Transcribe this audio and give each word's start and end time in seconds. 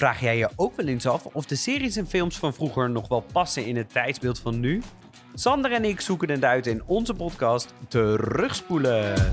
Vraag 0.00 0.20
jij 0.20 0.36
je 0.36 0.48
ook 0.56 0.76
wel 0.76 0.86
eens 0.86 1.06
af 1.06 1.26
of 1.26 1.46
de 1.46 1.54
series 1.54 1.96
en 1.96 2.06
films 2.06 2.38
van 2.38 2.54
vroeger 2.54 2.90
nog 2.90 3.08
wel 3.08 3.24
passen 3.32 3.66
in 3.66 3.76
het 3.76 3.92
tijdsbeeld 3.92 4.38
van 4.38 4.60
nu? 4.60 4.82
Sander 5.34 5.72
en 5.72 5.84
ik 5.84 6.00
zoeken 6.00 6.30
het 6.30 6.44
uit 6.44 6.66
in 6.66 6.82
onze 6.86 7.14
podcast 7.14 7.74
Terugspoelen. 7.88 9.32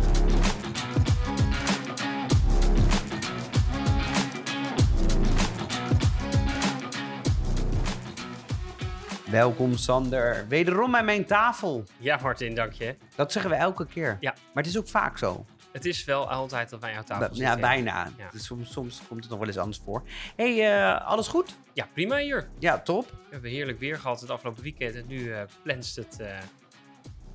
Welkom 9.32 9.78
Sander, 9.78 10.46
wederom 10.48 10.96
aan 10.96 11.06
mijn 11.06 11.26
tafel. 11.26 11.84
Ja, 11.98 12.20
Martin, 12.22 12.56
dank 12.56 12.72
je. 12.72 12.96
Dat 13.16 13.32
zeggen 13.32 13.52
we 13.52 13.58
elke 13.58 13.86
keer. 13.86 14.18
Ja. 14.20 14.32
Maar 14.32 14.64
het 14.64 14.66
is 14.66 14.78
ook 14.78 14.88
vaak 14.88 15.18
zo. 15.18 15.46
Het 15.78 15.86
is 15.86 16.04
wel 16.06 16.30
altijd 16.30 16.70
dat 16.70 16.82
wij 16.82 16.98
aan 16.98 17.04
tafel 17.04 17.26
zitten. 17.26 17.44
ja, 17.46 17.56
bijna. 17.60 18.10
Ja. 18.18 18.30
Dus 18.32 18.46
soms, 18.46 18.72
soms 18.72 19.02
komt 19.08 19.20
het 19.22 19.30
nog 19.30 19.40
wel 19.40 19.48
eens 19.48 19.58
anders 19.58 19.82
voor. 19.84 20.04
hey, 20.36 20.74
eh, 20.74 21.06
alles 21.08 21.28
goed? 21.28 21.56
Ja, 21.74 21.88
prima 21.94 22.18
hier. 22.18 22.50
Ja, 22.60 22.80
top. 22.80 23.10
We 23.10 23.16
hebben 23.30 23.50
heerlijk 23.52 23.80
weer 23.80 24.00
gehad 24.00 24.22
het 24.22 24.30
afgelopen 24.30 24.64
weekend 24.64 24.96
en 24.96 25.04
nu 25.08 25.32
plenst 25.62 25.96
het. 25.96 26.20
eh, 26.20 26.38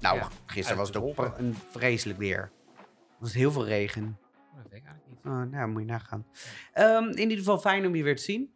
Nou, 0.00 0.16
Ja, 0.16 0.28
gisteren 0.47 0.78
was 0.78 0.88
het 0.88 0.97
ook 0.97 1.33
een 1.38 1.56
vreselijk 1.70 2.19
weer. 2.19 2.38
Er 2.38 3.19
was 3.19 3.33
heel 3.33 3.52
veel 3.52 3.64
regen. 3.66 4.19
oh, 4.50 4.56
dat 4.62 4.70
weet 4.70 4.80
ik 4.80 4.86
eigenlijk 4.86 5.06
niet. 5.24 5.33
Oh, 5.33 5.42
nou, 5.52 5.69
moet 5.69 5.80
je 5.83 5.88
nagaan. 5.88 6.27
Ehm, 6.72 7.05
in 7.05 7.19
ieder 7.19 7.38
geval 7.38 7.59
fijn 7.59 7.86
om 7.86 7.95
je 7.95 8.02
weer 8.02 8.16
te 8.16 8.22
zien. 8.22 8.52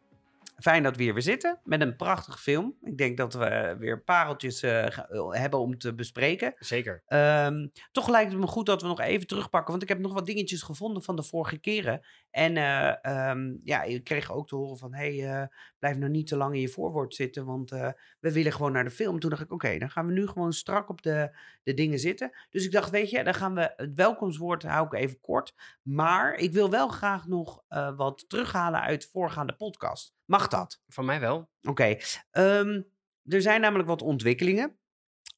Fijn 0.57 0.83
dat 0.83 0.97
we 0.97 1.03
hier 1.03 1.13
weer 1.13 1.23
zitten 1.23 1.61
met 1.65 1.81
een 1.81 1.97
prachtige 1.97 2.39
film. 2.39 2.75
Ik 2.83 2.99
denk 2.99 3.17
dat 3.17 3.35
we 3.35 3.77
weer 3.79 4.03
pareltjes 4.03 4.63
eh, 4.63 4.87
ga- 4.89 5.09
hebben 5.31 5.61
om 5.61 5.79
te 5.79 5.95
bespreken. 5.95 6.55
Zeker. 6.59 7.03
Ehm, 7.07 7.67
toch 7.93 8.09
lijkt 8.09 8.31
het 8.33 8.41
me 8.41 8.47
goed 8.47 8.67
dat 8.67 8.83
we 8.83 8.89
nog 8.89 9.01
even 9.01 9.27
terugpakken. 9.27 9.71
Want 9.71 9.83
ik 9.83 9.89
heb 9.89 9.99
nog 9.99 10.13
wat 10.13 10.27
dingetjes 10.27 10.63
gevonden 10.63 11.03
van 11.03 11.17
de 11.17 11.23
vorige 11.23 11.59
keren. 11.59 12.01
En 12.31 12.57
eh, 12.57 13.05
ehm, 13.05 13.55
ja, 13.65 13.83
ik 13.83 14.05
kreeg 14.05 14.33
ook 14.33 14.49
te 14.49 14.57
horen 14.57 14.79
van... 14.79 14.95
hey, 14.95 15.29
eh, 15.31 15.47
blijf 15.79 15.97
nou 15.97 16.11
niet 16.11 16.27
te 16.27 16.37
lang 16.37 16.55
in 16.55 16.61
je 16.61 16.69
voorwoord 16.69 17.15
zitten. 17.15 17.45
Want 17.45 17.73
eh, 17.73 17.91
we 18.21 18.33
willen 18.33 18.53
gewoon 18.53 18.73
naar 18.73 18.85
de 18.85 18.91
film. 18.91 19.21
Toen 19.21 19.31
dacht 19.31 19.43
ik, 19.43 19.53
oké, 19.53 19.79
dan 19.79 19.91
gaan 19.91 20.07
we 20.07 20.13
nu 20.13 20.27
gewoon 20.27 20.53
strak 20.53 20.89
op 20.89 21.03
de, 21.03 21.39
de 21.63 21.75
dingen 21.75 21.99
zitten. 21.99 22.31
Dus 22.51 22.65
ik 22.65 22.73
dacht, 22.73 22.91
weet 22.91 23.11
je, 23.11 23.25
dan 23.25 23.35
gaan 23.35 23.55
we 23.55 23.73
het 23.77 23.95
welkomstwoord 23.95 24.63
hou 24.63 24.87
ik 24.87 24.93
even 24.95 25.21
kort. 25.21 25.55
Maar 25.83 26.35
ik 26.35 26.53
wil 26.53 26.71
wel 26.71 26.89
graag 26.89 27.27
nog 27.27 27.63
eh, 27.69 27.97
wat 27.97 28.25
terughalen 28.29 28.81
uit 28.81 29.03
de 29.03 29.09
voorgaande 29.13 29.53
podcast. 29.57 30.15
Mag 30.25 30.46
dat? 30.51 30.83
Van 30.89 31.05
mij 31.05 31.21
wel. 31.21 31.51
Oké, 31.63 31.97
ehm, 32.31 32.83
er 33.25 33.43
zijn 33.43 33.61
namelijk 33.61 33.89
wat 33.89 34.03
ontwikkelingen 34.03 34.79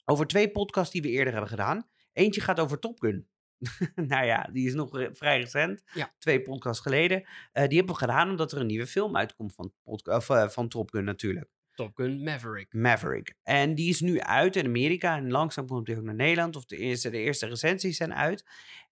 over 0.05 0.27
twee 0.27 0.51
podcasts 0.51 0.93
die 0.93 1.03
we 1.03 1.09
eerder 1.09 1.33
hebben 1.33 1.51
gedaan. 1.51 1.89
Eentje 2.13 2.41
gaat 2.41 2.61
over 2.61 2.79
Top 2.79 3.01
Gun. 3.01 3.29
nou 4.11 4.25
ja, 4.27 4.49
die 4.53 4.67
is 4.67 4.75
nog 4.75 4.97
re- 4.97 5.15
vrij 5.15 5.41
recent. 5.41 5.83
Ja. 5.95 6.15
Twee 6.19 6.43
podcasts 6.43 6.83
geleden. 6.83 7.23
Eh, 7.53 7.67
die 7.67 7.77
hebben 7.77 7.95
we 7.95 8.01
gedaan 8.01 8.31
omdat 8.31 8.53
er 8.53 8.61
een 8.61 8.67
nieuwe 8.67 8.87
film 8.87 9.17
uitkomt 9.17 9.55
van, 9.55 9.73
of, 9.85 10.31
eh, 10.31 10.49
van 10.49 10.69
Top 10.69 10.91
Gun 10.91 11.05
natuurlijk. 11.05 11.51
Top 11.75 11.97
Gun 11.97 12.23
Maverick. 12.23 12.73
Maverick. 12.73 13.35
En 13.43 13.75
die 13.75 13.89
is 13.89 14.01
nu 14.01 14.21
uit 14.21 14.57
in 14.57 14.67
Amerika 14.67 15.17
en 15.17 15.31
langzaam 15.31 15.67
komt 15.67 15.87
hij 15.87 15.97
ook 15.97 16.03
naar 16.03 16.15
Nederland. 16.15 16.57
Of 16.57 16.65
de 16.65 16.77
eerste, 16.77 17.11
de 17.11 17.19
eerste 17.19 17.47
recensies 17.47 17.97
zijn 17.97 18.15
uit. 18.15 18.45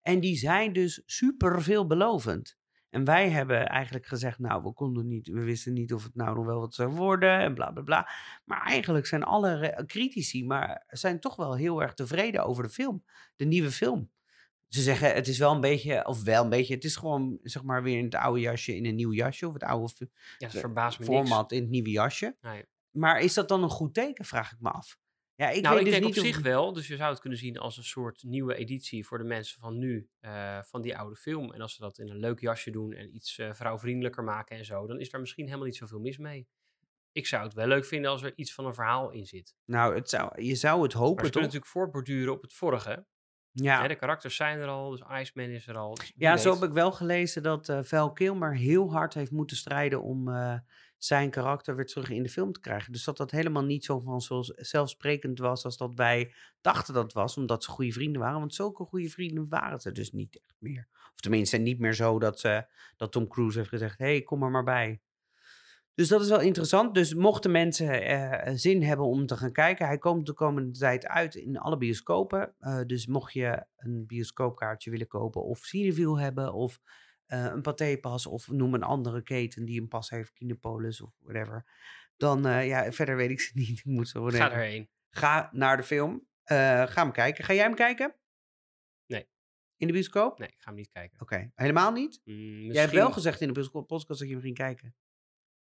En 0.02 0.20
die 0.20 0.36
zijn 0.36 0.72
dus 0.72 1.02
super 1.06 1.62
veelbelovend. 1.62 2.56
En 2.90 3.04
wij 3.04 3.30
hebben 3.30 3.66
eigenlijk 3.66 4.06
gezegd, 4.06 4.38
nou, 4.38 4.62
we 4.62 4.72
konden 4.72 5.06
niet, 5.06 5.28
we 5.28 5.40
wisten 5.40 5.72
niet 5.72 5.92
of 5.92 6.02
het 6.02 6.14
nou 6.14 6.36
nog 6.36 6.46
wel 6.46 6.60
wat 6.60 6.74
zou 6.74 6.90
worden 6.90 7.38
en 7.38 7.54
bla 7.54 7.70
bla 7.70 7.82
bla. 7.82 8.08
Maar 8.44 8.62
eigenlijk 8.62 9.06
zijn 9.06 9.22
alle 9.22 9.82
critici, 9.86 10.44
maar 10.44 10.84
zijn 10.88 11.20
toch 11.20 11.36
wel 11.36 11.56
heel 11.56 11.82
erg 11.82 11.94
tevreden 11.94 12.44
over 12.44 12.62
de 12.62 12.70
film, 12.70 13.04
de 13.36 13.44
nieuwe 13.44 13.70
film. 13.70 14.10
Ze 14.68 14.82
zeggen, 14.82 15.14
het 15.14 15.28
is 15.28 15.38
wel 15.38 15.54
een 15.54 15.60
beetje, 15.60 16.06
of 16.06 16.22
wel 16.22 16.44
een 16.44 16.50
beetje, 16.50 16.74
het 16.74 16.84
is 16.84 16.96
gewoon, 16.96 17.38
zeg 17.42 17.62
maar, 17.62 17.82
weer 17.82 17.98
in 17.98 18.04
het 18.04 18.14
oude 18.14 18.40
jasje 18.40 18.76
in 18.76 18.86
een 18.86 18.94
nieuw 18.94 19.12
jasje. 19.12 19.46
Of 19.46 19.52
het 19.52 19.62
oude 19.62 19.92
Ja, 19.98 20.06
dat 20.38 20.50
verbaast 20.50 20.98
me 20.98 21.06
niks. 21.06 21.16
format 21.18 21.52
in 21.52 21.60
het 21.60 21.70
nieuwe 21.70 21.90
jasje. 21.90 22.36
Nee. 22.40 22.64
Maar 22.90 23.20
is 23.20 23.34
dat 23.34 23.48
dan 23.48 23.62
een 23.62 23.70
goed 23.70 23.94
teken, 23.94 24.24
vraag 24.24 24.52
ik 24.52 24.60
me 24.60 24.70
af. 24.70 24.98
Ja, 25.36 25.50
ik 25.50 25.62
nou, 25.62 25.74
weet 25.74 25.86
ik 25.86 25.90
dus 25.90 26.00
denk 26.00 26.14
niet 26.14 26.24
op 26.24 26.32
zich 26.32 26.42
wel. 26.42 26.72
Dus 26.72 26.86
je 26.86 26.96
zou 26.96 27.10
het 27.10 27.20
kunnen 27.20 27.38
zien 27.38 27.58
als 27.58 27.76
een 27.76 27.84
soort 27.84 28.22
nieuwe 28.22 28.54
editie 28.54 29.06
voor 29.06 29.18
de 29.18 29.24
mensen 29.24 29.60
van 29.60 29.78
nu, 29.78 30.08
eh, 30.20 30.62
van 30.62 30.82
die 30.82 30.96
oude 30.96 31.16
film. 31.16 31.52
En 31.52 31.60
als 31.60 31.74
ze 31.74 31.80
dat 31.80 31.98
in 31.98 32.08
een 32.08 32.18
leuk 32.18 32.40
jasje 32.40 32.70
doen 32.70 32.92
en 32.92 33.14
iets 33.14 33.38
eh, 33.38 33.52
vrouwvriendelijker 33.52 34.24
maken 34.24 34.56
en 34.56 34.64
zo, 34.64 34.86
dan 34.86 35.00
is 35.00 35.10
daar 35.10 35.20
misschien 35.20 35.44
helemaal 35.44 35.66
niet 35.66 35.76
zoveel 35.76 36.00
mis 36.00 36.18
mee. 36.18 36.48
Ik 37.12 37.26
zou 37.26 37.44
het 37.44 37.54
wel 37.54 37.66
leuk 37.66 37.84
vinden 37.84 38.10
als 38.10 38.22
er 38.22 38.32
iets 38.36 38.54
van 38.54 38.66
een 38.66 38.74
verhaal 38.74 39.10
in 39.10 39.26
zit. 39.26 39.56
Nou, 39.64 39.94
het 39.94 40.10
zou, 40.10 40.42
je 40.42 40.54
zou 40.54 40.82
het 40.82 40.94
Maar 40.94 41.02
hopen, 41.02 41.24
ze 41.24 41.30
toch? 41.30 41.42
natuurlijk 41.42 41.70
voortborduren 41.70 42.32
op 42.32 42.42
het 42.42 42.52
vorige. 42.52 43.06
Ja, 43.52 43.88
de 43.88 43.94
karakters 43.94 44.36
zijn 44.36 44.58
er 44.58 44.68
al, 44.68 44.90
dus 44.90 45.02
Iceman 45.20 45.48
is 45.48 45.66
er 45.66 45.76
al. 45.76 45.94
dus 45.94 46.12
ja 46.16 46.36
zo 46.36 46.54
heb 46.54 46.62
ik 46.62 46.72
wel 46.72 46.92
gelezen 46.92 47.42
dat 47.42 47.68
eh 47.68 47.78
Val 47.82 48.12
Kilmer 48.12 48.56
heel 48.56 48.92
hard 48.92 49.14
heeft 49.14 49.30
moeten 49.30 49.56
strijden 49.56 50.02
om 50.02 50.28
zijn 50.98 51.30
karakter 51.30 51.76
weer 51.76 51.86
terug 51.86 52.10
in 52.10 52.22
de 52.22 52.28
film 52.28 52.52
te 52.52 52.60
krijgen. 52.60 52.92
Dus 52.92 53.04
dat 53.04 53.16
dat 53.16 53.30
helemaal 53.30 53.64
niet 53.64 53.84
zo 53.84 53.98
van 54.00 54.20
zoals 54.20 54.46
zelfsprekend 54.46 55.38
was 55.38 55.64
als 55.64 55.76
dat 55.76 55.94
wij 55.94 56.32
dachten 56.60 56.94
dat 56.94 57.12
was, 57.12 57.36
omdat 57.36 57.64
ze 57.64 57.70
goede 57.70 57.92
vrienden 57.92 58.20
waren. 58.20 58.38
Want 58.38 58.54
zulke 58.54 58.84
goede 58.84 59.08
vrienden 59.08 59.48
waren 59.48 59.80
ze 59.80 59.92
dus 59.92 60.12
niet 60.12 60.40
echt 60.46 60.56
meer. 60.58 60.88
Of 61.14 61.20
tenminste 61.20 61.56
niet 61.56 61.78
meer 61.78 61.94
zo 61.94 62.18
dat, 62.18 62.40
ze, 62.40 62.66
dat 62.96 63.12
Tom 63.12 63.28
Cruise 63.28 63.58
heeft 63.58 63.70
gezegd, 63.70 63.98
hey, 63.98 64.22
kom 64.22 64.42
er 64.42 64.50
maar 64.50 64.64
bij. 64.64 65.00
Dus 65.96 66.08
dat 66.08 66.20
is 66.20 66.28
wel 66.28 66.40
interessant. 66.40 66.94
Dus 66.94 67.14
mochten 67.14 67.50
mensen 67.50 68.02
eh, 68.02 68.54
zin 68.54 68.82
hebben 68.82 69.06
om 69.06 69.26
te 69.26 69.36
gaan 69.36 69.52
kijken, 69.52 69.86
hij 69.86 69.98
komt 69.98 70.26
de 70.26 70.32
komende 70.32 70.78
tijd 70.78 71.06
uit 71.06 71.34
in 71.34 71.58
alle 71.58 71.76
bioscopen. 71.76 72.54
Eh, 72.58 72.80
dus 72.86 73.06
mocht 73.06 73.32
je 73.32 73.64
een 73.76 74.06
bioscoopkaartje 74.06 74.90
willen 74.90 75.06
kopen 75.06 75.42
of 75.44 75.58
Cineville 75.58 76.20
hebben 76.20 76.52
of 76.52 76.80
eh, 77.26 77.44
een 77.44 77.62
patépas 77.62 78.26
of 78.26 78.48
noem 78.48 78.74
een 78.74 78.82
andere 78.82 79.22
keten 79.22 79.64
die 79.64 79.80
een 79.80 79.88
pas 79.88 80.10
heeft, 80.10 80.32
Kinepolis 80.32 81.00
of 81.00 81.12
whatever. 81.18 81.64
Dan, 82.16 82.46
eh, 82.46 82.66
ja, 82.66 82.92
verder 82.92 83.16
weet 83.16 83.30
ik 83.30 83.40
ze 83.40 83.50
niet. 83.58 83.78
Ik 83.78 83.84
moet 83.84 84.08
zo 84.08 84.24
Ga 84.26 84.50
erheen. 84.52 84.88
Ga 85.10 85.48
naar 85.52 85.76
de 85.76 85.82
film. 85.82 86.26
Eh, 86.42 86.56
ga 86.86 87.02
hem 87.02 87.12
kijken. 87.12 87.44
Ga 87.44 87.52
jij 87.54 87.62
hem 87.64 87.74
kijken? 87.74 88.14
Nee. 89.06 89.28
In 89.76 89.86
de 89.86 89.92
bioscoop? 89.92 90.38
Nee, 90.38 90.48
ik 90.48 90.58
ga 90.58 90.64
hem 90.68 90.74
niet 90.74 90.90
kijken. 90.92 91.20
Oké, 91.20 91.52
helemaal 91.54 91.92
niet? 91.92 92.20
Mm, 92.24 92.72
Jij 92.72 92.80
hebt 92.82 92.94
wel 92.94 93.12
gezegd 93.12 93.40
in 93.40 93.46
de 93.46 93.52
bioscoop- 93.52 93.86
podcast 93.86 94.18
dat 94.18 94.28
je 94.28 94.34
hem 94.34 94.42
ging 94.42 94.56
kijken. 94.56 94.94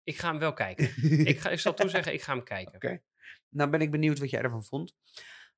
Ik 0.04 0.16
ga 0.18 0.30
hem 0.30 0.38
wel 0.38 0.52
kijken. 0.52 0.84
ik, 1.32 1.38
ga, 1.40 1.50
ik 1.50 1.58
zal 1.58 1.74
toezeggen, 1.74 2.12
ik 2.12 2.22
ga 2.22 2.32
hem 2.34 2.44
kijken. 2.44 2.74
Oké. 2.74 3.02
Nou 3.48 3.70
ben 3.70 3.80
ik 3.80 3.90
benieuwd 3.90 4.18
wat 4.18 4.30
jij 4.30 4.42
ervan 4.42 4.64
vond. 4.64 4.96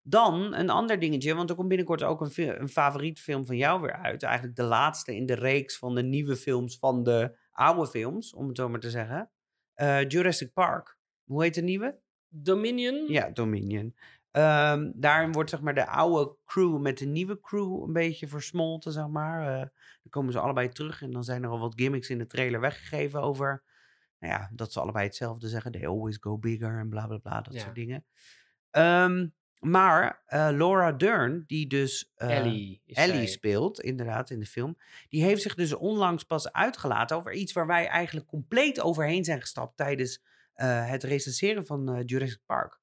Dan 0.07 0.55
een 0.55 0.71
ander 0.71 0.99
dingetje, 0.99 1.35
want 1.35 1.51
er 1.51 1.57
komt 1.57 1.69
binnenkort 1.69 2.03
ook 2.03 2.21
een, 2.21 2.61
een 2.61 2.69
favoriet 2.69 3.21
film 3.21 3.47
van 3.47 3.57
jou 3.57 3.81
weer 3.81 3.93
uit. 3.93 4.23
Eigenlijk 4.23 4.57
de 4.57 4.63
laatste 4.63 5.17
in 5.17 5.27
de 5.27 5.35
reeks 5.35 5.79
van 5.79 5.95
de 5.95 6.03
nieuwe 6.03 6.37
films 6.37 6.79
van 6.79 7.03
de 7.03 7.37
oude 7.51 7.87
films, 7.87 8.35
om 8.35 8.49
het 8.49 8.57
zo 8.57 8.69
maar 8.69 8.81
te 8.81 8.91
zeggen. 8.91 9.31
Eh, 9.75 10.09
Jurassic 10.09 10.53
Park. 10.53 10.99
Hoe 11.25 11.43
heet 11.43 11.55
de 11.55 11.63
nieuwe? 11.63 11.99
Dominion? 12.29 13.05
Ja, 13.09 13.31
Dominion. 13.31 13.95
Ehm, 14.31 14.91
daarin 14.95 15.33
wordt 15.33 15.51
zeg 15.51 15.61
maar 15.61 15.75
de 15.75 15.87
oude 15.87 16.37
crew 16.45 16.81
met 16.81 16.99
de 16.99 17.07
nieuwe 17.07 17.41
crew 17.41 17.83
een 17.83 17.93
beetje 17.93 18.29
versmolten, 18.29 18.93
zeg 18.93 19.09
maar. 19.09 19.47
Eh, 19.53 19.59
dan 19.59 20.11
komen 20.11 20.33
ze 20.33 20.39
allebei 20.39 20.69
terug 20.69 21.03
en 21.03 21.11
dan 21.11 21.25
zijn 21.25 21.43
er 21.43 21.49
al 21.49 21.59
wat 21.59 21.73
gimmicks 21.81 22.11
in 22.11 22.19
de 22.19 22.27
trailer 22.27 22.61
weggegeven 22.61 23.23
over... 23.23 23.63
Nou 24.19 24.33
ja, 24.33 24.51
dat 24.53 24.73
ze 24.73 24.81
allebei 24.81 25.07
hetzelfde 25.07 25.49
zeggen. 25.49 25.73
They 25.73 25.87
always 25.87 26.17
go 26.21 26.39
bigger 26.39 26.79
en 26.79 26.89
bla 26.89 27.07
bla 27.07 27.19
bla, 27.19 27.41
dat 27.41 27.55
Ja. 27.55 27.61
soort 27.61 27.75
dingen. 27.75 28.05
Ehm, 28.71 29.27
maar 29.65 30.23
eh, 30.27 30.49
Laura 30.53 30.93
Dern, 30.93 31.45
die 31.47 31.67
dus 31.67 32.13
eh, 32.15 32.37
Ellie. 32.37 32.83
Ellie 32.87 33.15
zij. 33.15 33.27
speelt, 33.27 33.81
inderdaad, 33.81 34.31
in 34.31 34.39
de 34.41 34.47
film. 34.47 34.77
Die 35.09 35.23
heeft 35.23 35.43
zich 35.43 35.55
dus 35.55 35.73
onlangs 35.73 36.25
pas 36.25 36.53
uitgelaten 36.53 37.17
over 37.17 37.33
iets 37.33 37.53
waar 37.53 37.67
wij 37.67 37.87
eigenlijk 37.87 38.27
compleet 38.27 38.81
overheen 38.81 39.25
zijn 39.25 39.41
gestapt 39.41 39.77
tijdens 39.77 40.23
eh, 40.55 40.89
het 40.89 41.03
recenseren 41.03 41.67
van 41.67 42.03
Jurassic 42.07 42.41
Park. 42.47 42.81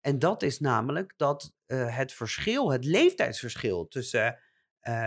En 0.00 0.18
dat 0.18 0.42
is 0.42 0.60
namelijk 0.60 1.12
dat 1.16 1.52
het 1.66 2.12
verschil, 2.12 2.72
het 2.72 2.84
leeftijdsverschil 2.84 3.88
tussen 3.88 4.38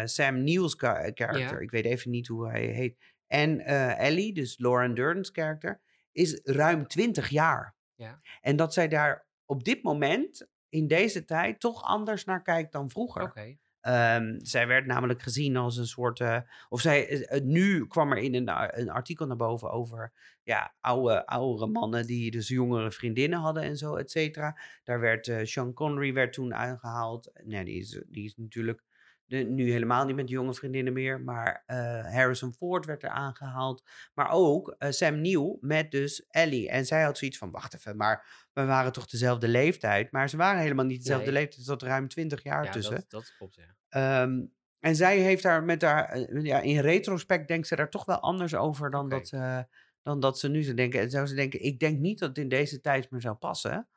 Sam 0.03 0.43
Neill's 0.43 0.75
ka- 0.75 1.11
karakter, 1.11 1.39
Ja. 1.57 1.59
ik 1.59 1.71
weet 1.71 1.85
even 1.85 2.11
niet 2.11 2.27
hoe 2.27 2.47
hij 2.49 2.65
heet, 2.65 2.97
en 3.27 3.59
Ellie, 3.97 4.33
dus 4.33 4.57
Lauren 4.57 4.93
Dern's 4.95 5.31
karakter, 5.31 5.81
is 6.11 6.39
ruim 6.43 6.87
20 6.87 7.29
jaar. 7.29 7.75
Ja. 7.95 8.21
En 8.41 8.55
dat 8.55 8.73
zij 8.73 8.87
daar 8.87 9.27
op 9.45 9.63
dit 9.63 9.83
moment, 9.83 10.47
in 10.73 10.87
deze 10.87 11.25
tijd, 11.25 11.59
toch 11.59 11.83
anders 11.83 12.25
naar 12.25 12.41
kijkt 12.41 12.71
dan 12.71 12.89
vroeger. 12.89 13.23
Oké. 13.23 13.57
Ehm, 13.81 14.39
zij 14.41 14.67
werd 14.67 14.85
namelijk 14.85 15.21
gezien 15.21 15.57
als 15.57 15.77
een 15.77 15.87
soort. 15.87 16.19
eh, 16.19 16.37
of 16.69 16.81
zij, 16.81 17.25
eh, 17.25 17.41
nu 17.41 17.87
kwam 17.87 18.11
er 18.11 18.17
in 18.17 18.35
een, 18.35 18.79
een 18.79 18.89
artikel 18.89 19.25
naar 19.27 19.37
boven 19.37 19.71
over. 19.71 20.11
Ja, 20.43 20.75
oude, 20.81 21.25
oudere 21.25 21.67
mannen 21.67 22.07
die 22.07 22.31
dus 22.31 22.47
jongere 22.47 22.91
vriendinnen 22.91 23.39
hadden 23.39 23.63
en 23.63 23.77
zo, 23.77 23.95
et 23.95 24.11
cetera. 24.11 24.59
Daar 24.83 24.99
werd 24.99 25.31
Sean 25.43 25.73
Connery 25.73 26.13
werd 26.13 26.33
toen 26.33 26.53
aangehaald. 26.53 27.31
Nee, 27.43 27.65
die 27.65 27.79
is, 27.79 28.03
die 28.07 28.25
is 28.25 28.35
natuurlijk 28.35 28.83
de, 29.33 29.43
nu 29.43 29.71
helemaal 29.71 30.05
niet 30.05 30.15
met 30.15 30.29
jonge 30.29 30.53
vriendinnen 30.53 30.93
meer. 30.93 31.21
Maar 31.21 31.63
eh, 31.65 31.77
Harrison 32.13 32.53
Ford 32.53 32.85
werd 32.85 33.03
er 33.03 33.09
aangehaald. 33.09 33.83
Maar 34.13 34.29
ook 34.31 34.75
eh, 34.77 34.89
Sam 34.91 35.21
Neill 35.21 35.57
met 35.59 35.91
dus 35.91 36.25
Ellie. 36.27 36.69
En 36.69 36.85
zij 36.85 37.03
had 37.03 37.17
zoiets 37.17 37.37
van: 37.37 37.51
wacht 37.51 37.75
even, 37.75 37.97
maar 37.97 38.47
we 38.53 38.65
waren 38.65 38.91
toch 38.91 39.05
dezelfde 39.07 39.47
leeftijd. 39.47 40.11
Maar 40.11 40.29
ze 40.29 40.37
waren 40.37 40.61
helemaal 40.61 40.85
niet 40.85 41.01
dezelfde 41.01 41.31
Nee. 41.31 41.33
leeftijd. 41.33 41.57
Er 41.59 41.65
zat 41.65 41.81
ruim 41.81 42.07
20 42.07 42.43
jaar 42.43 42.63
Ja, 42.63 42.71
tussen. 42.71 42.95
dat, 42.95 43.09
dat 43.09 43.33
klopt, 43.37 43.55
ja. 43.55 43.75
Ehm, 43.89 44.41
en 44.79 44.95
zij 44.95 45.17
heeft 45.17 45.43
daar 45.43 45.63
met 45.63 45.81
haar, 45.81 46.09
eh, 46.09 46.43
ja, 46.43 46.59
in 46.59 46.79
retrospect 46.79 47.47
denkt 47.47 47.67
ze 47.67 47.75
daar 47.75 47.89
toch 47.89 48.05
wel 48.05 48.19
anders 48.19 48.55
over 48.55 48.91
dan 48.91 49.09
dat, 49.09 49.27
ze, 49.27 49.67
dan 50.01 50.19
dat 50.19 50.39
ze 50.39 50.49
nu 50.49 50.63
zou 50.63 50.75
denken. 50.75 50.99
En 50.99 51.09
zou 51.09 51.25
ze 51.27 51.35
denken, 51.35 51.63
ik 51.63 51.79
denk 51.79 51.99
niet 51.99 52.19
dat 52.19 52.29
het 52.29 52.37
in 52.37 52.49
deze 52.49 52.81
tijd 52.81 53.11
meer 53.11 53.21
zou 53.21 53.35
passen. 53.35 53.87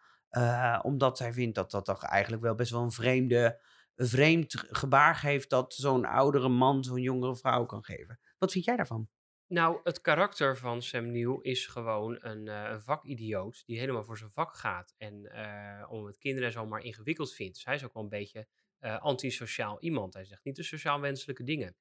omdat 0.83 1.17
zij 1.17 1.33
vindt 1.33 1.55
dat 1.55 1.71
dat 1.71 1.85
toch 1.85 2.03
eigenlijk 2.05 2.43
wel 2.43 2.55
best 2.55 2.71
wel 2.71 2.83
een 2.83 2.91
vreemde, 2.91 3.61
een 3.97 4.07
vreemd 4.07 4.65
gebaar 4.71 5.15
geeft 5.15 5.51
dat 5.51 5.75
zo'n 5.75 6.05
oudere 6.05 6.49
man 6.49 6.85
zo'n 6.85 7.01
jongere 7.01 7.37
vrouw 7.37 7.67
kan 7.67 7.85
geven. 7.85 8.21
Wat 8.39 8.53
vind 8.53 8.65
jij 8.65 8.77
daarvan? 8.77 9.09
Nou, 9.49 9.81
het 9.83 10.01
karakter 10.01 10.57
van 10.57 10.83
Sam 10.83 11.11
Neill 11.11 11.39
is 11.43 11.67
gewoon 11.67 12.19
een, 12.21 12.49
eh, 12.49 12.71
een 12.71 12.81
vakidioot 12.81 13.63
die 13.67 13.79
helemaal 13.79 14.05
voor 14.05 14.19
zijn 14.19 14.31
vak 14.31 14.57
gaat. 14.57 14.95
En 14.97 15.27
eh, 15.27 15.93
om 15.93 16.07
het 16.07 16.19
kinderen 16.19 16.53
zomaar 16.53 16.83
ingewikkeld 16.83 17.35
vindt. 17.35 17.55
Dus 17.55 17.65
hij 17.65 17.75
is 17.75 17.85
ook 17.85 17.95
wel 17.95 18.03
een 18.03 18.09
beetje 18.09 18.47
eh, 18.79 18.99
antisociaal 18.99 19.81
iemand. 19.81 20.15
Hij 20.15 20.25
zegt 20.25 20.45
niet 20.45 20.57
de 20.57 20.63
sociaal 20.63 21.01
wenselijke 21.01 21.43
dingen. 21.45 21.77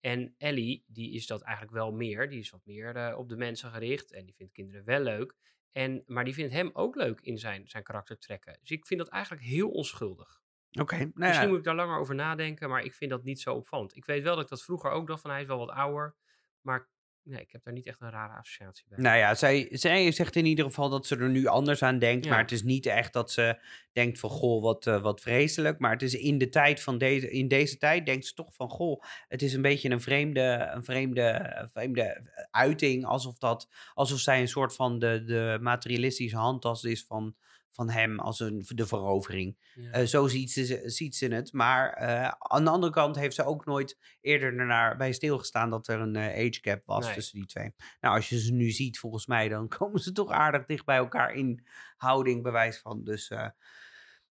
En 0.00 0.34
Ellie, 0.38 0.84
die 0.86 1.12
is 1.12 1.26
dat 1.26 1.42
eigenlijk 1.42 1.76
wel 1.76 1.92
meer. 1.92 2.28
Die 2.28 2.38
is 2.38 2.50
wat 2.50 2.64
meer 2.64 3.16
op 3.16 3.28
de 3.28 3.36
mensen 3.36 3.70
gericht. 3.70 4.12
En 4.12 4.24
die 4.24 4.34
vindt 4.34 4.52
kinderen 4.52 4.84
wel 4.84 5.00
leuk. 5.00 5.36
En, 5.72 6.02
maar 6.06 6.24
die 6.24 6.34
vindt 6.34 6.52
hem 6.52 6.70
ook 6.72 6.94
leuk 6.94 7.20
in 7.20 7.38
zijn, 7.38 7.68
zijn 7.68 7.82
karaktertrekken. 7.82 8.58
Dus 8.60 8.70
ik 8.70 8.86
vind 8.86 9.00
dat 9.00 9.08
eigenlijk 9.08 9.44
heel 9.44 9.70
onschuldig. 9.70 10.41
Oké, 10.80 10.96
nou 10.96 11.10
Misschien 11.14 11.42
ja, 11.42 11.48
moet 11.48 11.58
ik 11.58 11.64
daar 11.64 11.74
langer 11.74 11.98
over 11.98 12.14
nadenken, 12.14 12.68
maar 12.68 12.84
ik 12.84 12.94
vind 12.94 13.10
dat 13.10 13.24
niet 13.24 13.40
zo 13.40 13.54
opvallend. 13.54 13.96
Ik 13.96 14.04
weet 14.04 14.22
wel 14.22 14.34
dat 14.34 14.44
ik 14.44 14.50
dat 14.50 14.62
vroeger 14.62 14.90
ook 14.90 15.06
dacht 15.06 15.20
van 15.20 15.30
hij 15.30 15.40
is 15.40 15.46
wel 15.46 15.58
wat 15.58 15.70
ouder. 15.70 16.14
Maar 16.60 16.88
nee, 17.22 17.40
ik 17.40 17.52
heb 17.52 17.64
daar 17.64 17.74
niet 17.74 17.86
echt 17.86 18.00
een 18.00 18.10
rare 18.10 18.38
associatie 18.38 18.84
bij. 18.88 18.98
Nou 18.98 19.16
ja, 19.16 19.34
zij, 19.34 19.68
zij 19.70 20.12
zegt 20.12 20.36
in 20.36 20.46
ieder 20.46 20.64
geval 20.64 20.88
dat 20.88 21.06
ze 21.06 21.16
er 21.16 21.30
nu 21.30 21.46
anders 21.46 21.82
aan 21.82 21.98
denkt. 21.98 22.24
Ja. 22.24 22.30
Maar 22.30 22.40
het 22.40 22.52
is 22.52 22.62
niet 22.62 22.86
echt 22.86 23.12
dat 23.12 23.30
ze 23.30 23.58
denkt 23.92 24.18
van 24.18 24.30
goh, 24.30 24.62
wat, 24.62 24.86
eh, 24.86 25.02
wat 25.02 25.20
vreselijk. 25.20 25.78
Maar 25.78 25.92
het 25.92 26.02
is 26.02 26.14
in 26.14 26.38
de 26.38 26.48
tijd 26.48 26.82
van 26.82 26.98
deze, 26.98 27.30
in 27.30 27.48
deze 27.48 27.78
tijd 27.78 28.06
denkt 28.06 28.26
ze 28.26 28.34
toch 28.34 28.54
van 28.54 28.68
goh, 28.68 29.02
het 29.28 29.42
is 29.42 29.54
een 29.54 29.62
beetje 29.62 29.90
een 29.90 30.00
vreemde, 30.00 30.70
een 30.74 30.84
vreemde, 30.84 31.52
een 31.54 31.68
vreemde 31.68 32.30
uiting. 32.50 33.04
Alsof, 33.04 33.38
dat, 33.38 33.68
alsof 33.94 34.18
zij 34.18 34.40
een 34.40 34.48
soort 34.48 34.74
van 34.74 34.98
de, 34.98 35.24
de 35.24 35.58
materialistische 35.60 36.36
handtas 36.36 36.84
is 36.84 37.04
van, 37.04 37.36
van 37.72 37.90
hem 37.90 38.18
als 38.20 38.40
een, 38.40 38.62
de 38.66 38.86
verovering. 38.86 39.58
Ja. 39.74 39.90
Eh, 39.90 40.06
zo 40.06 40.26
ziet 40.28 40.50
ze, 40.50 40.82
ziet 40.84 41.16
ze 41.16 41.26
het. 41.26 41.52
Maar 41.52 41.92
eh, 41.92 42.28
aan 42.38 42.64
de 42.64 42.70
andere 42.70 42.92
kant 42.92 43.16
heeft 43.16 43.34
ze 43.34 43.44
ook 43.44 43.64
nooit 43.64 43.98
eerder 44.20 44.58
ernaar 44.58 44.96
bij 44.96 45.12
stilgestaan 45.12 45.70
dat 45.70 45.88
er 45.88 46.00
een 46.00 46.16
eh, 46.16 46.46
age 46.46 46.58
gap 46.60 46.82
was 46.86 47.04
Nee. 47.04 47.14
tussen 47.14 47.38
die 47.38 47.48
twee. 47.48 47.74
Nou, 48.00 48.14
als 48.16 48.28
je 48.28 48.40
ze 48.40 48.52
nu 48.52 48.70
ziet, 48.70 48.98
volgens 48.98 49.26
mij, 49.26 49.48
dan 49.48 49.68
komen 49.78 50.00
ze 50.00 50.12
toch 50.12 50.30
aardig 50.30 50.64
dicht 50.64 50.84
bij 50.84 50.96
elkaar 50.96 51.32
in 51.34 51.66
houding, 51.96 52.42
bewijs 52.42 52.78
van. 52.78 53.04
Dus 53.04 53.30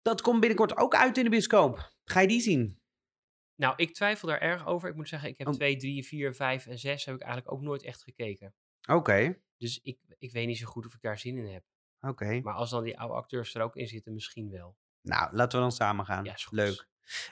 dat 0.02 0.22
komt 0.22 0.40
binnenkort 0.40 0.78
ook 0.78 0.96
uit 0.96 1.18
in 1.18 1.24
de 1.24 1.30
bioscoop. 1.30 1.94
Ga 2.04 2.20
je 2.20 2.28
die 2.28 2.42
zien? 2.42 2.80
Nou, 3.56 3.74
ik 3.76 3.94
twijfel 3.94 4.28
daar 4.28 4.42
erg 4.42 4.68
over. 4.68 4.90
Ik 4.90 4.96
moet 4.96 5.08
zeggen, 5.10 5.30
ik 5.30 5.38
heb 5.38 5.48
Oh. 5.48 5.54
2, 5.54 5.76
3, 5.76 6.06
4, 6.06 6.34
5 6.36 6.66
en 6.68 6.80
6 6.80 7.06
heb 7.06 7.16
ik 7.16 7.22
eigenlijk 7.22 7.52
ook 7.54 7.62
nooit 7.62 7.84
echt 7.84 8.04
gekeken. 8.04 8.54
Oké, 8.90 9.40
Dus 9.58 9.80
ik, 9.84 10.00
ik 10.18 10.32
weet 10.32 10.48
niet 10.48 10.58
zo 10.58 10.66
goed 10.66 10.86
of 10.86 10.94
ik 10.94 11.02
daar 11.02 11.18
zin 11.20 11.38
in 11.38 11.46
heb. 11.54 11.64
Oké. 12.02 12.40
Maar 12.44 12.54
als 12.54 12.70
dan 12.70 12.84
die 12.84 13.00
oude 13.00 13.14
acteurs 13.14 13.56
er 13.56 13.62
ook 13.62 13.76
in 13.76 13.88
zitten, 13.88 14.14
misschien 14.14 14.50
wel. 14.50 14.76
Nou, 15.02 15.36
laten 15.36 15.58
we 15.58 15.64
dan 15.64 15.72
samen 15.72 16.06
gaan. 16.06 16.24
Ja, 16.24 16.34
is 16.34 16.46
goed. 16.46 16.58
Leuk. 16.58 16.88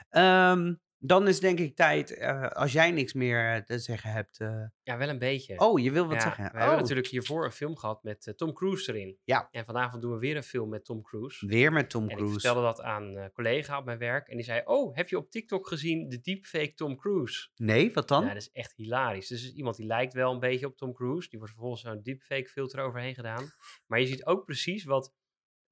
Ehm, 0.08 0.74
dan 1.00 1.28
is 1.28 1.40
denk 1.40 1.58
ik 1.58 1.76
tijd, 1.76 2.14
eh, 2.14 2.48
als 2.48 2.72
jij 2.72 2.90
niks 2.90 3.12
meer 3.12 3.54
eh, 3.54 3.60
te 3.62 3.78
zeggen 3.78 4.10
hebt. 4.12 4.40
eh, 4.40 4.64
Ja, 4.82 4.96
wel 4.96 5.08
een 5.08 5.18
beetje. 5.18 5.58
Oh, 5.58 5.80
je 5.80 5.90
wil 5.90 6.06
wat 6.06 6.14
Ja, 6.14 6.20
zeggen? 6.20 6.44
We 6.44 6.50
hebben 6.58 6.74
Oh, 6.74 6.80
natuurlijk 6.80 7.06
hiervoor 7.06 7.44
een 7.44 7.52
film 7.52 7.76
gehad 7.76 8.02
met 8.02 8.32
Tom 8.36 8.52
Cruise 8.52 8.92
erin. 8.92 9.18
Ja. 9.24 9.48
En 9.50 9.64
vanavond 9.64 10.02
doen 10.02 10.12
we 10.12 10.18
weer 10.18 10.36
een 10.36 10.42
film 10.42 10.68
met 10.68 10.84
Tom 10.84 11.02
Cruise. 11.02 11.46
Weer 11.46 11.72
met 11.72 11.90
Tom 11.90 12.02
En 12.02 12.08
ik 12.10 12.16
Cruise. 12.16 12.32
vertelde 12.32 12.60
dat 12.62 12.80
aan 12.82 13.02
een 13.16 13.32
collega 13.32 13.78
op 13.78 13.84
mijn 13.84 13.98
werk. 13.98 14.28
En 14.28 14.36
die 14.36 14.44
zei, 14.44 14.62
oh, 14.64 14.96
heb 14.96 15.08
je 15.08 15.16
op 15.18 15.30
TikTok 15.30 15.66
gezien 15.68 16.08
de 16.08 16.20
deepfake 16.20 16.74
Tom 16.74 16.96
Cruise? 16.96 17.48
Nee, 17.56 17.92
wat 17.92 18.08
dan? 18.08 18.22
Ja, 18.22 18.28
dat 18.28 18.36
is 18.42 18.52
echt 18.52 18.72
hilarisch. 18.76 19.28
Dus 19.28 19.42
is 19.44 19.52
iemand 19.52 19.76
die 19.76 19.86
lijkt 19.86 20.12
wel 20.12 20.32
een 20.32 20.40
beetje 20.40 20.66
op 20.66 20.76
Tom 20.76 20.92
Cruise. 20.94 21.28
Die 21.28 21.38
wordt 21.38 21.52
vervolgens 21.54 21.82
zo'n 21.82 22.02
deepfake 22.02 22.48
filter 22.48 22.80
overheen 22.80 23.14
gedaan. 23.14 23.50
Maar 23.86 24.00
je 24.00 24.06
ziet 24.06 24.26
ook 24.26 24.44
precies 24.44 24.84
wat, 24.84 25.14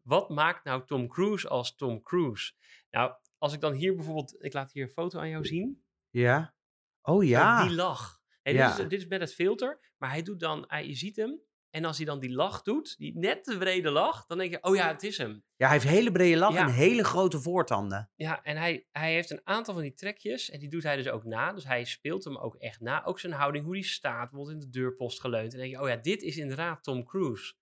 wat 0.02 0.28
maakt 0.30 0.64
nou 0.64 0.84
Tom 0.86 1.08
Cruise 1.08 1.48
als 1.48 1.76
Tom 1.76 2.02
Cruise? 2.02 2.52
Nou, 2.90 3.12
als 3.38 3.52
ik 3.52 3.60
dan 3.60 3.72
hier 3.72 3.94
bijvoorbeeld, 3.94 4.36
ik 4.38 4.52
laat 4.52 4.72
hier 4.72 4.82
een 4.82 4.90
foto 4.90 5.18
aan 5.18 5.28
jou 5.28 5.44
zien. 5.44 5.84
Ja. 6.10 6.54
Oh 7.02 7.14
Nou, 7.14 7.26
ja. 7.26 7.66
die 7.66 7.76
lach. 7.76 8.20
Ja. 8.42 8.68
dit, 8.68 8.78
is, 8.78 8.88
dit 8.88 9.00
is 9.00 9.06
met 9.06 9.20
het 9.20 9.34
filter, 9.34 9.92
maar 9.96 10.10
hij 10.10 10.22
doet 10.22 10.40
dan, 10.40 10.64
hij, 10.66 10.86
je 10.86 10.94
ziet 10.94 11.16
hem. 11.16 11.40
En 11.70 11.84
als 11.84 11.96
hij 11.96 12.06
dan 12.06 12.20
die 12.20 12.32
lach 12.32 12.62
doet, 12.62 12.96
die 12.98 13.18
net 13.18 13.44
de 13.44 13.58
brede 13.58 13.90
lach, 13.90 14.26
dan 14.26 14.38
denk 14.38 14.50
je, 14.50 14.62
oh 14.62 14.76
ja, 14.76 14.88
het 14.88 15.02
is 15.02 15.18
hem. 15.18 15.44
Ja, 15.56 15.66
hij 15.66 15.76
heeft 15.76 15.88
hele 15.88 16.12
brede 16.12 16.36
lach 16.36 16.52
Ja. 16.52 16.66
en 16.66 16.72
hele 16.72 17.04
grote 17.04 17.40
voortanden. 17.40 18.10
Ja, 18.14 18.42
en 18.42 18.56
hij, 18.56 18.86
hij 18.92 19.12
heeft 19.12 19.30
een 19.30 19.40
aantal 19.44 19.74
van 19.74 19.82
die 19.82 19.94
trekjes 19.94 20.50
en 20.50 20.58
die 20.58 20.68
doet 20.68 20.82
hij 20.82 20.96
dus 20.96 21.08
ook 21.08 21.24
na. 21.24 21.52
Dus 21.52 21.64
hij 21.64 21.84
speelt 21.84 22.24
hem 22.24 22.36
ook 22.36 22.54
echt 22.54 22.80
na. 22.80 23.04
Ook 23.04 23.20
zijn 23.20 23.32
houding, 23.32 23.64
hoe 23.64 23.74
hij 23.74 23.82
staat, 23.82 24.30
bijvoorbeeld 24.30 24.62
in 24.62 24.70
de 24.70 24.78
deurpost 24.78 25.20
geleund. 25.20 25.44
En 25.44 25.58
dan 25.58 25.68
denk 25.68 25.72
je, 25.72 25.80
oh 25.80 25.88
ja, 25.88 25.96
dit 25.96 26.22
is 26.22 26.36
inderdaad 26.36 26.82
Tom 26.82 27.04
Cruise. 27.04 27.54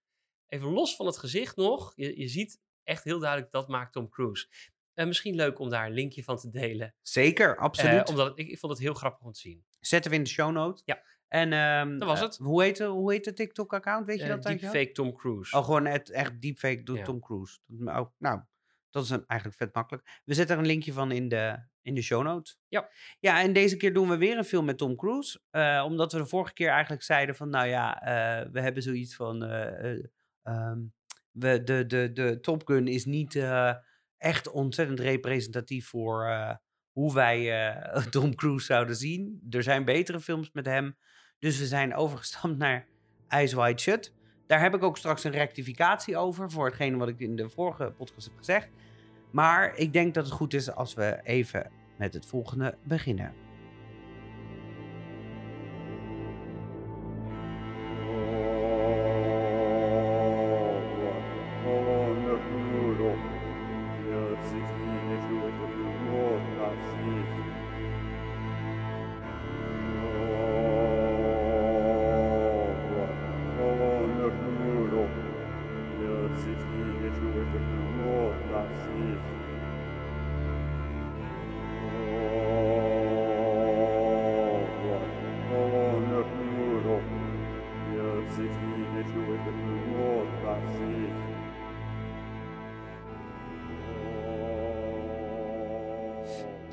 Even 0.46 0.68
los 0.68 0.96
van 0.96 1.06
het 1.06 1.18
gezicht 1.18 1.56
nog, 1.56 1.92
je, 1.96 2.18
je 2.18 2.28
ziet 2.28 2.60
echt 2.82 3.04
heel 3.04 3.18
duidelijk, 3.18 3.52
dat 3.52 3.68
maakt 3.68 3.92
Tom 3.92 4.08
Cruise. 4.08 4.46
En 4.94 5.06
misschien 5.08 5.35
leuk 5.35 5.58
om 5.58 5.69
daar 5.70 5.87
een 5.87 5.93
linkje 5.93 6.23
van 6.25 6.37
te 6.37 6.50
delen. 6.50 6.94
Zeker, 7.02 7.56
Eh, 7.56 7.62
absoluut. 7.62 8.08
omdat 8.08 8.26
het- 8.29 8.38
ik, 8.38 8.49
ik 8.49 8.58
vond 8.58 8.73
het 8.73 8.81
heel 8.82 8.94
grappig 8.94 9.20
om 9.26 9.32
te 9.32 9.41
zien. 9.41 9.64
Zetten 9.81 10.11
we 10.11 10.17
in 10.17 10.23
de 10.23 10.29
show 10.31 10.52
note. 10.52 10.82
Ja. 10.85 11.02
En 11.29 11.52
ehm, 11.52 11.99
Dat 11.99 12.08
was 12.08 12.19
eh, 12.19 12.25
het. 12.25 12.37
hoe 12.37 12.62
heet 12.62 12.76
de, 12.76 12.85
hoe 12.85 13.12
heet 13.12 13.25
de 13.25 13.32
TikTok-account? 13.32 14.06
Weet 14.06 14.19
je 14.19 14.23
Eh, 14.25 14.29
dat? 14.31 14.43
deepfake 14.43 14.93
Tom 14.93 15.14
Cruise. 15.14 15.56
Oh, 15.56 15.64
gewoon 15.64 15.87
het, 15.87 16.11
echt 16.11 16.41
deepfake 16.41 16.82
door 16.82 16.96
Ja. 16.96 17.05
Tom 17.05 17.20
Cruise. 17.20 17.58
Dat, 17.67 17.96
oh, 17.99 18.11
nou, 18.19 18.41
dat 18.91 19.05
is 19.05 19.11
een- 19.11 19.25
eigenlijk 19.26 19.61
vet 19.61 19.75
makkelijk. 19.75 20.20
We 20.25 20.35
zetten 20.35 20.55
er 20.56 20.61
een 20.62 20.69
linkje 20.69 20.93
van 20.93 21.12
in 21.12 21.29
de, 21.29 21.58
in 21.82 21.94
de 21.94 22.02
show 22.02 22.23
notes. 22.23 22.58
Ja. 22.69 22.88
Ja, 23.20 23.41
en 23.43 23.52
deze 23.52 23.76
keer 23.76 23.93
doen 23.94 24.08
we 24.08 24.17
weer 24.17 24.37
een 24.38 24.44
film 24.44 24.64
met 24.64 24.79
Tom 24.79 24.96
Cruise. 24.96 25.41
eh, 25.50 25.82
omdat 25.87 26.12
we 26.12 26.19
de 26.19 26.26
vorige 26.26 26.52
keer 26.52 26.69
eigenlijk 26.69 27.02
zeiden 27.02 27.35
van, 27.35 27.49
nou 27.50 27.67
ja, 27.67 28.00
eh, 28.02 28.49
we 28.52 28.61
hebben 28.61 28.82
zoiets 28.82 29.14
van, 29.17 29.44
eh, 29.44 29.93
eh, 29.93 30.05
ehm, 30.43 30.79
we, 31.31 31.62
de, 31.62 31.87
de, 31.87 32.12
de 32.12 32.41
Top 32.41 32.67
Gun 32.67 32.88
is 32.88 33.05
niet 33.05 33.35
eh, 33.37 33.75
echt 34.24 34.50
ontzettend 34.50 35.00
representatief 35.00 35.88
voor 35.88 36.26
eh, 36.26 36.54
hoe 36.92 37.14
wij 37.14 37.68
eh, 37.68 38.02
Tom 38.10 38.34
Cruise 38.34 38.64
zouden 38.66 38.96
zien. 38.96 39.46
Er 39.50 39.62
zijn 39.62 39.84
betere 39.84 40.20
films 40.20 40.50
met 40.52 40.66
hem. 40.66 40.96
Dus 41.38 41.58
we 41.58 41.66
zijn 41.66 41.94
overgestapt 42.02 42.56
naar 42.56 42.86
Eyes 43.28 43.52
Wide 43.52 43.80
Shut. 43.80 44.12
Daar 44.46 44.60
heb 44.60 44.74
ik 44.74 44.82
ook 44.82 44.96
straks 44.96 45.24
een 45.24 45.32
rectificatie 45.32 46.16
over 46.16 46.50
voor 46.50 46.66
hetgene 46.66 46.96
wat 46.96 47.08
ik 47.08 47.20
in 47.20 47.36
de 47.36 47.48
vorige 47.48 47.94
podcast 47.96 48.26
heb 48.26 48.36
gezegd. 48.36 48.68
Maar 49.30 49.76
ik 49.76 49.93
denk 49.93 50.14
dat 50.14 50.24
het 50.24 50.34
goed 50.34 50.54
is 50.54 50.70
als 50.70 50.94
we 50.94 51.20
even 51.22 51.70
met 51.98 52.14
het 52.14 52.26
volgende 52.26 52.78
beginnen. 52.82 53.44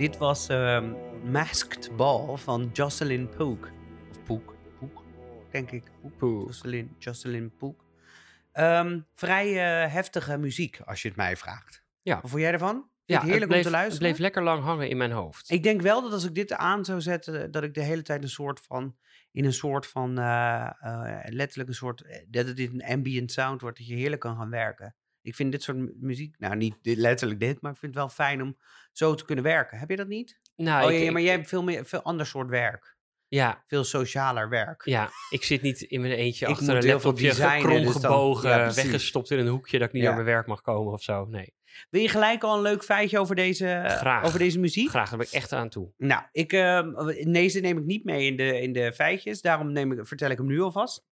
Dit 0.02 0.18
was 0.18 0.48
ehm, 0.48 0.94
Masked 1.32 1.96
Ball 1.96 2.38
van 2.38 2.70
Jocelyn 2.74 3.30
Pook. 3.30 3.72
Of 4.10 4.24
Pook, 4.24 4.56
Pook, 4.80 5.04
denk 5.52 5.72
ik. 5.72 5.84
Jocelyn, 6.20 6.96
Jocelyn 6.98 7.56
Pook. 7.58 7.86
Ehm, 8.52 9.00
vrij 9.16 9.48
eh, 9.48 9.94
heftige 9.94 10.38
muziek, 10.38 10.80
als 10.86 11.02
je 11.02 11.08
het 11.08 11.18
mij 11.18 11.38
vraagt. 11.38 11.84
Ja. 12.02 12.22
Wat 12.22 12.30
vond 12.30 12.42
jij 12.42 12.52
ervan? 12.52 12.90
Ja, 13.06 13.20
het 13.20 13.30
heerlijk 13.30 13.48
bleef, 13.48 13.66
om 13.66 13.66
te 13.66 13.78
luisteren? 13.78 14.08
Het 14.08 14.16
bleef 14.16 14.22
lekker 14.22 14.44
lang 14.44 14.64
hangen 14.64 14.90
in 14.90 14.98
mijn 14.98 15.12
hoofd. 15.12 15.52
Ik 15.52 15.64
denk 15.64 15.82
wel 15.82 16.02
dat 16.02 16.12
als 16.12 16.26
ik 16.26 16.36
dit 16.36 16.54
aan 16.54 16.86
zou 16.86 17.02
zetten, 17.02 17.52
dat 17.52 17.64
ik 17.64 17.74
de 17.74 17.84
hele 17.84 18.02
tijd 18.02 18.24
een 18.24 18.30
soort 18.30 18.60
van, 18.60 18.96
in 19.32 19.46
een 19.46 19.54
soort 19.54 19.88
van, 19.88 20.18
eh, 20.18 20.70
eh, 20.80 21.34
letterlijk 21.34 21.70
een 21.70 21.76
soort, 21.76 22.26
dat 22.28 22.48
het 22.48 22.60
een 22.60 22.84
ambient 22.84 23.32
sound 23.32 23.62
wordt, 23.62 23.78
dat 23.78 23.88
je 23.88 23.96
heerlijk 23.96 24.22
kan 24.22 24.38
gaan 24.38 24.50
werken. 24.50 24.96
Ik 25.22 25.36
vind 25.36 25.52
dit 25.52 25.64
soort 25.64 25.78
mu- 25.78 25.94
muziek, 26.00 26.36
nou 26.40 26.56
niet 26.56 26.76
letterlijk 26.82 27.40
dit, 27.40 27.62
maar 27.62 27.72
ik 27.72 27.78
vind 27.78 27.94
het 27.96 28.04
wel 28.04 28.14
fijn 28.14 28.42
om 28.42 28.58
zo 28.92 29.16
te 29.16 29.26
kunnen 29.26 29.44
werken. 29.44 29.78
Heb 29.80 29.90
je 29.90 29.96
dat 29.96 30.08
niet? 30.08 30.40
nou, 30.56 30.86
oh 30.86 30.92
ik- 30.92 31.00
ja, 31.00 31.06
ik- 31.06 31.12
maar 31.12 31.22
jij 31.22 31.32
hebt 31.36 31.48
veel 31.50 31.64
meer, 31.64 31.86
veel 31.86 32.02
ander 32.02 32.26
soort 32.26 32.50
werk. 32.50 32.96
ja, 33.28 33.64
Veel 33.68 33.84
socialer 33.84 34.50
werk. 34.50 34.82
ja, 34.86 35.10
ik 35.30 35.44
zit 35.44 35.62
niet 35.62 35.82
in 35.82 36.02
mijn 36.02 36.14
eentje 36.14 36.46
Ik 36.48 36.52
achter 36.52 36.76
een 36.76 36.86
laptopje 36.86 37.28
designen, 37.28 37.60
krom 37.62 37.84
dus 37.84 38.02
ja, 38.42 38.58
precies. 38.58 38.84
weggestopt 38.84 39.32
in 39.32 39.40
een 39.40 39.48
hoekje 39.48 39.80
dat 39.80 39.88
ik 39.88 39.94
niet 39.94 40.04
Ja. 40.04 40.08
naar 40.08 40.18
mijn 40.24 40.34
werk 40.36 40.48
mag 40.48 40.62
komen 40.62 40.94
of 40.94 41.04
zo. 41.04 41.26
Nee, 41.26 41.54
Wil 41.90 42.02
je 42.02 42.10
gelijk 42.10 42.44
al 42.44 42.56
een 42.56 42.62
leuk 42.62 42.84
feitje 42.84 43.20
over 43.20 43.36
deze, 43.36 43.84
Graag. 43.88 44.24
over 44.26 44.40
deze 44.40 44.60
muziek? 44.60 44.90
graag, 44.90 45.10
daar 45.10 45.18
ben 45.18 45.28
ik 45.28 45.34
echt 45.34 45.52
aan 45.54 45.70
toe. 45.70 45.92
Nou, 45.98 46.24
ik, 46.32 46.54
ehm, 46.54 46.92
deze 47.32 47.60
neem 47.60 47.78
ik 47.78 47.84
niet 47.86 48.04
mee 48.04 48.26
in 48.26 48.36
de, 48.38 48.62
in 48.62 48.74
de 48.74 48.94
feitjes. 48.94 49.42
Daarom 49.42 49.72
neem 49.72 49.92
ik, 49.92 50.08
vertel 50.08 50.30
ik 50.30 50.38
hem 50.38 50.48
nu 50.48 50.62
alvast. 50.62 51.06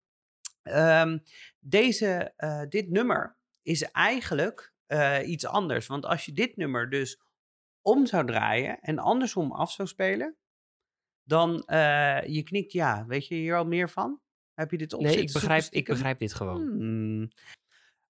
Ehm, 0.64 1.18
deze, 1.60 2.34
eh, 2.36 2.62
dit 2.70 2.90
nummer 2.90 3.38
is 3.62 3.82
eigenlijk 3.84 4.74
eh, 4.86 5.28
iets 5.28 5.46
anders. 5.46 5.88
Want 5.88 6.06
als 6.06 6.26
je 6.26 6.32
dit 6.32 6.56
nummer 6.56 6.90
dus 6.90 7.22
om 7.82 8.06
zou 8.06 8.26
draaien 8.26 8.80
en 8.80 9.00
andersom 9.00 9.52
af 9.52 9.72
zou 9.72 9.88
spelen, 9.88 10.38
dan 11.24 11.64
eh, 11.64 12.24
je 12.26 12.44
knikt 12.44 12.72
ja. 12.72 13.06
Weet 13.06 13.28
je 13.28 13.36
hier 13.36 13.56
al 13.56 13.66
meer 13.66 13.90
van? 13.90 14.22
Heb 14.54 14.72
je 14.72 14.78
dit 14.78 14.94
op 14.94 15.02
Nee, 15.02 15.16
ik 15.18 15.32
begrijp, 15.32 15.64
ik 15.70 15.86
begrijp 15.86 16.20
dit 16.20 16.34
gewoon. 16.34 16.62
Hmm. 16.68 17.30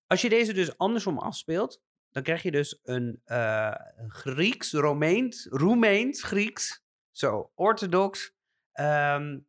Als 0.07 0.21
je 0.21 0.29
deze 0.29 0.53
dus 0.53 0.77
andersom 0.77 1.17
afspeelt, 1.17 1.81
dan 2.09 2.23
krijg 2.23 2.41
je 2.43 2.51
dus 2.51 2.79
een 2.83 3.21
eh, 3.23 3.75
Grieks, 4.07 4.71
Romeins, 4.73 5.45
Roemeens, 5.49 6.23
Grieks, 6.23 6.83
zo, 7.11 7.51
orthodox, 7.55 8.33
ehm 8.71 9.39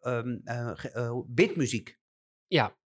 ehm, 0.00 0.38
eh, 0.44 0.70
ge- 0.74 0.90
eh, 0.90 1.20
bidmuziek. 1.26 1.98
Ja, 2.46 2.76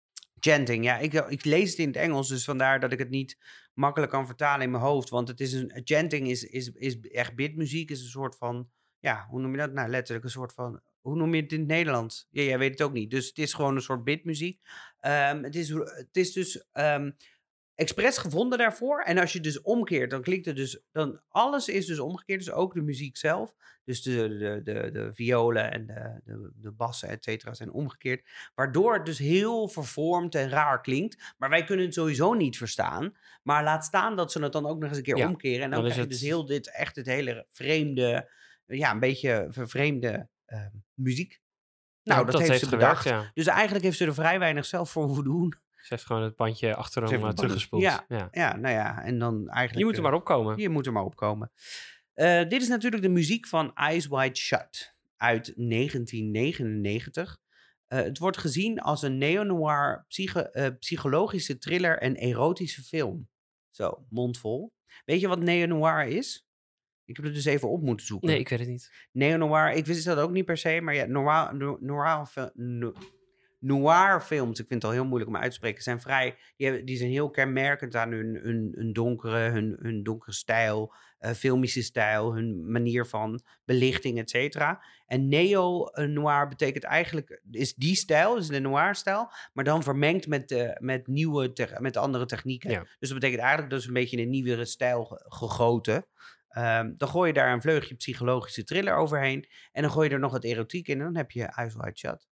Chanting, 0.45 0.85
ja, 0.85 0.99
ik, 0.99 1.13
ik 1.13 1.45
lees 1.45 1.71
het 1.71 1.79
in 1.79 1.87
het 1.87 1.97
Engels, 1.97 2.29
dus 2.29 2.45
vandaar 2.45 2.81
dat 2.81 2.93
ik 2.93 2.99
het 2.99 3.11
niet 3.11 3.39
makkelijk 3.75 4.13
kan 4.13 4.27
vertalen 4.27 4.65
in 4.65 4.71
mijn 4.71 4.83
hoofd. 4.83 5.09
Want 5.09 5.29
het 5.29 5.41
is 5.41 5.53
een, 5.53 5.81
chanting 5.85 6.29
is, 6.29 6.45
is, 6.45 6.69
is 6.69 7.01
echt 7.01 7.35
bidmuziek, 7.35 7.91
is 7.91 8.01
een 8.01 8.09
soort 8.09 8.37
van, 8.37 8.71
ja, 8.99 9.27
hoe 9.29 9.41
noem 9.41 9.51
je 9.51 9.57
dat? 9.57 9.73
Nou, 9.73 9.89
letterlijk 9.89 10.25
een 10.25 10.31
soort 10.31 10.53
van, 10.53 10.81
hoe 11.01 11.17
noem 11.17 11.35
je 11.35 11.43
het 11.43 11.53
in 11.53 11.59
het 11.59 11.69
Nederlands? 11.69 12.29
Ja, 12.31 12.43
jij 12.43 12.59
weet 12.59 12.71
het 12.71 12.83
ook 12.83 12.93
niet. 12.93 13.11
Dus 13.11 13.27
het 13.27 13.39
is 13.39 13.53
gewoon 13.53 13.75
een 13.75 13.83
soort 13.83 14.05
bidmuziek. 14.05 14.61
Ehm, 15.01 15.43
het, 15.43 15.57
is, 15.57 15.69
het 15.69 16.17
is 16.17 16.33
dus 16.33 16.67
ehm 16.73 17.11
expres 17.75 18.19
gevonden 18.19 18.59
daarvoor. 18.59 19.01
En 19.01 19.19
als 19.19 19.33
je 19.33 19.41
dus 19.41 19.61
omkeert, 19.61 20.11
dan 20.11 20.23
klinkt 20.23 20.47
het 20.47 20.57
dus, 20.57 20.81
dan 20.93 21.21
alles 21.29 21.69
is 21.69 21.87
dus 21.87 21.99
omgekeerd. 21.99 22.39
Dus 22.45 22.51
ook 22.55 22.75
de 22.75 22.83
muziek 22.83 23.17
zelf. 23.17 23.55
Dus 23.85 24.03
de, 24.03 24.29
de, 24.29 24.61
de, 24.73 24.91
de 24.91 25.11
violen 25.15 25.73
en 25.73 25.87
de, 25.87 26.21
de, 26.25 26.51
de 26.55 26.71
bassen, 26.73 27.09
et 27.09 27.25
cetera, 27.25 27.55
zijn 27.55 27.73
omgekeerd. 27.73 28.29
Waardoor 28.55 28.95
het 28.95 29.07
dus 29.07 29.19
heel 29.19 29.69
vervormd 29.69 30.35
en 30.35 30.49
raar 30.49 30.81
klinkt. 30.81 31.35
Maar 31.39 31.49
wij 31.51 31.65
kunnen 31.65 31.85
het 31.85 31.95
sowieso 31.95 32.33
niet 32.35 32.57
verstaan. 32.57 33.17
Maar 33.43 33.63
laat 33.65 33.85
staan 33.85 34.17
dat 34.17 34.33
ze 34.33 34.43
het 34.43 34.53
dan 34.53 34.67
ook 34.67 34.79
nog 34.79 34.89
eens 34.89 34.99
een 34.99 35.05
keer 35.05 35.17
Ja, 35.17 35.29
omkeren. 35.29 35.63
En 35.65 35.71
dan, 35.71 35.79
dan 35.79 35.89
is 35.89 35.93
krijg 35.93 36.09
je 36.09 36.13
het- 36.15 36.21
dus 36.21 36.29
heel 36.31 36.47
dit, 36.47 36.71
echt 36.71 36.97
het 36.97 37.07
hele 37.07 37.47
vreemde, 37.51 38.31
ja, 38.67 38.91
een 38.91 38.99
beetje 39.01 39.47
vervreemde 39.51 40.29
eh, 40.45 40.67
muziek. 40.95 41.41
Nou, 42.03 42.27
dat, 42.27 42.41
heeft, 42.41 42.59
ze 42.59 42.69
gewerkt, 42.69 42.71
bedacht. 43.03 43.05
ja. 43.05 43.31
Dus 43.35 43.47
eigenlijk 43.47 43.85
heeft 43.85 43.97
ze 43.97 44.05
er 44.07 44.15
vrij 44.15 44.39
weinig 44.39 44.65
zelf 44.65 44.91
voor 44.91 45.05
hoeven 45.05 45.25
doen. 45.25 45.55
Ze 45.85 45.95
heeft 45.95 46.07
gewoon 46.07 46.23
het 46.23 46.37
bandje 46.37 46.75
achterom 46.75 47.09
Ze 47.09 47.15
heeft 47.15 47.27
eh, 47.27 47.33
teruggespoeld. 47.35 47.83
ja. 47.83 48.05
Ja. 48.09 48.29
Ja, 48.31 48.57
nou 48.57 48.75
ja, 48.75 49.03
en 49.03 49.19
dan 49.19 49.35
eigenlijk... 49.49 49.79
Je 49.79 49.85
moet 49.85 49.93
er 49.93 49.99
eh, 49.99 50.05
maar 50.05 50.15
opkomen. 50.15 50.57
Je 50.59 50.69
moet 50.69 50.87
er 50.87 50.93
maar 50.93 51.05
opkomen. 51.05 51.53
Eh, 52.13 52.49
dit 52.49 52.63
is 52.63 52.69
natuurlijk 52.69 53.03
de 53.03 53.09
muziek 53.09 53.47
van 53.47 53.75
Eyes 53.75 54.07
Wide 54.07 54.37
Shut 54.37 54.95
uit 55.17 55.53
1999. 55.57 57.39
Eh, 57.87 57.99
het 58.03 58.19
wordt 58.19 58.37
gezien 58.39 58.81
als 58.81 59.03
een 59.03 59.19
neo-noir 59.19 60.05
psycho- 60.09 60.51
psychologische 60.79 61.59
thriller 61.59 61.99
en 61.99 62.15
erotische 62.17 62.83
film. 62.83 63.29
Zo, 63.71 64.07
mondvol. 64.09 64.73
Weet 65.05 65.21
je 65.21 65.29
wat 65.29 65.41
neo-noir 65.43 66.07
is? 66.07 66.47
Ik 67.05 67.17
heb 67.17 67.25
het 67.25 67.35
dus 67.35 67.45
even 67.45 67.69
op 67.71 67.83
moeten 67.83 68.07
zoeken. 68.07 68.29
Nee, 68.29 68.39
ik 68.39 68.49
weet 68.49 68.59
het 68.59 68.69
niet. 68.69 69.09
Neo-noir, 69.13 69.73
ik 69.73 69.87
wist 69.87 70.05
dat 70.05 70.19
ook 70.19 70.31
niet 70.31 70.45
per 70.45 70.57
se, 70.57 70.81
maar 70.81 70.95
ja, 70.95 71.05
noir, 71.07 71.55
no- 71.57 71.77
noir, 71.81 72.27
fil- 72.27 72.51
no- 72.55 72.93
noir 73.65 74.21
films, 74.21 74.61
ik 74.61 74.67
vind 74.67 74.83
het 74.83 74.91
al 74.91 74.97
heel 74.99 75.07
moeilijk 75.07 75.31
om 75.31 75.37
uit 75.37 75.51
te 75.51 75.57
spreken, 75.57 75.83
zijn 75.83 76.01
vrij, 76.01 76.37
die, 76.57 76.67
hebben, 76.67 76.85
die 76.87 76.97
zijn 76.97 77.11
heel 77.11 77.31
kenmerkend 77.31 77.97
aan 77.97 78.11
hun, 78.11 78.39
hun, 78.43 78.73
hun 78.77 78.93
donkere, 78.93 79.39
hun, 79.51 79.77
hun 79.81 80.03
donkere 80.03 80.33
stijl, 80.33 80.95
eh, 81.19 81.31
filmische 81.33 81.83
stijl, 81.83 82.35
hun 82.35 82.71
manier 82.71 83.07
van 83.07 83.41
belichting, 83.65 84.19
et 84.19 84.31
cetera. 84.31 84.83
En 85.07 85.29
neo-noir 85.29 86.49
betekent 86.49 86.85
eigenlijk, 86.85 87.41
is 87.51 87.75
die 87.75 87.95
stijl, 87.97 88.35
dus 88.35 88.49
de 88.49 88.61
noir-stijl, 88.61 89.31
maar 89.53 89.65
dan 89.65 89.83
vermengd 89.83 90.27
met, 90.27 90.49
de, 90.49 90.77
met 90.81 91.07
nieuwe, 91.07 91.53
te- 91.53 91.77
met 91.79 91.97
andere 91.97 92.27
technieken. 92.27 92.71
Ja. 92.71 92.81
Dus 92.99 93.09
dat 93.09 93.19
betekent 93.19 93.41
eigenlijk 93.41 93.71
dat 93.71 93.81
is 93.81 93.87
een 93.87 93.93
beetje 93.93 94.19
een 94.19 94.31
nieuwere 94.31 94.65
stijl 94.65 95.05
ge- 95.05 95.25
gegoten. 95.29 96.07
Ehm, 96.49 96.93
dan 96.97 97.09
gooi 97.09 97.29
je 97.29 97.35
daar 97.35 97.53
een 97.53 97.61
vleugje 97.61 97.95
psychologische 97.95 98.65
thriller 98.65 98.95
overheen. 98.95 99.49
En 99.73 99.83
dan 99.83 99.91
gooi 99.91 100.09
je 100.09 100.15
er 100.15 100.21
nog 100.21 100.33
wat 100.33 100.45
erotiek 100.45 100.89
in. 100.89 100.99
En 100.99 101.05
dan 101.05 101.17
heb 101.17 101.31
je 101.31 101.43
Eyes 101.45 101.75
Wide 101.75 101.99
Shut. 101.99 102.27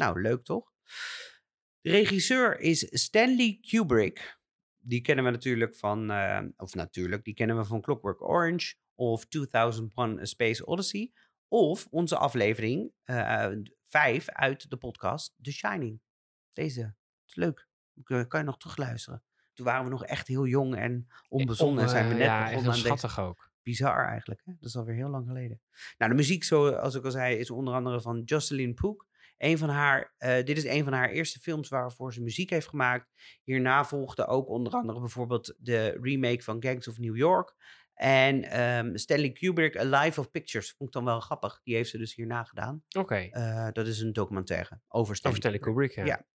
Nou, 0.00 0.20
leuk 0.20 0.44
toch? 0.44 0.72
De 1.80 1.90
regisseur 1.90 2.58
is 2.60 2.86
Stanley 2.90 3.58
Kubrick. 3.68 4.38
Die 4.78 5.00
kennen 5.00 5.24
we 5.24 5.30
natuurlijk 5.30 5.76
van... 5.76 6.10
eh, 6.10 6.42
of 6.56 6.74
natuurlijk, 6.74 7.24
die 7.24 7.34
kennen 7.34 7.56
we 7.56 7.64
van 7.64 7.80
Clockwork 7.80 8.22
Orange. 8.22 8.74
Of 8.94 9.26
2001 9.26 10.18
A 10.20 10.24
Space 10.24 10.66
Odyssey. 10.66 11.12
Of 11.48 11.86
onze 11.90 12.16
aflevering 12.16 12.92
5 13.84 14.28
uit 14.28 14.70
de 14.70 14.76
podcast 14.76 15.34
The 15.42 15.52
Shining. 15.52 16.00
Deze. 16.52 16.94
is 17.26 17.34
leuk. 17.34 17.68
Kan 18.02 18.28
kan 18.28 18.40
je 18.40 18.46
nog 18.46 18.56
terugluisteren. 18.58 19.22
Toen 19.52 19.64
waren 19.66 19.84
we 19.84 19.90
nog 19.90 20.04
echt 20.04 20.26
heel 20.28 20.46
jong 20.46 20.76
en 20.76 21.06
onbezonnen. 21.28 21.82
en 21.82 21.88
zijn 21.88 22.04
we 22.08 22.12
Eh, 22.12 22.18
net 22.18 22.26
ja, 22.26 22.44
begonnen 22.48 22.72
deze 22.72 22.86
schattig 22.86 23.20
ook. 23.20 23.50
bizar 23.62 24.06
eigenlijk. 24.08 24.42
Hè? 24.44 24.52
Dat 24.52 24.68
is 24.68 24.76
alweer 24.76 24.94
heel 24.94 25.08
lang 25.08 25.26
geleden. 25.26 25.60
Nou, 25.98 26.10
de 26.10 26.16
muziek, 26.16 26.44
zoals 26.44 26.94
ik 26.94 27.04
al 27.04 27.10
zei, 27.10 27.36
is 27.36 27.50
onder 27.50 27.74
andere 27.74 28.00
van 28.00 28.22
Jocelyn 28.24 28.74
Pook. 28.74 29.06
Een 29.40 29.58
van 29.58 29.68
haar, 29.68 30.14
eh, 30.18 30.44
dit 30.44 30.56
is 30.56 30.64
een 30.64 30.84
van 30.84 30.92
haar 30.92 31.10
eerste 31.10 31.38
films 31.38 31.68
waarvoor 31.68 32.12
ze 32.12 32.22
muziek 32.22 32.50
heeft 32.50 32.68
gemaakt. 32.68 33.10
Hierna 33.42 33.84
volgde 33.84 34.26
ook 34.26 34.48
onder 34.48 34.72
andere 34.72 35.00
bijvoorbeeld 35.00 35.54
de 35.58 35.98
remake 36.00 36.42
van 36.42 36.62
Gangs 36.62 36.88
of 36.88 36.98
New 36.98 37.16
York. 37.16 37.54
En 37.94 38.44
ehm, 38.44 38.96
Stanley 38.96 39.30
Kubrick, 39.30 39.76
A 39.76 39.84
Life 39.84 40.20
of 40.20 40.30
Pictures. 40.30 40.70
Vond 40.70 40.88
ik 40.88 40.94
dan 40.94 41.04
wel 41.04 41.20
grappig. 41.20 41.60
Die 41.62 41.74
heeft 41.74 41.90
ze 41.90 41.98
dus 41.98 42.14
hierna 42.14 42.44
gedaan. 42.44 42.82
Oké. 42.98 43.14
Eh, 43.14 43.68
dat 43.72 43.86
is 43.86 44.00
een 44.00 44.12
documentaire 44.12 44.80
over 44.88 45.16
Stanley, 45.16 45.38
Over 45.38 45.58
Stanley 45.58 45.58
Kubrick, 45.58 45.94
ja. 45.94 46.04
Ja. 46.04 46.26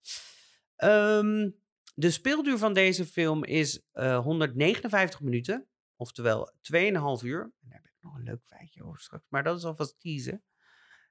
Ehm, 0.76 1.50
de 1.94 2.10
speelduur 2.10 2.58
van 2.58 2.72
deze 2.72 3.06
film 3.06 3.44
is 3.44 3.86
eh, 3.92 4.18
159 4.18 5.20
minuten. 5.20 5.66
Oftewel 5.96 6.52
2,5 6.60 7.22
uur. 7.22 7.42
En 7.42 7.68
daar 7.68 7.80
heb 7.82 7.84
ik 7.84 7.96
nog 8.00 8.14
een 8.14 8.22
leuk 8.22 8.44
feitje 8.44 8.84
over 8.84 9.00
straks. 9.00 9.24
Maar 9.28 9.42
dat 9.42 9.58
is 9.58 9.64
alvast 9.64 10.00
teasen. 10.00 10.42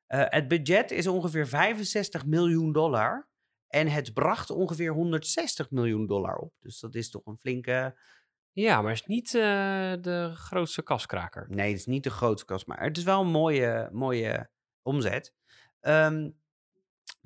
Eh, 0.08 0.24
het 0.26 0.48
budget 0.48 0.92
is 0.92 1.08
ongeveer 1.08 1.48
65 1.48 2.26
miljoen 2.26 2.72
dollar. 2.72 3.28
En 3.68 3.88
het 3.88 4.14
bracht 4.14 4.50
ongeveer 4.50 4.92
160 4.92 5.72
miljoen 5.72 6.08
dollar 6.08 6.36
op. 6.36 6.54
Dus 6.60 6.80
dat 6.80 6.96
is 6.96 7.10
toch 7.10 7.26
een 7.26 7.38
flinke... 7.38 7.98
Ja, 8.52 8.82
maar 8.82 8.92
is 8.92 9.06
niet 9.06 9.36
eh, 9.36 9.94
de 10.02 10.32
grootste 10.34 10.82
kaskraker. 10.82 11.46
Nee, 11.50 11.70
het 11.70 11.80
is 11.80 11.86
niet 11.86 12.04
de 12.04 12.10
grootste 12.10 12.46
kast, 12.46 12.68
maar 12.68 12.84
het 12.84 12.98
is 12.98 13.04
wel 13.04 13.22
een 13.22 13.32
mooie, 13.32 13.90
mooie 13.92 14.50
omzet. 14.82 15.34
Ehm, 15.80 16.30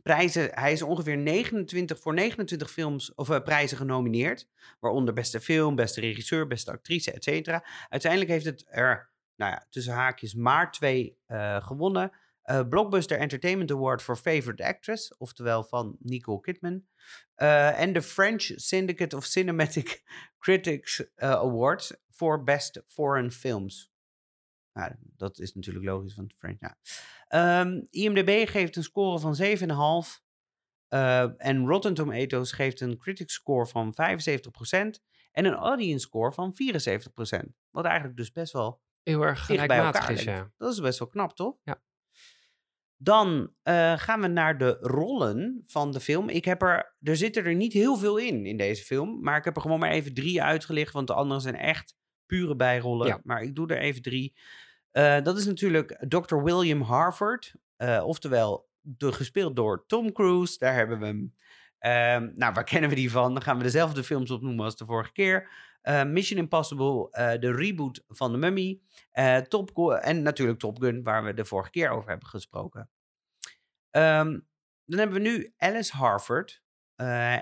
prijzen, 0.04 0.50
hij 0.54 0.72
is 0.72 0.82
ongeveer 0.82 1.18
29, 1.18 2.00
voor 2.00 2.14
29 2.14 2.72
films 2.72 3.14
of 3.16 3.30
eh, 3.30 3.44
prijzen 3.44 3.78
genomineerd. 3.78 4.48
Waaronder 4.80 5.14
beste 5.14 5.42
film, 5.42 5.76
beste 5.76 6.02
regisseur, 6.02 6.48
beste 6.48 6.72
actrice, 6.72 7.12
et 7.12 7.24
cetera. 7.24 7.66
Uiteindelijk 7.90 8.32
heeft 8.32 8.46
het 8.46 8.66
er, 8.70 9.10
nou 9.36 9.52
ja, 9.52 9.66
tussen 9.70 9.94
haakjes 9.94 10.34
maar 10.34 10.72
twee 10.72 11.18
gewonnen. 11.60 12.12
Eh, 12.48 12.68
Blockbuster 12.68 13.20
Entertainment 13.20 13.72
Award 13.72 14.01
for 14.01 14.16
Favorite 14.16 14.63
Actress, 14.63 15.18
oftewel 15.18 15.63
van 15.63 15.96
Nicole 16.00 16.39
Kidman. 16.39 16.86
Eh, 17.36 17.80
en 17.80 17.94
de 17.94 18.01
French 18.01 18.51
Syndicate 18.56 19.16
of 19.16 19.25
Cinematic 19.25 20.04
Critics 20.39 21.13
eh, 21.16 21.32
Award 21.32 22.01
voor 22.10 22.44
Best 22.44 22.84
Foreign 22.86 23.32
Films. 23.32 23.92
Nou, 24.74 24.92
dat 25.00 25.39
is 25.39 25.54
natuurlijk 25.54 25.86
logisch, 25.86 26.16
want 26.16 26.34
French, 26.38 26.58
ja. 26.60 26.77
Ehm, 27.27 27.86
IMDb 27.89 28.50
geeft 28.50 28.75
een 28.75 28.84
score 28.84 29.20
van 29.20 29.36
7,5. 29.36 30.22
eh, 30.88 31.30
en 31.38 31.66
Rotten 31.66 31.94
Tomatoes 31.94 32.51
geeft 32.51 32.82
een 32.82 32.98
critic 32.98 33.30
score 33.30 33.66
van 33.66 33.94
75% 33.94 35.01
en 35.32 35.46
een 35.46 35.54
audience 35.54 36.06
score 36.06 36.32
van 36.32 36.54
74%. 36.54 37.58
Wat 37.70 37.86
eigenlijk 37.86 38.18
dus 38.18 38.32
best 38.32 38.54
wel 38.54 38.82
Heel 39.04 39.22
erg 39.22 39.46
gelijkmatig 39.46 40.01
elkaar 40.01 40.12
is, 40.12 40.24
ja. 40.24 40.51
Dat 40.58 40.74
is 40.74 40.80
best 40.80 41.00
wel 41.00 41.08
knap, 41.08 41.36
toch? 41.36 41.58
Ja. 41.63 41.82
Dan 42.98 43.54
eh, 43.63 43.94
gaan 43.98 44.22
we 44.22 44.27
naar 44.27 44.58
de 44.58 44.77
rollen 44.82 45.63
van 45.68 45.92
de 45.92 46.00
film. 46.00 46.30
Ik 46.30 46.46
heb 46.46 46.62
er, 46.62 46.96
er 47.01 47.16
zitten 47.18 47.46
er 47.46 47.56
niet 47.56 47.74
heel 47.74 47.98
veel 47.98 48.18
in, 48.18 48.46
in 48.46 48.58
deze 48.58 48.84
film. 48.84 49.22
Maar 49.22 49.38
ik 49.38 49.44
heb 49.44 49.56
er 49.56 49.62
gewoon 49.62 49.80
maar 49.80 49.92
even 49.92 50.13
drie 50.13 50.44
uitgelicht, 50.44 50.94
want 50.94 51.08
de 51.08 51.13
andere 51.13 51.39
zijn 51.39 51.56
echt 51.56 51.96
pure 52.25 52.56
bijrollen. 52.56 53.08
Ja. 53.08 53.20
Maar 53.24 53.42
ik 53.42 53.56
doe 53.56 53.68
er 53.68 53.77
even 53.77 54.01
drie. 54.01 54.36
Eh, 54.92 55.22
dat 55.22 55.38
is 55.38 55.46
natuurlijk 55.46 56.06
Dr. 56.08 56.36
William 56.44 56.82
Harvard. 56.82 57.54
eh, 57.75 58.04
oftewel, 58.06 58.70
de, 58.82 59.12
gespeeld 59.12 59.56
door 59.56 59.86
Tom 59.86 60.12
Cruise. 60.12 60.58
Daar 60.58 60.74
hebben 60.74 61.00
we 61.00 61.06
hem. 61.06 61.34
Ehm, 61.80 62.30
nou, 62.36 62.54
waar 62.54 62.63
kennen 62.63 62.89
we 62.89 62.96
die 62.96 63.12
van? 63.12 63.34
Dan 63.34 63.44
gaan 63.44 63.58
we 63.58 63.63
dezelfde 63.63 64.04
films 64.04 64.32
opnoemen 64.32 64.66
als 64.66 64.77
de 64.77 64.86
vorige 64.86 65.12
keer. 65.12 65.50
Eh, 65.82 66.04
Mission 66.04 66.40
Impossible, 66.40 67.10
eh, 67.12 67.40
de 67.40 67.52
reboot 67.52 68.04
van 68.08 68.32
de 68.32 68.38
Mummy. 68.38 68.82
eh, 69.12 69.38
Top 69.38 69.92
en 70.02 70.22
natuurlijk 70.22 70.60
Top 70.60 70.82
Gun, 70.82 71.04
waar 71.04 71.24
we 71.24 71.34
de 71.34 71.46
vorige 71.46 71.70
keer 71.70 71.90
over 71.90 72.10
hebben 72.10 72.28
gesproken. 72.28 72.90
Ehm, 73.90 74.40
dan 74.86 75.00
hebben 75.00 75.22
we 75.22 75.30
nu 75.30 75.54
Alice 75.58 75.96
Harvard. 75.96 76.66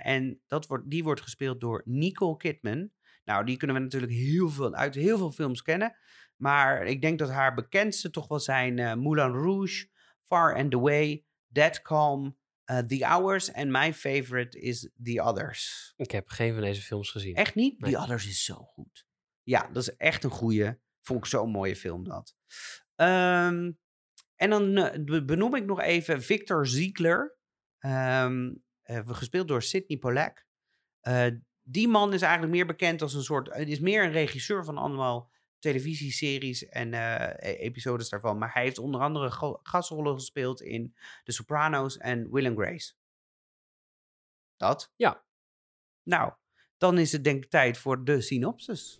en 0.02 0.42
dat 0.48 0.68
wordt, 0.68 0.90
die 0.90 1.04
wordt 1.04 1.22
gespeeld 1.22 1.62
door 1.62 1.82
Nicole 1.86 2.38
Kidman. 2.38 2.92
Nou, 3.24 3.46
die 3.46 3.58
kunnen 3.58 3.76
we 3.76 3.82
natuurlijk 3.82 4.12
heel 4.12 4.50
veel, 4.50 4.74
uit 4.74 4.96
heel 4.96 5.18
veel 5.18 5.32
films 5.32 5.62
kennen. 5.62 5.98
Maar 6.36 6.84
ik 6.86 7.02
denk 7.02 7.20
dat 7.20 7.30
haar 7.30 7.54
bekendste 7.54 8.10
toch 8.10 8.28
wel 8.28 8.40
zijn 8.40 9.00
Moulin 9.00 9.32
Rouge, 9.32 9.88
Far 10.24 10.56
and 10.56 10.74
Away, 10.74 11.26
Dead 11.48 11.82
Calm, 11.82 12.38
eh, 12.66 12.78
The 12.78 13.06
Hours 13.06 13.52
en 13.52 13.72
my 13.72 13.94
favorite 13.94 14.60
is 14.60 14.90
The 15.04 15.22
Others. 15.22 15.94
Ik 15.96 16.12
heb 16.12 16.30
geen 16.30 16.54
van 16.54 16.62
deze 16.64 16.82
films 16.82 17.12
gezien. 17.12 17.36
Echt 17.36 17.56
niet? 17.56 17.80
Nee. 17.80 17.92
The 17.92 17.98
Others 18.00 18.28
is 18.28 18.44
zo 18.44 18.56
goed. 18.56 19.06
Ja, 19.44 19.68
dat 19.72 19.82
is 19.82 19.96
echt 19.96 20.24
een 20.24 20.30
goeie. 20.30 20.72
Vond 21.02 21.20
ik 21.20 21.26
zo'n 21.26 21.50
mooie 21.52 21.76
film 21.76 22.04
dat. 22.04 22.36
Ehm, 22.96 23.72
en 24.36 24.50
dan 24.50 24.78
eh, 24.78 25.04
be- 25.04 25.26
benoem 25.26 25.56
ik 25.56 25.66
nog 25.66 25.82
even 25.82 26.22
Victor 26.22 26.68
Ziegler. 26.68 27.38
Ehm, 27.78 28.54
eh, 28.82 29.00
gespeeld 29.06 29.48
door 29.48 29.62
Sidney 29.64 29.98
Pollack. 29.98 30.46
Die 31.68 31.88
man 31.88 32.14
is 32.14 32.22
eigenlijk 32.22 32.54
meer 32.54 32.66
bekend 32.66 33.02
als 33.02 33.14
een 33.14 33.24
soort... 33.24 33.54
Het 33.54 33.68
is 33.68 33.80
meer 33.80 34.04
een 34.04 34.12
regisseur 34.12 34.66
van 34.66 34.78
allemaal 34.78 35.32
televisieseries 35.66 36.66
en 36.66 36.94
eh, 36.94 37.52
e- 37.52 37.56
episodes 37.56 38.10
daarvan. 38.10 38.38
Maar 38.38 38.54
hij 38.54 38.64
heeft 38.64 38.78
onder 38.78 39.02
andere 39.02 39.58
gastrollen 39.64 40.14
gespeeld 40.14 40.62
in 40.62 40.96
The 41.24 41.32
Sopranos 41.32 41.98
en 41.98 42.32
Will 42.32 42.48
and 42.48 42.58
Grace. 42.58 42.94
Dat? 44.58 44.94
Ja. 44.96 45.24
Nou, 46.04 46.34
dan 46.78 46.98
is 46.98 47.12
het 47.12 47.24
denk 47.24 47.44
ik 47.44 47.50
tijd 47.50 47.78
voor 47.78 48.04
de 48.04 48.22
synopsis. 48.22 49.00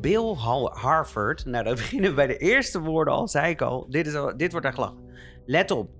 Bill 0.00 0.34
Harford. 0.72 1.44
Nou, 1.44 1.64
dan 1.64 1.74
beginnen 1.84 2.10
we 2.10 2.16
bij 2.16 2.26
de 2.26 2.36
eerste 2.36 2.80
woorden 2.80 3.14
al, 3.14 3.28
zei 3.28 3.50
ik 3.50 3.62
al. 3.62 3.86
Dit, 3.88 4.06
is 4.06 4.14
al, 4.14 4.36
dit 4.36 4.52
wordt 4.52 4.66
echt 4.66 4.76
lachen. 4.76 4.98
Let 5.46 5.70
op. 5.70 5.90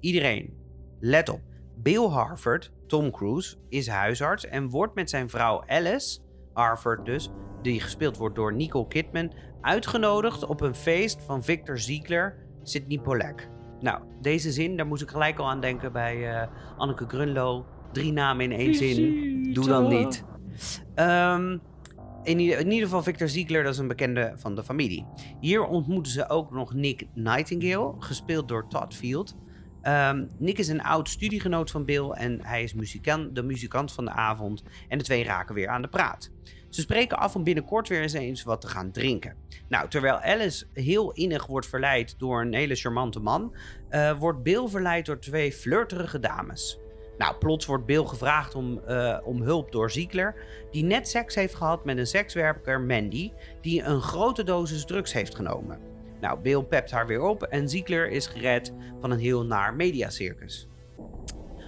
Iedereen. 0.00 0.56
Let 1.00 1.28
op. 1.28 1.40
Bill 1.82 2.06
Harford, 2.06 2.72
Tom 2.86 3.10
Cruise, 3.10 3.56
is 3.68 3.88
huisarts 3.88 4.46
en 4.46 4.68
wordt 4.68 4.94
met 4.94 5.10
zijn 5.10 5.30
vrouw 5.30 5.62
Alice, 5.66 6.18
Harford 6.52 7.04
dus, 7.04 7.30
die 7.62 7.80
gespeeld 7.80 8.16
wordt 8.16 8.34
door 8.34 8.54
Nicole 8.54 8.86
Kidman, 8.86 9.32
uitgenodigd 9.60 10.46
op 10.46 10.60
een 10.60 10.74
feest 10.74 11.22
van 11.22 11.44
Victor 11.44 11.78
Ziegler, 11.78 12.36
Sidney 12.62 12.98
Pollack. 12.98 13.48
Nou, 13.80 14.02
deze 14.20 14.52
zin, 14.52 14.76
daar 14.76 14.86
moest 14.86 15.02
ik 15.02 15.10
gelijk 15.10 15.38
al 15.38 15.48
aan 15.48 15.60
denken 15.60 15.92
bij 15.92 16.30
eh, 16.30 16.48
Anneke 16.76 17.04
Grunlo. 17.08 17.66
Drie 17.92 18.12
namen 18.12 18.44
in 18.44 18.58
één 18.58 18.74
zin. 18.74 19.52
Doe 19.52 19.66
dan 19.66 19.88
niet. 19.88 20.24
Ehm, 20.94 21.58
in, 22.28 22.40
ieder, 22.40 22.82
geval 22.82 23.02
Victor 23.02 23.28
Ziegler, 23.28 23.62
dat 23.62 23.72
is 23.72 23.78
een 23.78 23.88
bekende 23.88 24.32
van 24.36 24.54
de 24.54 24.64
familie. 24.64 25.06
Hier 25.40 25.64
ontmoeten 25.64 26.12
ze 26.12 26.28
ook 26.28 26.50
nog 26.50 26.74
Nick 26.74 27.06
Nightingale, 27.14 27.94
gespeeld 27.98 28.48
door 28.48 28.68
Todd 28.68 28.94
Field. 28.94 29.36
Ehm, 29.82 30.26
Nick 30.38 30.58
is 30.58 30.68
een 30.68 30.82
oud 30.82 31.08
studiegenoot 31.08 31.70
van 31.70 31.84
Bill 31.84 32.10
en 32.10 32.38
hij 32.42 32.62
is 32.62 32.74
muzikant, 32.74 33.34
de 33.34 33.42
muzikant 33.42 33.92
van 33.92 34.04
de 34.04 34.10
avond. 34.10 34.62
En 34.88 34.98
de 34.98 35.04
twee 35.04 35.24
raken 35.24 35.54
weer 35.54 35.68
aan 35.68 35.82
de 35.82 35.88
praat. 35.88 36.30
Ze 36.68 36.80
spreken 36.80 37.18
af 37.18 37.34
om 37.34 37.44
binnenkort 37.44 37.88
weer 37.88 38.02
eens 38.02 38.12
eens 38.12 38.42
wat 38.42 38.60
te 38.60 38.68
gaan 38.68 38.90
drinken. 38.90 39.36
Nou, 39.68 39.88
terwijl 39.88 40.20
Alice 40.20 40.66
heel 40.72 41.12
innig 41.12 41.46
wordt 41.46 41.66
verleid 41.66 42.18
door 42.18 42.40
een 42.40 42.54
hele 42.54 42.74
charmante 42.74 43.20
man, 43.20 43.56
eh, 43.88 44.18
wordt 44.18 44.42
Bill 44.42 44.68
verleid 44.68 45.06
door 45.06 45.18
twee 45.18 45.52
flirterige 45.52 46.18
dames. 46.18 46.78
Nou, 47.18 47.36
plots 47.36 47.66
wordt 47.66 47.86
Bill 47.86 48.04
gevraagd 48.04 48.54
om, 48.54 48.80
eh, 48.86 49.18
om 49.24 49.42
hulp 49.42 49.72
door 49.72 49.90
Ziegler, 49.90 50.34
die 50.70 50.84
net 50.84 51.08
seks 51.08 51.34
heeft 51.34 51.54
gehad 51.54 51.84
met 51.84 51.98
een 51.98 52.06
sekswerker, 52.06 52.80
Mandy, 52.80 53.32
die 53.60 53.82
een 53.82 54.00
grote 54.00 54.44
dosis 54.44 54.84
drugs 54.84 55.12
heeft 55.12 55.34
genomen. 55.34 55.78
Nou, 56.20 56.40
Bill 56.40 56.62
pept 56.62 56.90
haar 56.90 57.06
weer 57.06 57.22
op 57.22 57.42
en 57.42 57.68
Ziegler 57.68 58.08
is 58.08 58.26
gered 58.26 58.72
van 59.00 59.10
een 59.10 59.18
heel 59.18 59.44
naar 59.44 59.74
mediacircus. 59.74 60.68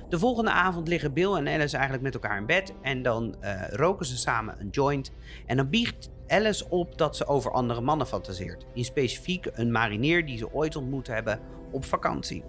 De 0.09 0.19
volgende 0.19 0.51
avond 0.51 0.89
liggen 0.89 1.13
Bill 1.13 1.33
en 1.33 1.49
Alice 1.49 1.75
eigenlijk 1.75 2.03
met 2.03 2.15
elkaar 2.15 2.37
in 2.39 2.47
bed 2.47 2.75
en 2.83 3.03
dan 3.03 3.37
eh, 3.41 3.69
roken 3.69 4.07
ze 4.07 4.17
samen 4.17 4.61
een 4.61 4.69
joint. 4.69 5.13
En 5.47 5.57
dan 5.57 5.69
biegt 5.69 6.11
Alice 6.27 6.69
op 6.69 6.99
dat 6.99 7.17
ze 7.17 7.27
over 7.27 7.51
andere 7.51 7.81
mannen 7.81 8.07
fantaseert. 8.07 8.67
In 8.75 8.85
specifiek 8.85 9.47
een 9.53 9.73
marinier 9.73 10.27
die 10.27 10.39
ze 10.39 10.53
ooit 10.53 10.77
ontmoet 10.77 11.07
hebben 11.07 11.41
op 11.71 11.85
vakantie. 11.85 12.45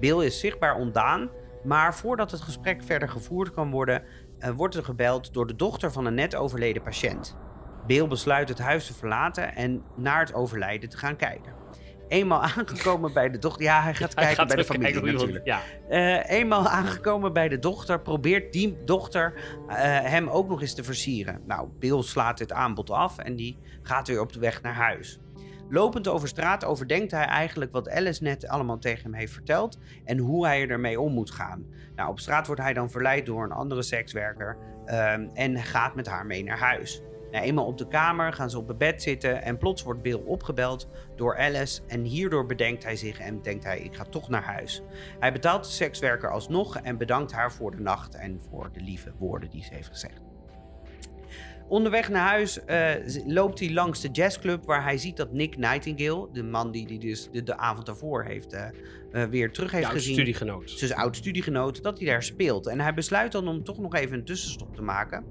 Bill 0.00 0.24
is 0.24 0.40
zichtbaar 0.40 0.76
ontdaan, 0.76 1.30
maar 1.66 1.94
voordat 1.94 2.30
het 2.30 2.40
gesprek 2.40 2.82
verder 2.84 3.08
gevoerd 3.08 3.50
kan 3.50 3.70
worden, 3.70 4.02
eh, 4.38 4.50
wordt 4.50 4.74
er 4.74 4.84
gebeld 4.84 5.34
door 5.34 5.46
de 5.46 5.56
dochter 5.56 5.92
van 5.92 6.06
een 6.06 6.14
net 6.14 6.34
overleden 6.34 6.82
patiënt. 6.82 7.36
Bill 7.86 8.06
besluit 8.08 8.48
het 8.48 8.58
huis 8.58 8.86
te 8.86 8.94
verlaten 8.94 9.54
en 9.54 9.82
naar 9.96 10.20
het 10.20 10.34
overlijden 10.34 10.88
te 10.88 10.98
gaan 10.98 11.16
kijken. 11.16 11.52
Eenmaal 12.08 12.42
aangekomen 12.56 13.12
bij 13.12 13.30
de 13.30 13.38
dochter. 13.38 13.62
Ja, 13.62 13.82
hij 13.82 13.94
gaat 13.94 14.14
kijken 14.24 14.36
gaat 14.36 14.48
bij 14.48 14.56
de 14.56 14.64
familie 14.64 14.92
kijken 14.92 15.12
natuurlijk. 15.12 15.46
Ja, 15.46 15.60
Eh, 15.88 16.30
eenmaal 16.30 16.68
aangekomen 16.68 17.32
bij 17.32 17.48
de 17.48 17.58
dochter, 17.58 18.00
probeert 18.00 18.52
die 18.52 18.76
dochter 18.84 19.34
eh, 19.68 19.76
hem 20.00 20.28
ook 20.28 20.48
nog 20.48 20.60
eens 20.60 20.74
te 20.74 20.84
versieren. 20.84 21.42
Nou, 21.46 21.68
Bill 21.78 22.02
slaat 22.02 22.38
dit 22.38 22.52
aanbod 22.52 22.90
af 22.90 23.18
en 23.18 23.36
die 23.36 23.58
gaat 23.82 24.08
weer 24.08 24.20
op 24.20 24.32
de 24.32 24.38
weg 24.38 24.62
naar 24.62 24.74
huis. 24.74 25.20
Lopend 25.68 26.08
over 26.08 26.28
straat 26.28 26.64
overdenkt 26.64 27.10
hij 27.10 27.24
eigenlijk 27.24 27.72
wat 27.72 27.90
Alice 27.90 28.22
net 28.22 28.48
allemaal 28.48 28.78
tegen 28.78 29.02
hem 29.02 29.14
heeft 29.14 29.32
verteld 29.32 29.78
en 30.04 30.18
hoe 30.18 30.46
hij 30.46 30.68
ermee 30.68 31.00
om 31.00 31.12
moet 31.12 31.30
gaan. 31.30 31.66
Nou, 31.96 32.10
op 32.10 32.20
straat 32.20 32.46
wordt 32.46 32.62
hij 32.62 32.72
dan 32.72 32.90
verleid 32.90 33.26
door 33.26 33.44
een 33.44 33.52
andere 33.52 33.82
sekswerker 33.82 34.56
ehm, 34.84 35.28
en 35.34 35.56
gaat 35.56 35.94
met 35.94 36.06
haar 36.06 36.26
mee 36.26 36.44
naar 36.44 36.58
huis. 36.58 37.02
Nou, 37.30 37.44
eenmaal 37.44 37.66
op 37.66 37.78
de 37.78 37.88
kamer 37.88 38.32
gaan 38.32 38.50
ze 38.50 38.58
op 38.58 38.68
het 38.68 38.78
bed 38.78 39.02
zitten 39.02 39.42
en 39.42 39.58
plots 39.58 39.82
wordt 39.82 40.02
Bill 40.02 40.22
opgebeld 40.24 40.88
door 41.16 41.38
Alice 41.38 41.82
en 41.86 42.04
hierdoor 42.04 42.46
bedenkt 42.46 42.84
hij 42.84 42.96
zich 42.96 43.18
en 43.18 43.42
denkt 43.42 43.64
hij 43.64 43.80
ik 43.80 43.94
ga 43.94 44.04
toch 44.04 44.28
naar 44.28 44.42
huis. 44.42 44.82
Hij 45.20 45.32
betaalt 45.32 45.64
de 45.64 45.70
sekswerker 45.70 46.30
alsnog 46.30 46.76
en 46.76 46.98
bedankt 46.98 47.32
haar 47.32 47.52
voor 47.52 47.70
de 47.70 47.82
nacht 47.82 48.14
en 48.14 48.40
voor 48.50 48.72
de 48.72 48.80
lieve 48.80 49.12
woorden 49.18 49.50
die 49.50 49.64
ze 49.64 49.74
heeft 49.74 49.88
gezegd. 49.88 50.25
Onderweg 51.68 52.08
naar 52.08 52.28
huis 52.28 52.64
eh, 52.64 52.90
loopt 53.26 53.58
hij 53.58 53.72
langs 53.72 54.00
de 54.00 54.08
jazzclub 54.08 54.64
waar 54.64 54.82
hij 54.82 54.98
ziet 54.98 55.16
dat 55.16 55.32
Nick 55.32 55.56
Nightingale, 55.56 56.28
de 56.32 56.42
man 56.42 56.70
die 56.70 56.86
hij 56.86 56.98
dus 56.98 57.28
de, 57.32 57.42
de 57.42 57.56
avond 57.56 57.86
daarvoor 57.86 58.24
heeft, 58.24 58.52
eh, 58.52 58.68
eh, 59.12 59.28
weer 59.28 59.52
terug 59.52 59.70
heeft 59.70 59.88
gezien. 59.88 60.14
studiegenoot. 60.14 60.70
zijn 60.70 60.94
oud 60.94 61.16
studiegenoot, 61.16 61.82
dat 61.82 61.98
hij 61.98 62.06
daar 62.08 62.22
speelt. 62.22 62.66
En 62.66 62.80
hij 62.80 62.94
besluit 62.94 63.32
dan 63.32 63.48
om 63.48 63.64
toch 63.64 63.78
nog 63.78 63.94
even 63.94 64.18
een 64.18 64.24
tussenstop 64.24 64.74
te 64.74 64.82
maken. 64.82 65.24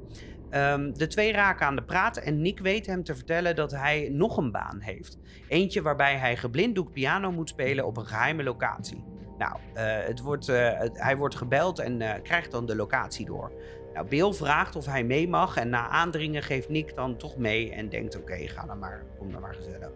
Ehm, 0.49 0.93
de 0.93 1.07
twee 1.07 1.31
raken 1.31 1.65
aan 1.65 1.75
de 1.75 1.83
praat 1.83 2.17
en 2.17 2.41
Nick 2.41 2.59
weet 2.59 2.85
hem 2.85 3.03
te 3.03 3.15
vertellen 3.15 3.55
dat 3.55 3.71
hij 3.71 4.09
nog 4.11 4.37
een 4.37 4.51
baan 4.51 4.79
heeft. 4.79 5.17
Eentje 5.47 5.81
waarbij 5.81 6.15
hij 6.15 6.37
geblinddoekt 6.37 6.91
piano 6.91 7.31
moet 7.31 7.49
spelen 7.49 7.85
op 7.85 7.97
een 7.97 8.05
geheime 8.05 8.43
locatie. 8.43 9.03
Nou, 9.37 9.59
het 9.79 10.21
wordt, 10.21 10.47
hij 10.93 11.17
wordt 11.17 11.35
gebeld 11.35 11.79
en 11.79 12.21
krijgt 12.23 12.51
dan 12.51 12.65
de 12.65 12.75
locatie 12.75 13.25
door. 13.25 13.51
Nou, 13.95 14.07
Bill 14.07 14.33
vraagt 14.33 14.75
of 14.75 14.85
hij 14.85 15.03
mee 15.03 15.27
mag 15.27 15.57
en 15.57 15.69
na 15.69 15.89
aandringen 15.89 16.43
geeft 16.43 16.69
Nick 16.69 16.95
dan 16.95 17.17
toch 17.17 17.37
mee 17.37 17.71
en 17.71 17.89
denkt 17.89 18.17
oké, 18.17 18.47
ga 18.47 18.65
dan 18.65 18.79
maar, 18.79 19.03
kom 19.17 19.31
dan 19.31 19.41
maar 19.41 19.53
gezellig. 19.53 19.91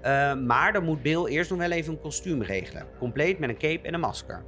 Eh, 0.00 0.34
maar 0.34 0.72
dan 0.72 0.84
moet 0.84 1.02
Bill 1.02 1.24
eerst 1.24 1.50
nog 1.50 1.58
wel 1.58 1.70
even 1.70 1.92
een 1.92 2.00
kostuum 2.00 2.42
regelen. 2.42 2.86
Compleet 2.98 3.38
met 3.38 3.48
een 3.48 3.58
cape 3.58 3.86
en 3.86 3.94
een 3.94 4.00
masker. 4.00 4.42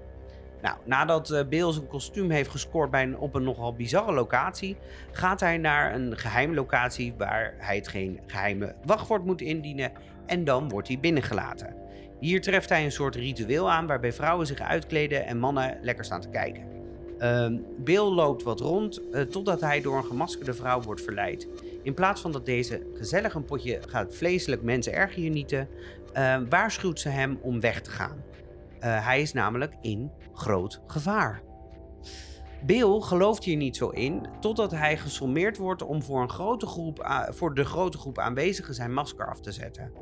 Nou, 0.62 0.76
nadat 0.84 1.30
eh, 1.30 1.48
Bill 1.48 1.72
zijn 1.72 1.86
kostuum 1.86 2.30
heeft 2.30 2.50
gescoord 2.50 2.90
bij 2.90 3.02
een, 3.02 3.18
op 3.18 3.34
een 3.34 3.42
nogal 3.42 3.74
bizarre 3.74 4.12
locatie, 4.12 4.76
gaat 5.12 5.40
hij 5.40 5.58
naar 5.58 5.94
een 5.94 6.18
geheime 6.18 6.54
locatie 6.54 7.14
waar 7.18 7.54
hij 7.58 7.76
het 7.76 7.88
geen 7.88 8.20
geheime 8.26 8.74
wachtwoord 8.84 9.24
moet 9.24 9.40
indienen 9.40 9.92
en 10.26 10.44
dan 10.44 10.68
wordt 10.68 10.88
hij 10.88 11.00
binnengelaten. 11.00 11.76
Hier 12.20 12.40
treft 12.40 12.68
hij 12.68 12.84
een 12.84 12.92
soort 12.92 13.14
ritueel 13.14 13.70
aan 13.70 13.86
waarbij 13.86 14.12
vrouwen 14.12 14.46
zich 14.46 14.60
uitkleden 14.60 15.26
en 15.26 15.38
mannen 15.38 15.78
lekker 15.82 16.04
staan 16.04 16.20
te 16.20 16.28
kijken. 16.28 16.75
Ehm, 17.18 17.58
Bill 17.78 18.02
loopt 18.02 18.42
wat 18.42 18.60
rond 18.60 19.10
eh, 19.10 19.22
totdat 19.22 19.60
hij 19.60 19.80
door 19.80 19.96
een 19.96 20.04
gemaskerde 20.04 20.54
vrouw 20.54 20.80
wordt 20.80 21.02
verleid. 21.02 21.48
In 21.82 21.94
plaats 21.94 22.20
van 22.20 22.32
dat 22.32 22.46
deze 22.46 22.86
gezellig 22.94 23.34
een 23.34 23.44
potje 23.44 23.80
gaat 23.88 24.14
vleeselijk 24.14 24.62
mensen 24.62 24.92
erg 24.92 25.14
genieten, 25.14 25.68
eh, 26.12 26.36
waarschuwt 26.48 27.00
ze 27.00 27.08
hem 27.08 27.38
om 27.42 27.60
weg 27.60 27.80
te 27.80 27.90
gaan. 27.90 28.24
Eh, 28.78 29.06
hij 29.06 29.20
is 29.20 29.32
namelijk 29.32 29.74
in 29.80 30.10
groot 30.34 30.80
gevaar. 30.86 31.42
Bill 32.62 33.00
gelooft 33.00 33.44
hier 33.44 33.56
niet 33.56 33.76
zo 33.76 33.88
in, 33.88 34.26
totdat 34.40 34.70
hij 34.70 34.96
gesommeerd 34.96 35.56
wordt 35.56 35.82
om 35.82 36.02
voor, 36.02 36.22
een 36.22 36.30
grote 36.30 36.66
groep, 36.66 37.24
voor 37.28 37.54
de 37.54 37.64
grote 37.64 37.98
groep 37.98 38.18
aanwezigen 38.18 38.74
zijn 38.74 38.92
masker 38.92 39.26
af 39.26 39.40
te 39.40 39.52
zetten. 39.52 39.92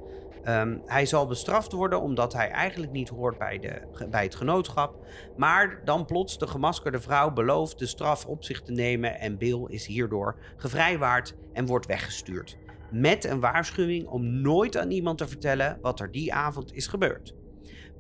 Ehm, 0.44 0.78
hij 0.86 1.06
zal 1.06 1.26
bestraft 1.26 1.72
worden 1.72 2.00
omdat 2.00 2.32
hij 2.32 2.50
eigenlijk 2.50 2.92
niet 2.92 3.08
hoort 3.08 3.38
bij, 3.38 3.58
de, 3.58 4.06
bij 4.10 4.22
het 4.22 4.34
genootschap. 4.34 5.06
Maar 5.36 5.80
dan 5.84 6.04
plots 6.04 6.38
de 6.38 6.46
gemaskerde 6.46 7.00
vrouw 7.00 7.32
belooft 7.32 7.78
de 7.78 7.86
straf 7.86 8.26
op 8.26 8.44
zich 8.44 8.62
te 8.62 8.72
nemen 8.72 9.20
en 9.20 9.38
Bill 9.38 9.64
is 9.66 9.86
hierdoor 9.86 10.36
gevrijwaard 10.56 11.34
en 11.52 11.66
wordt 11.66 11.86
weggestuurd. 11.86 12.58
Met 12.90 13.24
een 13.24 13.40
waarschuwing 13.40 14.06
om 14.06 14.40
nooit 14.40 14.76
aan 14.76 14.90
iemand 14.90 15.18
te 15.18 15.28
vertellen 15.28 15.78
wat 15.80 16.00
er 16.00 16.10
die 16.10 16.34
avond 16.34 16.74
is 16.74 16.86
gebeurd. 16.86 17.34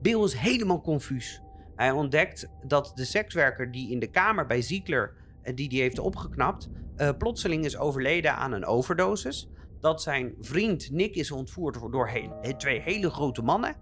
Bill 0.02 0.22
is 0.22 0.34
helemaal 0.34 0.80
confuus. 0.80 1.42
Hij 1.76 1.90
ontdekt 1.90 2.48
dat 2.62 2.92
de 2.94 3.04
sekswerker 3.04 3.70
die 3.70 3.90
in 3.90 3.98
de 3.98 4.10
kamer 4.10 4.46
bij 4.46 4.62
Ziegler, 4.62 5.14
eh, 5.42 5.54
die 5.54 5.68
die 5.68 5.80
heeft 5.80 5.98
opgeknapt, 5.98 6.68
eh, 6.96 7.08
plotseling 7.18 7.64
is 7.64 7.76
overleden 7.76 8.36
aan 8.36 8.52
een 8.52 8.64
overdosis. 8.66 9.48
Dat 9.84 10.02
zijn 10.02 10.34
vriend 10.40 10.90
Nick 10.90 11.14
is 11.14 11.30
ontvoerd 11.30 11.92
door 11.92 12.10
twee 12.56 12.80
hele 12.80 13.10
grote 13.10 13.42
mannen. 13.42 13.76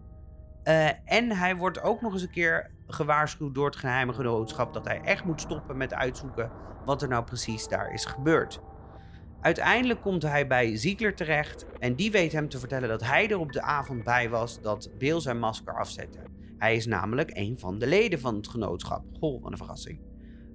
Eh, 0.63 0.89
en 1.05 1.31
hij 1.31 1.57
wordt 1.57 1.83
ook 1.83 2.01
nog 2.01 2.13
eens 2.13 2.23
een 2.23 2.31
keer 2.31 2.71
gewaarschuwd 2.87 3.55
door 3.55 3.67
het 3.67 3.77
geheime 3.77 4.13
genootschap 4.13 4.73
dat 4.75 4.87
hij 4.87 5.01
echt 5.01 5.25
moet 5.25 5.41
stoppen 5.41 5.77
met 5.77 5.95
uitzoeken 5.95 6.51
wat 6.85 7.03
er 7.03 7.09
nou 7.09 7.25
precies 7.25 7.69
daar 7.69 7.93
is 7.93 8.05
gebeurd. 8.05 8.61
Uiteindelijk 9.41 10.01
komt 10.01 10.23
hij 10.23 10.47
bij 10.47 10.77
Ziegler 10.77 11.15
terecht 11.15 11.67
en 11.79 11.95
die 11.95 12.11
weet 12.11 12.33
hem 12.33 12.49
te 12.49 12.59
vertellen 12.59 12.89
dat 12.89 13.05
hij 13.05 13.31
er 13.31 13.39
op 13.39 13.53
de 13.53 13.63
avond 13.63 14.05
bij 14.05 14.31
was 14.31 14.61
dat 14.61 14.91
Bill 14.99 15.21
zijn 15.21 15.39
masker 15.39 15.79
afzette. 15.79 16.19
Hij 16.59 16.77
is 16.77 16.87
namelijk 16.87 17.31
een 17.33 17.59
van 17.59 17.79
de 17.79 17.87
leden 17.87 18.21
van 18.21 18.37
het 18.37 18.49
genootschap. 18.49 19.05
Goh, 19.21 19.43
wat 19.43 19.51
een 19.51 19.59
verrassing. 19.59 20.01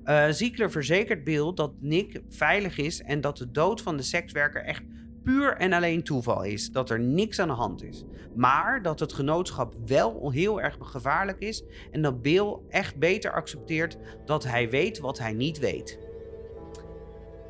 Uh, 0.03 0.27
Ziegler 0.29 0.71
verzekert 0.71 1.23
Bill 1.23 1.53
dat 1.53 1.71
Nick 1.79 2.21
veilig 2.29 2.77
is 2.77 3.01
en 3.01 3.21
dat 3.21 3.37
de 3.37 3.51
dood 3.51 3.81
van 3.81 3.97
de 3.97 4.03
sekswerker 4.03 4.63
echt 4.63 4.83
puur 5.27 5.53
en 5.53 5.73
alleen 5.73 6.03
toeval 6.03 6.43
is. 6.43 6.71
Dat 6.71 6.89
er 6.89 6.99
niks 6.99 7.39
aan 7.39 7.47
de 7.47 7.53
hand 7.53 7.83
is. 7.83 8.03
Maar 8.35 8.81
dat 8.81 8.99
het 8.99 9.13
genootschap 9.13 9.73
wel 9.85 10.31
heel 10.31 10.61
erg 10.61 10.77
gevaarlijk 10.79 11.39
is 11.39 11.63
en 11.91 12.01
dat 12.01 12.21
Bill 12.21 12.57
echt 12.69 12.95
beter 12.95 13.31
accepteert 13.31 13.97
dat 14.25 14.43
hij 14.43 14.69
weet 14.69 14.99
wat 14.99 15.19
hij 15.19 15.33
niet 15.33 15.59
weet. 15.59 15.99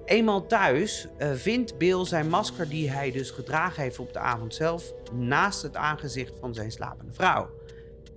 Eenmaal 0.05 0.45
thuis 0.45 1.07
uh, 1.19 1.31
vindt 1.31 1.77
Bill 1.77 2.05
zijn 2.05 2.29
masker 2.29 2.69
die 2.69 2.89
hij 2.89 3.11
dus 3.11 3.31
gedragen 3.31 3.83
heeft 3.83 3.99
op 3.99 4.13
de 4.13 4.19
avond 4.19 4.55
zelf 4.55 4.93
naast 5.13 5.61
het 5.61 5.75
aangezicht 5.75 6.37
van 6.39 6.53
zijn 6.53 6.71
slapende 6.71 7.13
vrouw. 7.13 7.49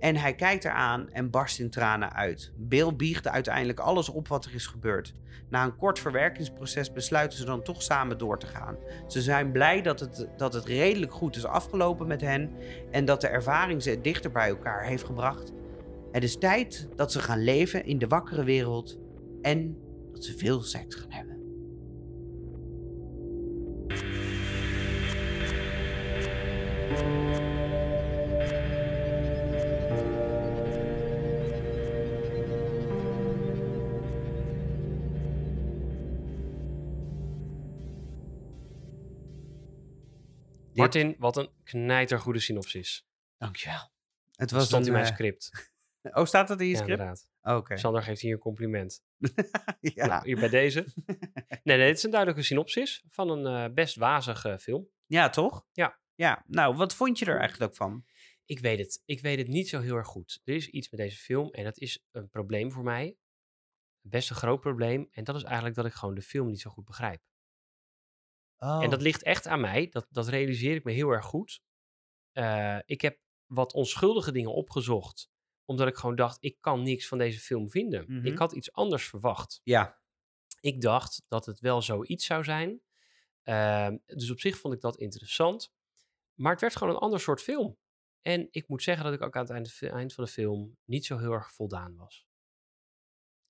En 0.01 0.15
hij 0.15 0.35
kijkt 0.35 0.65
eraan 0.65 1.09
en 1.09 1.29
barst 1.29 1.59
in 1.59 1.69
tranen 1.69 2.13
uit. 2.13 2.51
Bill 2.55 2.95
biegt 2.95 3.27
uiteindelijk 3.27 3.79
alles 3.79 4.09
op 4.09 4.27
wat 4.27 4.45
er 4.45 4.53
is 4.53 4.67
gebeurd. 4.67 5.13
Na 5.49 5.63
een 5.63 5.75
kort 5.75 5.99
verwerkingsproces 5.99 6.91
besluiten 6.91 7.37
ze 7.37 7.45
dan 7.45 7.63
toch 7.63 7.81
samen 7.81 8.17
door 8.17 8.39
te 8.39 8.47
gaan. 8.47 8.77
Ze 9.07 9.21
zijn 9.21 9.51
blij 9.51 9.81
dat 9.81 9.99
het, 9.99 10.27
dat 10.37 10.53
het 10.53 10.65
redelijk 10.65 11.13
goed 11.13 11.35
is 11.35 11.45
afgelopen 11.45 12.07
met 12.07 12.21
hen 12.21 12.51
en 12.91 13.05
dat 13.05 13.21
de 13.21 13.27
ervaring 13.27 13.83
ze 13.83 14.01
dichter 14.01 14.31
bij 14.31 14.49
elkaar 14.49 14.83
heeft 14.83 15.03
gebracht. 15.03 15.51
Het 16.11 16.23
is 16.23 16.37
tijd 16.37 16.87
dat 16.95 17.11
ze 17.11 17.19
gaan 17.19 17.43
leven 17.43 17.85
in 17.85 17.97
de 17.97 18.07
wakkere 18.07 18.43
wereld 18.43 18.99
en 19.41 19.77
dat 20.11 20.23
ze 20.23 20.37
veel 20.37 20.61
seks 20.61 20.95
gaan 20.95 21.11
hebben. 21.11 21.31
Martin, 40.81 41.15
wat 41.17 41.37
een 41.37 41.49
knijtergoede 41.63 42.39
synopsis. 42.39 43.05
Dankjewel. 43.37 43.91
Het 44.31 44.51
was 44.51 44.65
stond 44.65 44.85
in 44.85 44.91
mijn 44.91 45.05
uh... 45.05 45.11
script. 45.11 45.49
Oh, 46.03 46.25
staat 46.25 46.47
dat 46.47 46.59
in 46.59 46.65
je 46.65 46.71
ja, 46.71 46.77
script? 46.77 46.99
Inderdaad. 46.99 47.29
Oké. 47.41 47.55
Okay. 47.55 47.77
Sander 47.77 48.03
geeft 48.03 48.21
hier 48.21 48.33
een 48.33 48.39
compliment. 48.39 49.03
ja. 49.79 50.05
Nou, 50.05 50.25
hier 50.25 50.39
bij 50.39 50.49
deze. 50.49 50.85
nee, 51.63 51.77
nee, 51.77 51.87
het 51.87 51.97
is 51.97 52.03
een 52.03 52.09
duidelijke 52.09 52.43
synopsis 52.43 53.03
van 53.09 53.29
een 53.29 53.63
uh, 53.63 53.73
best 53.73 53.95
wazige 53.95 54.59
film. 54.59 54.89
Ja, 55.05 55.29
toch? 55.29 55.65
Ja. 55.71 55.99
Ja, 56.15 56.43
nou, 56.47 56.75
wat 56.75 56.95
vond 56.95 57.19
je 57.19 57.25
er 57.25 57.39
eigenlijk 57.39 57.75
van? 57.75 58.05
Ik 58.45 58.59
weet 58.59 58.79
het. 58.79 59.01
Ik 59.05 59.21
weet 59.21 59.37
het 59.37 59.47
niet 59.47 59.69
zo 59.69 59.79
heel 59.79 59.95
erg 59.95 60.07
goed. 60.07 60.41
Er 60.43 60.55
is 60.55 60.67
iets 60.67 60.89
met 60.89 60.99
deze 60.99 61.17
film 61.17 61.49
en 61.51 61.63
dat 61.63 61.77
is 61.77 62.05
een 62.11 62.29
probleem 62.29 62.71
voor 62.71 62.83
mij. 62.83 63.17
Best 64.01 64.29
een 64.29 64.35
groot 64.35 64.59
probleem. 64.59 65.07
En 65.11 65.23
dat 65.23 65.35
is 65.35 65.43
eigenlijk 65.43 65.75
dat 65.75 65.85
ik 65.85 65.93
gewoon 65.93 66.15
de 66.15 66.21
film 66.21 66.47
niet 66.47 66.61
zo 66.61 66.69
goed 66.69 66.85
begrijp. 66.85 67.21
Oh. 68.63 68.83
En 68.83 68.89
dat 68.89 69.01
ligt 69.01 69.23
echt 69.23 69.47
aan 69.47 69.61
mij. 69.61 69.89
Dat, 69.89 70.07
dat 70.09 70.27
realiseer 70.27 70.75
ik 70.75 70.83
me 70.83 70.91
heel 70.91 71.09
erg 71.09 71.25
goed. 71.25 71.61
Uh, 72.33 72.79
ik 72.85 73.01
heb 73.01 73.19
wat 73.45 73.73
onschuldige 73.73 74.31
dingen 74.31 74.53
opgezocht. 74.53 75.29
Omdat 75.65 75.87
ik 75.87 75.95
gewoon 75.95 76.15
dacht, 76.15 76.37
ik 76.39 76.57
kan 76.59 76.83
niks 76.83 77.07
van 77.07 77.17
deze 77.17 77.39
film 77.39 77.69
vinden. 77.69 78.05
Mhm. 78.07 78.25
Ik 78.25 78.37
had 78.37 78.51
iets 78.51 78.71
anders 78.71 79.07
verwacht. 79.07 79.61
Ja. 79.63 79.99
Ik 80.59 80.81
dacht 80.81 81.23
dat 81.27 81.45
het 81.45 81.59
wel 81.59 81.81
zoiets 81.81 82.25
zou 82.25 82.43
zijn. 82.43 82.81
Uh, 83.43 83.89
dus 84.05 84.31
op 84.31 84.39
zich 84.39 84.57
vond 84.57 84.73
ik 84.73 84.81
dat 84.81 84.97
interessant. 84.97 85.73
Maar 86.33 86.51
het 86.51 86.61
werd 86.61 86.75
gewoon 86.75 86.93
een 86.93 86.99
ander 86.99 87.19
soort 87.19 87.41
film. 87.41 87.77
En 88.21 88.47
ik 88.51 88.67
moet 88.67 88.83
zeggen 88.83 89.05
dat 89.05 89.13
ik 89.13 89.21
ook 89.21 89.35
aan 89.35 89.41
het 89.41 89.51
eind, 89.51 89.81
eind 89.81 90.13
van 90.13 90.23
de 90.23 90.29
film 90.29 90.77
niet 90.85 91.05
zo 91.05 91.17
heel 91.17 91.31
erg 91.31 91.51
voldaan 91.51 91.95
was. 91.95 92.27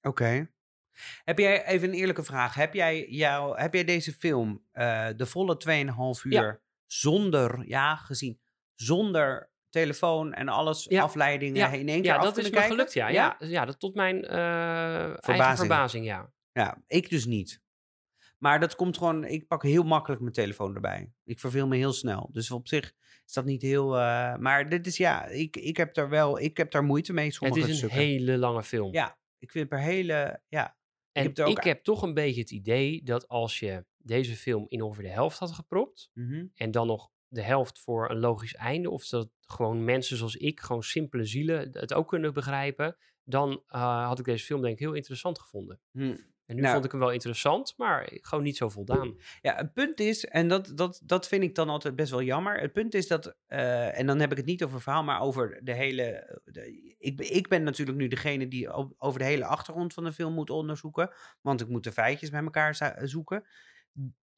Oké. 0.02 0.08
Okay. 0.08 0.54
Heb 1.24 1.38
jij, 1.40 1.66
even 1.66 1.88
een 1.90 1.96
eerlijke 1.96 2.24
vraag, 2.24 2.54
heb 2.54 2.74
jij, 2.74 3.06
jou, 3.10 3.60
heb 3.60 3.74
jij 3.74 3.84
deze 3.84 4.14
film 4.14 4.66
uh, 4.74 5.08
de 5.16 5.26
volle 5.26 5.62
2,5 6.18 6.24
uur 6.24 6.32
Ja. 6.34 6.60
zonder, 6.86 7.68
ja, 7.68 7.96
gezien, 7.96 8.40
zonder 8.76 9.50
telefoon 9.70 10.34
en 10.34 10.48
alles, 10.48 10.86
Ja. 10.90 11.02
afleidingen 11.02 11.56
Ja. 11.56 11.68
in 11.70 11.88
één 11.88 12.02
keer 12.02 12.12
Ja, 12.12 12.18
af 12.18 12.24
dat 12.24 12.38
is 12.38 12.50
me 12.50 12.62
gelukt, 12.62 12.94
ja. 12.94 13.08
Ja, 13.08 13.36
ja 13.40 13.66
dat 13.66 13.80
tot 13.80 13.96
mijn 13.96 14.24
eh, 14.26 15.30
eigen 15.30 15.58
Verbazing. 15.58 16.06
ja. 16.06 16.32
Ja, 16.54 16.82
ik 16.88 17.10
dus 17.10 17.26
niet. 17.26 17.62
Maar 18.38 18.60
dat 18.60 18.76
komt 18.76 18.98
gewoon, 18.98 19.26
ik 19.26 19.48
pak 19.48 19.64
heel 19.64 19.84
makkelijk 19.84 20.22
mijn 20.22 20.34
telefoon 20.34 20.76
erbij. 20.76 21.12
Ik 21.24 21.40
verveel 21.40 21.68
me 21.68 21.76
heel 21.76 21.94
snel. 21.94 22.30
Dus 22.32 22.52
op 22.52 22.68
zich 22.68 22.94
is 23.26 23.34
dat 23.34 23.46
niet 23.46 23.62
heel. 23.62 23.98
eh, 23.98 24.36
maar 24.36 24.70
dit 24.70 24.88
is 24.88 24.98
ja, 24.98 25.26
ik, 25.26 25.56
ik 25.58 25.78
heb 25.78 25.94
daar 25.94 26.10
wel, 26.10 26.40
ik 26.40 26.58
heb 26.58 26.72
daar 26.72 26.84
moeite 26.84 27.14
mee. 27.14 27.26
Het 27.40 27.56
is 27.56 27.68
een 27.68 27.76
stukken. 27.76 27.98
hele 28.00 28.38
lange 28.38 28.64
film. 28.64 28.94
Ja, 28.94 29.18
ik 29.38 29.52
vind 29.52 29.70
per 29.70 29.80
hele, 29.80 30.42
ja. 30.48 30.78
En 31.12 31.24
heb 31.24 31.48
ik 31.48 31.64
heb 31.64 31.84
toch 31.84 32.02
een 32.02 32.14
beetje 32.14 32.42
het 32.42 32.52
idee 32.52 33.04
dat 33.04 33.28
als 33.28 33.60
je 33.60 33.86
deze 33.98 34.36
film 34.36 34.66
in 34.68 34.82
ongeveer 34.82 35.04
de 35.04 35.10
helft 35.10 35.40
had 35.40 35.52
gepropt... 35.52 36.10
Mhm. 36.14 36.46
en 36.54 36.72
dan 36.72 36.88
nog 36.88 37.10
de 37.28 37.42
helft 37.42 37.80
voor 37.80 38.10
een 38.10 38.20
logisch 38.20 38.56
einde... 38.56 38.90
of 38.90 39.08
dat 39.08 39.30
gewoon 39.42 39.84
mensen 39.84 40.18
zoals 40.18 40.36
ik, 40.36 40.60
gewoon 40.60 40.84
simpele 40.84 41.26
zielen, 41.26 41.70
het 41.72 41.94
ook 41.94 42.08
kunnen 42.08 42.34
begrijpen... 42.34 42.98
dan 43.24 43.64
eh, 43.68 44.08
had 44.08 44.20
ik 44.20 44.26
deze 44.26 44.46
film 44.46 44.62
denk 44.62 44.74
ik 44.74 44.80
heel 44.80 44.94
interessant 44.94 45.40
gevonden. 45.40 45.80
Hm. 45.92 46.18
En 46.52 46.58
nu 46.58 46.62
Nou. 46.62 46.74
vond 46.74 46.86
ik 46.86 46.92
hem 46.92 47.00
wel 47.00 47.12
interessant, 47.12 47.74
maar 47.78 48.10
gewoon 48.12 48.44
niet 48.44 48.58
zo 48.58 48.70
voldaan. 48.70 49.18
Ja, 49.42 49.56
het 49.56 49.74
punt 49.74 50.00
is, 50.00 50.26
en 50.26 50.48
dat, 50.48 50.72
dat, 50.76 51.02
dat 51.04 51.28
vind 51.28 51.44
ik 51.44 51.56
dan 51.56 51.70
altijd 51.70 51.96
best 51.96 52.12
wel 52.12 52.22
jammer. 52.22 52.60
Het 52.60 52.74
punt 52.74 52.94
is 52.94 53.08
dat, 53.08 53.36
eh, 53.48 54.00
en 54.00 54.06
dan 54.06 54.20
heb 54.20 54.32
ik 54.32 54.38
het 54.38 54.46
niet 54.46 54.64
over 54.64 54.82
verhaal, 54.82 55.04
maar 55.04 55.22
over 55.22 55.60
de 55.64 55.74
hele. 55.74 56.40
De, 56.46 56.96
ik, 57.00 57.18
ben- 57.18 57.36
ik 57.36 57.48
ben 57.48 57.64
natuurlijk 57.64 57.98
nu 57.98 58.08
degene 58.08 58.48
die 58.48 58.70
over 58.98 59.20
de 59.20 59.26
hele 59.26 59.46
achtergrond 59.46 59.94
van 59.94 60.04
de 60.04 60.12
film 60.14 60.34
moet 60.34 60.50
onderzoeken. 60.50 61.12
Want 61.42 61.62
ik 61.62 61.68
moet 61.68 61.84
de 61.84 61.92
feitjes 61.92 62.30
bij 62.30 62.44
elkaar 62.44 62.96
zoeken. 63.02 63.44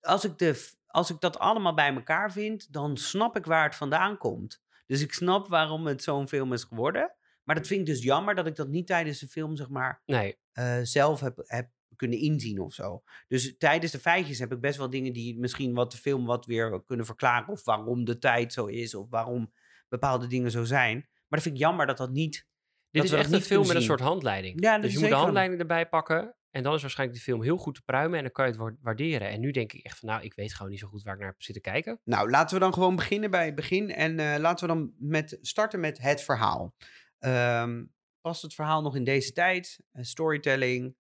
Als 0.01 0.25
ik, 0.25 0.37
de, 0.37 0.69
als 0.87 1.09
ik 1.09 1.19
dat 1.19 1.39
allemaal 1.39 1.73
bij 1.73 1.93
elkaar 1.93 2.31
vind, 2.31 2.73
dan 2.73 2.97
snap 2.97 3.35
ik 3.37 3.45
waar 3.45 3.63
het 3.63 3.75
vandaan 3.75 4.17
komt. 4.17 4.61
Dus 4.85 5.01
ik 5.01 5.13
snap 5.13 5.47
waarom 5.47 5.87
het 5.87 6.03
zo'n 6.03 6.27
film 6.27 6.53
is 6.53 6.63
geworden. 6.63 7.15
Maar 7.43 7.55
dat 7.55 7.67
vind 7.67 7.79
ik 7.79 7.85
dus 7.85 8.03
jammer 8.03 8.35
dat 8.35 8.47
ik 8.47 8.55
dat 8.55 8.67
niet 8.67 8.87
tijdens 8.87 9.19
de 9.19 9.27
film, 9.27 9.55
zeg 9.55 9.69
maar, 9.69 10.01
Nee, 10.05 10.37
eh, 10.51 10.79
zelf 10.83 11.19
heb, 11.19 11.43
heb 11.45 11.69
kunnen 11.95 12.19
inzien 12.19 12.59
of 12.59 12.73
zo. 12.73 13.03
Dus 13.27 13.57
tijdens 13.57 13.91
de 13.91 13.99
feitjes 13.99 14.39
heb 14.39 14.51
ik 14.51 14.59
best 14.59 14.77
wel 14.77 14.89
dingen 14.89 15.13
die 15.13 15.39
misschien 15.39 15.73
wat 15.73 15.91
de 15.91 15.97
film 15.97 16.25
wat 16.25 16.45
weer 16.45 16.83
kunnen 16.85 17.05
verklaren. 17.05 17.47
Of 17.47 17.63
waarom 17.63 18.05
de 18.05 18.17
tijd 18.17 18.53
zo 18.53 18.65
is, 18.65 18.95
of 18.95 19.09
waarom 19.09 19.53
bepaalde 19.89 20.27
dingen 20.27 20.51
zo 20.51 20.63
zijn. 20.63 20.95
Maar 20.97 21.41
dat 21.41 21.41
vind 21.41 21.55
ik 21.55 21.61
jammer 21.61 21.85
dat 21.85 21.97
dat 21.97 22.11
niet... 22.11 22.47
dit 22.89 23.03
is 23.03 23.11
echt 23.11 23.25
een 23.25 23.31
niet 23.31 23.43
film 23.43 23.67
met 23.67 23.75
een 23.75 23.81
soort 23.81 23.99
handleiding. 23.99 24.63
Ja, 24.63 24.79
dus 24.79 24.93
je 24.93 24.99
moet 24.99 25.09
de 25.09 25.15
handleiding 25.15 25.59
erbij 25.59 25.89
pakken... 25.89 26.35
en 26.49 26.63
dan 26.63 26.73
is 26.73 26.81
waarschijnlijk 26.81 27.19
die 27.19 27.27
film 27.27 27.43
heel 27.43 27.57
goed 27.57 27.75
te 27.75 27.81
pruimen... 27.81 28.17
en 28.17 28.23
dan 28.23 28.31
kan 28.31 28.45
je 28.45 28.51
het 28.51 28.59
wa- 28.59 28.75
waarderen. 28.81 29.29
En 29.29 29.39
nu 29.39 29.51
denk 29.51 29.73
ik 29.73 29.85
echt 29.85 29.99
van, 29.99 30.09
nou, 30.09 30.23
ik 30.23 30.33
weet 30.33 30.53
gewoon 30.53 30.71
niet 30.71 30.79
zo 30.79 30.87
goed 30.87 31.03
waar 31.03 31.13
ik 31.13 31.19
naar 31.19 31.29
heb 31.29 31.41
zitten 31.41 31.63
kijken. 31.63 31.99
Nou, 32.03 32.29
laten 32.29 32.55
we 32.55 32.63
dan 32.63 32.73
gewoon 32.73 32.95
beginnen 32.95 33.31
bij 33.31 33.45
het 33.45 33.55
begin. 33.55 33.89
En 33.89 34.19
eh, 34.19 34.39
laten 34.39 34.67
we 34.67 34.73
dan 34.73 34.93
met, 34.97 35.37
starten 35.41 35.79
met 35.79 35.97
het 35.97 36.21
verhaal. 36.21 36.75
Ehm, 37.19 37.83
past 38.21 38.41
het 38.41 38.53
verhaal 38.53 38.81
nog 38.81 38.95
in 38.95 39.03
deze 39.03 39.31
tijd? 39.31 39.79
Eh, 39.91 40.03
storytelling, 40.03 40.95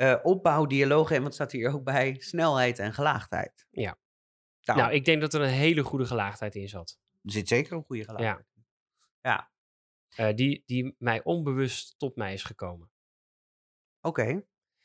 eh, 0.00 0.16
opbouw, 0.22 0.66
dialogen 0.66 1.16
en 1.16 1.22
wat 1.22 1.34
staat 1.34 1.52
hier 1.52 1.72
ook 1.74 1.84
bij? 1.84 2.16
Snelheid 2.18 2.78
en 2.78 2.94
gelaagdheid. 2.94 3.66
Ja. 3.70 3.98
Nou, 4.62 4.78
Nou, 4.78 4.92
ik 4.92 5.04
denk 5.04 5.20
dat 5.20 5.34
er 5.34 5.40
een 5.40 5.48
hele 5.48 5.82
goede 5.82 6.04
gelaagdheid 6.06 6.54
in 6.54 6.68
zat. 6.68 6.98
er 7.22 7.32
zit 7.32 7.48
zeker 7.48 7.72
een 7.72 7.84
goede 7.84 8.04
gelaagdheid. 8.04 8.46
Ja. 9.20 9.50
Eh, 10.14 10.34
die, 10.34 10.62
die 10.66 10.94
mij 10.98 11.22
onbewust 11.24 11.98
tot 11.98 12.16
mij 12.16 12.32
is 12.32 12.42
gekomen. 12.44 12.90
Oké. 14.00 14.44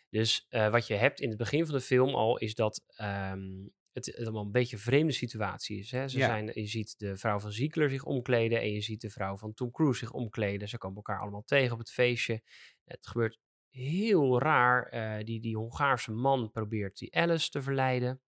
Dus 0.10 0.46
eh, 0.50 0.70
wat 0.70 0.88
je 0.88 0.94
hebt 0.94 1.20
in 1.20 1.30
het 1.30 1.38
begin 1.38 1.66
van 1.66 1.76
de 1.76 1.82
film 1.82 2.16
al, 2.16 2.38
is 2.38 2.56
dat 2.56 2.84
ehm, 2.88 3.68
het, 3.92 4.06
het 4.06 4.20
allemaal 4.20 4.44
een 4.46 4.52
beetje 4.52 4.76
een 4.76 4.82
vreemde 4.82 5.12
situatie 5.14 5.80
is. 5.80 5.92
Hè? 5.92 6.08
Ze 6.08 6.18
Ja. 6.18 6.26
zijn, 6.28 6.46
je 6.54 6.66
ziet 6.68 7.00
de 7.00 7.18
vrouw 7.18 7.40
van 7.40 7.52
Ziegler 7.52 7.90
zich 7.90 8.04
omkleden 8.04 8.60
en 8.62 8.72
je 8.72 8.82
ziet 8.82 9.02
de 9.02 9.10
vrouw 9.10 9.38
van 9.38 9.54
Tom 9.54 9.72
Cruise 9.72 10.00
zich 10.00 10.12
omkleden. 10.12 10.68
Ze 10.70 10.78
komen 10.78 10.96
elkaar 10.96 11.20
allemaal 11.20 11.44
tegen 11.44 11.74
op 11.74 11.80
het 11.80 11.92
feestje. 11.92 12.42
Het 12.84 13.08
gebeurt 13.08 13.40
heel 13.76 14.40
raar. 14.40 14.86
eh, 14.86 15.24
die, 15.26 15.40
die 15.40 15.58
Hongaarse 15.58 16.12
man 16.12 16.52
probeert 16.52 16.98
die 16.98 17.16
Alice 17.16 17.50
te 17.50 17.62
verleiden. 17.62 18.22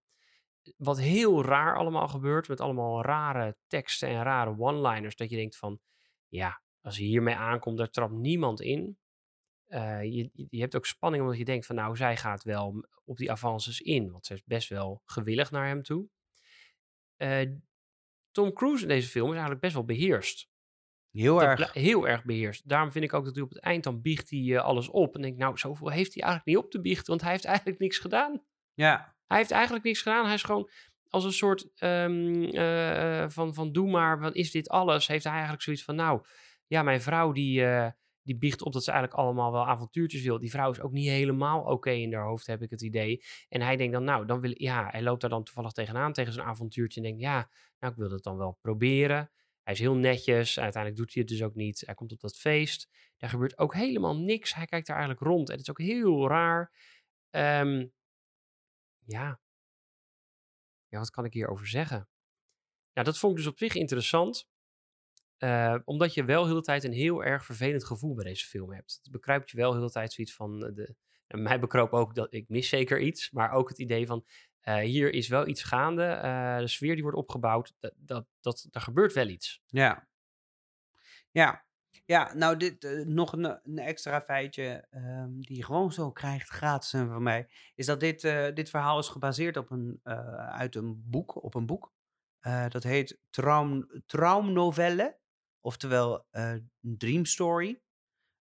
Wat 0.77 0.99
heel 0.99 1.43
raar 1.43 1.77
allemaal 1.77 2.07
gebeurt, 2.07 2.47
met 2.47 2.61
allemaal 2.61 3.01
rare 3.01 3.57
teksten 3.67 4.09
en 4.09 4.23
rare 4.23 4.57
one-liners. 4.57 5.15
Dat 5.15 5.29
je 5.29 5.35
denkt 5.35 5.57
van, 5.57 5.79
ja, 6.27 6.61
als 6.81 6.97
je 6.97 7.03
hiermee 7.03 7.35
aankomt, 7.35 7.77
daar 7.77 7.89
trapt 7.89 8.13
niemand 8.13 8.61
in. 8.61 8.97
Eh, 9.67 10.03
je, 10.03 10.29
je 10.33 10.59
hebt 10.59 10.75
ook 10.75 10.85
spanning 10.85 11.23
omdat 11.23 11.37
je 11.37 11.45
denkt 11.45 11.65
van 11.65 11.75
nou, 11.75 11.95
zij 11.95 12.17
gaat 12.17 12.43
wel 12.43 12.87
op 13.05 13.17
die 13.17 13.31
avances 13.31 13.81
in. 13.81 14.11
Want 14.11 14.25
ze 14.25 14.33
is 14.33 14.43
best 14.43 14.69
wel 14.69 15.01
gewillig 15.05 15.51
naar 15.51 15.67
hem 15.67 15.83
toe. 15.83 16.07
Eh, 17.15 17.51
Tom 18.31 18.53
Cruise 18.53 18.81
in 18.81 18.87
deze 18.87 19.09
film 19.09 19.25
is 19.25 19.31
eigenlijk 19.31 19.61
best 19.61 19.73
wel 19.73 19.85
beheerst. 19.85 20.49
Heel 21.11 21.39
dat 21.39 21.43
erg. 21.43 21.73
heel 21.73 22.07
erg 22.07 22.23
beheerst. 22.23 22.69
Daarom 22.69 22.91
vind 22.91 23.03
ik 23.03 23.13
ook 23.13 23.25
dat 23.25 23.35
hij 23.35 23.43
op 23.43 23.49
het 23.49 23.59
eind 23.59 23.83
dan 23.83 24.01
biecht 24.01 24.29
hij 24.29 24.55
eh, 24.55 24.63
alles 24.63 24.89
op. 24.89 25.15
En 25.15 25.21
denk, 25.21 25.37
nou, 25.37 25.57
zoveel 25.57 25.89
heeft 25.89 26.13
hij 26.13 26.23
eigenlijk 26.23 26.55
niet 26.55 26.65
op 26.65 26.71
te 26.71 26.81
biechten, 26.81 27.07
want 27.07 27.21
hij 27.21 27.31
heeft 27.31 27.45
eigenlijk 27.45 27.79
niks 27.79 27.97
gedaan. 27.97 28.43
Ja, 28.73 29.15
Hij 29.27 29.37
heeft 29.37 29.51
eigenlijk 29.51 29.83
niks 29.83 30.01
gedaan. 30.01 30.25
Hij 30.25 30.33
is 30.33 30.43
gewoon 30.43 30.69
als 31.09 31.23
een 31.23 31.33
soort 31.33 31.69
ehm, 31.75 32.43
eh, 32.43 33.23
eh, 33.23 33.29
van, 33.29 33.53
van 33.53 33.71
doe 33.71 33.89
maar, 33.89 34.19
wat 34.19 34.35
is 34.35 34.51
dit 34.51 34.69
alles? 34.69 35.07
Heeft 35.07 35.23
hij 35.23 35.33
eigenlijk 35.33 35.63
zoiets 35.63 35.83
van, 35.83 35.95
nou, 35.95 36.21
ja, 36.67 36.83
mijn 36.83 37.01
vrouw 37.01 37.31
die, 37.31 37.65
eh, 37.65 37.91
die 38.21 38.37
biecht 38.37 38.61
op 38.61 38.73
dat 38.73 38.83
ze 38.83 38.91
eigenlijk 38.91 39.19
allemaal 39.21 39.51
wel 39.51 39.67
avontuurtjes 39.67 40.23
wil. 40.23 40.39
Die 40.39 40.49
vrouw 40.49 40.71
is 40.71 40.81
ook 40.81 40.91
niet 40.91 41.07
helemaal 41.07 41.61
oké 41.61 41.91
in 41.91 42.13
haar 42.13 42.25
hoofd, 42.25 42.47
heb 42.47 42.61
ik 42.61 42.69
het 42.69 42.81
idee. 42.81 43.23
En 43.49 43.61
hij 43.61 43.75
denkt 43.75 43.93
dan, 43.93 44.03
nou, 44.03 44.25
dan 44.25 44.39
wil 44.41 44.51
ja, 44.53 44.87
hij 44.91 45.01
loopt 45.01 45.21
daar 45.21 45.29
dan 45.29 45.43
toevallig 45.43 45.71
tegenaan, 45.71 46.13
tegen 46.13 46.33
zijn 46.33 46.47
avontuurtje. 46.47 47.01
En 47.01 47.05
denkt, 47.05 47.21
ja, 47.21 47.49
nou, 47.79 47.93
ik 47.93 47.99
wil 47.99 48.11
het 48.11 48.23
dan 48.23 48.37
wel 48.37 48.57
proberen. 48.61 49.31
Hij 49.67 49.75
is 49.75 49.81
heel 49.81 49.95
netjes. 49.95 50.59
Uiteindelijk 50.59 51.01
doet 51.01 51.13
hij 51.13 51.23
het 51.23 51.31
dus 51.31 51.43
ook 51.43 51.55
niet. 51.55 51.83
Hij 51.85 51.95
komt 51.95 52.11
op 52.11 52.19
dat 52.19 52.37
feest. 52.37 52.89
Daar 53.17 53.29
gebeurt 53.29 53.57
ook 53.57 53.73
helemaal 53.73 54.17
niks. 54.17 54.53
Hij 54.53 54.65
kijkt 54.65 54.87
daar 54.87 54.97
eigenlijk 54.97 55.27
rond. 55.27 55.47
En 55.49 55.53
het 55.57 55.61
is 55.63 55.69
ook 55.69 55.79
heel 55.81 56.27
raar. 56.27 56.71
Ehm, 57.29 57.87
ja. 59.05 59.39
Ja, 60.87 60.99
wat 60.99 61.09
kan 61.09 61.25
ik 61.25 61.33
hierover 61.33 61.67
zeggen? 61.67 62.09
Nou, 62.93 63.05
dat 63.07 63.17
vond 63.17 63.31
ik 63.31 63.37
dus 63.43 63.51
op 63.51 63.57
zich 63.57 63.75
interessant. 63.75 64.47
eh, 65.37 65.75
omdat 65.85 66.13
je 66.13 66.25
wel 66.25 66.45
heel 66.45 66.55
de 66.55 66.61
tijd 66.61 66.83
een 66.83 66.91
heel 66.93 67.23
erg 67.23 67.45
vervelend 67.45 67.85
gevoel 67.85 68.13
bij 68.15 68.23
deze 68.25 68.45
film 68.45 68.71
hebt. 68.73 68.99
Het 69.03 69.11
bekruipt 69.11 69.49
je 69.51 69.57
wel 69.57 69.73
heel 69.73 69.85
de 69.85 69.91
tijd 69.91 70.13
zoiets 70.13 70.33
van... 70.33 70.65
eh, 70.65 70.73
De, 70.75 70.95
en 71.27 71.41
mij 71.41 71.59
bekroop 71.59 71.93
ook 71.93 72.15
dat 72.15 72.33
ik 72.33 72.49
mis 72.49 72.69
zeker 72.69 72.99
iets. 73.01 73.31
Maar 73.31 73.51
ook 73.51 73.69
het 73.69 73.79
idee 73.79 74.05
van... 74.05 74.25
eh, 74.67 74.75
hier 74.77 75.13
is 75.13 75.27
wel 75.27 75.47
iets 75.47 75.63
gaande. 75.63 76.03
eh, 76.03 76.57
de 76.57 76.67
sfeer 76.67 76.93
die 76.93 77.03
wordt 77.03 77.17
opgebouwd. 77.17 77.73
Dat, 77.79 77.93
dat, 77.97 78.25
dat, 78.41 78.67
er 78.71 78.81
gebeurt 78.81 79.13
wel 79.13 79.27
iets. 79.27 79.63
ja. 79.65 80.07
Ja, 81.31 81.65
ja 82.05 82.33
nou, 82.33 82.57
dit, 82.57 82.83
eh, 82.83 83.05
nog 83.05 83.33
een, 83.33 83.59
een 83.63 83.79
extra 83.79 84.21
feitje 84.21 84.87
ehm, 84.89 85.39
die 85.39 85.63
gewoon 85.63 85.91
zo 85.91 86.11
krijgt, 86.11 86.49
gratis 86.49 86.89
van 86.89 87.23
mij, 87.23 87.49
is 87.75 87.85
dat 87.85 87.99
dit, 87.99 88.21
dit 88.55 88.69
verhaal 88.69 88.99
is 88.99 89.07
gebaseerd 89.07 89.57
op 89.57 89.71
een, 89.71 89.99
uit 90.51 90.75
een 90.75 91.03
boek, 91.09 91.43
op 91.43 91.55
een 91.55 91.65
boek. 91.65 91.93
Dat 92.69 92.83
heet 92.83 93.19
Traum, 93.29 93.87
Traumnovelle, 94.05 95.17
oftewel 95.61 96.27
Dream 96.79 97.25
Story, 97.25 97.81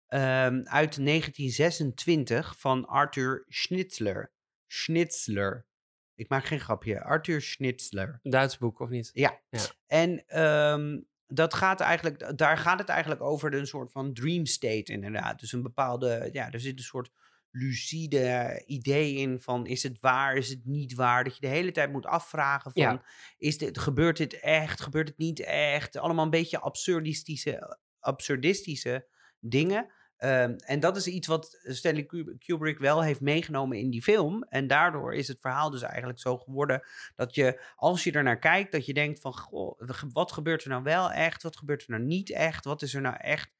ehm, 0.06 0.62
uit 0.64 0.98
1926 0.98 2.58
van 2.58 2.86
Arthur 2.86 3.44
Schnitzler. 3.48 4.32
Schnitzler. 4.66 5.66
Ik 6.16 6.28
maak 6.28 6.44
geen 6.44 6.60
grapje. 6.60 7.02
Arthur 7.02 7.40
Schnitzler. 7.40 8.20
Een 8.22 8.30
Duits 8.30 8.58
boek, 8.58 8.80
of 8.80 8.88
niet? 8.88 9.10
Ja. 9.12 9.40
Ja. 9.50 9.60
En 9.86 10.26
ehm, 10.26 11.00
dat 11.26 11.54
gaat 11.54 11.80
eigenlijk, 11.80 12.38
daar 12.38 12.58
gaat 12.58 12.78
het 12.78 12.88
eigenlijk 12.88 13.20
over 13.20 13.54
een 13.54 13.66
soort 13.66 13.92
van 13.92 14.12
dream 14.12 14.46
state 14.46 14.92
inderdaad. 14.92 15.40
Dus 15.40 15.52
een 15.52 15.62
bepaalde, 15.62 16.28
ja, 16.32 16.50
er 16.50 16.60
zit 16.60 16.78
een 16.78 16.84
soort 16.84 17.10
lucide 17.50 18.62
idee 18.66 19.14
in 19.14 19.40
van 19.40 19.66
is 19.66 19.82
het 19.82 20.00
waar, 20.00 20.36
is 20.36 20.48
het 20.48 20.64
niet 20.64 20.94
waar? 20.94 21.24
Dat 21.24 21.34
je 21.34 21.40
de 21.40 21.46
hele 21.46 21.72
tijd 21.72 21.92
moet 21.92 22.06
afvragen 22.06 22.72
van 22.72 22.82
Ja. 22.82 23.02
is 23.38 23.58
dit, 23.58 23.78
gebeurt 23.78 24.16
dit 24.16 24.40
echt, 24.40 24.80
gebeurt 24.80 25.08
het 25.08 25.18
niet 25.18 25.40
echt? 25.40 25.96
Allemaal 25.96 26.24
een 26.24 26.30
beetje 26.30 26.58
absurdistische, 26.60 27.78
absurdistische 27.98 29.06
dingen. 29.40 29.90
Ehm, 30.16 30.52
en 30.56 30.80
dat 30.80 30.96
is 30.96 31.06
iets 31.06 31.26
wat 31.26 31.58
Stanley 31.62 32.04
Kub- 32.04 32.38
Kubrick 32.44 32.78
wel 32.78 33.02
heeft 33.02 33.20
meegenomen 33.20 33.78
in 33.78 33.90
die 33.90 34.02
film. 34.02 34.42
En 34.42 34.66
daardoor 34.66 35.14
is 35.14 35.28
het 35.28 35.40
verhaal 35.40 35.70
dus 35.70 35.82
eigenlijk 35.82 36.18
zo 36.20 36.38
geworden 36.38 36.82
dat 37.14 37.34
je, 37.34 37.60
als 37.76 38.04
je 38.04 38.12
er 38.12 38.22
naar 38.22 38.38
kijkt, 38.38 38.72
dat 38.72 38.86
je 38.86 38.94
denkt 38.94 39.20
van, 39.20 39.36
goh, 39.36 39.80
wat 40.12 40.32
gebeurt 40.32 40.62
er 40.62 40.68
nou 40.70 40.82
wel 40.82 41.10
echt? 41.12 41.42
Wat 41.42 41.56
gebeurt 41.56 41.82
er 41.82 41.90
nou 41.90 42.02
niet 42.02 42.30
echt? 42.32 42.64
Wat 42.64 42.82
is 42.82 42.94
er 42.94 43.00
nou 43.00 43.16
echt 43.18 43.50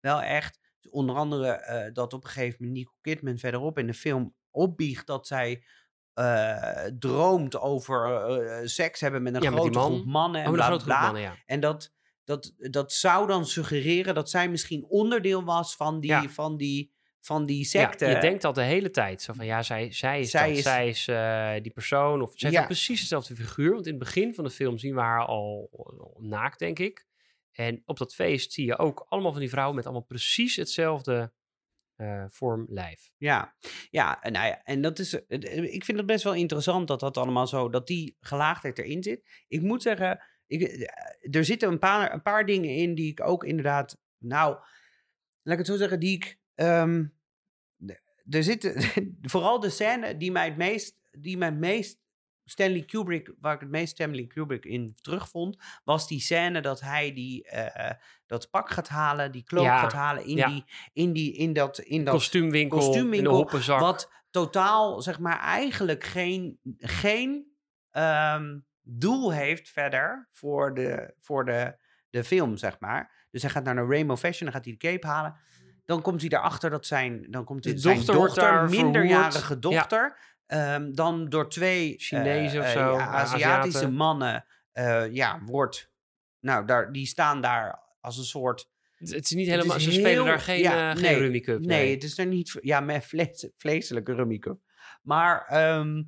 wel 0.00 0.22
echt? 0.22 0.58
Dus 0.80 0.90
onder 0.92 1.16
andere 1.16 1.48
eh, 1.48 1.92
dat 1.92 2.12
op 2.12 2.24
een 2.24 2.30
gegeven 2.30 2.56
moment 2.58 2.76
Nicole 2.78 2.98
Kidman 3.00 3.38
verderop 3.38 3.78
in 3.78 3.86
de 3.86 3.94
film 3.94 4.34
opbiecht 4.50 5.06
dat 5.06 5.26
zij 5.26 5.64
eh, 6.12 6.84
droomt 6.98 7.58
over 7.58 8.26
eh, 8.26 8.66
seks 8.66 9.00
hebben 9.00 9.22
met 9.22 9.34
een 9.34 9.42
Ja, 9.42 9.50
grote 9.50 9.70
man. 9.78 9.92
groep 9.92 10.04
mannen 10.04 10.40
en 10.42 10.46
Oh, 10.50 10.56
met 10.56 10.66
een 10.66 10.76
bla 10.76 10.84
bla. 10.84 11.00
mannen, 11.02 11.22
ja. 11.22 11.36
En 11.46 11.60
dat, 11.60 11.92
dat, 12.26 12.54
dat 12.56 12.92
zou 12.92 13.26
dan 13.26 13.46
suggereren 13.46 14.14
dat 14.14 14.30
zij 14.30 14.48
misschien 14.48 14.84
onderdeel 14.88 15.44
was 15.44 15.76
van 15.76 16.00
die, 16.00 16.10
Ja. 16.10 16.28
van 16.28 16.56
die, 16.56 16.92
van 17.20 17.46
die 17.46 17.58
Ja, 17.58 17.64
secte. 17.64 18.06
je 18.06 18.18
denkt 18.20 18.42
dat 18.42 18.54
de 18.54 18.62
hele 18.62 18.90
tijd. 18.90 19.22
Zo 19.22 19.32
van, 19.32 19.46
ja, 19.46 19.62
zij, 19.62 19.92
zij 19.92 20.20
is 20.20 20.30
Zij 20.30 20.48
dat. 20.48 20.56
is- 20.56 20.62
Zij 20.62 20.88
is 20.88 21.08
eh, 21.08 21.62
die 21.62 21.72
persoon. 21.72 22.22
Of 22.22 22.28
zij 22.30 22.38
heeft 22.40 22.52
Ja. 22.54 22.60
ook 22.60 22.66
precies 22.66 23.00
dezelfde 23.00 23.36
figuur. 23.36 23.72
Want 23.72 23.86
in 23.86 23.94
het 23.94 24.02
begin 24.02 24.34
van 24.34 24.44
de 24.44 24.50
film 24.50 24.78
zien 24.78 24.94
we 24.94 25.00
haar 25.00 25.24
al, 25.26 25.68
al 25.98 26.16
naakt, 26.20 26.58
denk 26.58 26.78
ik. 26.78 27.06
En 27.52 27.82
op 27.84 27.98
dat 27.98 28.14
feest 28.14 28.52
zie 28.52 28.66
je 28.66 28.78
ook 28.78 29.06
allemaal 29.08 29.30
van 29.32 29.40
die 29.40 29.48
vrouwen 29.50 29.76
met 29.76 29.84
allemaal 29.84 30.04
precies 30.04 30.56
hetzelfde 30.56 31.32
eh, 31.96 32.24
vorm 32.28 32.66
lijf. 32.68 33.10
Ja, 33.16 33.56
ja, 33.90 34.22
en, 34.22 34.32
nou 34.32 34.46
ja, 34.46 34.62
en 34.62 34.80
dat 34.82 34.98
is, 34.98 35.26
eh, 35.26 35.62
ik 35.74 35.84
vind 35.84 35.98
het 35.98 36.06
best 36.06 36.24
wel 36.24 36.34
interessant 36.34 36.88
dat 36.88 37.00
dat 37.00 37.16
allemaal 37.16 37.46
zo, 37.46 37.68
dat 37.70 37.86
die 37.86 38.16
gelaagdheid 38.20 38.78
erin 38.78 39.02
zit. 39.02 39.44
Ik 39.48 39.62
moet 39.62 39.82
zeggen, 39.82 40.20
ik, 40.46 40.62
eh, 40.62 41.34
er 41.34 41.44
zitten 41.44 41.68
een 41.68 41.78
paar, 41.78 42.12
een 42.12 42.22
paar 42.22 42.46
dingen 42.46 42.70
in 42.70 42.94
die 42.94 43.10
ik 43.10 43.20
ook 43.20 43.44
inderdaad, 43.44 43.98
nou, 44.18 44.56
laat 45.42 45.52
ik 45.52 45.58
het 45.58 45.66
zo 45.66 45.76
zeggen, 45.76 46.00
die 46.00 46.14
ik, 46.14 46.38
ehm, 46.54 47.04
er 48.30 48.42
zitten, 48.44 48.82
vooral 49.32 49.60
de 49.60 49.70
scène 49.70 50.16
die 50.16 50.32
mij 50.32 50.44
het 50.44 50.56
meest, 50.56 50.98
die 51.10 51.36
mij 51.36 51.48
het 51.48 51.58
meest 51.58 52.04
Stanley 52.44 52.82
Kubrick, 52.82 53.34
waar 53.40 53.54
ik 53.54 53.60
het 53.60 53.70
meest 53.70 53.92
Stanley 53.92 54.26
Kubrick 54.26 54.64
in 54.64 54.94
terugvond, 55.00 55.56
was 55.84 56.08
die 56.08 56.20
scène 56.20 56.60
dat 56.60 56.80
hij 56.80 57.12
die, 57.12 57.44
eh, 57.44 57.90
dat 58.26 58.50
pak 58.50 58.70
gaat 58.70 58.88
halen, 58.88 59.32
die 59.32 59.44
cloak 59.44 59.64
Ja, 59.64 59.78
gaat 59.78 59.92
halen 59.92 60.24
in, 60.24 60.36
ja. 60.36 60.48
die, 60.48 60.64
in, 60.92 61.12
die, 61.12 61.32
in 61.32 61.52
dat, 61.52 61.78
in 61.78 62.04
dat 62.04 62.14
kostuumwinkel, 62.14 62.78
kostuumwinkel, 62.78 63.18
in 63.18 63.36
de 63.36 63.42
hoppenzak. 63.42 63.80
wat 63.80 64.10
totaal, 64.30 65.02
zeg 65.02 65.18
maar, 65.18 65.38
eigenlijk 65.38 66.04
geen, 66.04 66.58
geen 66.78 67.56
ehm, 67.90 68.58
doel 68.88 69.32
heeft 69.32 69.68
verder 69.68 70.28
voor 70.32 70.74
de, 70.74 71.14
voor 71.20 71.44
de, 71.44 71.76
de 72.10 72.24
film, 72.24 72.56
zeg 72.56 72.80
maar. 72.80 73.26
Dus 73.30 73.42
hij 73.42 73.50
gaat 73.50 73.64
naar 73.64 73.76
een 73.76 73.90
Rainbow 73.90 74.16
Fashion, 74.16 74.44
dan 74.44 74.52
gaat 74.52 74.64
hij 74.64 74.76
de 74.78 74.88
cape 74.88 75.06
halen. 75.06 75.36
Dan 75.84 76.02
komt 76.02 76.20
hij 76.20 76.30
erachter 76.30 76.70
dat 76.70 76.86
zijn, 76.86 77.26
dan 77.30 77.44
komt 77.44 77.62
De 77.62 77.70
hij, 77.70 77.78
zijn 77.78 77.96
dochter 77.96 78.14
dochter, 78.14 78.68
minderjarige 78.70 79.58
dochter, 79.58 80.18
ehm, 80.46 80.92
dan 80.92 81.28
door 81.28 81.50
twee 81.50 81.92
eh, 81.92 81.98
Chinezen 81.98 82.60
of 82.60 82.66
eh, 82.66 82.72
zo, 82.72 82.78
ja, 82.78 82.98
eh, 82.98 83.14
Aziatische 83.14 83.78
Aziaten. 83.78 83.96
mannen, 83.96 84.44
eh, 84.72 85.12
ja, 85.12 85.40
wordt, 85.44 85.90
nou, 86.40 86.66
daar, 86.66 86.92
die 86.92 87.06
staan 87.06 87.40
daar 87.40 87.82
als 88.00 88.18
een 88.18 88.24
soort 88.24 88.68
het, 88.96 89.10
het 89.10 89.24
is 89.24 89.30
niet 89.30 89.46
is 89.46 89.52
helemaal, 89.52 89.80
ze 89.80 89.92
spelen 89.92 90.24
daar 90.24 90.40
geen, 90.40 90.58
ja, 90.58 90.90
eh, 90.90 90.96
nee, 90.96 91.04
geen 91.04 91.18
Rummy 91.18 91.40
Cup. 91.40 91.60
Nee, 91.60 91.94
het 91.94 92.04
is 92.04 92.18
er 92.18 92.26
niet. 92.26 92.58
Ja, 92.60 92.80
met 92.90 93.04
vlees, 93.04 93.48
vleeselijke 93.56 94.14
rummy 94.14 94.38
cup. 94.38 94.60
Maar, 95.02 95.46
ehm, 95.46 96.02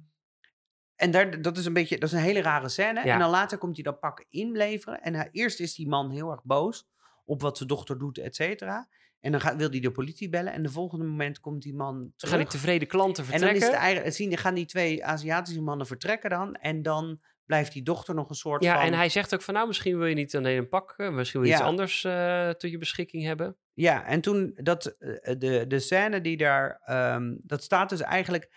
en 0.98 1.10
daar, 1.10 1.42
dat 1.42 1.56
is 1.56 1.66
een 1.66 1.72
beetje, 1.72 1.98
dat 1.98 2.08
is 2.08 2.14
een 2.14 2.22
hele 2.22 2.42
rare 2.42 2.68
scène. 2.68 3.04
Ja. 3.04 3.12
En 3.12 3.18
dan 3.18 3.30
later 3.30 3.58
komt 3.58 3.74
hij 3.74 3.84
dat 3.84 4.00
pak 4.00 4.24
inleveren. 4.28 5.02
En 5.02 5.14
hij, 5.14 5.28
eerst 5.32 5.60
is 5.60 5.74
die 5.74 5.88
man 5.88 6.10
heel 6.10 6.30
erg 6.30 6.44
boos 6.44 6.88
op 7.24 7.40
wat 7.40 7.56
zijn 7.56 7.68
dochter 7.68 7.98
doet, 7.98 8.18
et 8.18 8.34
cetera. 8.34 8.88
En 9.20 9.32
dan 9.32 9.40
gaat, 9.40 9.56
wil 9.56 9.70
hij 9.70 9.80
de 9.80 9.90
politie 9.90 10.28
bellen. 10.28 10.52
En 10.52 10.62
de 10.62 10.70
volgende 10.70 11.04
moment 11.04 11.40
komt 11.40 11.62
die 11.62 11.74
man 11.74 12.12
terug. 12.16 12.34
gaan 12.34 12.42
die 12.42 12.52
tevreden 12.52 12.88
klanten 12.88 13.24
en 13.24 13.30
dan 13.30 13.38
vertrekken. 13.38 13.68
is 13.68 13.74
het 13.74 13.82
eigenlijk, 13.84 14.14
zien, 14.14 14.36
gaan 14.36 14.54
die 14.54 14.66
twee 14.66 15.04
Aziatische 15.04 15.62
mannen 15.62 15.86
vertrekken 15.86 16.30
dan. 16.30 16.54
En 16.54 16.82
dan 16.82 17.20
blijft 17.48 17.72
die 17.72 17.82
dochter 17.82 18.14
nog 18.14 18.28
een 18.28 18.34
soort 18.34 18.62
ja, 18.62 18.74
van... 18.74 18.82
en 18.82 18.94
hij 18.94 19.08
zegt 19.08 19.34
ook 19.34 19.42
van 19.42 19.54
nou, 19.54 19.66
misschien 19.66 19.98
wil 19.98 20.06
je 20.06 20.14
niet 20.14 20.36
alleen 20.36 20.58
een 20.58 20.68
pak, 20.68 20.94
eh, 20.96 21.10
misschien 21.10 21.40
wil 21.40 21.48
je 21.48 21.54
Ja. 21.54 21.60
iets 21.60 21.70
anders 21.70 22.04
eh, 22.04 22.50
tot 22.50 22.70
je 22.70 22.78
beschikking 22.78 23.24
hebben. 23.24 23.56
Ja, 23.72 24.04
en 24.04 24.20
toen 24.20 24.52
dat, 24.54 24.86
eh, 24.86 25.34
de, 25.38 25.64
de 25.68 25.78
scène 25.78 26.20
die 26.20 26.36
daar, 26.36 26.80
ehm, 26.84 27.34
dat 27.38 27.62
staat 27.62 27.88
dus 27.88 28.00
eigenlijk, 28.00 28.50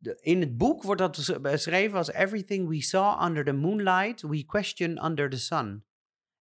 de- 0.00 0.18
in 0.20 0.40
het 0.40 0.56
boek 0.56 0.82
wordt 0.82 1.00
dat 1.00 1.38
beschreven 1.42 1.98
als 1.98 2.12
everything 2.12 2.68
we 2.68 2.82
saw 2.82 3.26
under 3.26 3.44
the 3.44 3.52
moonlight, 3.52 4.22
we 4.22 4.44
question 4.44 5.04
under 5.04 5.30
the 5.30 5.38
sun. 5.38 5.84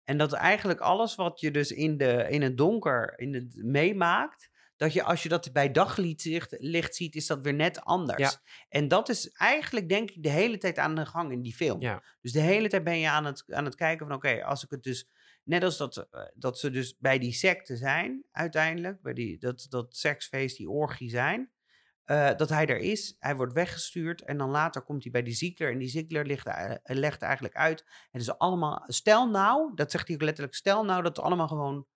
En 0.05 0.19
dat 0.19 0.33
eigenlijk 0.33 0.81
alles 0.81 1.15
wat 1.15 1.41
je 1.41 1.51
dus 1.51 1.73
in, 1.73 1.97
de, 1.97 2.27
in 2.29 2.43
het 2.43 2.57
donker 2.57 3.19
in 3.19 3.35
het, 3.35 3.63
meemaakt, 3.63 4.51
dat 4.77 4.93
je 4.93 5.03
als 5.03 5.23
je 5.23 5.29
dat 5.29 5.53
bij 5.53 5.71
daglicht 5.71 6.57
licht 6.59 6.95
ziet, 6.95 7.15
is 7.15 7.27
dat 7.27 7.43
weer 7.43 7.55
net 7.55 7.81
anders. 7.81 8.33
Ja. 8.33 8.41
En 8.69 8.89
dat 8.89 9.09
is 9.09 9.31
eigenlijk 9.31 9.89
denk 9.89 10.11
ik 10.11 10.23
de 10.23 10.29
hele 10.29 10.59
tijd 10.59 10.79
aan 10.79 10.95
de 10.95 11.07
gang 11.07 11.33
in 11.33 11.43
die 11.43 11.55
film. 11.55 11.81
Ja. 11.81 12.03
Dus 12.21 12.33
de 12.33 12.41
hele 12.41 12.69
tijd 12.69 12.85
ben 12.85 12.99
je 12.99 13.09
aan 13.09 13.25
het, 13.25 13.45
aan 13.47 13.65
het 13.65 13.75
kijken 13.75 14.07
van 14.07 14.17
oké, 14.17 14.45
als 14.45 14.65
ik 14.65 14.71
het 14.71 14.83
dus 14.83 15.09
Net 15.49 15.63
als 15.63 15.77
dat, 15.77 15.97
eh, 15.97 16.23
dat 16.35 16.59
ze 16.59 16.71
dus 16.71 16.97
bij 16.99 17.19
die 17.19 17.33
secte 17.33 17.77
zijn, 17.77 18.25
uiteindelijk. 18.31 19.03
Bij 19.03 19.13
die, 19.13 19.39
dat, 19.39 19.67
dat 19.69 19.97
seksfeest, 19.97 20.57
die 20.57 20.71
orgie 20.71 21.11
zijn. 21.11 21.51
Eh, 22.09 22.37
dat 22.37 22.49
hij 22.49 22.67
er 22.67 22.77
is. 22.79 23.17
Hij 23.19 23.37
wordt 23.37 23.53
weggestuurd. 23.53 24.23
En 24.23 24.39
dan 24.39 24.51
later 24.51 24.83
komt 24.83 25.03
hij 25.03 25.13
bij 25.13 25.23
die 25.23 25.35
Ziegler. 25.35 25.73
En 25.73 25.79
die 25.79 25.89
Ziegler 25.89 26.27
legt, 26.27 26.47
eh, 26.47 26.75
legt 26.83 27.23
eigenlijk 27.23 27.55
uit. 27.55 27.85
Het 28.11 28.23
is 28.23 28.39
allemaal. 28.39 28.85
Stel 28.87 29.31
nou, 29.31 29.75
dat 29.75 29.91
zegt 29.91 30.07
hij 30.07 30.17
ook 30.17 30.23
letterlijk. 30.23 30.55
Stel 30.55 30.85
nou 30.85 31.03
dat 31.03 31.17
het 31.17 31.25
allemaal 31.27 31.49
gewoon 31.49 31.87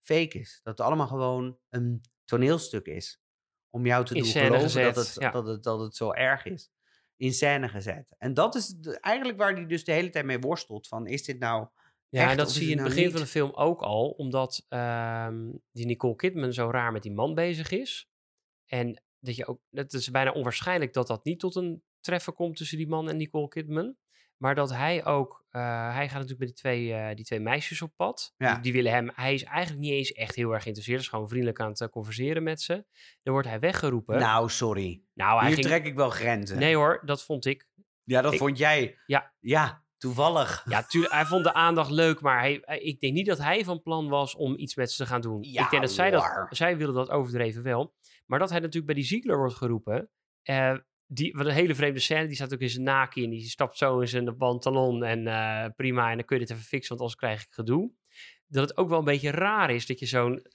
fake 0.00 0.38
is. 0.38 0.60
Dat 0.62 0.78
het 0.78 0.86
allemaal 0.86 1.06
gewoon 1.06 1.58
een 1.68 2.00
toneelstuk 2.24 2.86
is. 2.86 3.20
Om 3.70 3.86
jou 3.86 4.04
te 4.04 4.14
In 4.14 4.22
doen 4.22 4.32
geloven 4.32 4.82
dat 4.82 4.96
het, 4.96 5.16
ja. 5.18 5.30
dat, 5.30 5.46
het, 5.46 5.62
dat 5.62 5.80
het 5.80 5.96
zo 5.96 6.12
erg 6.12 6.44
is. 6.44 6.70
In 7.16 7.32
scène 7.32 7.68
gezet. 7.68 8.14
En 8.18 8.34
dat 8.34 8.54
is 8.54 8.66
de- 8.66 9.00
eigenlijk 9.00 9.38
waar 9.38 9.52
hij 9.54 9.66
dus 9.66 9.84
de 9.84 9.92
hele 9.92 10.10
tijd 10.10 10.24
mee 10.24 10.38
worstelt. 10.38 10.88
Van 10.88 11.06
is 11.06 11.24
dit 11.24 11.38
nou 11.38 11.66
Ja, 12.08 12.20
echt 12.22 12.30
en 12.30 12.36
dat 12.36 12.52
zie 12.52 12.64
je 12.66 12.70
in 12.72 12.76
het 12.78 12.86
nou 12.86 12.96
begin 12.96 13.10
van 13.12 13.20
de 13.20 13.26
film 13.26 13.50
ook 13.54 13.80
al, 13.82 14.10
omdat 14.10 14.66
ehm, 14.68 15.50
die 15.72 15.86
Nicole 15.86 16.16
Kidman 16.16 16.52
zo 16.52 16.70
raar 16.70 16.92
met 16.92 17.02
die 17.02 17.12
man 17.12 17.34
bezig 17.34 17.70
is. 17.70 18.10
En 18.66 19.02
dat 19.22 19.36
je 19.36 19.46
ook, 19.46 19.60
het 19.70 19.92
is 19.92 20.10
bijna 20.10 20.30
onwaarschijnlijk 20.32 20.92
dat 20.92 21.06
dat 21.06 21.24
niet 21.24 21.40
tot 21.40 21.54
een 21.54 21.82
treffen 22.00 22.34
komt 22.34 22.56
tussen 22.56 22.78
die 22.78 22.88
man 22.88 23.08
en 23.08 23.16
Nicole 23.16 23.48
Kidman. 23.48 23.96
Maar 24.36 24.54
dat 24.54 24.70
hij 24.72 25.04
ook, 25.04 25.44
eh, 25.50 25.60
hij 25.94 26.04
gaat 26.08 26.12
natuurlijk 26.20 26.38
met 26.38 26.48
die 26.48 26.56
twee, 26.56 26.92
eh, 26.92 27.14
die 27.14 27.24
twee 27.24 27.40
meisjes 27.40 27.82
op 27.82 27.92
pad. 27.96 28.34
Ja. 28.36 28.52
Die, 28.52 28.62
die 28.62 28.72
willen 28.72 28.92
hem, 28.92 29.10
hij 29.14 29.34
is 29.34 29.42
eigenlijk 29.44 29.80
niet 29.80 29.92
eens 29.92 30.12
echt 30.12 30.34
heel 30.34 30.50
erg 30.52 30.62
geïnteresseerd. 30.62 30.96
Hij 30.98 31.06
is 31.06 31.12
gewoon 31.12 31.28
vriendelijk 31.28 31.60
aan 31.60 31.68
het 31.68 31.80
eh, 31.80 31.88
converseren 31.88 32.42
met 32.42 32.60
ze. 32.62 32.84
Dan 33.22 33.32
wordt 33.32 33.48
hij 33.48 33.58
weggeroepen. 33.60 34.18
Nou, 34.18 34.50
sorry. 34.50 35.02
Nou, 35.14 35.38
hij 35.38 35.46
Hier 35.46 35.54
ging, 35.56 35.66
trek 35.66 35.84
ik 35.84 35.94
wel 35.94 36.10
grenzen. 36.10 36.58
nee 36.58 36.76
hoor, 36.76 37.02
dat 37.04 37.22
vond 37.22 37.44
ik. 37.44 37.66
Ja, 38.04 38.22
dat 38.22 38.32
Ik- 38.32 38.38
vond 38.38 38.58
jij. 38.58 38.98
Ja. 39.06 39.32
Ja, 39.40 39.84
toevallig. 39.96 40.64
Ja, 40.68 40.82
tuurlijk, 40.82 41.12
hij 41.12 41.26
vond 41.26 41.44
de 41.44 41.52
aandacht 41.54 41.90
leuk, 41.90 42.20
maar 42.20 42.38
hij, 42.40 42.54
ik 42.80 43.00
denk 43.00 43.12
niet 43.14 43.26
dat 43.26 43.38
hij 43.38 43.64
van 43.64 43.82
plan 43.82 44.08
was 44.08 44.34
om 44.34 44.56
iets 44.56 44.74
met 44.74 44.90
ze 44.90 44.96
te 44.96 45.06
gaan 45.06 45.20
doen. 45.20 45.42
Ja, 45.42 45.64
ik 45.64 45.70
denk 45.70 45.82
dat 45.82 45.92
zij, 45.92 46.10
dat 46.10 46.46
zij 46.50 46.76
wilde 46.76 46.92
dat 46.92 47.10
overdreven 47.10 47.62
wel. 47.62 47.94
Maar 48.32 48.40
dat 48.40 48.50
hij 48.50 48.58
natuurlijk 48.58 48.86
bij 48.86 48.94
die 48.94 49.04
Ziegler 49.04 49.36
wordt 49.38 49.54
geroepen. 49.54 50.10
eh, 50.42 50.76
die, 51.06 51.32
wat 51.32 51.46
een 51.46 51.52
hele 51.52 51.74
vreemde 51.74 52.00
scène. 52.00 52.26
Die 52.26 52.34
staat 52.34 52.54
ook 52.54 52.60
in 52.60 52.70
zijn 52.70 52.82
naki 52.84 53.24
en 53.24 53.30
die 53.30 53.48
stapt 53.48 53.76
zo 53.78 54.00
in 54.00 54.08
zijn 54.08 54.36
pantalon. 54.36 55.04
En 55.04 55.26
eh, 55.26 55.70
prima, 55.76 56.10
en 56.10 56.16
dan 56.16 56.24
kun 56.26 56.36
je 56.38 56.42
dit 56.46 56.52
even 56.52 56.64
fixen, 56.68 56.88
want 56.88 57.00
anders 57.00 57.18
krijg 57.20 57.42
ik 57.42 57.52
gedoe. 57.52 57.92
Dat 58.46 58.68
het 58.68 58.76
ook 58.78 58.88
wel 58.88 58.98
een 58.98 59.04
beetje 59.04 59.30
raar 59.30 59.70
is 59.70 59.86
dat 59.86 59.98
je 59.98 60.06
zo'n 60.06 60.46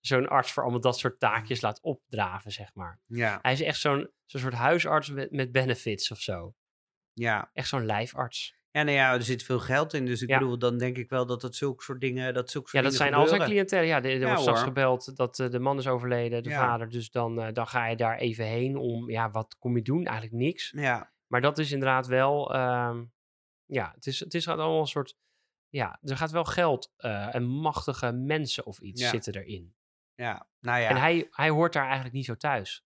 zo'n 0.00 0.28
arts 0.28 0.52
voor 0.52 0.62
allemaal 0.62 0.80
dat 0.80 0.98
soort 0.98 1.18
taakjes 1.20 1.60
laat 1.60 1.80
opdraven, 1.82 2.52
zeg 2.52 2.74
maar. 2.74 3.00
Ja, 3.06 3.38
Hij 3.42 3.52
is 3.52 3.60
echt 3.62 3.80
zo'n 3.80 4.10
zo'n 4.26 4.40
soort 4.40 4.54
huisarts 4.54 5.10
met, 5.10 5.30
met 5.30 5.52
benefits 5.52 6.10
of 6.10 6.18
zo. 6.20 6.54
ja. 7.12 7.50
Echt 7.52 7.68
zo'n 7.68 7.86
lijfarts. 7.86 8.55
Ja, 8.76 8.82
nou 8.82 8.96
ja, 8.96 9.12
er 9.14 9.22
zit 9.22 9.42
veel 9.42 9.58
geld 9.58 9.92
in. 9.94 10.06
Dus 10.06 10.22
ik 10.22 10.28
Ja. 10.28 10.38
bedoel, 10.38 10.58
dan 10.58 10.78
denk 10.78 10.96
ik 10.96 11.08
wel 11.08 11.26
dat 11.26 11.42
het 11.42 11.56
zulke 11.56 11.82
soort 11.82 12.00
dingen... 12.00 12.34
Dat 12.34 12.50
zulke 12.50 12.68
Ja, 12.72 12.80
soort 12.80 12.92
dat 12.92 13.00
zijn 13.00 13.14
al 13.14 13.26
zijn 13.26 13.42
cliëntelen. 13.42 13.86
Ja, 13.86 13.96
er, 13.96 14.04
er 14.04 14.18
Ja, 14.18 14.24
wordt 14.26 14.40
straks 14.40 14.58
hoor. 14.58 14.66
gebeld 14.68 15.16
dat 15.16 15.38
eh, 15.38 15.48
de 15.50 15.58
man 15.58 15.78
is 15.78 15.86
overleden, 15.88 16.42
de 16.42 16.48
Ja. 16.48 16.56
vader. 16.66 16.88
Dus 16.88 17.10
dan, 17.10 17.40
eh, 17.40 17.52
dan 17.52 17.66
ga 17.66 17.86
je 17.86 17.96
daar 17.96 18.16
even 18.18 18.44
heen 18.44 18.76
om, 18.76 19.10
ja, 19.10 19.30
wat 19.30 19.56
kom 19.58 19.76
je 19.76 19.82
doen? 19.82 20.04
Eigenlijk 20.04 20.36
niks. 20.36 20.72
Ja, 20.76 21.12
Maar 21.26 21.40
dat 21.40 21.58
is 21.58 21.72
inderdaad 21.72 22.06
wel, 22.06 22.54
ehm, 22.54 23.04
ja, 23.64 23.92
het 23.94 24.06
is, 24.06 24.20
het 24.20 24.34
is 24.34 24.48
allemaal 24.48 24.80
een 24.80 24.86
soort, 24.86 25.16
ja, 25.68 25.98
er 26.02 26.16
gaat 26.16 26.30
wel 26.30 26.44
geld 26.44 26.92
eh, 26.96 27.34
en 27.34 27.44
machtige 27.44 28.12
mensen 28.12 28.66
of 28.66 28.80
iets 28.80 29.02
Ja. 29.02 29.08
zitten 29.08 29.34
erin. 29.34 29.74
ja. 30.14 30.48
Nou 30.60 30.80
ja. 30.80 30.88
En 30.88 30.96
hij, 30.96 31.26
hij 31.30 31.48
hoort 31.50 31.72
daar 31.72 31.84
eigenlijk 31.84 32.14
niet 32.14 32.24
zo 32.24 32.34
thuis. 32.34 32.84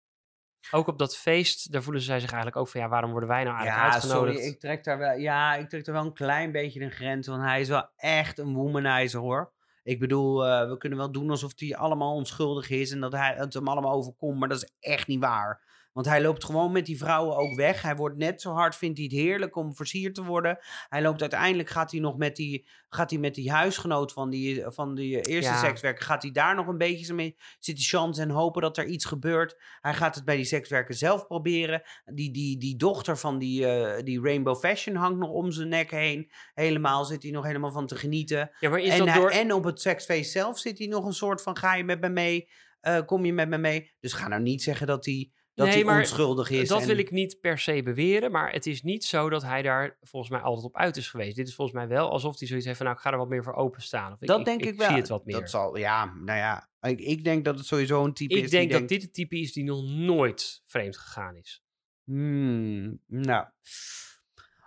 Ook 0.70 0.86
op 0.86 0.98
dat 0.98 1.16
feest, 1.16 1.72
daar 1.72 1.82
voelen 1.82 2.02
zij 2.02 2.20
zich 2.20 2.28
eigenlijk 2.32 2.60
ook 2.60 2.68
van, 2.68 2.80
ja, 2.80 2.88
waarom 2.88 3.10
worden 3.10 3.28
wij 3.28 3.44
nou 3.44 3.56
eigenlijk 3.56 3.86
Ja, 3.86 3.92
uitgenodigd? 3.92 4.36
sorry, 4.36 4.52
ik 4.52 4.60
trek 4.60 4.84
daar 4.84 4.98
wel, 4.98 5.16
ja, 5.16 5.54
ik 5.54 5.68
trek 5.68 5.86
er 5.86 5.92
wel 5.92 6.04
een 6.04 6.12
klein 6.12 6.52
beetje 6.52 6.80
een 6.80 6.90
grens, 6.90 7.26
want 7.26 7.42
hij 7.42 7.60
is 7.60 7.68
wel 7.68 7.88
echt 7.96 8.38
een 8.38 8.54
womanizer, 8.54 9.20
hoor. 9.20 9.52
Ik 9.82 9.98
bedoel, 9.98 10.46
eh, 10.46 10.68
we 10.68 10.78
kunnen 10.78 10.98
wel 10.98 11.12
doen 11.12 11.30
alsof 11.30 11.52
hij 11.56 11.76
allemaal 11.76 12.14
onschuldig 12.14 12.70
is 12.70 12.90
en 12.90 13.00
dat 13.00 13.12
hij 13.12 13.34
het 13.36 13.54
hem 13.54 13.68
allemaal 13.68 13.92
overkomt, 13.92 14.38
maar 14.38 14.48
dat 14.48 14.62
is 14.62 14.70
echt 14.80 15.06
niet 15.06 15.20
waar. 15.20 15.62
Want 15.94 16.06
hij 16.06 16.22
loopt 16.22 16.44
gewoon 16.44 16.72
met 16.72 16.86
die 16.86 16.98
vrouwen 16.98 17.36
ook 17.36 17.54
weg. 17.54 17.82
Hij 17.82 17.96
wordt 17.96 18.16
net 18.16 18.40
zo 18.40 18.52
hard, 18.52 18.76
vindt 18.76 18.98
hij 18.98 19.06
het 19.10 19.16
heerlijk 19.16 19.56
om 19.56 19.74
versierd 19.74 20.14
te 20.14 20.24
worden. 20.24 20.58
Hij 20.88 21.02
loopt 21.02 21.20
uiteindelijk, 21.20 21.68
gaat 21.70 21.90
hij 21.90 22.00
nog 22.00 22.16
met 22.16 22.36
die, 22.36 22.66
gaat 22.88 23.10
hij 23.10 23.18
met 23.18 23.34
die 23.34 23.50
huisgenoot 23.50 24.12
van 24.12 24.30
die, 24.30 24.62
van 24.66 24.94
die 24.94 25.20
eerste 25.20 25.50
Ja. 25.52 25.58
sekswerker, 25.58 26.04
gaat 26.04 26.22
hij 26.22 26.30
daar 26.30 26.54
nog 26.54 26.66
een 26.66 26.78
beetje 26.78 27.14
mee 27.14 27.36
zitten 27.58 27.84
chance 27.84 28.20
en 28.22 28.30
hopen 28.30 28.62
dat 28.62 28.76
er 28.76 28.86
iets 28.86 29.04
gebeurt. 29.04 29.56
Hij 29.80 29.94
gaat 29.94 30.14
het 30.14 30.24
bij 30.24 30.36
die 30.36 30.44
sekswerker 30.44 30.94
zelf 30.94 31.26
proberen. 31.26 31.82
Die, 32.04 32.30
die, 32.32 32.58
die 32.58 32.76
dochter 32.76 33.16
van 33.16 33.38
die, 33.38 33.66
eh, 33.66 34.02
die 34.04 34.20
Rainbow 34.22 34.56
Fashion 34.56 34.96
hangt 34.96 35.18
nog 35.18 35.30
om 35.30 35.50
zijn 35.52 35.68
nek 35.68 35.90
heen. 35.90 36.30
Helemaal 36.54 37.04
zit 37.04 37.22
hij 37.22 37.32
nog 37.32 37.44
helemaal 37.44 37.72
van 37.72 37.86
te 37.86 37.96
genieten. 37.96 38.50
Ja, 38.60 38.68
maar 38.70 38.80
is 38.80 38.92
En, 38.92 38.98
dat 38.98 39.08
hij- 39.08 39.16
door... 39.20 39.30
en 39.30 39.52
op 39.52 39.64
het 39.64 39.80
seksfeest 39.80 40.32
zelf 40.32 40.58
zit 40.58 40.78
hij 40.78 40.86
nog 40.86 41.04
een 41.04 41.12
soort 41.12 41.42
van: 41.42 41.56
ga 41.56 41.74
je 41.74 41.84
met 41.84 42.00
me 42.00 42.08
mee? 42.08 42.48
Eh, 42.80 43.00
kom 43.06 43.24
je 43.24 43.32
met 43.32 43.48
me 43.48 43.58
mee? 43.58 43.92
Dus 44.00 44.12
ga 44.12 44.28
nou 44.28 44.42
niet 44.42 44.62
zeggen 44.62 44.86
dat 44.86 45.04
hij, 45.04 45.30
dat 45.54 45.66
Nee, 45.66 45.74
hij 45.76 45.84
maar 45.84 45.98
onschuldig 45.98 46.50
is. 46.50 46.68
Dat 46.68 46.80
en- 46.80 46.86
wil 46.86 46.98
ik 46.98 47.10
niet 47.10 47.40
per 47.40 47.58
se 47.58 47.82
beweren, 47.82 48.30
maar 48.30 48.52
het 48.52 48.66
is 48.66 48.82
niet 48.82 49.04
zo 49.04 49.28
dat 49.30 49.42
hij 49.42 49.62
daar 49.62 49.98
volgens 50.02 50.32
mij 50.32 50.40
altijd 50.40 50.66
op 50.66 50.76
uit 50.76 50.96
is 50.96 51.08
geweest. 51.10 51.36
Dit 51.36 51.48
is 51.48 51.54
volgens 51.54 51.76
mij 51.76 51.88
wel 51.88 52.10
alsof 52.10 52.38
hij 52.38 52.48
zoiets 52.48 52.66
heeft 52.66 52.76
van, 52.78 52.86
nou, 52.86 52.98
ik 52.98 53.04
ga 53.04 53.12
er 53.12 53.18
wat 53.18 53.28
meer 53.28 53.44
voor 53.44 53.54
openstaan. 53.54 54.12
Of 54.12 54.18
Dat 54.18 54.44
denk 54.44 54.62
ik, 54.62 54.76
wel. 54.78 54.88
zie 54.88 54.96
het 54.96 55.08
wat 55.08 55.24
meer. 55.24 55.40
Dat 55.40 55.50
zal, 55.50 55.76
ja, 55.76 56.04
nou 56.04 56.38
ja. 56.38 56.68
Ik, 56.80 57.00
ik 57.00 57.24
denk 57.24 57.44
dat 57.44 57.58
het 57.58 57.66
sowieso 57.66 58.04
een 58.04 58.14
type 58.14 58.34
ik 58.34 58.44
is. 58.44 58.50
denk 58.50 58.62
die 58.62 58.70
dat 58.70 58.88
denkt, 58.88 58.88
dit 58.92 59.02
het 59.02 59.14
type 59.14 59.36
is 59.40 59.52
die 59.52 59.64
nog 59.64 59.82
nooit 59.84 60.62
vreemd 60.66 60.96
gegaan 60.96 61.36
is. 61.36 61.62
Hmm, 62.04 63.00
nou. 63.06 63.46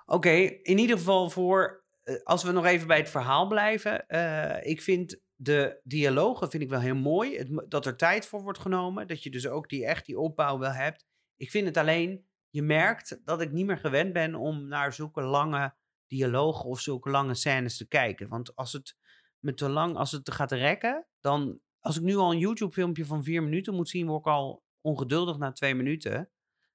Oké, 0.05 0.29
in 0.61 0.77
ieder 0.77 0.97
geval 0.97 1.29
voor. 1.29 1.85
eh, 2.03 2.15
als 2.23 2.43
we 2.43 2.51
nog 2.51 2.65
even 2.65 2.87
bij 2.87 2.97
het 2.97 3.09
verhaal 3.09 3.47
blijven. 3.47 4.07
eh, 4.07 4.69
ik 4.71 4.81
vind 4.81 5.19
de 5.39 5.79
dialogen 5.83 6.49
vind 6.49 6.63
ik 6.63 6.69
wel 6.69 6.79
heel 6.79 6.95
mooi. 6.95 7.37
Het, 7.37 7.65
dat 7.67 7.85
er 7.85 7.97
tijd 7.97 8.25
voor 8.25 8.41
wordt 8.41 8.59
genomen. 8.59 9.07
Dat 9.07 9.23
je 9.23 9.29
dus 9.29 9.47
ook 9.47 9.69
die 9.69 9.85
echt 9.85 10.05
die 10.05 10.19
opbouw 10.19 10.57
wel 10.57 10.71
hebt. 10.71 11.05
Ik 11.35 11.51
vind 11.51 11.67
het 11.67 11.77
alleen. 11.77 12.25
Je 12.49 12.61
merkt 12.61 13.19
dat 13.23 13.41
ik 13.41 13.51
niet 13.51 13.65
meer 13.65 13.77
gewend 13.77 14.13
ben 14.13 14.35
om 14.35 14.67
naar 14.67 14.93
zulke 14.93 15.21
lange 15.21 15.75
dialogen 16.07 16.69
of 16.69 16.79
zulke 16.79 17.09
lange 17.09 17.35
scènes 17.35 17.77
te 17.77 17.87
kijken. 17.87 18.27
Want 18.27 18.55
als 18.55 18.73
het 18.73 18.97
me 19.39 19.53
te 19.53 19.69
lang, 19.69 19.95
als 19.95 20.11
het 20.11 20.25
te 20.25 20.31
gaat 20.31 20.51
rekken, 20.51 21.07
dan. 21.19 21.59
Als 21.79 21.97
ik 21.97 22.03
nu 22.03 22.15
al 22.15 22.31
een 22.31 22.39
YouTube-filmpje 22.39 23.05
van 23.05 23.23
vier 23.23 23.43
minuten 23.43 23.73
moet 23.73 23.89
zien, 23.89 24.07
word 24.07 24.19
ik 24.19 24.25
al 24.31 24.63
ongeduldig 24.81 25.37
na 25.37 25.51
twee 25.51 25.75
minuten. 25.75 26.29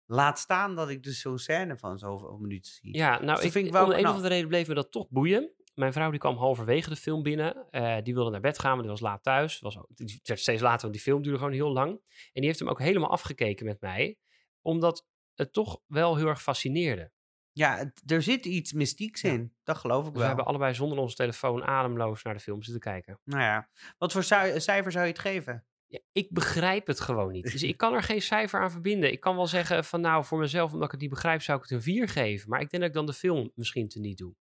Laat 0.06 0.38
staan 0.38 0.74
dat 0.74 0.88
ik 0.88 1.02
dus 1.02 1.20
zo'n 1.20 1.38
scène 1.38 1.78
van 1.78 1.98
zoveel 1.98 2.38
minuten 2.38 2.72
zie. 2.72 2.96
Ja, 2.96 3.10
nou, 3.10 3.26
dat 3.26 3.44
ik, 3.44 3.52
vind 3.52 3.66
ik 3.66 3.72
wel 3.72 3.84
om 3.84 3.90
de 3.90 3.98
een 3.98 4.06
of 4.06 4.14
andere 4.14 4.28
reden 4.28 4.48
bleef 4.48 4.68
me 4.68 4.74
dat 4.74 4.90
toch 4.90 5.08
boeien. 5.08 5.50
Mijn 5.74 5.92
vrouw 5.92 6.10
die 6.10 6.18
kwam 6.20 6.36
halverwege 6.36 6.88
de 6.88 6.96
film 6.96 7.22
binnen. 7.22 7.70
Eh, 7.70 7.96
die 8.02 8.14
wilde 8.14 8.30
naar 8.30 8.40
bed 8.40 8.58
gaan, 8.58 8.72
maar 8.72 8.80
die 8.82 8.90
was 8.90 9.00
laat 9.00 9.22
thuis. 9.22 9.60
Was 9.60 9.78
ook, 9.78 9.88
het 9.94 10.20
werd 10.28 10.40
steeds 10.40 10.62
later, 10.62 10.80
want 10.80 10.92
die 10.92 11.02
film 11.02 11.22
duurde 11.22 11.38
gewoon 11.38 11.52
heel 11.52 11.72
lang. 11.72 11.90
En 11.92 12.00
die 12.32 12.44
heeft 12.44 12.58
hem 12.58 12.68
ook 12.68 12.78
helemaal 12.78 13.10
afgekeken 13.10 13.66
met 13.66 13.80
mij. 13.80 14.18
Omdat 14.60 15.06
het 15.34 15.52
toch 15.52 15.80
wel 15.86 16.16
heel 16.16 16.26
erg 16.26 16.42
fascineerde. 16.42 17.12
Ja, 17.52 17.76
het- 17.76 18.02
er 18.10 18.22
zit 18.22 18.46
iets 18.46 18.72
mystieks 18.72 19.20
Ja. 19.20 19.30
in. 19.32 19.54
Dat 19.62 19.76
geloof 19.76 19.98
ik 19.98 20.04
Dus 20.04 20.12
we 20.12 20.18
wel. 20.18 20.26
hebben 20.28 20.46
allebei 20.46 20.74
zonder 20.74 20.98
onze 20.98 21.16
telefoon 21.16 21.62
ademloos 21.64 22.22
naar 22.22 22.34
de 22.34 22.40
film 22.40 22.62
zitten 22.62 22.82
kijken. 22.82 23.20
Nou 23.24 23.42
ja, 23.42 23.68
wat 23.98 24.12
voor 24.12 24.22
cij- 24.24 24.60
cijfer 24.60 24.92
zou 24.92 25.04
je 25.04 25.10
het 25.10 25.20
geven? 25.20 25.64
Ja, 25.86 25.98
ik 26.12 26.30
begrijp 26.30 26.86
het 26.86 27.00
gewoon 27.00 27.32
niet. 27.32 27.44
Dus 27.52 27.62
ik 27.62 27.76
kan 27.82 27.94
er 27.94 28.02
geen 28.02 28.22
cijfer 28.22 28.60
aan 28.60 28.70
verbinden. 28.70 29.12
Ik 29.12 29.20
kan 29.20 29.36
wel 29.36 29.46
zeggen 29.46 29.84
van 29.84 30.00
nou, 30.00 30.24
voor 30.24 30.38
mezelf, 30.38 30.70
omdat 30.72 30.86
ik 30.86 30.90
het 30.92 31.00
niet 31.00 31.10
begrijp, 31.10 31.42
zou 31.42 31.56
ik 31.58 31.62
het 31.64 31.72
een 31.72 31.82
4 31.82 32.08
geven. 32.08 32.48
Maar 32.48 32.60
ik 32.60 32.70
denk 32.70 32.82
dat 32.82 32.90
ik 32.92 32.96
dan 32.96 33.06
de 33.06 33.12
film 33.12 33.52
misschien 33.54 33.88
te 33.88 34.00
niet 34.00 34.18
doe. 34.18 34.34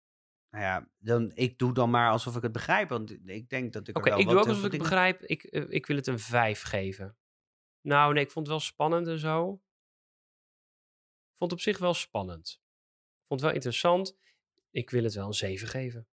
Nou 0.50 0.64
ja, 0.64 0.88
dan, 0.98 1.30
ik 1.34 1.58
doe 1.58 1.72
dan 1.74 1.90
maar 1.90 2.10
alsof 2.10 2.36
ik 2.36 2.42
het 2.42 2.52
begrijp. 2.52 2.88
Want 2.88 3.28
ik 3.28 3.48
denk 3.48 3.72
dat 3.72 3.88
ik 3.88 3.96
Oké, 3.96 4.10
wel 4.10 4.18
ik 4.18 4.28
doe 4.28 4.36
ook 4.36 4.42
eh, 4.42 4.48
alsof 4.48 4.64
ik 4.64 4.72
het 4.72 4.80
begrijp. 4.80 5.22
Ik, 5.22 5.42
eh, 5.42 5.64
ik 5.68 5.86
wil 5.86 5.96
het 5.96 6.06
een 6.06 6.18
5 6.18 6.62
geven. 6.62 7.16
Nou, 7.80 8.14
nee, 8.14 8.24
ik 8.24 8.30
vond 8.30 8.46
het 8.46 8.56
wel 8.56 8.64
spannend 8.64 9.06
en 9.06 9.18
zo. 9.18 9.52
Ik 11.30 11.36
vond 11.36 11.50
het 11.50 11.52
op 11.52 11.60
zich 11.60 11.78
wel 11.78 11.94
spannend. 11.94 12.48
Ik 12.48 13.26
vond 13.26 13.40
het 13.40 13.48
wel 13.48 13.52
interessant. 13.52 14.18
Ik 14.70 14.90
wil 14.90 15.02
het 15.02 15.14
wel 15.14 15.26
een 15.26 15.32
7 15.32 15.68
geven. 15.68 16.08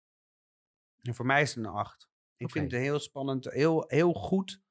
En 1.01 1.15
voor 1.15 1.25
mij 1.25 1.41
is 1.41 1.55
het 1.55 1.65
een 1.65 1.71
8. 1.71 2.09
Ik 2.37 2.47
Oké. 2.47 2.59
vind 2.59 2.71
het 2.71 2.81
heel 2.81 2.99
spannend, 2.99 3.45
heel, 3.45 3.83
heel 3.87 4.13
goed. 4.13 4.61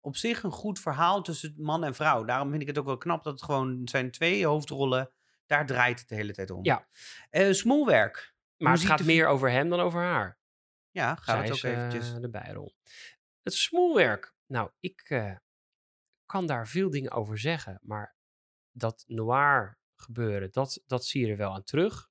Op 0.00 0.16
zich 0.16 0.42
een 0.42 0.50
goed 0.50 0.80
verhaal 0.80 1.22
tussen 1.22 1.54
man 1.56 1.84
en 1.84 1.94
vrouw. 1.94 2.24
Daarom 2.24 2.50
vind 2.50 2.62
ik 2.62 2.68
het 2.68 2.78
ook 2.78 2.86
wel 2.86 2.98
knap 2.98 3.22
dat 3.22 3.32
het 3.32 3.42
gewoon 3.42 3.88
zijn 3.88 4.10
twee 4.10 4.46
hoofdrollen. 4.46 5.10
Daar 5.46 5.66
draait 5.66 5.98
het 5.98 6.08
de 6.08 6.14
hele 6.14 6.32
tijd 6.32 6.50
om. 6.50 6.64
Ja. 6.64 6.88
Eh, 7.30 7.52
smoelwerk. 7.52 8.35
Maar 8.56 8.72
het 8.72 8.84
gaat 8.84 9.04
meer 9.04 9.26
over 9.26 9.50
hem 9.50 9.68
dan 9.68 9.80
over 9.80 10.00
haar. 10.00 10.38
Ja, 10.90 11.14
gaat 11.14 11.38
het 11.38 11.50
ook 11.50 11.56
is, 11.56 11.62
eh, 11.62 11.70
eventjes. 11.70 12.14
de 12.20 12.30
bijrol. 12.30 12.74
Het 13.42 13.54
smoelwerk. 13.54 14.34
Nou, 14.46 14.70
ik 14.80 15.00
eh, 15.00 15.36
kan 16.26 16.46
daar 16.46 16.68
veel 16.68 16.90
dingen 16.90 17.10
over 17.10 17.38
zeggen. 17.38 17.78
Maar 17.82 18.16
dat 18.70 19.04
noir 19.06 19.78
gebeuren, 19.94 20.52
dat, 20.52 20.82
dat 20.86 21.04
zie 21.04 21.24
je 21.24 21.30
er 21.30 21.36
wel 21.36 21.54
aan 21.54 21.64
terug. 21.64 22.10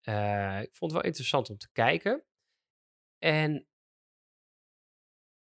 Eh, 0.00 0.60
ik 0.60 0.74
vond 0.74 0.90
het 0.92 1.00
wel 1.00 1.10
interessant 1.10 1.50
om 1.50 1.56
te 1.56 1.72
kijken. 1.72 2.24
En 3.18 3.66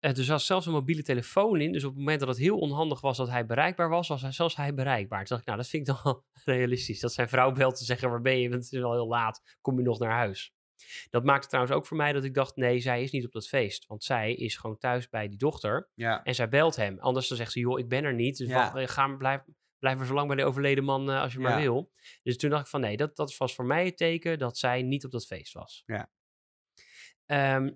eh, 0.01 0.17
er 0.19 0.25
zat 0.25 0.43
zelfs 0.43 0.67
een 0.67 0.73
mobiele 0.73 1.03
telefoon 1.03 1.61
in. 1.61 1.73
Dus 1.73 1.85
op 1.85 1.91
het 1.91 1.99
moment 1.99 2.21
dat 2.21 2.29
het 2.29 2.39
heel 2.39 2.59
onhandig 2.59 3.01
was 3.01 3.17
dat 3.17 3.29
hij 3.29 3.47
bereikbaar 3.47 3.89
was, 3.89 4.09
was 4.09 4.23
hij 4.23 4.33
zelfs 4.33 4.57
hij 4.57 4.75
bereikbaar. 4.75 5.19
Toen 5.19 5.29
dacht 5.29 5.41
ik, 5.41 5.47
nou, 5.47 5.59
dat 5.59 5.69
vind 5.69 5.89
ik 5.89 5.95
dan 5.95 6.03
wel 6.05 6.25
realistisch. 6.57 7.01
Dat 7.01 7.13
zijn 7.13 7.29
vrouw 7.29 7.53
belt 7.53 7.77
te 7.77 7.85
zeggen, 7.85 8.11
waar 8.11 8.21
ben 8.21 8.39
je? 8.41 8.49
Want 8.51 8.65
het 8.65 8.73
is 8.73 8.83
al 8.83 8.93
heel 8.93 9.09
laat. 9.09 9.57
Kom 9.61 9.77
je 9.79 9.85
nog 9.85 9.99
naar 9.99 10.13
huis? 10.13 10.53
Dat 11.11 11.25
maakte 11.25 11.49
trouwens 11.49 11.75
ook 11.77 11.87
voor 11.87 11.97
mij 11.97 12.13
dat 12.13 12.25
ik 12.25 12.35
dacht, 12.35 12.57
nee, 12.57 12.81
zij 12.81 13.03
is 13.03 13.11
niet 13.11 13.25
op 13.25 13.33
dat 13.33 13.49
feest. 13.49 13.87
Want 13.87 14.05
zij 14.05 14.35
is 14.35 14.57
gewoon 14.57 14.79
thuis 14.79 15.09
bij 15.09 15.29
die 15.29 15.39
dochter. 15.39 15.91
Ja. 15.95 16.23
En 16.23 16.35
zij 16.35 16.49
belt 16.49 16.77
hem. 16.77 16.99
Anders 16.99 17.29
dan 17.29 17.37
zegt 17.37 17.53
ze, 17.53 17.61
joh, 17.61 17.79
ik 17.79 17.89
ben 17.89 18.05
er 18.05 18.15
niet. 18.15 18.37
Dus 18.37 18.49
Ja. 18.49 18.55
wacht, 18.55 18.75
eh, 18.77 18.89
ga, 18.89 19.07
maar- 19.07 19.17
blijf, 19.17 19.43
blijf 19.79 19.97
maar 19.97 20.07
zo 20.07 20.15
lang 20.15 20.27
bij 20.27 20.37
de 20.37 20.45
overleden 20.45 20.85
man 20.85 21.11
eh, 21.11 21.21
als 21.21 21.33
je 21.33 21.39
maar 21.39 21.61
wil. 21.61 21.91
Dus 22.23 22.37
toen 22.37 22.51
dacht 22.51 22.63
ik 22.65 22.69
van, 22.71 22.81
nee, 22.81 22.97
dat, 22.97 23.17
dat 23.17 23.37
was 23.37 23.55
voor 23.55 23.65
mij 23.65 23.85
het 23.85 23.97
teken 23.97 24.39
dat 24.39 24.59
zij 24.59 24.83
niet 24.83 25.05
op 25.05 25.11
dat 25.11 25.27
feest 25.27 25.53
was. 25.53 25.83
Ja. 25.87 26.11
Ehm, 27.27 27.71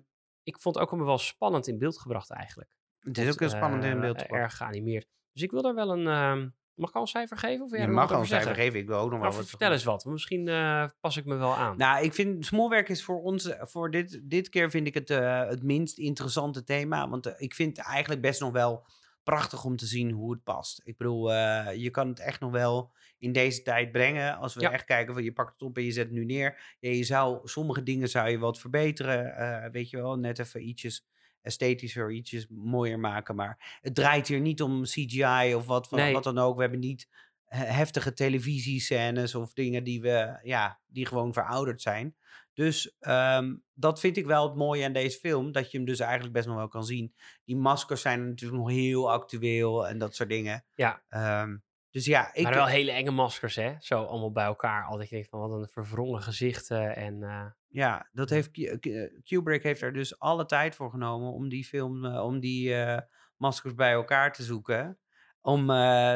ik 0.45 0.59
vond 0.59 0.75
het 0.75 0.83
ook 0.83 0.89
allemaal 0.89 1.07
wel 1.09 1.17
spannend 1.17 1.67
in 1.67 1.77
beeld 1.77 1.99
gebracht 1.99 2.31
eigenlijk. 2.31 2.69
Het 2.99 3.17
is 3.17 3.31
ook 3.31 3.39
heel 3.39 3.49
spannend 3.49 3.83
in 3.83 3.91
Eh, 3.95 3.99
beeld. 3.99 4.21
gebracht. 4.21 4.41
Erg 4.43 4.57
geanimeerd. 4.57 5.07
Dus 5.31 5.41
ik 5.43 5.51
wil 5.51 5.61
daar 5.61 5.75
wel 5.75 5.91
een, 5.91 6.07
ehm, 6.07 6.49
Mag 6.75 6.89
ik 6.89 6.95
al 6.95 7.01
een 7.01 7.07
cijfer 7.07 7.37
geven? 7.37 7.63
Of 7.63 7.69
wil 7.69 7.79
jij 7.79 7.87
Je 7.87 7.93
mag 7.93 8.11
al 8.11 8.19
een 8.19 8.25
cijfer 8.25 8.55
geven. 8.55 8.79
Ik 8.79 8.87
wil 8.87 8.97
ook 8.97 9.09
nog 9.09 9.19
wel 9.19 9.27
Nou, 9.29 9.39
wat 9.41 9.49
vertel 9.49 9.71
eens 9.71 9.83
wat. 9.83 10.05
Misschien 10.05 10.47
eh, 10.47 10.85
pas 10.99 11.17
ik 11.17 11.25
me 11.25 11.35
wel 11.35 11.55
aan. 11.55 11.77
Nou, 11.77 12.03
ik 12.03 12.13
vind 12.13 12.45
smoelwerk 12.45 12.89
is 12.89 13.03
voor 13.03 13.21
ons, 13.21 13.45
eh, 13.49 13.65
voor 13.65 13.91
dit, 13.91 14.21
dit 14.23 14.49
keer 14.49 14.69
vind 14.69 14.87
ik 14.87 14.93
het 14.93 15.09
het 15.49 15.63
minst 15.63 15.97
interessante 15.97 16.63
thema. 16.63 17.09
Want 17.09 17.33
ik 17.41 17.53
vind 17.53 17.77
het 17.77 17.85
eigenlijk 17.85 18.21
best 18.21 18.39
nog 18.41 18.51
wel 18.51 18.85
prachtig 19.23 19.63
om 19.63 19.75
te 19.75 19.85
zien 19.85 20.11
hoe 20.11 20.31
het 20.31 20.43
past. 20.43 20.81
Ik 20.83 20.97
bedoel, 20.97 21.31
je 21.71 21.89
kan 21.91 22.07
het 22.07 22.19
echt 22.19 22.39
nog 22.39 22.51
wel 22.51 22.91
in 23.17 23.31
deze 23.31 23.61
tijd 23.61 23.91
brengen. 23.91 24.37
Als 24.37 24.53
we 24.53 24.61
Ja. 24.61 24.71
echt 24.71 24.85
kijken 24.85 25.13
van 25.13 25.23
je 25.23 25.33
pakt 25.33 25.51
het 25.53 25.61
op 25.61 25.77
en 25.77 25.83
je 25.83 25.91
zet 25.91 26.03
het 26.05 26.13
nu 26.13 26.25
neer. 26.25 26.75
Ja, 26.79 26.89
je 26.89 27.03
zou, 27.03 27.47
sommige 27.47 27.83
dingen 27.83 28.09
zou 28.09 28.29
je 28.29 28.37
wat 28.39 28.59
verbeteren. 28.59 29.35
eh, 29.35 29.71
weet 29.71 29.89
je 29.89 29.97
wel, 29.97 30.15
net 30.17 30.39
even 30.39 30.67
ietsjes 30.67 31.07
esthetischer, 31.41 32.11
ietsjes 32.11 32.47
mooier 32.49 32.99
maken. 32.99 33.35
Maar 33.35 33.79
het 33.81 33.95
draait 33.95 34.27
hier 34.27 34.39
niet 34.39 34.61
om 34.61 34.83
CGI 34.83 35.53
of 35.55 35.65
wat, 35.65 35.89
wat, 35.89 35.99
Nee. 35.99 36.13
wat 36.13 36.23
dan 36.23 36.37
ook. 36.37 36.55
We 36.55 36.61
hebben 36.61 36.79
niet 36.79 37.09
he- 37.45 37.65
heftige 37.65 38.13
televisiescènes 38.13 39.35
of 39.35 39.53
dingen 39.53 39.83
die, 39.83 40.01
we, 40.01 40.39
ja, 40.43 40.79
die 40.87 41.05
gewoon 41.05 41.33
verouderd 41.33 41.81
zijn. 41.81 42.15
Dus 42.53 42.95
ehm, 42.99 43.55
dat 43.73 43.99
vind 43.99 44.17
ik 44.17 44.25
wel 44.25 44.47
het 44.47 44.55
mooie 44.57 44.85
aan 44.85 44.93
deze 44.93 45.19
film. 45.19 45.51
Dat 45.51 45.71
je 45.71 45.77
hem 45.77 45.85
dus 45.85 45.99
eigenlijk 45.99 46.33
best 46.33 46.47
nog 46.47 46.55
wel 46.55 46.67
kan 46.67 46.85
zien. 46.85 47.13
Die 47.45 47.55
maskers 47.55 48.01
zijn 48.01 48.27
natuurlijk 48.27 48.61
nog 48.61 48.69
heel 48.71 49.11
actueel 49.11 49.87
en 49.87 49.97
dat 49.97 50.15
soort 50.15 50.29
dingen. 50.29 50.65
Ja. 50.75 51.03
Ehm, 51.09 51.57
dus 51.95 52.05
ja, 52.05 52.33
ik, 52.33 52.43
maar 52.43 52.53
wel 52.53 52.65
hele 52.65 52.91
enge 52.91 53.11
maskers, 53.11 53.55
hè? 53.55 53.75
Zo 53.79 54.03
allemaal 54.03 54.31
bij 54.31 54.45
elkaar. 54.45 54.85
Altijd 54.85 55.09
je 55.09 55.15
denkt 55.15 55.29
van 55.29 55.39
wat 55.39 55.51
een 55.59 55.67
verwrongen 55.67 56.21
gezichten. 56.21 56.95
En 56.95 57.23
eh, 57.23 57.45
ja, 57.67 58.09
dat 58.11 58.29
heeft 58.29 58.51
Ku- 58.51 58.77
Ku- 58.79 59.21
Kubrick 59.23 59.63
heeft 59.63 59.81
er 59.81 59.93
dus 59.93 60.19
alle 60.19 60.45
tijd 60.45 60.75
voor 60.75 60.89
genomen 60.89 61.31
om 61.31 61.49
die 61.49 61.65
film, 61.65 62.05
eh, 62.05 62.23
om 62.23 62.39
die 62.39 62.75
eh, 62.75 63.01
maskers 63.37 63.73
bij 63.75 63.91
elkaar 63.91 64.33
te 64.33 64.43
zoeken. 64.43 64.99
Om 65.41 65.65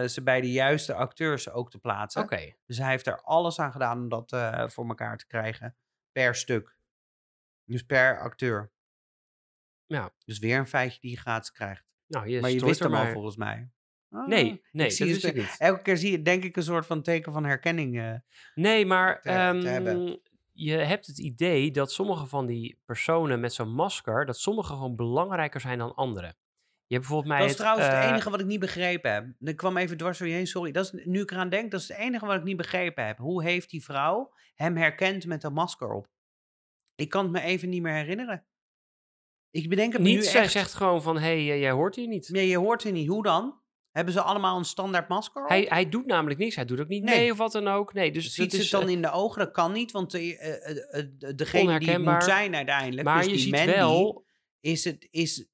ze 0.08 0.20
bij 0.24 0.42
de 0.42 0.52
juiste 0.52 0.94
acteurs 0.94 1.50
ook 1.50 1.72
te 1.72 1.80
plaatsen. 1.80 2.22
oké. 2.22 2.54
Dus 2.66 2.78
hij 2.78 2.90
heeft 2.90 3.08
er 3.08 3.22
alles 3.22 3.60
aan 3.60 3.72
gedaan 3.72 3.98
om 4.00 4.10
dat 4.10 4.30
voor 4.74 4.88
elkaar 4.88 5.18
te 5.18 5.28
krijgen. 5.28 5.76
Per 6.12 6.36
stuk. 6.36 6.76
Dus 7.66 7.84
per 7.84 8.20
acteur. 8.20 8.72
Ja. 9.86 10.12
Dus 10.26 10.40
weer 10.40 10.58
een 10.58 10.68
feitje 10.68 11.00
die 11.00 11.12
je 11.12 11.18
gratis 11.18 11.52
krijgt. 11.52 11.86
Nou, 12.08 12.28
je 12.28 12.42
maar 12.42 12.50
je 12.50 12.66
wist 12.66 12.80
er 12.80 12.86
hem 12.86 12.96
al 12.96 13.04
maar- 13.04 13.12
volgens 13.14 13.36
mij. 13.38 13.70
Ah, 14.12 14.28
Nee, 14.28 14.46
ik 14.46 14.68
nee, 14.72 14.88
dat 14.90 14.98
het 14.98 15.08
wist 15.08 15.26
ik 15.26 15.36
er- 15.36 15.42
niet. 15.42 15.56
Elke 15.58 15.82
keer 15.82 15.98
zie 15.98 16.12
je 16.12 16.22
denk 16.22 16.44
ik 16.44 16.56
een 16.56 16.64
soort 16.64 16.86
van 16.86 17.02
teken 17.02 17.32
van 17.34 17.44
herkenning. 17.46 18.00
eh. 18.00 18.14
Nee, 18.56 18.86
maar 18.86 19.16
te- 19.16 19.58
te 19.62 19.68
hebben. 19.68 20.08
ehm, 20.08 20.16
je 20.52 20.72
hebt 20.74 21.08
het 21.08 21.18
idee 21.20 21.72
dat 21.72 21.92
sommige 21.92 22.26
van 22.26 22.46
die 22.46 22.80
personen 22.86 23.40
met 23.40 23.54
zo'n 23.54 23.74
masker, 23.74 24.26
dat 24.26 24.38
sommige 24.40 24.74
gewoon 24.74 24.96
belangrijker 24.96 25.62
zijn 25.62 25.78
dan 25.78 25.96
anderen. 25.96 26.36
Je 26.86 26.96
hebt 26.96 27.08
bijvoorbeeld 27.08 27.28
mij 27.28 27.38
Dat 27.38 27.46
is 27.46 27.52
het, 27.52 27.62
trouwens 27.62 27.88
het 27.88 28.04
eh, 28.04 28.10
enige 28.10 28.30
wat 28.30 28.40
ik 28.40 28.46
niet 28.46 28.60
begrepen 28.60 29.14
heb. 29.14 29.26
Ik 29.40 29.58
kwam 29.58 29.78
even 29.78 29.98
dwars 29.98 30.18
door 30.18 30.28
je 30.28 30.34
heen, 30.34 30.48
sorry. 30.48 30.72
Dat 30.72 30.86
is, 30.94 31.06
nu 31.06 31.22
ik 31.22 31.32
eraan 31.32 31.50
denk, 31.50 31.72
dat 31.72 31.80
is 31.82 31.88
het 31.88 31.98
enige 31.98 32.26
wat 32.26 32.36
ik 32.36 32.44
niet 32.44 32.58
begrepen 32.58 33.06
heb. 33.06 33.18
Hoe 33.18 33.44
heeft 33.44 33.70
die 33.70 33.84
vrouw 33.84 34.34
hem 34.56 34.78
herkend 34.78 35.26
met 35.26 35.44
een 35.44 35.54
masker 35.54 35.92
op? 35.94 36.08
Ik 36.96 37.10
kan 37.10 37.24
het 37.24 37.32
me 37.32 37.42
even 37.42 37.70
niet 37.70 37.82
meer 37.82 37.94
herinneren. 37.94 38.46
Ik 39.52 39.70
bedenk 39.70 39.94
het 39.94 40.02
Niet, 40.02 40.16
nu 40.16 40.24
zij 40.24 40.42
echt. 40.42 40.52
zegt 40.52 40.74
gewoon 40.74 41.02
van, 41.02 41.16
hé, 41.18 41.46
hey, 41.48 41.60
jij 41.60 41.72
hoort 41.72 41.96
hier 41.96 42.08
niet. 42.08 42.30
Nee, 42.30 42.48
je 42.48 42.58
hoort 42.58 42.84
het 42.84 42.94
niet. 42.94 43.08
Hoe 43.08 43.24
dan? 43.24 43.62
Hebben 44.00 44.18
ze 44.18 44.22
allemaal 44.22 44.58
een 44.58 44.66
standaard 44.66 45.08
masker 45.08 45.44
op? 45.44 45.50
Hij, 45.50 45.66
hij 45.70 45.90
doet 45.90 46.06
namelijk 46.06 46.40
niks, 46.40 46.56
hij 46.56 46.66
doet 46.66 46.80
ook 46.80 46.88
niet 46.88 47.04
Nee. 47.04 47.20
mee 47.20 47.32
of 47.32 47.38
wat 47.38 47.52
dan 47.52 47.68
ook. 47.68 47.94
Nee, 47.94 48.12
dus 48.12 48.34
Ziet 48.34 48.54
is, 48.54 48.60
het 48.60 48.72
dan 48.72 48.84
eh, 48.84 48.90
in 48.90 49.02
de 49.02 49.12
ogen? 49.12 49.40
Dat 49.40 49.52
kan 49.52 49.72
niet, 49.72 49.92
want 49.92 50.12
de, 50.12 50.38
eh, 50.38 51.00
eh, 51.00 51.06
de- 51.18 51.36
degene 51.36 51.80
die 51.80 52.00
moet 52.00 52.24
zijn 52.24 52.56
uiteindelijk, 52.56 53.04
maar 53.08 53.18
dus 53.18 53.26
je 53.26 53.32
die 53.32 53.42
ziet 53.42 53.52
Mandy, 53.52 53.72
wel, 53.72 54.26
is 54.60 54.84
het 54.84 55.08
is 55.10 55.48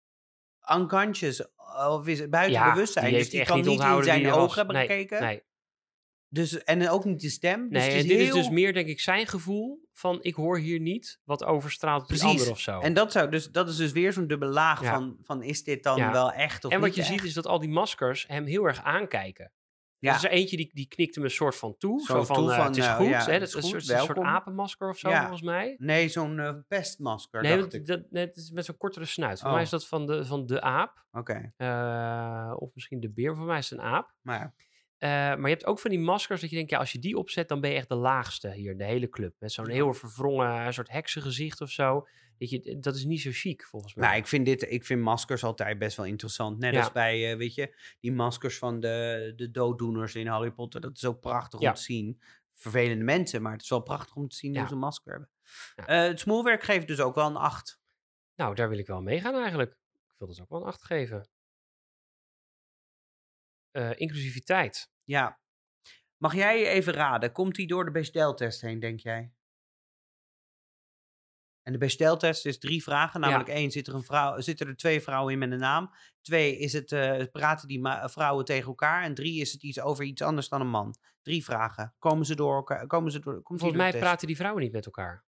unconscious 0.75 1.47
of 1.89 2.07
is 2.07 2.19
het 2.19 2.29
buiten 2.29 2.53
ja, 2.53 2.73
bewustzijn. 2.73 3.05
die 3.05 3.17
dus 3.17 3.29
die 3.29 3.45
kan 3.45 3.57
niet 3.61 3.65
in 3.81 4.03
zijn 4.03 4.31
ogen 4.31 4.55
hebben 4.57 4.75
Nee, 4.75 4.87
gekeken. 4.87 5.21
nee, 5.21 5.43
Dus, 6.29 6.63
en 6.63 6.89
ook 6.89 7.05
niet 7.05 7.21
de 7.21 7.29
stem. 7.29 7.69
Dus 7.69 7.81
nee. 7.85 7.91
het 7.91 8.01
En 8.01 8.07
dit 8.07 8.19
is 8.19 8.33
dus 8.33 8.49
meer, 8.49 8.73
denk 8.73 8.87
ik, 8.87 8.99
zijn 8.99 9.27
gevoel 9.27 9.87
van, 9.93 10.17
ik 10.21 10.35
hoor 10.35 10.57
hier 10.59 10.79
niet, 10.79 11.19
wat 11.23 11.43
overstraalt 11.43 12.07
Precies. 12.07 12.25
ander 12.25 12.49
of 12.51 12.59
zo. 12.59 12.79
En 12.79 12.93
dat, 12.93 13.11
zou, 13.11 13.29
dus, 13.29 13.51
dat 13.51 13.69
is 13.69 13.75
dus 13.75 13.91
weer 13.91 14.13
zo'n 14.13 14.27
dubbele 14.27 14.51
laag 14.51 14.81
Ja. 14.81 14.93
van, 14.93 15.17
van 15.21 15.43
is 15.43 15.63
dit 15.63 15.83
dan 15.83 15.97
Ja. 15.97 16.11
wel 16.11 16.31
echt 16.31 16.65
of 16.65 16.71
En 16.71 16.79
wat 16.79 16.87
niet 16.87 16.95
je 16.97 17.03
ziet 17.03 17.23
is 17.23 17.33
dat 17.33 17.47
al 17.47 17.59
die 17.59 17.69
maskers 17.69 18.27
hem 18.27 18.45
heel 18.45 18.63
erg 18.65 18.83
aankijken. 18.83 19.51
Ja. 19.99 20.09
Er 20.11 20.15
is 20.17 20.23
er 20.23 20.29
eentje 20.29 20.57
die, 20.57 20.69
die 20.73 20.87
knikt 20.87 21.15
hem 21.15 21.23
een 21.23 21.29
soort 21.29 21.55
van 21.55 21.77
toe. 21.77 21.99
Zo 21.99 22.05
Zo, 22.13 22.23
van, 22.23 22.35
toe 22.35 22.51
eh, 22.51 22.57
van, 22.57 22.65
het 22.65 22.77
is 22.77 22.85
nou, 22.85 23.01
goed. 23.01 23.09
ja, 23.09 23.25
hè, 23.25 23.39
dat 23.39 23.47
is 23.47 23.53
een 23.53 23.63
soort, 23.63 23.89
een 23.89 23.99
soort 23.99 24.17
apenmasker 24.19 24.89
of 24.89 24.97
zo, 24.97 25.09
Ja. 25.09 25.19
volgens 25.19 25.41
mij. 25.41 25.75
Nee, 25.77 26.07
zo'n 26.09 26.39
eh, 26.39 26.53
pestmasker, 26.67 27.41
Nee, 27.41 27.51
dacht 27.57 27.71
dat, 27.71 27.73
ik. 27.73 27.85
dat, 27.85 28.01
nee, 28.09 28.25
het 28.25 28.35
is 28.37 28.51
met 28.51 28.65
zo'n 28.65 28.77
kortere 28.77 29.05
snuit. 29.05 29.39
Voor 29.39 29.47
Oh. 29.47 29.53
mij 29.53 29.63
is 29.63 29.69
dat 29.69 29.87
van 29.87 30.05
de, 30.05 30.25
van 30.25 30.45
de 30.45 30.61
aap. 30.61 31.05
Oké, 31.11 31.53
eh, 31.57 32.53
of 32.55 32.69
misschien 32.73 32.99
de 32.99 33.09
beer. 33.11 33.35
Voor 33.35 33.45
mij 33.45 33.57
is 33.57 33.69
het 33.69 33.79
een 33.79 33.85
aap. 33.85 34.13
maar 34.21 34.53
Eh, 34.97 35.09
maar 35.09 35.41
je 35.41 35.47
hebt 35.47 35.65
ook 35.65 35.79
van 35.79 35.89
die 35.91 35.99
maskers 35.99 36.41
dat 36.41 36.49
je 36.49 36.55
denkt, 36.55 36.71
ja, 36.71 36.77
als 36.79 36.91
je 36.91 36.99
die 36.99 37.17
opzet, 37.17 37.47
dan 37.47 37.61
ben 37.61 37.69
je 37.69 37.75
echt 37.75 37.89
de 37.89 37.95
laagste 37.95 38.51
hier 38.51 38.71
in 38.71 38.77
de 38.77 38.83
hele 38.83 39.09
club. 39.09 39.35
Met 39.39 39.51
zo'n 39.51 39.69
heel 39.69 39.93
verwrongen 39.93 40.73
soort 40.73 40.91
heksengezicht 40.91 41.61
of 41.61 41.69
zo. 41.69 42.07
Dat, 42.37 42.49
je, 42.49 42.77
dat 42.79 42.95
is 42.95 43.03
niet 43.05 43.21
zo 43.21 43.29
chic, 43.33 43.63
volgens 43.65 43.93
mij. 43.95 44.05
Nou, 44.07 44.17
ik 44.17 44.27
vind, 44.27 44.45
dit, 44.45 44.71
ik 44.71 44.85
vind 44.85 45.01
maskers 45.01 45.43
altijd 45.43 45.77
best 45.79 45.97
wel 45.97 46.05
interessant. 46.05 46.57
Net 46.59 46.73
Ja. 46.73 46.79
als 46.79 46.91
bij, 46.91 47.31
eh, 47.31 47.37
weet 47.37 47.53
je, 47.55 47.75
die 47.99 48.11
maskers 48.11 48.57
van 48.57 48.79
de, 48.79 49.33
de 49.35 49.51
dooddoeners 49.51 50.15
in 50.15 50.27
Harry 50.27 50.51
Potter. 50.51 50.81
Dat 50.81 50.95
is 50.95 51.05
ook 51.05 51.19
prachtig 51.19 51.59
Ja. 51.59 51.69
om 51.69 51.75
te 51.75 51.81
zien. 51.81 52.21
Vervelende 52.53 53.03
mensen, 53.03 53.41
maar 53.41 53.51
het 53.51 53.61
is 53.61 53.69
wel 53.69 53.81
prachtig 53.81 54.15
om 54.15 54.27
te 54.27 54.35
zien 54.35 54.51
Ja. 54.53 54.59
hoe 54.59 54.67
ze 54.67 54.73
een 54.73 54.79
masker 54.79 55.11
hebben. 55.11 55.29
Eh, 55.75 56.01
het 56.07 56.19
smoelwerk 56.19 56.63
geeft 56.63 56.87
dus 56.87 56.99
ook 56.99 57.15
wel 57.15 57.25
een 57.27 57.35
8. 57.35 57.79
Nou, 58.35 58.55
daar 58.55 58.69
wil 58.69 58.77
ik 58.77 58.87
wel 58.87 59.01
mee 59.01 59.21
gaan 59.21 59.35
eigenlijk. 59.35 59.71
Ik 59.71 60.15
wil 60.17 60.27
dat 60.27 60.41
ook 60.41 60.49
wel 60.49 60.59
een 60.61 60.67
8 60.67 60.83
geven. 60.83 61.27
Eh, 63.75 63.91
inclusiviteit. 63.95 64.91
Ja. 65.03 65.39
Mag 66.17 66.35
jij 66.35 66.67
even 66.67 66.93
raden? 66.93 67.31
Komt 67.31 67.57
hij 67.57 67.65
door 67.65 67.85
de 67.85 67.91
Bechdel-test 67.91 68.61
heen, 68.61 68.79
denk 68.79 68.99
jij? 68.99 69.33
En 71.63 71.71
de 71.71 71.77
Bechdel-test 71.77 72.45
is 72.45 72.59
drie 72.59 72.83
vragen. 72.83 73.19
Namelijk 73.19 73.49
één, 73.49 73.71
zit 73.71 73.87
er, 73.87 73.93
een 73.93 74.03
vrouw, 74.03 74.41
zitten 74.41 74.67
er 74.67 74.75
twee 74.75 75.01
vrouwen 75.01 75.33
in 75.33 75.39
met 75.39 75.51
een 75.51 75.59
naam? 75.59 75.91
Twee, 76.21 76.57
is 76.57 76.73
het, 76.73 76.91
eh, 76.91 77.23
praten 77.31 77.67
die 77.67 77.81
vrouwen 78.03 78.45
tegen 78.45 78.67
elkaar? 78.67 79.03
En 79.03 79.13
drie, 79.13 79.41
is 79.41 79.51
het 79.51 79.63
iets 79.63 79.79
over 79.79 80.03
iets 80.03 80.21
anders 80.21 80.49
dan 80.49 80.61
een 80.61 80.67
man? 80.67 80.95
Drie 81.21 81.43
vragen. 81.43 81.95
Komen 81.99 82.25
ze 82.25 82.35
door 82.35 82.55
elkaar? 82.55 82.87
Komen 82.87 83.11
ze 83.11 83.19
door, 83.19 83.33
komt 83.33 83.47
die 83.47 83.57
Volgens 83.57 83.71
door 83.71 83.81
mij 83.81 83.91
de 83.91 83.97
test? 83.97 84.03
praten 84.03 84.27
die 84.27 84.35
vrouwen 84.35 84.63
niet 84.63 84.71
met 84.71 84.85
elkaar. 84.85 85.24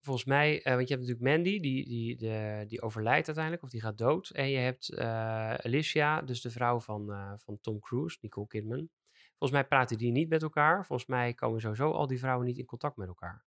Volgens 0.00 0.24
mij, 0.24 0.62
eh, 0.62 0.74
want 0.74 0.88
je 0.88 0.94
hebt 0.94 1.06
natuurlijk 1.06 1.36
Mandy, 1.36 1.60
die, 1.60 1.84
die, 1.84 2.16
de, 2.16 2.64
die 2.68 2.82
overlijdt 2.82 3.26
uiteindelijk, 3.26 3.64
of 3.64 3.70
die 3.70 3.80
gaat 3.80 3.98
dood. 3.98 4.30
En 4.30 4.50
je 4.50 4.58
hebt 4.58 4.88
eh, 4.88 5.54
Alicia, 5.54 6.22
dus 6.22 6.40
de 6.40 6.50
vrouw 6.50 6.80
van, 6.80 7.12
eh, 7.12 7.32
van 7.36 7.60
Tom 7.60 7.80
Cruise, 7.80 8.18
Nicole 8.20 8.46
Kidman. 8.46 8.88
Volgens 9.28 9.60
mij 9.60 9.68
praten 9.68 9.98
die 9.98 10.12
niet 10.12 10.28
met 10.28 10.42
elkaar. 10.42 10.86
Volgens 10.86 11.08
mij 11.08 11.34
komen 11.34 11.60
sowieso 11.60 11.90
al 11.90 12.06
die 12.06 12.18
vrouwen 12.18 12.46
niet 12.46 12.58
in 12.58 12.64
contact 12.64 12.96
met 12.96 13.08
elkaar. 13.08 13.44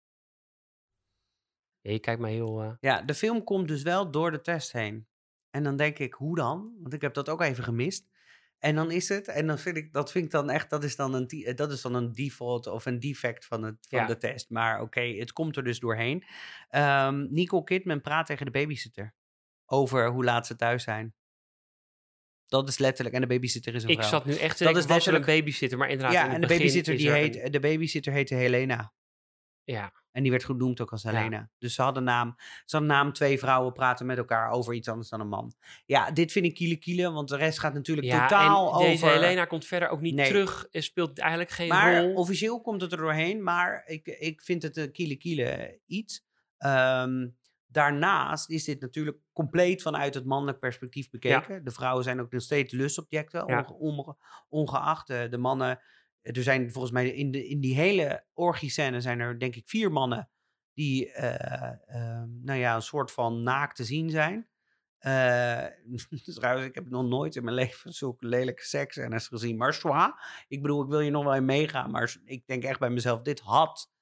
Je 1.80 1.98
kijkt 1.98 2.20
mij 2.20 2.32
heel... 2.32 2.76
Ja, 2.80 3.02
de 3.02 3.14
film 3.14 3.44
komt 3.44 3.68
dus 3.68 3.82
wel 3.82 4.10
door 4.10 4.30
de 4.30 4.40
test 4.40 4.72
heen. 4.72 5.06
En 5.50 5.62
dan 5.62 5.76
denk 5.76 5.98
ik, 5.98 6.14
hoe 6.14 6.36
dan? 6.36 6.76
Want 6.80 6.94
ik 6.94 7.00
heb 7.00 7.14
dat 7.14 7.28
ook 7.28 7.40
even 7.40 7.64
gemist. 7.64 8.08
En 8.64 8.74
dan 8.74 8.90
is 8.90 9.08
het, 9.08 9.28
en 9.28 9.46
dan 9.46 9.58
vind 9.58 9.76
ik, 9.76 9.92
dat 9.92 10.10
vind 10.10 10.24
ik 10.24 10.30
dan 10.30 10.50
echt, 10.50 10.70
dat 10.70 10.84
is 10.84 10.96
dan 10.96 11.14
een, 11.14 11.52
dat 11.54 11.72
is 11.72 11.82
dan 11.82 11.94
een 11.94 12.12
default 12.12 12.66
of 12.66 12.86
een 12.86 13.00
defect 13.00 13.44
van, 13.46 13.62
het, 13.62 13.76
van 13.88 13.98
Ja. 13.98 14.06
de 14.06 14.16
test. 14.18 14.50
Maar 14.50 14.80
oké, 14.80 15.00
het 15.00 15.32
komt 15.32 15.56
er 15.56 15.64
dus 15.64 15.78
doorheen. 15.78 16.24
Ehm 16.68 17.26
Nicole 17.30 17.64
Kidman 17.64 18.00
praat 18.00 18.26
tegen 18.26 18.44
de 18.46 18.52
babysitter 18.52 19.14
over 19.66 20.08
hoe 20.10 20.24
laat 20.24 20.46
ze 20.46 20.56
thuis 20.56 20.82
zijn. 20.82 21.14
Dat 22.46 22.68
is 22.68 22.78
letterlijk, 22.78 23.14
en 23.14 23.20
de 23.20 23.26
babysitter 23.26 23.74
is 23.74 23.82
een 23.82 23.88
ik 23.88 23.96
vrouw. 23.98 24.08
zat 24.08 24.24
nu 24.24 24.32
echt 24.32 24.56
te 24.56 24.64
Dat 24.64 24.74
denken, 24.74 24.78
is 24.78 24.84
er 24.84 24.90
een 24.90 24.94
letterlijk- 24.94 25.26
babysitter, 25.26 25.78
maar 25.78 25.88
inderdaad 25.88 26.14
in 26.14 26.28
ja, 26.28 26.34
en 26.34 26.40
de 26.40 26.46
babysitter, 26.46 26.96
die 26.96 27.10
heet, 27.10 27.36
een- 27.42 27.50
de 27.52 27.60
babysitter 27.60 28.12
heette 28.12 28.34
Helena. 28.34 28.92
Ja, 29.64 29.92
En 30.12 30.22
die 30.22 30.30
werd 30.30 30.44
genoemd 30.44 30.80
ook 30.80 30.90
als 30.92 31.02
Ja. 31.02 31.10
Helena. 31.10 31.50
Dus 31.58 31.74
ze 31.74 31.82
hadden 31.82 32.04
naam, 32.04 32.34
ze 32.64 32.76
hadden 32.76 32.86
naam 32.94 33.12
twee 33.12 33.38
vrouwen 33.38 33.72
praten 33.72 34.06
met 34.06 34.18
elkaar 34.18 34.50
over 34.50 34.74
iets 34.74 34.88
anders 34.88 35.08
dan 35.08 35.20
een 35.20 35.28
man. 35.28 35.54
Ja, 35.86 36.10
dit 36.10 36.32
vind 36.32 36.44
ik 36.44 36.54
kiele 36.54 36.76
kiele, 36.76 37.10
want 37.10 37.28
de 37.28 37.36
rest 37.36 37.58
gaat 37.58 37.74
natuurlijk 37.74 38.06
ja 38.06 38.20
totaal 38.26 38.72
en 38.72 38.78
deze 38.78 39.04
over... 39.04 39.16
Helena 39.16 39.44
komt 39.44 39.64
verder 39.66 39.88
ook 39.88 40.00
niet 40.00 40.14
Nee. 40.14 40.26
terug. 40.28 40.66
en 40.70 40.82
Speelt 40.82 41.18
eigenlijk 41.18 41.50
geen 41.50 41.68
maar 41.68 42.00
rol. 42.02 42.14
officieel 42.14 42.60
komt 42.60 42.80
het 42.80 42.92
er 42.92 42.98
doorheen, 42.98 43.42
maar 43.42 43.82
ik, 43.86 44.06
ik 44.06 44.42
vind 44.42 44.62
het 44.62 44.76
een 44.76 44.92
kiele 44.92 45.16
kiele 45.16 45.80
iets. 45.86 46.24
Ehm, 46.58 47.26
daarnaast 47.66 48.50
is 48.50 48.64
dit 48.64 48.80
natuurlijk 48.80 49.16
compleet 49.32 49.82
vanuit 49.82 50.14
het 50.14 50.24
mannelijk 50.24 50.58
perspectief 50.58 51.10
bekeken. 51.10 51.64
De 51.64 51.70
vrouwen 51.70 52.04
zijn 52.04 52.20
ook 52.20 52.32
nog 52.32 52.42
steeds 52.42 52.72
lustobjecten, 52.72 53.46
onge- 53.78 54.16
ongeacht 54.48 55.10
eh, 55.10 55.30
de 55.30 55.38
mannen. 55.38 55.80
Er 56.24 56.42
zijn 56.42 56.72
volgens 56.72 56.92
mij 56.92 57.08
in, 57.08 57.30
de, 57.30 57.48
in 57.48 57.60
die 57.60 57.74
hele 57.74 58.24
orgie-scène 58.32 59.00
zijn 59.00 59.20
er 59.20 59.38
denk 59.38 59.56
ik 59.56 59.68
vier 59.68 59.92
mannen 59.92 60.28
die 60.74 61.12
eh, 61.12 61.76
ehm, 61.86 62.28
nou 62.42 62.58
ja, 62.58 62.74
een 62.74 62.82
soort 62.82 63.12
van 63.12 63.42
naakt 63.42 63.76
te 63.76 63.84
zien 63.84 64.10
zijn. 64.10 64.48
Eh, 64.98 65.64
trouwens, 66.34 66.66
ik 66.66 66.74
heb 66.74 66.88
nog 66.88 67.04
nooit 67.04 67.36
in 67.36 67.44
mijn 67.44 67.56
leven 67.56 67.92
zulke 67.92 68.26
lelijke 68.26 68.64
seksscènes 68.64 69.26
gezien. 69.26 69.56
Maar 69.56 69.74
zwaar. 69.74 70.44
Ik 70.48 70.62
bedoel, 70.62 70.82
ik 70.82 70.88
wil 70.88 71.00
hier 71.00 71.10
nog 71.10 71.24
wel 71.24 71.34
in 71.34 71.44
meegaan. 71.44 71.90
Maar 71.90 72.16
ik 72.24 72.46
denk 72.46 72.64
echt 72.64 72.78
bij 72.78 72.90
mezelf, 72.90 73.22
dit 73.22 73.40
had 73.40 73.92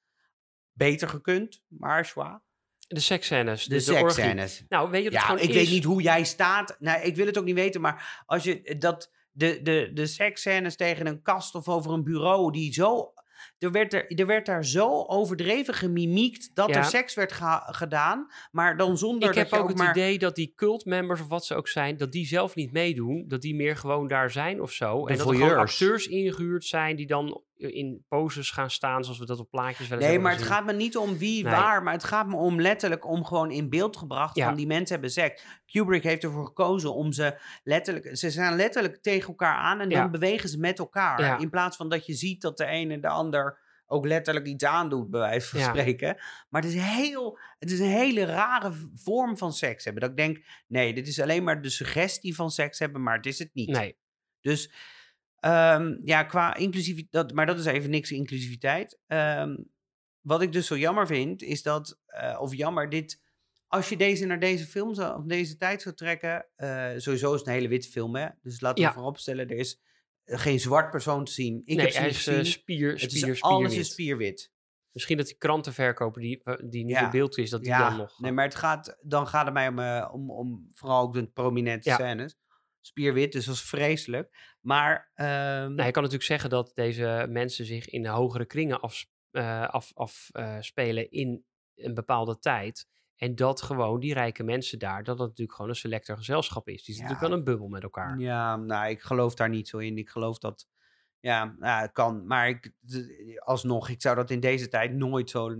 beter 0.71 1.07
gekund. 1.09 1.63
Maar 1.67 2.05
zwaar. 2.05 2.41
De 2.87 2.99
seksscènes. 2.99 3.63
De 3.63 3.69
dus 3.69 3.85
de 3.85 3.93
seksscènes. 3.93 4.63
Nou, 4.67 4.89
weet 4.89 5.03
je 5.03 5.09
wat 5.09 5.19
Ja, 5.19 5.25
gewoon 5.25 5.41
ik 5.41 5.49
is? 5.49 5.55
weet 5.55 5.69
niet 5.69 5.83
hoe 5.83 6.01
jij 6.01 6.23
staat. 6.23 6.75
Nou, 6.79 7.01
ik 7.01 7.15
wil 7.15 7.25
het 7.25 7.37
ook 7.37 7.45
niet 7.45 7.55
weten. 7.55 7.81
Maar 7.81 8.23
als 8.25 8.43
je 8.43 8.75
dat... 8.77 9.11
de, 9.33 9.59
de, 9.61 9.91
de 9.93 10.05
seksscènes 10.05 10.75
tegen 10.75 11.05
een 11.07 11.21
kast 11.21 11.55
of 11.55 11.67
over 11.67 11.91
een 11.91 12.03
bureau, 12.03 12.51
die 12.51 12.73
zo... 12.73 13.13
Er 13.59 13.71
werd, 13.71 13.93
er, 13.93 14.05
er 14.19 14.25
werd 14.25 14.45
daar 14.45 14.65
zo 14.65 15.03
overdreven 15.07 15.73
gemimiekt 15.73 16.55
dat 16.55 16.69
Ja. 16.69 16.75
er 16.75 16.83
seks 16.83 17.13
werd 17.13 17.33
gedaan, 17.65 18.27
maar 18.51 18.77
dan 18.77 18.97
zonder 18.97 19.29
Ik 19.29 19.35
dat 19.35 19.43
heb 19.43 19.53
ook 19.53 19.63
ook 19.63 19.69
het 19.69 19.77
maar... 19.77 19.89
idee 19.97 20.19
dat 20.19 20.35
die 20.35 20.53
cultmembers 20.55 21.21
of 21.21 21.27
wat 21.27 21.45
ze 21.45 21.55
ook 21.55 21.67
zijn, 21.67 21.97
dat 21.97 22.11
die 22.11 22.25
zelf 22.25 22.55
niet 22.55 22.71
meedoen. 22.71 23.25
Dat 23.27 23.41
die 23.41 23.55
meer 23.55 23.77
gewoon 23.77 24.07
daar 24.07 24.31
zijn 24.31 24.61
of 24.61 24.71
zo. 24.71 25.05
De 25.05 25.11
en 25.11 25.17
dat 25.17 25.33
er 25.33 25.57
acteurs 25.57 26.07
ingehuurd 26.07 26.65
zijn 26.65 26.95
die 26.95 27.07
dan 27.07 27.41
in 27.55 28.05
poses 28.07 28.51
gaan 28.51 28.69
staan, 28.69 29.03
zoals 29.03 29.19
we 29.19 29.25
dat 29.25 29.39
op 29.39 29.49
plaatjes 29.49 29.87
wel 29.87 29.97
eens 29.97 30.07
Nee, 30.07 30.19
maar 30.19 30.31
het 30.31 30.41
gezien. 30.41 30.55
gaat 30.55 30.65
me 30.65 30.73
niet 30.73 30.97
om 30.97 31.17
wie 31.17 31.43
Nee. 31.43 31.51
waar, 31.53 31.83
maar 31.83 31.93
het 31.93 32.03
gaat 32.03 32.27
me 32.27 32.35
om 32.35 32.61
letterlijk 32.61 33.05
om 33.07 33.25
gewoon 33.25 33.51
in 33.51 33.69
beeld 33.69 33.97
gebracht 33.97 34.35
Ja. 34.35 34.45
van 34.45 34.55
die 34.55 34.67
mensen 34.67 34.93
hebben 34.93 35.11
seks. 35.11 35.43
Kubrick 35.65 36.03
heeft 36.03 36.23
ervoor 36.23 36.45
gekozen 36.45 36.93
om 36.95 37.11
ze 37.11 37.39
letterlijk, 37.63 38.17
ze 38.17 38.29
zijn 38.29 38.55
letterlijk 38.55 39.01
tegen 39.01 39.27
elkaar 39.27 39.55
aan 39.55 39.79
en 39.79 39.89
Ja. 39.89 40.01
dan 40.01 40.11
bewegen 40.11 40.49
ze 40.49 40.57
met 40.59 40.79
elkaar. 40.79 41.21
Ja. 41.21 41.37
In 41.37 41.49
plaats 41.49 41.77
van 41.77 41.89
dat 41.89 42.05
je 42.05 42.13
ziet 42.13 42.41
dat 42.41 42.57
de 42.57 42.67
een 42.71 42.91
en 42.91 43.01
de 43.01 43.07
ander 43.07 43.61
ook 43.85 44.05
letterlijk 44.05 44.45
iets 44.47 44.63
aandoet, 44.63 45.09
bij 45.09 45.19
wijze 45.19 45.47
van 45.49 45.59
spreken. 45.59 46.17
Maar 46.49 46.61
het 46.61 46.71
is, 46.73 46.81
heel, 46.81 47.39
het 47.59 47.71
is 47.71 47.79
een 47.79 47.85
hele 47.85 48.25
rare 48.25 48.71
vorm 48.95 49.37
van 49.37 49.53
seks 49.53 49.83
hebben. 49.83 50.01
Dat 50.01 50.11
ik 50.11 50.17
denk, 50.17 50.45
nee, 50.67 50.93
dit 50.93 51.07
is 51.07 51.19
alleen 51.21 51.43
maar 51.43 51.61
de 51.61 51.69
suggestie 51.69 52.35
van 52.35 52.51
seks 52.51 52.79
hebben, 52.79 53.03
maar 53.03 53.15
het 53.15 53.25
is 53.25 53.39
het 53.39 53.49
niet. 53.53 53.69
Nee, 53.69 53.97
Dus 54.41 54.71
ehm, 55.43 55.95
ja, 56.03 56.23
qua 56.23 56.55
inclusiviteit, 56.55 57.33
maar 57.33 57.45
dat 57.45 57.59
is 57.59 57.65
even 57.65 57.89
niks 57.89 58.11
inclusiviteit. 58.11 58.99
Ehm, 59.07 59.55
wat 60.21 60.41
ik 60.41 60.51
dus 60.51 60.67
zo 60.67 60.77
jammer 60.77 61.07
vind, 61.07 61.41
is 61.41 61.61
dat, 61.63 61.99
eh, 62.05 62.37
of 62.41 62.53
jammer, 62.55 62.89
dit, 62.89 63.21
als 63.67 63.89
je 63.89 63.97
deze 63.97 64.25
naar 64.25 64.39
deze 64.39 64.65
film 64.65 64.93
zou, 64.93 65.19
of 65.19 65.25
deze 65.25 65.57
tijd 65.57 65.81
zou 65.81 65.95
trekken, 65.95 66.45
eh, 66.55 66.91
sowieso 66.97 67.33
is 67.33 67.39
het 67.39 67.47
een 67.47 67.53
hele 67.53 67.67
witte 67.67 67.89
film, 67.89 68.15
hè? 68.15 68.27
Dus 68.41 68.61
laten 68.61 68.83
we 68.83 68.89
Ja. 68.89 68.93
vooropstellen, 68.93 69.49
er 69.49 69.57
is 69.57 69.81
eh, 70.23 70.39
geen 70.39 70.59
zwart 70.59 70.89
persoon 70.91 71.25
te 71.25 71.31
zien. 71.31 71.61
Ik 71.65 71.75
nee 71.75 71.85
heb 71.85 71.95
hij 71.95 72.03
niet 72.07 72.15
is 72.15 72.21
spier, 72.51 72.99
spier, 72.99 73.29
is, 73.29 73.41
alles 73.41 73.75
is 73.75 73.91
spierwit. 73.91 74.51
Misschien 74.91 75.17
dat 75.17 75.25
die 75.27 75.37
krantenverkoper 75.37 76.21
die, 76.21 76.41
die 76.69 76.83
niet 76.85 76.95
Ja. 76.95 77.03
in 77.03 77.09
beeld 77.09 77.37
is, 77.37 77.49
dat 77.49 77.59
die 77.61 77.69
Ja, 77.69 77.89
dan 77.89 77.97
nog... 77.97 78.19
nee, 78.19 78.31
maar 78.31 78.45
het 78.45 78.55
gaat, 78.55 78.97
dan 78.99 79.27
gaat 79.27 79.45
het 79.45 79.53
mij 79.53 79.67
om, 79.67 79.79
om, 80.11 80.31
om 80.31 80.67
vooral 80.71 81.01
ook 81.01 81.13
de 81.13 81.27
prominente 81.27 81.89
Ja. 81.89 81.95
scènes. 81.95 82.37
Spierwit, 82.85 83.31
dus 83.31 83.45
dat 83.45 83.55
is 83.55 83.61
vreselijk. 83.61 84.55
Maar 84.61 85.11
ehm, 85.13 85.27
Nou, 85.73 85.83
je 85.85 85.91
kan 85.91 86.03
natuurlijk 86.03 86.23
zeggen 86.23 86.49
dat 86.49 86.71
deze 86.75 87.25
mensen 87.29 87.65
zich 87.65 87.89
in 87.89 88.01
de 88.03 88.09
hogere 88.09 88.45
kringen 88.45 88.79
afspelen 88.79 89.71
af, 89.71 89.91
af, 89.93 90.29
eh, 90.31 90.57
spelen 90.59 91.11
in 91.11 91.45
een 91.75 91.93
bepaalde 91.93 92.39
tijd. 92.39 92.87
En 93.15 93.35
dat 93.35 93.61
gewoon 93.61 93.99
die 93.99 94.13
rijke 94.13 94.43
mensen 94.43 94.79
daar, 94.79 95.03
dat 95.03 95.19
het 95.19 95.27
natuurlijk 95.27 95.55
gewoon 95.55 95.71
een 95.71 95.77
selecter 95.77 96.17
gezelschap 96.17 96.67
is. 96.67 96.83
Die 96.83 96.95
zitten 96.95 97.03
Ja. 97.03 97.11
natuurlijk 97.13 97.29
wel 97.29 97.37
een 97.39 97.43
bubbel 97.43 97.67
met 97.67 97.83
elkaar. 97.83 98.19
Ja, 98.19 98.55
nou, 98.55 98.89
ik 98.89 99.01
geloof 99.01 99.33
daar 99.35 99.49
niet 99.49 99.67
zo 99.67 99.77
in. 99.77 99.97
Ik 99.97 100.09
geloof 100.09 100.37
dat, 100.37 100.67
ja, 101.23 101.55
nou, 101.59 101.81
het 101.81 101.91
kan. 101.91 102.27
Maar 102.27 102.47
ik, 102.49 102.71
alsnog, 103.39 103.89
ik 103.89 104.01
zou 104.01 104.15
dat 104.15 104.29
in 104.29 104.39
deze 104.39 104.67
tijd 104.67 104.93
nooit 104.93 105.29
zo 105.29 105.55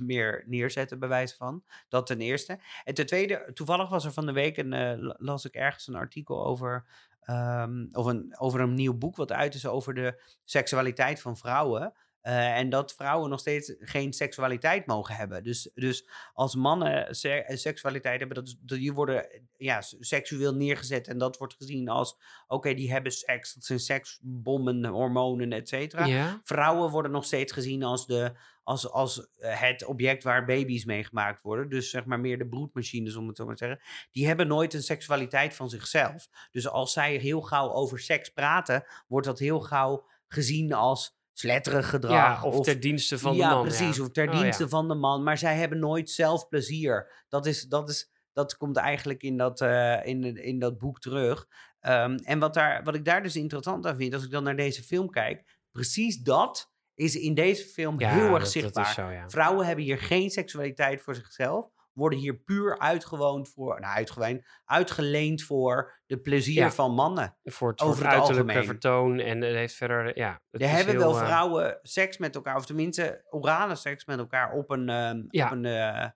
meer 0.00 0.44
neerzetten, 0.46 0.98
bij 0.98 1.08
wijze 1.08 1.36
van. 1.36 1.64
Dat 1.88 2.06
ten 2.06 2.20
eerste. 2.20 2.58
En 2.84 2.94
ten 2.94 3.06
tweede, 3.06 3.50
toevallig 3.54 3.88
was 3.88 4.04
er 4.04 4.12
van 4.12 4.26
de 4.26 4.32
week, 4.32 4.56
een, 4.56 4.72
eh, 4.72 4.98
la- 4.98 5.14
las 5.18 5.44
ik 5.44 5.54
ergens 5.54 5.86
een 5.86 5.94
artikel 5.94 6.46
over, 6.46 6.84
ehm, 7.20 7.86
of 7.92 8.06
een, 8.06 8.34
over 8.38 8.60
een 8.60 8.74
nieuw 8.74 8.94
boek 8.94 9.16
wat 9.16 9.32
uit 9.32 9.54
is 9.54 9.66
over 9.66 9.94
de 9.94 10.22
seksualiteit 10.44 11.20
van 11.20 11.36
vrouwen. 11.36 11.92
Eh, 12.26 12.56
en 12.56 12.68
dat 12.68 12.94
vrouwen 12.94 13.30
nog 13.30 13.40
steeds 13.40 13.74
geen 13.78 14.12
seksualiteit 14.12 14.86
mogen 14.86 15.14
hebben. 15.14 15.42
Dus, 15.44 15.70
dus 15.74 16.08
als 16.32 16.54
mannen 16.54 17.14
se- 17.14 17.44
seksualiteit 17.48 18.18
hebben, 18.18 18.44
dat, 18.44 18.56
die 18.78 18.92
worden 18.92 19.42
ja, 19.56 19.80
seksueel 20.00 20.54
neergezet. 20.54 21.08
En 21.08 21.18
dat 21.18 21.38
wordt 21.38 21.54
gezien 21.54 21.88
als, 21.88 22.18
oké, 22.46 22.74
die 22.74 22.92
hebben 22.92 23.12
seks. 23.12 23.54
Dat 23.54 23.64
zijn 23.64 23.78
seksbommen, 23.78 24.84
hormonen, 24.84 25.52
et 25.52 25.68
cetera. 25.68 26.04
Ja? 26.04 26.40
Vrouwen 26.44 26.90
worden 26.90 27.10
nog 27.10 27.24
steeds 27.24 27.52
gezien 27.52 27.82
als, 27.82 28.06
de, 28.06 28.32
als, 28.62 28.90
als 28.90 29.28
het 29.38 29.84
object 29.84 30.22
waar 30.22 30.44
baby's 30.44 30.84
mee 30.84 31.04
gemaakt 31.04 31.42
worden. 31.42 31.68
Dus 31.68 31.90
zeg 31.90 32.04
maar 32.04 32.20
meer 32.20 32.38
de 32.38 32.48
broedmachines, 32.48 33.16
om 33.16 33.28
het 33.28 33.36
zo 33.36 33.46
maar 33.46 33.56
te 33.56 33.64
zeggen. 33.64 33.84
Die 34.12 34.26
hebben 34.26 34.46
nooit 34.46 34.74
een 34.74 34.82
seksualiteit 34.82 35.54
van 35.54 35.70
zichzelf. 35.70 36.28
Dus 36.50 36.68
als 36.68 36.92
zij 36.92 37.16
heel 37.16 37.40
gauw 37.40 37.70
over 37.70 37.98
seks 37.98 38.28
praten, 38.28 38.84
wordt 39.06 39.26
dat 39.26 39.38
heel 39.38 39.60
gauw 39.60 40.06
gezien 40.28 40.72
als 40.72 41.15
sletterig 41.38 41.88
gedrag. 41.88 42.42
ja, 42.42 42.42
of, 42.50 42.64
ter 42.64 42.80
dienste 42.80 43.18
van 43.18 43.34
ja, 43.36 43.48
de 43.48 43.54
man. 43.54 43.62
precies. 43.64 43.96
ja. 43.96 44.02
Of 44.02 44.10
ter 44.10 44.28
Oh, 44.28 44.40
dienste 44.40 44.68
van 44.68 44.88
de 44.88 44.94
man. 44.94 45.22
Maar 45.22 45.38
zij 45.38 45.56
hebben 45.56 45.78
nooit 45.78 46.10
zelf 46.10 46.48
plezier. 46.48 47.24
Dat, 47.28 47.46
is, 47.46 47.62
dat, 47.62 47.88
is, 47.88 48.10
dat 48.32 48.56
komt 48.56 48.76
eigenlijk 48.76 49.22
in 49.22 49.36
dat, 49.36 49.60
eh, 49.60 50.04
in, 50.06 50.36
in 50.36 50.58
dat 50.58 50.78
boek 50.78 51.00
terug. 51.00 51.46
Ehm, 51.80 52.14
en 52.14 52.38
wat, 52.38 52.54
daar, 52.54 52.82
wat 52.84 52.94
ik 52.94 53.04
daar 53.04 53.22
dus 53.22 53.36
interessant 53.36 53.86
aan 53.86 53.96
vind, 53.96 54.14
als 54.14 54.24
ik 54.24 54.30
dan 54.30 54.42
naar 54.44 54.56
deze 54.56 54.82
film 54.82 55.10
kijk, 55.10 55.58
precies 55.72 56.16
dat 56.18 56.70
is 56.94 57.14
in 57.16 57.34
deze 57.34 57.64
film 57.64 58.00
heel 58.00 58.08
erg 58.08 58.22
dat- 58.22 58.30
dat 58.32 58.42
is 58.46 58.52
zichtbaar. 58.52 58.92
zo. 58.92 59.10
Vrouwen 59.26 59.66
hebben 59.66 59.84
hier 59.84 59.98
geen 59.98 60.30
seksualiteit 60.30 61.02
voor 61.02 61.14
zichzelf. 61.14 61.70
Worden 61.96 62.18
hier 62.18 62.34
puur 62.38 62.78
uitgewoond 62.78 63.48
voor, 63.48 63.80
nou 63.80 63.94
uitgewoond, 63.94 64.42
uitgeleend 64.64 65.42
voor 65.42 66.00
de 66.06 66.18
plezier 66.20 66.54
Ja. 66.62 66.70
van 66.72 66.92
mannen. 66.94 67.36
Voor 67.42 67.70
het, 67.70 67.80
over 67.80 68.04
het 68.04 68.12
uiterlijke 68.12 68.52
algemeen. 68.52 68.66
vertoon. 68.66 69.18
En 69.18 69.40
het 69.40 69.54
heeft 69.54 69.74
verder, 69.74 70.18
ja. 70.18 70.42
Er 70.50 70.68
hebben 70.68 70.94
heel, 70.94 71.02
wel 71.02 71.18
eh, 71.20 71.26
vrouwen 71.26 71.78
seks 71.82 72.18
met 72.18 72.34
elkaar, 72.34 72.56
of 72.56 72.66
tenminste 72.66 73.26
orale 73.30 73.74
seks 73.74 74.04
met 74.04 74.18
elkaar 74.18 74.52
op 74.52 74.70
een, 74.70 74.88
ehm, 74.88 75.22
Ja. 75.28 75.46
op 75.46 75.52
een, 75.52 75.64
eh, 75.64 76.08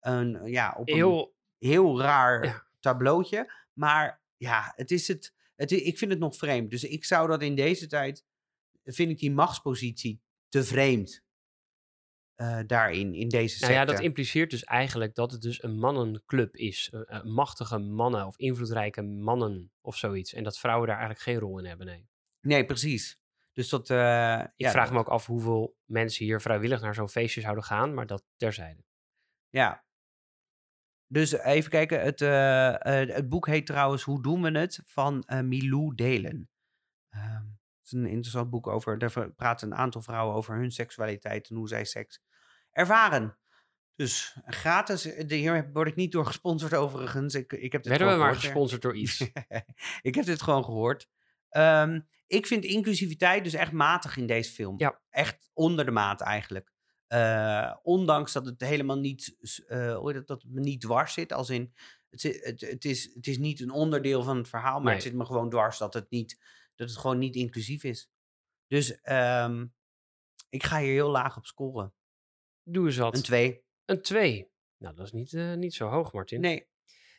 een, 0.00 0.40
ja, 0.44 0.74
op 0.78 0.88
een 0.88 0.94
heel, 0.94 1.34
heel 1.58 2.00
raar 2.00 2.44
Ja. 2.44 2.66
tableautje. 2.80 3.52
Maar 3.72 4.22
ja, 4.36 4.72
het 4.76 4.90
is 4.90 5.08
het, 5.08 5.34
ik 5.56 5.98
vind 5.98 6.10
het 6.10 6.20
nog 6.20 6.36
vreemd. 6.36 6.70
Dus 6.70 6.84
ik 6.84 7.04
zou 7.04 7.28
dat 7.28 7.42
in 7.42 7.54
deze 7.54 7.86
tijd, 7.86 8.24
vind 8.84 9.10
ik 9.10 9.18
die 9.18 9.32
machtspositie 9.32 10.22
te 10.48 10.64
vreemd. 10.64 11.26
Eh, 12.38 12.58
daarin, 12.66 13.14
in 13.14 13.28
deze 13.28 13.60
Nou 13.60 13.72
ja, 13.72 13.78
sector. 13.78 13.94
dat 13.96 14.04
impliceert 14.04 14.50
dus 14.50 14.64
eigenlijk 14.64 15.14
dat 15.14 15.32
het 15.32 15.40
dus 15.42 15.62
een 15.62 15.78
mannenclub 15.78 16.56
is. 16.56 16.90
eh, 16.92 17.00
eh, 17.18 17.24
machtige 17.24 17.78
mannen 17.78 18.26
of 18.26 18.36
invloedrijke 18.36 19.02
mannen 19.02 19.72
of 19.80 19.96
zoiets. 19.96 20.32
En 20.32 20.44
dat 20.44 20.58
vrouwen 20.58 20.86
daar 20.88 20.96
eigenlijk 20.98 21.26
geen 21.26 21.38
rol 21.38 21.58
in 21.58 21.64
hebben, 21.64 21.86
nee. 21.86 22.08
Nee, 22.40 22.64
precies. 22.64 23.18
Dus 23.52 23.68
dat... 23.68 23.82
Ik 23.90 23.96
ja, 23.96 24.52
vraag 24.56 24.84
dat- 24.84 24.92
me 24.92 24.98
ook 24.98 25.08
af 25.08 25.26
hoeveel 25.26 25.76
mensen 25.84 26.24
hier 26.24 26.40
vrijwillig 26.40 26.80
naar 26.80 26.94
zo'n 26.94 27.08
feestje 27.08 27.40
zouden 27.40 27.64
gaan, 27.64 27.94
maar 27.94 28.06
dat 28.06 28.24
terzijde. 28.36 28.82
Ja. 29.48 29.84
Dus 31.06 31.32
even 31.32 31.70
kijken. 31.70 32.00
Het, 32.00 32.20
het 33.14 33.28
boek 33.28 33.46
heet 33.46 33.66
trouwens 33.66 34.02
Hoe 34.02 34.22
doen 34.22 34.42
we 34.42 34.58
het? 34.58 34.80
van 34.84 35.24
Milou 35.44 35.94
Delen. 35.94 36.50
Ehm, 37.08 37.44
het 37.44 37.84
is 37.84 37.92
een 37.92 38.06
interessant 38.06 38.50
boek 38.50 38.66
over. 38.66 38.98
Daar 38.98 39.32
praten 39.32 39.70
een 39.70 39.78
aantal 39.78 40.02
vrouwen 40.02 40.34
over 40.36 40.54
hun 40.56 40.70
seksualiteit 40.70 41.50
en 41.50 41.56
hoe 41.56 41.68
zij 41.68 41.84
seks 41.84 42.20
ervaren. 42.72 43.38
Dus 43.94 44.36
gratis. 44.44 45.04
eh, 45.04 45.28
Hier 45.28 45.70
word 45.72 45.88
ik 45.88 45.94
niet 45.96 46.12
door 46.12 46.26
gesponsord 46.26 46.74
overigens. 46.74 47.34
Ik, 47.34 47.52
ik 47.52 47.72
heb 47.72 47.82
dit 47.82 47.90
Werden 47.90 48.08
we 48.08 48.14
maar 48.18 48.22
gehoord, 48.24 48.44
gesponsord 48.44 48.82
door 48.82 48.96
iets. 48.96 49.20
ik 50.08 50.14
heb 50.14 50.24
dit 50.24 50.42
gewoon 50.42 50.64
gehoord. 50.64 51.08
Ehm, 51.48 52.00
ik 52.26 52.46
vind 52.46 52.64
inclusiviteit 52.64 53.44
dus 53.44 53.52
echt 53.54 53.72
matig 53.72 54.16
in 54.16 54.26
deze 54.26 54.52
film. 54.52 54.74
Ja. 54.78 55.00
Echt 55.10 55.50
onder 55.52 55.84
de 55.84 55.90
maat 55.90 56.20
eigenlijk. 56.20 56.72
Eh, 57.06 57.74
ondanks 57.82 58.32
dat 58.32 58.46
het 58.46 58.60
helemaal 58.60 58.98
niet, 58.98 59.36
het, 59.66 60.26
dat 60.26 60.42
het 60.42 60.50
me 60.52 60.60
niet 60.60 60.80
dwars 60.80 61.12
zit. 61.12 61.32
Als 61.32 61.50
in, 61.50 61.74
het, 62.10 62.22
het, 62.22 62.60
het, 62.60 62.84
is, 62.84 63.10
het 63.14 63.26
is 63.26 63.38
niet 63.38 63.60
een 63.60 63.70
onderdeel 63.70 64.22
van 64.22 64.36
het 64.36 64.48
verhaal, 64.48 64.74
maar 64.76 64.84
Nee. 64.84 64.94
het 64.94 65.02
zit 65.02 65.14
me 65.14 65.24
gewoon 65.24 65.50
dwars 65.50 65.78
dat 65.78 65.94
het, 65.94 66.10
niet, 66.10 66.38
dat 66.74 66.88
het 66.88 66.98
gewoon 66.98 67.18
niet 67.18 67.34
inclusief 67.34 67.84
is. 67.84 68.10
Dus 68.66 69.00
ehm, 69.00 69.66
ik 70.48 70.62
ga 70.64 70.78
hier 70.78 70.92
heel 70.92 71.10
laag 71.10 71.36
op 71.36 71.46
scoren. 71.46 71.92
Doe 72.70 72.86
eens 72.86 72.96
wat. 72.96 73.16
Een 73.16 73.22
2. 73.22 73.62
Een 73.84 74.02
2. 74.02 74.50
Nou, 74.78 74.94
dat 74.94 75.06
is 75.06 75.12
niet, 75.12 75.32
eh, 75.32 75.54
niet 75.54 75.74
zo 75.74 75.88
hoog, 75.88 76.12
Martin. 76.12 76.40
Nee. 76.40 76.66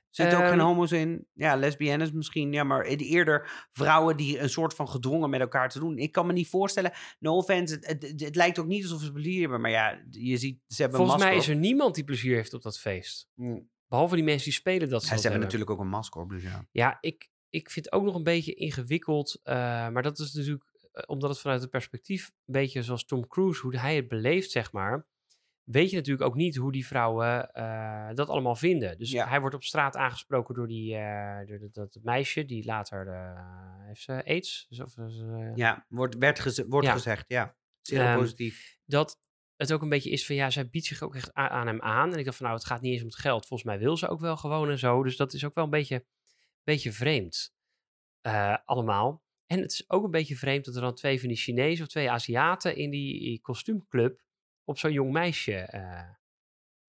Zitten 0.09 0.37
ook 0.37 0.43
geen 0.43 0.53
Ehm, 0.59 0.67
homo's 0.67 0.91
in. 0.91 1.27
Ja, 1.33 1.55
lesbiennes 1.55 2.11
misschien. 2.11 2.51
Ja, 2.53 2.63
maar 2.63 2.85
eerder 2.85 3.67
vrouwen 3.71 4.17
die 4.17 4.39
een 4.39 4.49
soort 4.49 4.73
van 4.73 4.89
gedwongen 4.89 5.29
met 5.29 5.39
elkaar 5.39 5.69
te 5.69 5.79
doen. 5.79 5.97
Ik 5.97 6.11
kan 6.11 6.25
me 6.27 6.33
niet 6.33 6.47
voorstellen. 6.47 6.91
No 7.19 7.35
offense. 7.35 7.77
Het, 7.81 8.13
het, 8.17 8.35
lijkt 8.35 8.59
ook 8.59 8.65
niet 8.65 8.83
alsof 8.83 9.01
ze 9.01 9.11
plezier 9.11 9.41
hebben. 9.41 9.61
Maar 9.61 9.71
ja, 9.71 10.03
je 10.09 10.37
ziet, 10.37 10.59
ze 10.67 10.81
hebben 10.81 10.99
Volgens 10.99 11.23
mij 11.23 11.35
is 11.35 11.47
er 11.47 11.55
niemand 11.55 11.95
die 11.95 12.03
plezier 12.03 12.35
heeft 12.35 12.53
op 12.53 12.61
dat 12.61 12.79
feest. 12.79 13.27
Mm. 13.33 13.69
Behalve 13.87 14.15
die 14.15 14.23
mensen 14.23 14.43
die 14.43 14.53
spelen 14.53 14.89
dat 14.89 15.01
ze 15.01 15.07
Ja, 15.07 15.13
dat 15.13 15.21
ze 15.21 15.27
hebben 15.27 15.45
natuurlijk 15.45 15.71
ook 15.71 15.79
een 15.79 15.89
masker 15.89 16.21
op. 16.21 16.29
Dus 16.29 16.43
ja. 16.43 16.67
Ja, 16.71 16.97
ik, 17.01 17.29
ik 17.49 17.69
vind 17.69 17.85
het 17.85 17.93
ook 17.93 18.03
nog 18.03 18.15
een 18.15 18.23
beetje 18.23 18.53
ingewikkeld. 18.53 19.39
eh, 19.43 19.55
maar 19.89 20.03
dat 20.03 20.19
is 20.19 20.33
natuurlijk 20.33 20.63
eh, 20.91 21.03
omdat 21.07 21.29
het 21.29 21.39
vanuit 21.39 21.61
het 21.61 21.69
perspectief, 21.69 22.25
een 22.25 22.53
beetje 22.53 22.83
zoals 22.83 23.05
Tom 23.05 23.27
Cruise, 23.27 23.61
hoe 23.61 23.77
hij 23.77 23.95
het 23.95 24.07
beleeft, 24.07 24.51
zeg 24.51 24.71
maar. 24.71 25.07
Weet 25.71 25.89
je 25.89 25.95
natuurlijk 25.95 26.27
ook 26.27 26.35
niet 26.35 26.55
hoe 26.55 26.71
die 26.71 26.87
vrouwen 26.87 27.51
eh, 27.53 28.09
dat 28.13 28.29
allemaal 28.29 28.55
vinden. 28.55 28.97
Dus 28.97 29.11
Ja. 29.11 29.27
hij 29.27 29.39
wordt 29.39 29.55
op 29.55 29.63
straat 29.63 29.95
aangesproken 29.95 30.55
door, 30.55 30.67
die, 30.67 30.95
eh, 30.95 31.47
door 31.47 31.59
dat, 31.59 31.73
dat 31.73 31.97
meisje 32.03 32.45
die 32.45 32.65
later 32.65 33.07
eh, 33.07 33.85
heeft 33.85 34.01
ze 34.01 34.23
aids. 34.25 34.65
Dus 34.69 34.79
of, 34.79 34.93
Ja, 35.55 35.85
wordt, 35.89 36.15
werd 36.17 36.39
geze- 36.39 36.67
wordt 36.67 36.87
Ja. 36.87 36.93
gezegd. 36.93 37.25
Ja, 37.27 37.55
zeer 37.81 37.99
Ehm, 38.05 38.17
positief. 38.17 38.77
dat 38.85 39.19
het 39.55 39.73
ook 39.73 39.81
een 39.81 39.89
beetje 39.89 40.09
is 40.09 40.25
van 40.25 40.35
ja, 40.35 40.49
zij 40.49 40.69
biedt 40.69 40.85
zich 40.85 41.01
ook 41.01 41.15
echt 41.15 41.33
aan 41.33 41.67
hem 41.67 41.81
aan. 41.81 42.11
En 42.13 42.19
ik 42.19 42.25
dacht 42.25 42.37
van 42.37 42.45
nou, 42.45 42.57
het 42.57 42.67
gaat 42.67 42.81
niet 42.81 42.91
eens 42.91 43.01
om 43.01 43.07
het 43.07 43.17
geld. 43.17 43.45
Volgens 43.47 43.69
mij 43.69 43.79
wil 43.79 43.97
ze 43.97 44.07
ook 44.07 44.19
wel 44.19 44.37
gewoon 44.37 44.69
en 44.69 44.79
zo. 44.79 45.03
Dus 45.03 45.17
dat 45.17 45.33
is 45.33 45.45
ook 45.45 45.53
wel 45.53 45.63
een 45.63 45.69
beetje, 45.69 46.05
beetje 46.63 46.91
vreemd. 46.91 47.53
allemaal. 48.65 49.23
En 49.45 49.59
het 49.61 49.71
is 49.71 49.89
ook 49.89 50.03
een 50.03 50.11
beetje 50.11 50.35
vreemd 50.35 50.65
dat 50.65 50.75
er 50.75 50.81
dan 50.81 50.93
twee 50.95 51.19
van 51.19 51.27
die 51.27 51.37
Chinezen 51.37 51.83
of 51.85 51.89
twee 51.91 52.11
Aziaten 52.11 52.75
in 52.75 52.89
die 52.89 53.39
kostuumclub 53.41 54.21
op 54.69 54.77
zo'n 54.77 54.91
jong 54.91 55.11
meisje 55.11 55.55
eh 55.55 56.09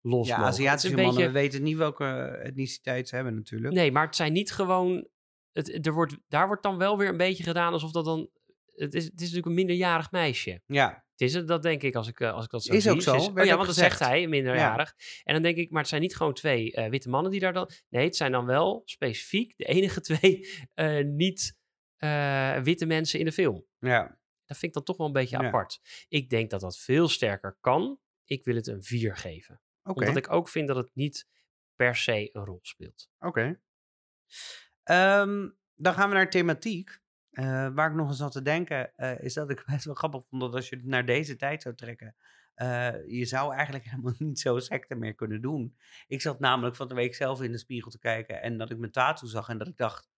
los 0.02 0.28
Ja, 0.28 0.36
mogen. 0.38 0.52
Is 0.52 0.58
Aziatische 0.60 0.96
mannen, 0.96 1.14
beetje- 1.16 1.28
we 1.28 1.34
weten 1.40 1.64
niet 1.64 1.78
welke 1.78 2.06
etniciteit 2.44 3.08
ze 3.08 3.16
hebben 3.16 3.36
natuurlijk. 3.36 3.74
Nee, 3.74 3.92
maar 3.92 4.06
het 4.06 4.16
zijn 4.16 4.34
niet 4.34 4.52
gewoon. 4.52 5.08
Het, 5.52 5.86
er 5.88 5.94
wordt, 5.94 6.18
daar 6.28 6.48
wordt 6.48 6.64
dan 6.64 6.78
wel 6.78 6.98
weer 6.98 7.10
een 7.10 7.18
beetje 7.18 7.44
gedaan 7.44 7.74
alsof 7.74 7.92
dat 7.92 8.06
dan. 8.06 8.30
Het 8.76 8.94
is, 8.94 9.04
het 9.04 9.14
is 9.14 9.20
natuurlijk 9.20 9.46
een 9.46 9.54
minderjarig 9.54 10.12
meisje. 10.12 10.62
Ja, 10.66 11.04
Het 11.12 11.22
is 11.22 11.34
het, 11.34 11.48
dat 11.48 11.62
denk 11.64 11.84
ik 11.84 11.96
als 11.96 12.08
ik, 12.08 12.20
eh, 12.20 12.34
als 12.34 12.44
ik 12.46 12.52
dat 12.52 12.64
zo 12.64 12.74
Is 12.74 12.84
zie. 12.84 12.92
ook 12.92 13.02
zo, 13.02 13.16
oh 13.16 13.34
werd 13.34 13.48
ja, 13.48 13.56
want 13.56 13.68
dat 13.68 13.76
zegt 13.76 14.00
hij, 14.00 14.28
minderjarig. 14.28 14.96
En 15.24 15.34
dan 15.34 15.42
denk 15.44 15.58
ik, 15.58 15.70
maar 15.72 15.80
het 15.80 15.90
zijn 15.90 16.02
niet 16.02 16.16
gewoon 16.16 16.34
twee 16.34 16.72
eh, 16.74 16.90
witte 16.90 17.10
mannen 17.10 17.32
die 17.32 17.40
daar 17.40 17.54
dan... 17.54 17.70
Nee, 17.90 18.06
het 18.06 18.16
zijn 18.16 18.32
dan 18.32 18.46
wel 18.46 18.82
specifiek 18.86 19.54
de 19.58 19.66
enige 19.66 20.02
twee 20.10 20.50
eh, 20.74 21.04
niet 21.06 21.58
eh, 21.98 22.58
witte 22.62 22.86
mensen 22.86 23.20
in 23.20 23.26
de 23.26 23.32
film. 23.32 23.66
ja. 23.80 24.18
Dat 24.50 24.58
vind 24.58 24.64
ik 24.64 24.74
dan 24.74 24.84
toch 24.84 24.98
wel 24.98 25.08
een 25.08 25.14
beetje 25.14 25.38
Ja. 25.40 25.48
apart. 25.48 26.06
Ik 26.08 26.30
denk 26.30 26.50
dat 26.50 26.62
dat 26.62 26.78
veel 26.78 27.08
sterker 27.08 27.58
kan. 27.62 28.00
Ik 28.24 28.44
wil 28.44 28.56
het 28.56 28.68
een 28.68 28.84
4 28.84 29.16
geven. 29.18 29.62
Omdat 29.84 30.16
ik 30.16 30.32
ook 30.32 30.50
vind 30.50 30.68
dat 30.68 30.78
het 30.78 30.90
niet 30.94 31.28
per 31.76 31.96
se 31.96 32.30
een 32.34 32.46
rol 32.46 32.60
speelt. 32.62 33.10
Oké. 33.20 33.60
Ehm, 34.84 35.50
dan 35.76 35.94
gaan 35.94 36.10
we 36.10 36.16
naar 36.16 36.30
thematiek. 36.30 37.00
Eh, 37.30 37.70
waar 37.74 37.90
ik 37.90 37.96
nog 37.96 38.08
eens 38.08 38.18
zat 38.18 38.32
te 38.32 38.42
denken, 38.42 38.96
eh, 38.96 39.20
is 39.20 39.34
dat 39.34 39.50
ik 39.50 39.64
best 39.76 39.86
wel 39.86 39.94
grappig 39.94 40.24
vond 40.30 40.42
dat 40.42 40.54
als 40.56 40.70
je 40.70 40.76
het 40.76 40.86
naar 40.86 41.06
deze 41.06 41.36
tijd 41.36 41.62
zou 41.62 41.76
trekken, 41.76 42.16
eh, 42.54 43.08
je 43.08 43.26
zou 43.26 43.54
eigenlijk 43.54 43.86
helemaal 43.90 44.14
niet 44.18 44.40
zo 44.40 44.60
secte 44.60 44.96
meer 44.96 45.16
kunnen 45.16 45.42
doen. 45.42 45.78
Ik 46.08 46.22
zat 46.22 46.40
namelijk 46.40 46.76
van 46.76 46.88
de 46.88 46.96
week 46.96 47.16
zelf 47.16 47.42
in 47.42 47.52
de 47.52 47.58
spiegel 47.58 47.92
te 47.92 48.00
kijken 48.00 48.42
en 48.42 48.58
dat 48.58 48.70
ik 48.70 48.78
mijn 48.78 48.92
tattoo 48.92 49.30
zag 49.30 49.50
en 49.50 49.58
dat 49.58 49.68
ik 49.68 49.78
dacht, 49.78 50.10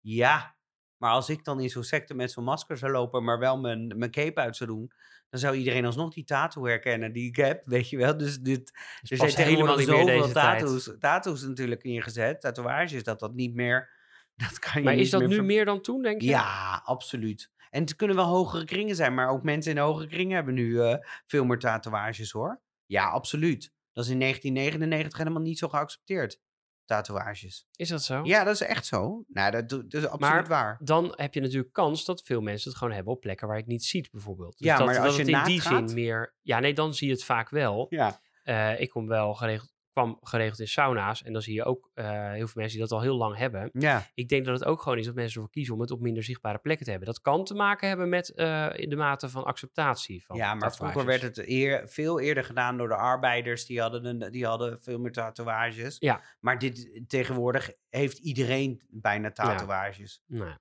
ja, 0.00 0.57
maar 0.98 1.10
als 1.10 1.28
ik 1.28 1.44
dan 1.44 1.60
in 1.60 1.70
zo'n 1.70 1.82
secte 1.84 2.14
met 2.14 2.30
zo'n 2.30 2.44
masker 2.44 2.78
zou 2.78 2.92
lopen, 2.92 3.24
maar 3.24 3.38
wel 3.38 3.58
mijn, 3.58 3.98
mijn 3.98 4.10
cape 4.10 4.40
uit 4.40 4.56
zou 4.56 4.70
doen, 4.70 4.92
dan 5.28 5.40
zou 5.40 5.56
iedereen 5.56 5.84
alsnog 5.84 6.14
die 6.14 6.24
tattoo 6.24 6.66
herkennen 6.66 7.12
die 7.12 7.28
ik 7.28 7.36
heb, 7.36 7.64
weet 7.74 7.88
je 7.90 7.96
wel. 7.96 8.16
Dus 8.16 8.38
dit, 8.38 8.72
Dus 9.00 9.10
er 9.20 9.30
zijn 9.30 9.48
helemaal 9.48 9.78
zoveel 9.78 10.28
tattoos, 10.32 10.96
tattoos 10.98 11.42
natuurlijk 11.42 11.82
ingezet, 11.82 12.40
tatoeages, 12.40 13.02
dat 13.04 13.20
dat 13.20 13.34
niet 13.34 13.54
meer, 13.54 13.90
dat 14.36 14.58
kan 14.58 14.72
je 14.74 14.82
Maar 14.82 14.94
niet 14.94 15.04
is 15.04 15.10
dat 15.10 15.20
meer 15.20 15.28
nu 15.28 15.34
ver- 15.34 15.44
meer 15.44 15.64
dan 15.64 15.80
toen, 15.80 16.02
denk 16.02 16.20
je? 16.20 16.28
Ja, 16.28 16.80
absoluut. 16.84 17.50
En 17.70 17.80
het 17.80 17.96
kunnen 17.96 18.16
wel 18.16 18.26
hogere 18.26 18.64
kringen 18.64 18.96
zijn, 18.96 19.14
maar 19.14 19.28
ook 19.28 19.42
mensen 19.42 19.72
in 19.72 19.78
hogere 19.78 20.08
kringen 20.08 20.34
hebben 20.34 20.54
nu 20.54 20.80
eh, 20.82 20.96
veel 21.26 21.44
meer 21.44 21.58
tatoeages 21.58 22.30
hoor. 22.30 22.60
Ja, 22.86 23.08
absoluut. 23.08 23.72
Dat 23.92 24.04
is 24.04 24.10
in 24.10 24.18
1999 24.18 25.18
helemaal 25.18 25.42
niet 25.42 25.58
zo 25.58 25.68
geaccepteerd, 25.68 26.40
tatoeages. 26.88 27.66
Is 27.76 27.88
dat 27.88 28.02
zo? 28.02 28.20
Ja, 28.24 28.44
dat 28.44 28.54
is 28.54 28.60
echt 28.60 28.86
zo. 28.86 29.24
Nou, 29.28 29.50
dat, 29.50 29.68
dat 29.68 29.82
is 29.88 30.04
absoluut 30.06 30.20
Maar 30.20 30.46
waar. 30.46 30.78
Dan 30.80 31.12
heb 31.16 31.34
je 31.34 31.40
natuurlijk 31.40 31.72
kans 31.72 32.04
dat 32.04 32.22
veel 32.24 32.40
mensen 32.40 32.70
het 32.70 32.78
gewoon 32.78 32.94
hebben 32.94 33.12
op 33.12 33.20
plekken 33.20 33.46
waar 33.46 33.56
je 33.56 33.62
het 33.62 33.70
niet 33.72 33.84
ziet, 33.84 34.10
bijvoorbeeld. 34.10 34.58
Dus 34.58 34.66
Ja, 34.66 34.76
dat, 34.76 34.86
maar 34.86 34.94
dat 34.94 35.04
als 35.04 35.16
je 35.16 35.20
het 35.22 35.30
in 35.30 35.44
die 35.44 35.60
gaat? 35.60 35.88
zin 35.88 35.94
meer... 35.98 36.34
Ja, 36.42 36.58
nee, 36.58 36.74
dan 36.74 36.94
zie 36.94 37.06
je 37.08 37.12
het 37.14 37.24
vaak 37.24 37.48
wel. 37.48 37.86
Ja, 37.88 38.20
Eh, 38.42 38.80
ik 38.80 38.88
kom 38.90 39.06
wel 39.06 39.34
geregeld, 39.34 39.70
kwam 39.98 40.18
geregeld 40.22 40.60
in 40.60 40.68
sauna's 40.68 41.22
en 41.22 41.32
dan 41.32 41.42
zie 41.42 41.54
je 41.54 41.64
ook 41.64 41.90
eh, 41.94 42.04
heel 42.32 42.46
veel 42.46 42.60
mensen 42.60 42.78
die 42.78 42.88
dat 42.88 42.92
al 42.92 43.00
heel 43.00 43.16
lang 43.16 43.36
hebben. 43.36 43.70
ja. 43.72 44.06
Ik 44.14 44.28
denk 44.28 44.44
dat 44.44 44.58
het 44.58 44.68
ook 44.68 44.82
gewoon 44.82 44.98
is 44.98 45.06
dat 45.06 45.14
mensen 45.14 45.34
ervoor 45.34 45.50
kiezen 45.50 45.74
om 45.74 45.80
het 45.80 45.90
op 45.90 46.00
minder 46.00 46.22
zichtbare 46.22 46.58
plekken 46.58 46.84
te 46.84 46.90
hebben. 46.90 47.08
Dat 47.08 47.20
kan 47.20 47.44
te 47.44 47.54
maken 47.54 47.88
hebben 47.88 48.08
met 48.08 48.34
eh, 48.34 48.68
de 48.74 48.96
mate 48.96 49.28
van 49.28 49.44
acceptatie 49.44 50.24
van 50.24 50.36
ja 50.36 50.54
maar 50.54 50.74
vroeger 50.74 51.04
werd 51.04 51.22
het 51.22 51.48
eer, 51.48 51.88
veel 51.88 52.20
eerder 52.20 52.44
gedaan 52.44 52.76
door 52.76 52.88
de 52.88 52.96
arbeiders. 52.96 53.66
Die 53.66 53.80
hadden, 53.80 54.04
een, 54.04 54.30
die 54.30 54.46
hadden 54.46 54.80
veel 54.80 54.98
meer 54.98 55.12
tatoeages. 55.12 55.96
Ja. 55.98 56.22
Maar 56.40 56.58
dit, 56.58 57.04
tegenwoordig 57.06 57.72
heeft 57.88 58.18
iedereen 58.18 58.82
bijna 58.88 59.30
tatoeages. 59.30 60.22
Nou, 60.26 60.44
ja. 60.44 60.58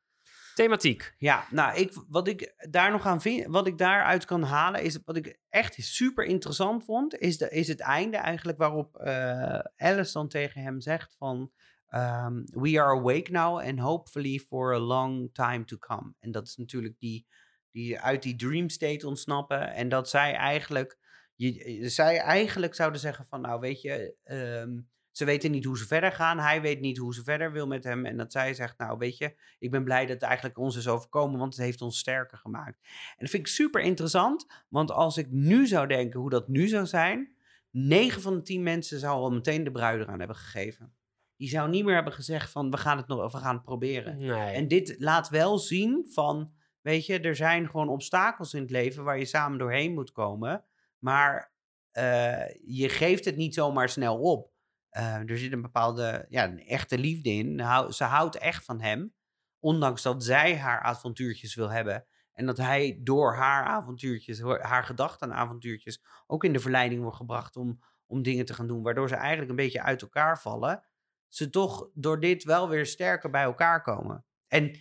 Thematiek. 0.58 1.14
Ja, 1.18 1.47
nou, 1.51 1.78
ik, 1.78 1.93
wat 2.08 2.28
ik 2.28 2.53
daar 2.70 2.91
nog 2.91 3.05
aan 3.05 3.22
vind, 3.22 3.45
wat 3.47 3.68
ik 3.68 3.78
daaruit 3.78 4.26
kan 4.26 4.43
halen, 4.43 4.84
is 4.84 4.99
wat 5.05 5.16
ik 5.16 5.39
echt 5.49 5.76
super 5.78 6.26
interessant 6.26 6.84
vond, 6.84 7.18
is, 7.18 7.38
de, 7.38 7.49
is 7.49 7.68
het 7.68 7.80
einde 7.80 8.18
eigenlijk 8.18 8.58
waarop 8.58 8.95
eh, 8.95 9.60
Alice 9.78 10.14
dan 10.14 10.28
tegen 10.28 10.62
hem 10.62 10.82
zegt 10.82 11.16
van, 11.18 11.51
ehm, 11.88 12.43
we 12.45 12.82
are 12.82 12.99
awake 12.99 13.32
now 13.32 13.60
and 13.60 13.80
hopefully 13.80 14.39
for 14.39 14.74
a 14.74 14.80
long 14.80 15.30
time 15.34 15.64
to 15.64 15.78
come. 15.78 16.14
En 16.20 16.32
dat 16.32 16.47
is 16.47 16.55
natuurlijk 16.55 16.99
die, 16.99 17.28
die 17.72 17.99
uit 17.99 18.24
die 18.24 18.36
dream 18.36 18.70
state 18.70 19.08
ontsnappen 19.08 19.74
en 19.74 19.89
dat 19.89 20.10
zij 20.10 20.34
eigenlijk, 20.34 20.97
je, 21.36 21.82
zij 21.89 22.18
eigenlijk 22.18 22.76
zouden 22.76 22.99
zeggen 22.99 23.26
van, 23.26 23.41
nou 23.41 23.60
weet 23.60 23.82
je, 23.82 24.16
ehm, 24.24 24.80
ze 25.18 25.26
weten 25.26 25.51
niet 25.51 25.65
hoe 25.65 25.78
ze 25.78 25.88
verder 25.88 26.11
gaan. 26.11 26.39
Hij 26.39 26.61
weet 26.61 26.80
niet 26.80 26.97
hoe 26.97 27.13
ze 27.13 27.24
verder 27.24 27.51
wil 27.51 27.68
met 27.68 27.84
hem. 27.84 28.05
En 28.05 28.18
dat 28.18 28.32
zij 28.32 28.53
zegt, 28.53 28.78
nou 28.78 28.97
weet 28.97 29.18
je, 29.18 29.36
ik 29.59 29.72
ben 29.72 29.84
blij 29.84 30.01
dat 30.01 30.13
het 30.13 30.22
eigenlijk 30.22 30.57
ons 30.57 30.76
is 30.76 30.88
overkomen, 30.88 31.39
want 31.39 31.55
het 31.55 31.63
heeft 31.63 31.82
ons 31.82 31.97
sterker 31.97 32.38
gemaakt. 32.38 32.80
En 32.84 33.15
dat 33.18 33.30
vind 33.30 33.47
ik 33.47 33.53
super 33.53 33.82
interessant, 33.82 34.45
want 34.70 34.91
als 34.91 35.18
ik 35.18 35.32
nu 35.32 35.68
zou 35.68 35.88
denken 35.88 36.20
hoe 36.20 36.30
dat 36.30 36.47
nu 36.47 36.68
zou 36.68 36.86
zijn, 36.86 37.36
9 37.72 38.22
van 38.22 38.34
de 38.34 38.41
10 38.41 38.63
mensen 38.63 38.99
zou 38.99 39.20
al 39.20 39.32
meteen 39.32 39.63
de 39.63 39.72
bruid 39.72 40.01
eraan 40.01 40.20
hebben 40.20 40.38
gegeven. 40.38 40.95
Die 41.36 41.49
zou 41.49 41.70
niet 41.70 41.86
meer 41.86 41.95
hebben 41.95 42.13
gezegd 42.13 42.51
van, 42.51 42.72
we 42.72 42.78
gaan 42.78 42.97
het 42.97 43.07
nog, 43.07 43.32
we 43.32 43.38
gaan 43.38 43.55
het 43.55 43.63
proberen. 43.63 44.18
Nee. 44.18 44.53
En 44.53 44.68
dit 44.68 44.95
laat 44.99 45.30
wel 45.30 45.57
zien 45.57 46.05
van, 46.09 46.51
weet 46.82 47.05
je, 47.05 47.20
er 47.20 47.36
zijn 47.36 47.70
gewoon 47.70 47.89
obstakels 47.89 48.53
in 48.53 48.61
het 48.61 48.72
leven 48.72 49.03
waar 49.03 49.20
je 49.20 49.26
samen 49.26 49.57
doorheen 49.57 49.93
moet 49.93 50.11
komen. 50.11 50.63
Maar 50.99 51.51
eh, 51.91 52.49
je 52.65 52.89
geeft 52.89 53.26
het 53.26 53.36
niet 53.36 53.53
zomaar 53.53 53.89
snel 53.89 54.20
op. 54.20 54.55
Eh, 54.98 55.30
er 55.30 55.38
zit 55.38 55.52
een 55.52 55.62
bepaalde, 55.62 56.26
ja, 56.30 56.43
een 56.43 56.60
echte 56.60 56.98
liefde 56.98 57.30
in. 57.30 57.60
Ze 57.89 58.04
houdt 58.04 58.38
echt 58.38 58.66
van 58.66 58.82
hem. 58.82 59.14
Ondanks 59.60 60.02
dat 60.02 60.24
zij 60.24 60.58
haar 60.58 60.82
avontuurtjes 60.82 61.56
wil 61.56 61.70
hebben. 61.70 62.06
En 62.34 62.45
dat 62.45 62.58
hij 62.58 63.00
door 63.02 63.36
haar 63.36 63.66
avontuurtjes, 63.66 64.41
haar 64.41 64.84
gedachten 64.84 65.32
aan 65.32 65.38
avontuurtjes, 65.38 66.04
ook 66.28 66.43
in 66.43 66.54
de 66.54 66.60
verleiding 66.60 67.02
wordt 67.02 67.18
gebracht 67.18 67.56
om, 67.56 67.80
om 68.06 68.24
dingen 68.24 68.45
te 68.45 68.54
gaan 68.54 68.68
doen. 68.68 68.84
Waardoor 68.84 69.08
ze 69.08 69.16
eigenlijk 69.16 69.50
een 69.50 69.56
beetje 69.56 69.82
uit 69.82 70.02
elkaar 70.02 70.39
vallen. 70.41 70.84
Ze 71.28 71.50
toch 71.50 71.89
door 71.93 72.20
dit 72.20 72.43
wel 72.43 72.70
weer 72.70 72.86
sterker 72.86 73.30
bij 73.30 73.43
elkaar 73.43 73.82
komen. 73.82 74.26
En 74.48 74.80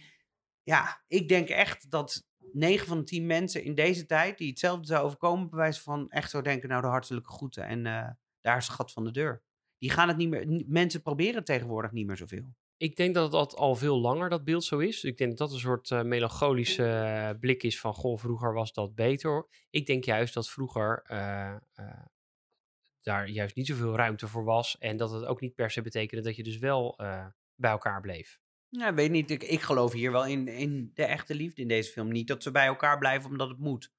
ja, 0.63 1.05
ik 1.09 1.29
denk 1.29 1.49
echt 1.49 1.91
dat 1.91 2.27
9 2.53 2.87
van 2.87 2.99
de 2.99 3.05
10 3.05 3.27
mensen 3.27 3.65
in 3.65 3.75
deze 3.75 4.07
tijd 4.07 4.39
die 4.39 4.49
hetzelfde 4.49 4.87
zou 4.87 5.05
overkomen, 5.05 5.51
bij 5.51 5.59
wijze 5.59 5.83
van 5.83 6.11
echt 6.11 6.31
zo 6.31 6.43
denken, 6.43 6.69
nou 6.69 6.83
de 6.83 6.89
hartelijke 6.89 7.33
groeten. 7.33 7.67
En 7.67 7.87
eh, 7.87 8.11
daar 8.41 8.57
is 8.57 8.67
het 8.67 8.77
gat 8.77 8.93
van 8.93 9.05
de 9.05 9.11
deur. 9.11 9.45
Die 9.87 9.95
gaan 9.95 10.09
het 10.09 10.17
niet 10.17 10.29
meer, 10.29 10.65
mensen 10.67 11.03
proberen 11.03 11.35
het 11.35 11.47
tegenwoordig 11.47 11.93
niet 11.93 12.07
meer 12.07 12.17
zoveel. 12.17 12.55
Ik 12.77 12.97
denk 12.97 13.15
dat 13.15 13.33
dat 13.33 13.55
al 13.55 13.75
veel 13.75 13.99
langer 13.99 14.29
dat 14.29 14.45
beeld 14.45 14.65
zo 14.65 14.79
is. 14.79 15.05
Ik 15.05 15.19
denk 15.19 15.31
dat 15.31 15.39
dat 15.39 15.53
een 15.53 15.63
soort 15.63 15.91
eh, 15.91 16.03
melancholische 16.03 16.85
eh, 16.85 17.39
blik 17.41 17.63
is 17.63 17.81
van... 17.81 17.95
goh, 17.95 18.19
vroeger 18.19 18.53
was 18.53 18.73
dat 18.73 18.95
beter. 18.95 19.47
Ik 19.71 19.87
denk 19.87 20.05
juist 20.05 20.35
dat 20.35 20.51
vroeger 20.51 21.03
eh, 21.05 21.57
daar 23.03 23.29
juist 23.29 23.57
niet 23.57 23.67
zoveel 23.67 23.97
ruimte 23.97 24.29
voor 24.29 24.45
was... 24.45 24.79
en 24.79 24.97
dat 24.97 25.11
het 25.11 25.25
ook 25.25 25.41
niet 25.41 25.55
per 25.55 25.71
se 25.71 25.83
betekende 25.83 26.25
dat 26.25 26.37
je 26.37 26.43
dus 26.43 26.59
wel 26.59 26.95
bij 27.55 27.71
elkaar 27.71 28.01
bleef. 28.01 28.39
Ja, 28.69 28.95
weet 28.95 29.11
niet, 29.11 29.31
ik, 29.31 29.43
ik 29.43 29.61
geloof 29.61 29.93
hier 29.93 30.13
wel 30.13 30.27
in, 30.27 30.49
in 30.49 30.91
de 30.95 31.05
echte 31.05 31.35
liefde 31.35 31.63
in 31.63 31.69
deze 31.69 31.91
film. 31.91 32.09
Niet 32.09 32.29
dat 32.29 32.43
ze 32.43 32.51
bij 32.51 32.67
elkaar 32.67 32.99
blijven 32.99 33.31
omdat 33.31 33.49
het 33.49 33.59
moet. 33.59 33.93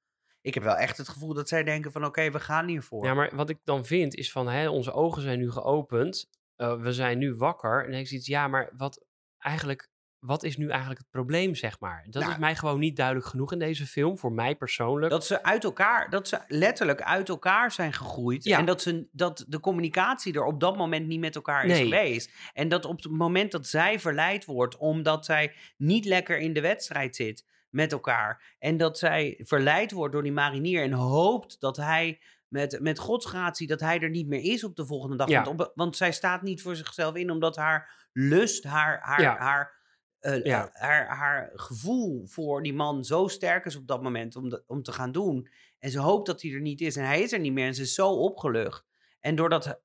Ik 0.48 0.54
heb 0.54 0.62
wel 0.62 0.76
echt 0.76 0.96
het 0.96 1.08
gevoel 1.08 1.34
dat 1.34 1.48
zij 1.48 1.64
denken 1.64 1.92
van 1.92 2.04
oké, 2.04 2.30
we 2.30 2.40
gaan 2.40 2.66
hiervoor. 2.68 3.04
Ja, 3.04 3.14
maar 3.14 3.30
wat 3.36 3.50
ik 3.50 3.58
dan 3.64 3.84
vind 3.84 4.14
is 4.14 4.32
van... 4.32 4.48
Hè, 4.48 4.68
onze 4.68 4.92
ogen 4.92 5.22
zijn 5.22 5.38
nu 5.38 5.50
geopend. 5.50 6.28
eh, 6.56 6.80
we 6.80 6.92
zijn 6.92 7.18
nu 7.18 7.34
wakker. 7.34 7.76
En 7.76 7.82
dan 7.82 7.90
denk 7.90 8.02
ik 8.02 8.08
zoiets, 8.08 8.26
ja, 8.26 8.48
maar 8.48 8.70
wat 8.76 9.04
eigenlijk... 9.38 9.88
Wat 10.18 10.42
is 10.42 10.56
nu 10.56 10.68
eigenlijk 10.68 10.98
het 11.00 11.10
probleem, 11.10 11.54
zeg 11.54 11.80
maar? 11.80 12.06
Dat 12.10 12.22
Nou, 12.22 12.34
is 12.34 12.38
mij 12.38 12.56
gewoon 12.56 12.78
niet 12.78 12.96
duidelijk 12.96 13.26
genoeg 13.26 13.52
in 13.52 13.58
deze 13.58 13.86
film. 13.86 14.18
Voor 14.18 14.32
mij 14.32 14.56
persoonlijk. 14.56 15.10
Dat 15.10 15.26
ze 15.26 15.42
uit 15.42 15.64
elkaar, 15.64 16.10
dat 16.10 16.28
ze 16.28 16.38
letterlijk 16.46 17.02
uit 17.02 17.28
elkaar 17.28 17.72
zijn 17.72 17.92
gegroeid. 17.92 18.44
Ja. 18.44 18.58
En 18.58 18.64
dat, 18.64 18.82
ze, 18.82 19.08
dat 19.12 19.44
de 19.48 19.60
communicatie 19.60 20.34
er 20.34 20.44
op 20.44 20.60
dat 20.60 20.76
moment 20.76 21.06
niet 21.06 21.20
met 21.20 21.34
elkaar 21.34 21.64
is 21.64 21.78
geweest. 21.78 22.30
En 22.52 22.68
dat 22.68 22.84
op 22.84 23.02
het 23.02 23.10
moment 23.12 23.52
dat 23.52 23.66
zij 23.66 23.98
verleid 24.00 24.44
wordt, 24.44 24.76
omdat 24.76 25.24
zij 25.24 25.52
niet 25.76 26.04
lekker 26.04 26.38
in 26.38 26.52
de 26.52 26.60
wedstrijd 26.60 27.16
zit 27.16 27.44
met 27.70 27.92
elkaar. 27.92 28.56
En 28.58 28.76
dat 28.76 28.98
zij 28.98 29.40
verleid 29.42 29.92
wordt 29.92 30.12
door 30.12 30.22
die 30.22 30.32
marinier 30.32 30.82
en 30.82 30.92
hoopt 30.92 31.60
dat 31.60 31.76
hij 31.76 32.20
met, 32.48 32.78
met 32.80 32.98
godsgratie, 32.98 33.66
dat 33.66 33.80
hij 33.80 34.00
er 34.00 34.10
niet 34.10 34.26
meer 34.28 34.40
is 34.52 34.64
op 34.64 34.76
de 34.76 34.86
volgende 34.86 35.16
dag. 35.16 35.28
Ja. 35.28 35.44
Want, 35.44 35.60
op- 35.60 35.72
want 35.74 35.96
zij 35.96 36.12
staat 36.12 36.42
niet 36.42 36.62
voor 36.62 36.76
zichzelf 36.76 37.14
in, 37.14 37.30
omdat 37.30 37.56
haar 37.56 38.08
lust, 38.12 38.64
haar, 38.64 38.98
haar, 39.02 39.20
Ja. 39.20 39.36
haar 39.38 39.76
eh, 40.18 40.44
Ja. 40.44 40.70
eh, 40.72 40.80
haar, 40.82 41.06
haar 41.16 41.50
gevoel 41.54 42.26
voor 42.26 42.62
die 42.62 42.74
man 42.74 43.04
zo 43.04 43.26
sterk 43.26 43.64
is 43.64 43.76
op 43.76 43.86
dat 43.86 44.02
moment 44.02 44.36
om, 44.36 44.48
de- 44.48 44.62
om 44.66 44.82
te 44.82 44.92
gaan 44.92 45.12
doen. 45.12 45.48
En 45.78 45.90
ze 45.90 45.98
hoopt 46.00 46.26
dat 46.26 46.42
hij 46.42 46.52
er 46.52 46.60
niet 46.60 46.80
is. 46.80 46.96
En 46.96 47.04
hij 47.04 47.20
is 47.22 47.32
er 47.32 47.38
niet 47.40 47.52
meer. 47.52 47.66
En 47.66 47.74
ze 47.74 47.82
is 47.82 47.94
zo 47.94 48.08
opgelucht. 48.10 48.86
En 49.20 49.34
doordat 49.34 49.80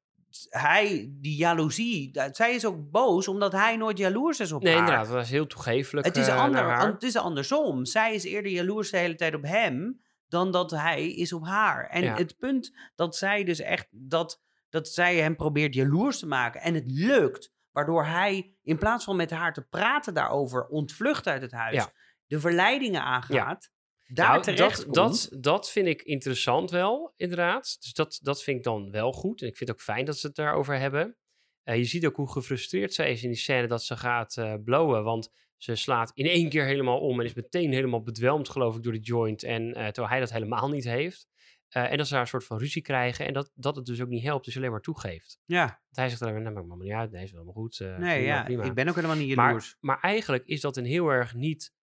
hij, 0.49 1.09
die 1.11 1.35
jaloezie, 1.35 2.11
dat- 2.11 2.35
zij 2.35 2.53
is 2.55 2.65
ook 2.65 2.91
boos 2.91 3.27
omdat 3.27 3.51
hij 3.51 3.75
nooit 3.77 3.97
jaloers 3.97 4.39
is 4.39 4.51
op 4.51 4.61
nee, 4.63 4.73
haar. 4.73 4.81
inderdaad. 4.81 5.07
Dat 5.13 5.23
is 5.23 5.29
heel 5.29 5.47
toegeeflijk 5.47 6.05
Het 6.05 6.17
is, 6.17 6.27
eh, 6.27 6.41
ander, 6.41 6.77
het 6.77 7.03
is 7.03 7.15
andersom. 7.15 7.85
Zij 7.85 8.13
is 8.15 8.23
eerder 8.23 8.51
jaloers 8.51 8.89
de 8.91 8.97
hele 8.97 9.15
tijd 9.15 9.35
op 9.35 9.43
hem 9.43 10.01
dan 10.27 10.51
dat 10.51 10.71
hij 10.71 11.07
is 11.13 11.33
op 11.33 11.45
haar. 11.45 11.89
En 11.89 12.03
Ja. 12.03 12.15
het 12.15 12.37
punt 12.37 12.71
dat 12.95 13.15
zij 13.15 13.43
dus 13.43 13.59
echt 13.59 13.87
dat, 13.91 14.41
dat 14.69 14.87
zij 14.87 15.15
hem 15.17 15.35
probeert 15.35 15.73
jaloers 15.73 16.19
te 16.19 16.27
maken 16.27 16.61
en 16.61 16.73
het 16.73 16.91
lukt. 16.91 17.51
Waardoor 17.71 18.05
hij, 18.05 18.55
in 18.63 18.77
plaats 18.77 19.03
van 19.03 19.15
met 19.15 19.31
haar 19.31 19.53
te 19.53 19.61
praten 19.61 20.13
daarover, 20.13 20.65
ontvlucht 20.67 21.27
uit 21.27 21.41
het 21.41 21.51
huis, 21.51 21.75
Ja. 21.75 21.91
de 22.27 22.39
verleidingen 22.39 23.01
aangaat, 23.03 23.71
daar 24.13 24.29
Nou, 24.29 24.41
terecht 24.41 24.77
dat, 24.77 24.83
komt. 24.83 24.95
dat, 24.95 25.41
dat 25.43 25.71
vind 25.71 25.87
ik 25.87 26.01
interessant 26.01 26.71
wel, 26.71 27.13
inderdaad. 27.15 27.77
Dus 27.79 27.93
dat, 27.93 28.19
dat 28.21 28.43
vind 28.43 28.57
ik 28.57 28.63
dan 28.63 28.91
wel 28.91 29.11
goed. 29.11 29.41
En 29.41 29.47
ik 29.47 29.57
vind 29.57 29.69
het 29.69 29.79
ook 29.79 29.85
fijn 29.85 30.05
dat 30.05 30.17
ze 30.17 30.27
het 30.27 30.35
daarover 30.35 30.79
hebben. 30.79 31.17
Eh, 31.63 31.75
je 31.75 31.83
ziet 31.83 32.05
ook 32.05 32.15
hoe 32.15 32.31
gefrustreerd 32.31 32.93
zij 32.93 33.11
is 33.11 33.23
in 33.23 33.29
die 33.29 33.37
scène 33.37 33.67
dat 33.67 33.83
ze 33.83 33.97
gaat 33.97 34.37
eh 34.37 34.53
blowen. 34.63 35.03
Want 35.03 35.29
ze 35.57 35.75
slaat 35.75 36.11
in 36.13 36.25
één 36.25 36.49
keer 36.49 36.65
helemaal 36.65 36.99
om 36.99 37.19
en 37.19 37.25
is 37.25 37.33
meteen 37.33 37.73
helemaal 37.73 38.01
bedwelmd, 38.03 38.49
geloof 38.49 38.75
ik, 38.75 38.83
door 38.83 38.93
de 38.93 38.99
joint. 38.99 39.43
En 39.43 39.73
eh, 39.73 39.83
terwijl 39.85 40.07
hij 40.07 40.19
dat 40.19 40.31
helemaal 40.31 40.69
niet 40.69 40.83
heeft. 40.83 41.27
En 41.69 41.97
dat 41.97 42.05
ze 42.07 42.13
daar 42.13 42.21
een 42.21 42.27
soort 42.27 42.45
van 42.45 42.57
ruzie 42.57 42.81
krijgen. 42.81 43.25
En 43.25 43.33
dat, 43.33 43.51
dat 43.55 43.75
het 43.75 43.85
dus 43.85 44.01
ook 44.01 44.07
niet 44.07 44.23
helpt, 44.23 44.45
dus 44.45 44.57
alleen 44.57 44.71
maar 44.71 44.81
toegeeft. 44.81 45.39
ja, 45.45 45.65
Want 45.65 45.95
hij 45.95 46.09
zegt 46.09 46.21
alleen 46.21 46.33
maar, 46.33 46.43
nou, 46.43 46.65
maakt 46.65 46.77
me 46.79 46.83
niet 46.83 46.93
uit. 46.93 47.11
Nee, 47.11 47.23
is 47.23 47.31
wel 47.31 47.39
helemaal 47.41 47.61
goed. 47.63 47.79
nee, 47.79 47.97
prima, 47.97 48.17
ja, 48.17 48.43
prima. 48.43 48.63
ik 48.63 48.73
ben 48.73 48.87
ook 48.87 48.95
helemaal 48.95 49.15
niet 49.17 49.35
Maar, 49.35 49.45
jaloers. 49.45 49.77
maar 49.79 49.99
eigenlijk 49.99 50.45
is 50.45 50.61
dat 50.61 50.77
een 50.77 50.85
heel 50.85 51.07
erg 51.07 51.33
niet 51.33 51.73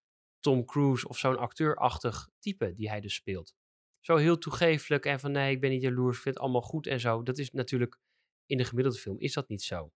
Tom 0.40 0.64
Cruise 0.64 1.08
of 1.08 1.18
zo'n 1.18 1.38
acteurachtig 1.38 2.28
type 2.38 2.74
die 2.74 2.88
hij 2.88 3.00
dus 3.00 3.14
speelt. 3.14 3.54
Zo 4.00 4.16
heel 4.16 4.38
toegeeflijk 4.38 5.06
en 5.06 5.20
van 5.20 5.32
nee, 5.32 5.50
ik 5.54 5.60
ben 5.60 5.70
niet 5.70 5.82
jaloers, 5.82 6.16
ik 6.16 6.22
vind 6.22 6.34
het 6.34 6.44
allemaal 6.44 6.62
goed 6.62 6.86
en 6.86 7.00
zo. 7.00 7.22
Dat 7.22 7.38
is 7.38 7.50
natuurlijk 7.50 7.98
in 8.46 8.56
de 8.56 8.64
gemiddelde 8.64 8.98
film 8.98 9.18
is 9.18 9.32
dat 9.32 9.48
niet 9.48 9.62
zo. 9.62 9.92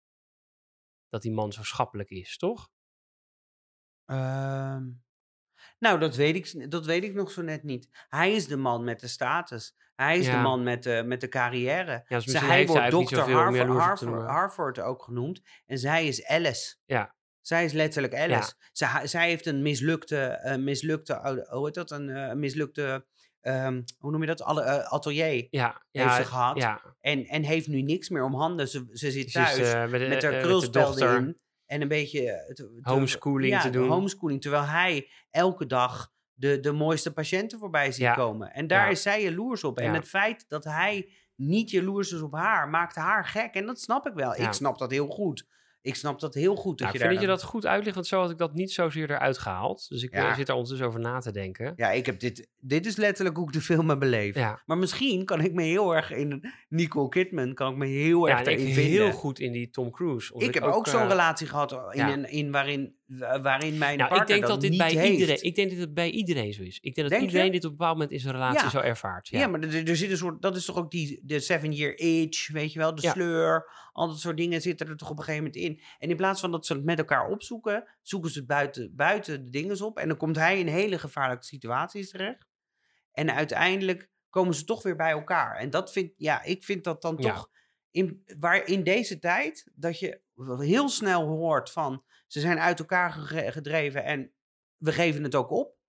Dat 1.10 1.22
die 1.22 1.32
man 1.32 1.52
zo 1.52 1.64
schappelijk 1.64 2.10
is, 2.10 2.38
toch? 2.38 2.70
Ehm, 4.06 4.89
nou, 5.80 6.00
dat 6.00 6.16
weet, 6.16 6.36
ik, 6.36 6.72
dat 6.72 6.86
weet 6.86 7.04
ik 7.04 7.14
nog 7.14 7.32
zo 7.32 7.42
net 7.42 7.64
niet. 7.64 7.89
Hij 8.10 8.34
is 8.34 8.48
de 8.48 8.58
man 8.58 8.84
met 8.84 9.00
de 9.00 9.08
status. 9.08 9.76
Hij 9.96 10.20
is 10.20 10.26
de 10.26 10.38
man 10.38 10.64
met 10.64 10.84
de, 10.84 11.04
met 11.06 11.22
de 11.22 11.28
carrière. 11.28 12.06
Ja, 12.08 12.20
dus 12.20 12.39
hij 12.39 12.66
wordt 12.66 12.92
dokter 12.92 13.32
Harvard, 13.32 13.70
Harvard. 13.70 14.28
Harvard 14.28 14.80
ook 14.80 15.04
genoemd. 15.04 15.42
En 15.66 15.78
zij 15.78 16.08
is 16.08 16.26
Alice. 16.26 16.76
Ja. 16.86 17.16
Zij 17.42 17.66
is 17.66 17.72
letterlijk 17.74 18.16
Alice. 18.16 18.54
Zij, 18.72 19.08
zij 19.08 19.28
heeft 19.30 19.46
een 19.46 19.62
mislukte, 19.62 20.18
eh, 20.26 20.58
mislukte 20.58 21.46
hoe 21.50 21.66
heet 21.66 21.74
dat? 21.74 21.92
Een 21.92 22.10
eh, 22.10 22.34
mislukte, 22.34 23.06
ehm, 23.42 23.82
hoe 24.00 24.12
noem 24.12 24.22
je 24.22 24.28
dat? 24.28 24.42
Alle, 24.42 24.62
eh, 24.62 24.92
atelier. 24.92 25.48
Ja, 25.50 25.82
ja, 25.92 26.04
Heeft 26.04 26.16
ze 26.16 26.26
gehad. 26.26 26.58
Ja, 26.58 26.82
En, 27.00 27.26
en 27.26 27.44
heeft 27.44 27.68
nu 27.68 27.82
niks 27.82 28.10
meer 28.10 28.24
om 28.24 28.36
handen. 28.36 28.68
Ze, 28.68 28.88
ze 28.92 29.12
zit 29.12 29.24
dus 29.24 29.34
thuis 29.34 29.58
is, 29.58 29.74
eh, 29.74 29.88
met, 29.88 29.92
met 30.10 30.24
haar 30.24 30.42
dochter. 30.72 31.16
in. 31.18 31.39
En 31.66 31.82
een 31.82 31.88
beetje 31.88 32.44
te- 32.48 32.54
te- 32.54 32.80
Homeschooling 32.82 33.54
ja, 33.54 33.62
te 33.62 33.70
doen. 33.70 33.89
homeschooling. 33.89 34.42
Terwijl 34.42 34.64
hij 34.66 35.10
elke 35.30 35.66
dag 35.66 36.12
de, 36.34 36.60
de 36.60 36.72
mooiste 36.72 37.14
patiënten 37.14 37.60
voorbij 37.60 37.92
ziet 37.92 38.04
komen. 38.14 38.54
En 38.54 38.68
daar 38.68 38.92
is 38.92 39.02
zij 39.02 39.24
jaloers 39.24 39.64
op. 39.64 39.78
En 39.78 39.94
het 39.94 40.08
feit 40.08 40.46
dat 40.48 40.64
hij 40.64 41.10
niet 41.36 41.70
jaloers 41.72 42.12
is 42.12 42.22
op 42.22 42.34
haar, 42.34 42.70
maakt 42.70 42.96
haar 42.96 43.26
gek. 43.26 43.54
En 43.56 43.66
dat 43.66 43.80
snap 43.80 44.08
ik 44.08 44.14
wel. 44.14 44.36
Ik 44.36 44.54
snap 44.54 44.78
dat 44.78 44.92
heel 44.92 45.08
goed. 45.08 45.48
Ik 45.84 45.96
snap 45.96 46.20
dat 46.20 46.34
heel 46.34 46.56
goed. 46.56 46.78
Dat 46.78 46.92
je 46.94 47.00
ik 47.00 47.06
vind 47.06 47.22
je 47.22 47.28
dat 47.28 47.44
goed 47.44 47.66
uitlegt, 47.66 47.96
want 47.96 48.08
zo 48.08 48.20
had 48.20 48.32
ik 48.32 48.38
dat 48.38 48.54
niet 48.54 48.72
zozeer 48.72 49.12
eruit 49.12 49.38
gehaald. 49.38 49.90
Dus 49.90 50.04
ik 50.04 50.12
eh, 50.12 50.22
Ja. 50.22 50.36
zit 50.36 50.46
daar 50.48 50.56
ondertussen 50.56 50.88
over 50.88 51.00
na 51.00 51.20
te 51.20 51.32
denken. 51.32 51.74
Ja, 51.76 51.92
ik 51.92 52.06
heb 52.06 52.20
dit. 52.20 52.48
Dit 52.60 52.86
is 52.86 52.96
letterlijk 52.96 53.38
hoe 53.38 53.48
ik 53.48 53.54
de 53.54 53.62
film 53.62 53.90
heb 53.90 54.00
beleefd. 54.00 54.38
Ja, 54.38 54.62
Maar 54.66 54.78
misschien 54.78 55.26
kan 55.26 55.42
ik 55.42 55.54
me 55.54 55.64
heel 55.64 55.96
erg 55.96 56.12
in 56.12 56.52
Nicole 56.70 57.10
Kidman, 57.10 57.54
kan 57.54 57.72
ik 57.72 57.78
me 57.78 57.86
heel 57.86 58.28
ja 58.28 58.32
erg 58.40 58.48
ik 58.48 58.60
erin 58.60 58.76
heel 58.76 59.12
goed 59.12 59.40
in 59.40 59.52
die 59.52 59.70
Tom 59.70 59.92
Cruise. 59.92 60.34
Ik 60.38 60.54
heb 60.54 60.64
ook, 60.64 60.86
eh, 60.86 60.92
zo'n 60.92 61.08
relatie 61.08 61.48
gehad 61.48 61.72
in, 61.72 62.08
ja. 62.08 62.26
in 62.28 62.52
waarin, 62.52 62.82
wa- 62.82 62.92
waarin 63.20 63.78
mijn 63.78 63.97
Nou, 63.97 64.09
partner 64.09 64.22
ik 64.22 64.28
denk 64.28 64.47
dat 64.51 64.62
dit 64.62 64.70
niet 64.70 64.80
bij 64.80 64.91
heeft. 64.93 65.12
iedereen, 65.12 65.43
ik 65.43 65.55
denk 65.55 65.70
dat 65.70 65.80
het 65.80 65.93
bij 65.93 66.09
iedereen 66.09 66.53
zo 66.53 66.62
is. 66.62 66.76
Ik 66.76 66.82
denk 66.82 66.95
dat 66.95 67.09
Denk 67.09 67.22
je? 67.22 67.28
iedereen 67.28 67.51
dit 67.51 67.64
op 67.66 67.72
een 67.72 67.78
bepaald 67.78 67.93
moment 67.95 68.12
in 68.14 68.20
zijn 68.20 68.34
relatie 68.34 68.64
Ja. 68.64 68.70
zo 68.70 68.80
ervaart. 68.80 69.28
Ja, 69.28 69.39
Ja, 69.39 69.47
maar 69.47 69.59
er, 69.59 69.89
er 69.89 69.95
zit 69.95 70.12
een 70.12 70.18
soort, 70.18 70.41
dat 70.41 70.55
is 70.55 70.66
toch 70.66 70.78
ook 70.78 70.91
die 70.91 71.20
de 71.24 71.39
seven 71.39 71.72
year 71.74 71.93
age, 71.93 72.53
weet 72.53 72.74
je 72.74 72.80
wel, 72.80 72.95
de 72.95 73.01
Ja. 73.01 73.12
sleur, 73.12 73.72
al 73.91 74.07
dat 74.07 74.20
soort 74.20 74.38
dingen 74.38 74.62
zitten 74.62 74.88
er 74.88 74.97
toch 74.97 75.09
op 75.09 75.18
een 75.18 75.24
gegeven 75.24 75.45
moment 75.45 75.64
in. 75.64 75.82
En 75.99 76.09
in 76.09 76.16
plaats 76.16 76.39
van 76.41 76.51
dat 76.51 76.66
ze 76.66 76.74
het 76.74 76.84
met 76.84 76.97
elkaar 76.97 77.30
opzoeken, 77.30 77.88
zoeken 78.01 78.32
ze 78.32 78.38
het 78.38 78.47
buiten, 78.47 78.95
buiten 78.95 79.45
de 79.45 79.49
dingen 79.51 79.82
op. 79.86 79.97
En 79.97 80.07
dan 80.07 80.18
komt 80.18 80.36
hij 80.36 80.59
in 80.59 80.68
hele 80.68 80.99
gevaarlijke 80.99 81.45
situaties 81.45 82.09
terecht. 82.09 82.47
En 83.12 83.34
uiteindelijk 83.34 84.09
komen 84.30 84.53
ze 84.53 84.64
toch 84.66 84.84
weer 84.84 84.95
bij 84.95 85.12
elkaar. 85.12 85.55
En 85.55 85.70
dat 85.70 85.91
vind, 85.91 86.14
ja, 86.18 86.43
ik 86.43 86.64
vind 86.64 86.84
dat 86.84 87.01
dan 87.01 87.18
toch, 87.18 87.49
in, 87.91 88.24
waar 88.39 88.68
in 88.68 88.84
deze 88.84 89.20
tijd, 89.20 89.72
dat 89.76 89.99
je 89.99 90.22
heel 90.59 90.89
snel 90.89 91.28
hoort 91.28 91.72
van, 91.72 92.03
ze 92.32 92.40
zijn 92.40 92.60
uit 92.60 92.80
elkaar 92.80 93.12
gedreven 93.52 94.04
en 94.04 94.32
we 94.78 94.92
geven 94.92 95.24
het 95.24 95.36
ook 95.36 95.52
op 95.52 95.80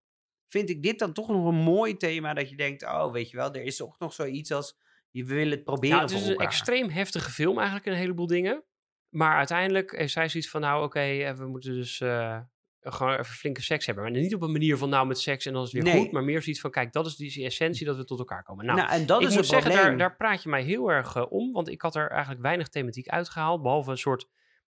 vind 0.49 0.71
ik 0.71 0.83
dit 0.83 0.99
dan 0.99 1.13
toch 1.13 1.29
nog 1.29 1.47
een 1.47 1.55
mooi 1.55 1.97
thema 1.97 2.35
dat 2.35 2.51
je 2.51 2.57
denkt, 2.57 2.83
oh, 2.83 3.13
weet 3.13 3.31
je 3.31 3.37
wel, 3.37 3.55
er 3.55 3.63
is 3.63 3.83
ook 3.83 3.99
nog 3.99 4.13
zoiets 4.13 4.53
als, 4.53 4.79
je 5.11 5.25
wil 5.25 5.51
het 5.51 5.65
proberen 5.65 5.97
Ja, 5.97 6.03
het 6.03 6.11
is 6.11 6.27
een 6.27 6.37
extreem 6.37 6.89
heftige 6.89 7.31
film 7.31 7.57
eigenlijk, 7.57 7.87
een 7.87 7.95
heleboel 7.95 8.27
dingen. 8.27 8.65
Maar 9.09 9.37
uiteindelijk 9.37 9.97
heeft 9.97 10.13
zij 10.13 10.29
zoiets 10.29 10.51
van, 10.51 10.61
nou 10.61 10.85
oké, 10.85 11.01
eh, 11.01 11.33
we 11.33 11.47
moeten 11.47 11.75
dus 11.75 12.01
eh, 12.01 12.41
gewoon 12.81 13.13
even 13.13 13.25
flinke 13.25 13.63
seks 13.63 13.87
hebben. 13.87 14.05
Maar 14.05 14.13
niet 14.13 14.35
op 14.35 14.43
een 14.43 14.53
manier 14.53 14.77
van, 14.77 14.89
nou 14.89 15.07
met 15.07 15.21
seks 15.21 15.47
en 15.47 15.53
dan 15.53 15.63
is 15.63 15.73
het 15.73 15.83
weer 15.83 15.93
Nee. 15.93 16.03
goed. 16.03 16.13
Maar 16.13 16.25
meer 16.25 16.43
zoiets 16.43 16.61
van, 16.61 16.71
kijk, 16.71 16.93
dat 16.93 17.07
is 17.07 17.17
die 17.17 17.45
essentie 17.45 17.87
dat 17.87 17.97
we 17.97 18.05
tot 18.05 18.19
elkaar 18.19 18.43
komen. 18.43 18.67
Nou, 18.67 18.79
Nou, 18.79 18.91
en 18.91 19.07
dat 19.07 19.21
ik 19.21 19.27
is 19.29 19.35
moet 19.35 19.51
het 19.51 19.53
zeggen, 19.53 19.73
daar, 19.73 19.99
daar 19.99 20.17
praat 20.17 20.43
je 20.43 20.49
mij 20.49 20.63
heel 20.63 20.91
erg 20.91 21.17
eh, 21.17 21.33
om. 21.33 21.53
Want 21.53 21.69
ik 21.69 21.83
had 21.83 21.95
er 21.95 22.11
eigenlijk 22.11 22.43
weinig 22.43 22.69
thematiek 22.69 23.09
uitgehaald. 23.09 23.63
Behalve 23.63 23.91
een 23.91 23.99
soort, 23.99 24.29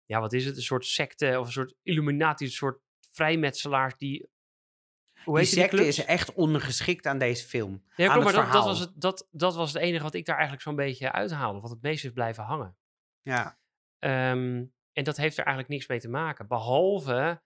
ja 0.06 0.20
wat 0.20 0.32
is 0.32 0.44
het? 0.44 0.56
Een 0.56 0.62
soort 0.62 0.86
secte 0.86 1.36
of 1.38 1.46
een 1.46 1.52
soort 1.52 1.74
illuminatie, 1.82 2.46
een 2.46 2.52
soort 2.52 2.80
vrijmetselaars 3.10 3.94
die... 3.96 4.32
Hoe 5.24 5.38
die 5.38 5.46
secte 5.46 5.86
is 5.86 6.04
echt 6.04 6.32
ondergeschikt 6.32 7.06
aan 7.06 7.18
deze 7.18 7.46
film. 7.46 7.84
Ja, 7.96 8.08
aan 8.08 8.20
klopt, 8.20 8.36
maar 8.36 8.52
dat, 8.52 8.64
was 8.64 8.78
het, 8.78 8.92
dat, 8.94 9.28
dat 9.30 9.54
was 9.54 9.72
het 9.72 9.82
enige 9.82 10.02
wat 10.02 10.14
ik 10.14 10.24
daar 10.24 10.34
eigenlijk 10.34 10.64
zo'n 10.64 10.76
beetje 10.76 11.12
uithaalde. 11.12 11.60
Wat 11.60 11.70
het 11.70 11.82
meest 11.82 12.04
is 12.04 12.10
blijven 12.10 12.44
hangen. 12.44 12.76
Ja. 13.22 13.58
Ehm, 13.98 14.64
en 14.92 15.04
dat 15.04 15.16
heeft 15.16 15.38
er 15.38 15.44
eigenlijk 15.44 15.74
niks 15.74 15.86
mee 15.86 16.00
te 16.00 16.08
maken. 16.08 16.46
Behalve 16.46 17.42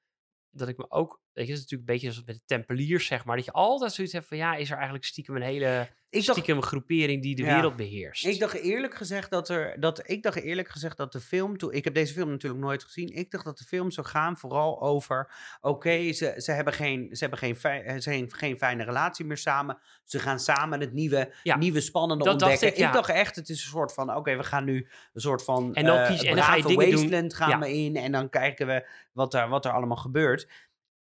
dat 0.51 0.69
ik 0.69 0.77
me 0.77 0.91
ook... 0.91 1.21
Weet 1.39 1.47
je, 1.47 1.53
dat 1.53 1.63
is 1.63 1.69
natuurlijk 1.71 1.91
een 1.91 1.95
beetje 2.09 2.13
zoals 2.13 2.27
met 2.27 2.37
de 2.37 2.55
tempeliers, 2.57 3.07
zeg 3.07 3.25
maar. 3.25 3.37
Dat 3.37 3.45
je 3.45 3.53
altijd 3.53 3.93
zoiets 3.93 4.13
hebt 4.13 4.27
van... 4.27 4.37
Ja, 4.37 4.55
is 4.55 4.69
er 4.69 4.75
eigenlijk 4.75 5.05
stiekem 5.05 5.37
een 5.37 5.43
hele 5.43 5.89
Ik 6.11 6.25
dacht, 6.27 6.39
stiekem 6.39 6.63
groepering 6.63 7.23
die 7.23 7.35
de 7.37 7.43
Ja. 7.43 7.55
wereld 7.55 7.77
beheerst? 7.77 8.27
ik 8.27 8.39
dacht 8.39 8.55
eerlijk 8.55 8.95
gezegd 8.95 9.31
dat 9.31 9.49
er, 9.49 9.81
dat, 9.81 10.03
ik 10.11 10.23
dacht 10.23 10.37
eerlijk 10.37 10.69
gezegd 10.69 10.97
dat 10.97 11.13
de 11.13 11.21
film, 11.21 11.57
toen, 11.59 11.73
ik 11.73 11.85
heb 11.85 11.95
deze 11.95 12.13
film 12.13 12.31
natuurlijk 12.31 12.63
nooit 12.63 12.85
gezien, 12.85 13.09
ik 13.09 13.31
dacht 13.31 13.45
dat 13.45 13.59
de 13.59 13.65
film 13.65 13.91
zou 13.91 14.07
gaan 14.07 14.37
vooral 14.37 14.81
over, 14.83 15.33
oké, 15.61 16.13
ze, 16.13 16.35
ze 16.37 16.53
hebben, 16.53 16.73
geen, 16.73 17.09
ze 17.13 17.19
hebben 17.21 17.39
geen, 17.39 17.57
eh, 17.57 17.99
ze 18.01 18.11
hebben 18.11 18.33
geen 18.37 18.57
fijne 18.59 18.85
relatie 18.85 19.25
meer 19.25 19.37
samen, 19.37 19.79
ze 20.05 20.19
gaan 20.19 20.39
samen 20.41 20.81
het 20.81 20.93
nieuwe, 20.93 21.35
Ja, 21.43 21.57
nieuwe 21.57 21.81
spannende 21.81 22.25
dat 22.25 22.39
dacht 22.39 22.53
ontdekken. 22.53 22.81
ik, 22.83 22.87
ja. 22.89 22.93
dacht 22.93 23.09
echt, 23.11 23.37
het 23.37 23.49
is 23.49 23.63
een 23.65 23.71
soort 23.71 23.95
van, 23.95 24.15
oké, 24.17 24.37
we 24.37 24.45
gaan 24.45 24.65
nu 24.65 24.89
een 25.13 25.21
soort 25.21 25.45
van 25.45 25.75
En 25.75 25.85
dan 25.85 25.97
eh, 25.99 26.07
kies- 26.11 26.23
en 26.23 26.35
dan 26.35 26.45
ga 26.45 26.55
je 26.55 26.63
brave 26.63 26.77
dingen 26.77 26.91
doen- 26.91 27.01
wasteland 27.01 27.35
gaan 27.35 27.61
we 27.61 27.73
in 27.75 27.97
en 27.97 28.13
dan 28.13 28.29
kijken 28.29 28.67
we 28.67 28.89
wat 29.13 29.35
er, 29.35 29.49
wat 29.49 29.65
er 29.65 29.73
allemaal 29.73 29.97
gebeurt. 29.97 30.49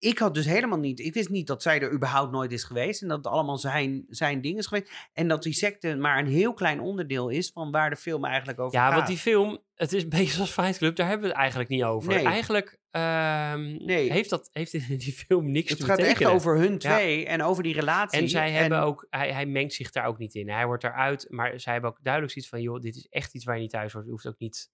Ik 0.02 0.18
had 0.18 0.34
dus 0.34 0.46
helemaal 0.46 0.78
niet, 0.78 1.00
ik 1.00 1.14
wist 1.14 1.28
niet 1.28 1.46
dat 1.46 1.62
zij 1.62 1.80
er 1.80 1.92
überhaupt 1.92 2.32
nooit 2.32 2.52
is 2.52 2.64
geweest 2.64 3.02
en 3.02 3.08
dat 3.08 3.16
het 3.16 3.26
allemaal 3.26 3.58
zijn, 3.58 4.04
zijn 4.08 4.40
ding 4.40 4.58
is 4.58 4.66
geweest. 4.66 4.90
En 5.12 5.28
dat 5.28 5.42
die 5.42 5.52
secte 5.52 5.96
maar 5.96 6.18
een 6.18 6.26
heel 6.26 6.54
klein 6.54 6.80
onderdeel 6.80 7.28
is 7.28 7.50
van 7.50 7.70
waar 7.70 7.90
de 7.90 7.96
film 7.96 8.24
eigenlijk 8.24 8.58
over 8.60 8.78
Ja, 8.78 8.86
gaat. 8.86 8.94
want 8.94 9.06
die 9.06 9.16
film, 9.16 9.58
het 9.74 9.92
is 9.92 10.02
een 10.02 10.08
beetje 10.08 10.32
zoals 10.34 10.50
Fight 10.50 10.78
Club, 10.78 10.96
daar 10.96 11.06
hebben 11.06 11.24
we 11.26 11.32
het 11.32 11.40
eigenlijk 11.40 11.70
niet 11.70 11.82
over. 11.82 12.14
Nee. 12.14 12.24
Eigenlijk 12.24 12.78
ehm, 12.90 13.84
Nee. 13.84 14.12
heeft, 14.12 14.30
dat, 14.30 14.48
heeft 14.52 14.72
die 14.88 15.12
film 15.12 15.50
niks 15.50 15.70
het 15.70 15.78
te 15.78 15.84
gaat 15.84 15.98
echt 15.98 16.06
betekenen. 16.08 16.32
over 16.32 16.56
hun 16.58 16.72
Ja. 16.72 16.78
twee 16.78 17.26
en 17.26 17.42
over 17.42 17.62
die 17.62 17.74
relatie. 17.74 18.20
En 18.20 18.28
zij 18.28 18.50
hebben 18.50 18.80
ook, 18.80 19.06
hij, 19.10 19.32
hij 19.32 19.46
mengt 19.46 19.72
zich 19.72 19.90
daar 19.90 20.06
ook 20.06 20.18
niet 20.18 20.34
in. 20.34 20.48
Hij 20.50 20.66
wordt 20.66 20.84
eruit, 20.84 21.26
maar 21.30 21.60
zij 21.60 21.72
hebben 21.72 21.90
ook 21.90 21.98
duidelijk 22.02 22.32
zoiets 22.32 22.50
van, 22.50 22.62
joh, 22.62 22.80
dit 22.80 22.96
is 22.96 23.06
echt 23.10 23.34
iets 23.34 23.44
waar 23.44 23.54
je 23.54 23.60
niet 23.60 23.70
thuis 23.70 23.92
hoort. 23.92 24.04
Je 24.04 24.10
hoeft 24.10 24.26
ook 24.26 24.38
niet. 24.38 24.70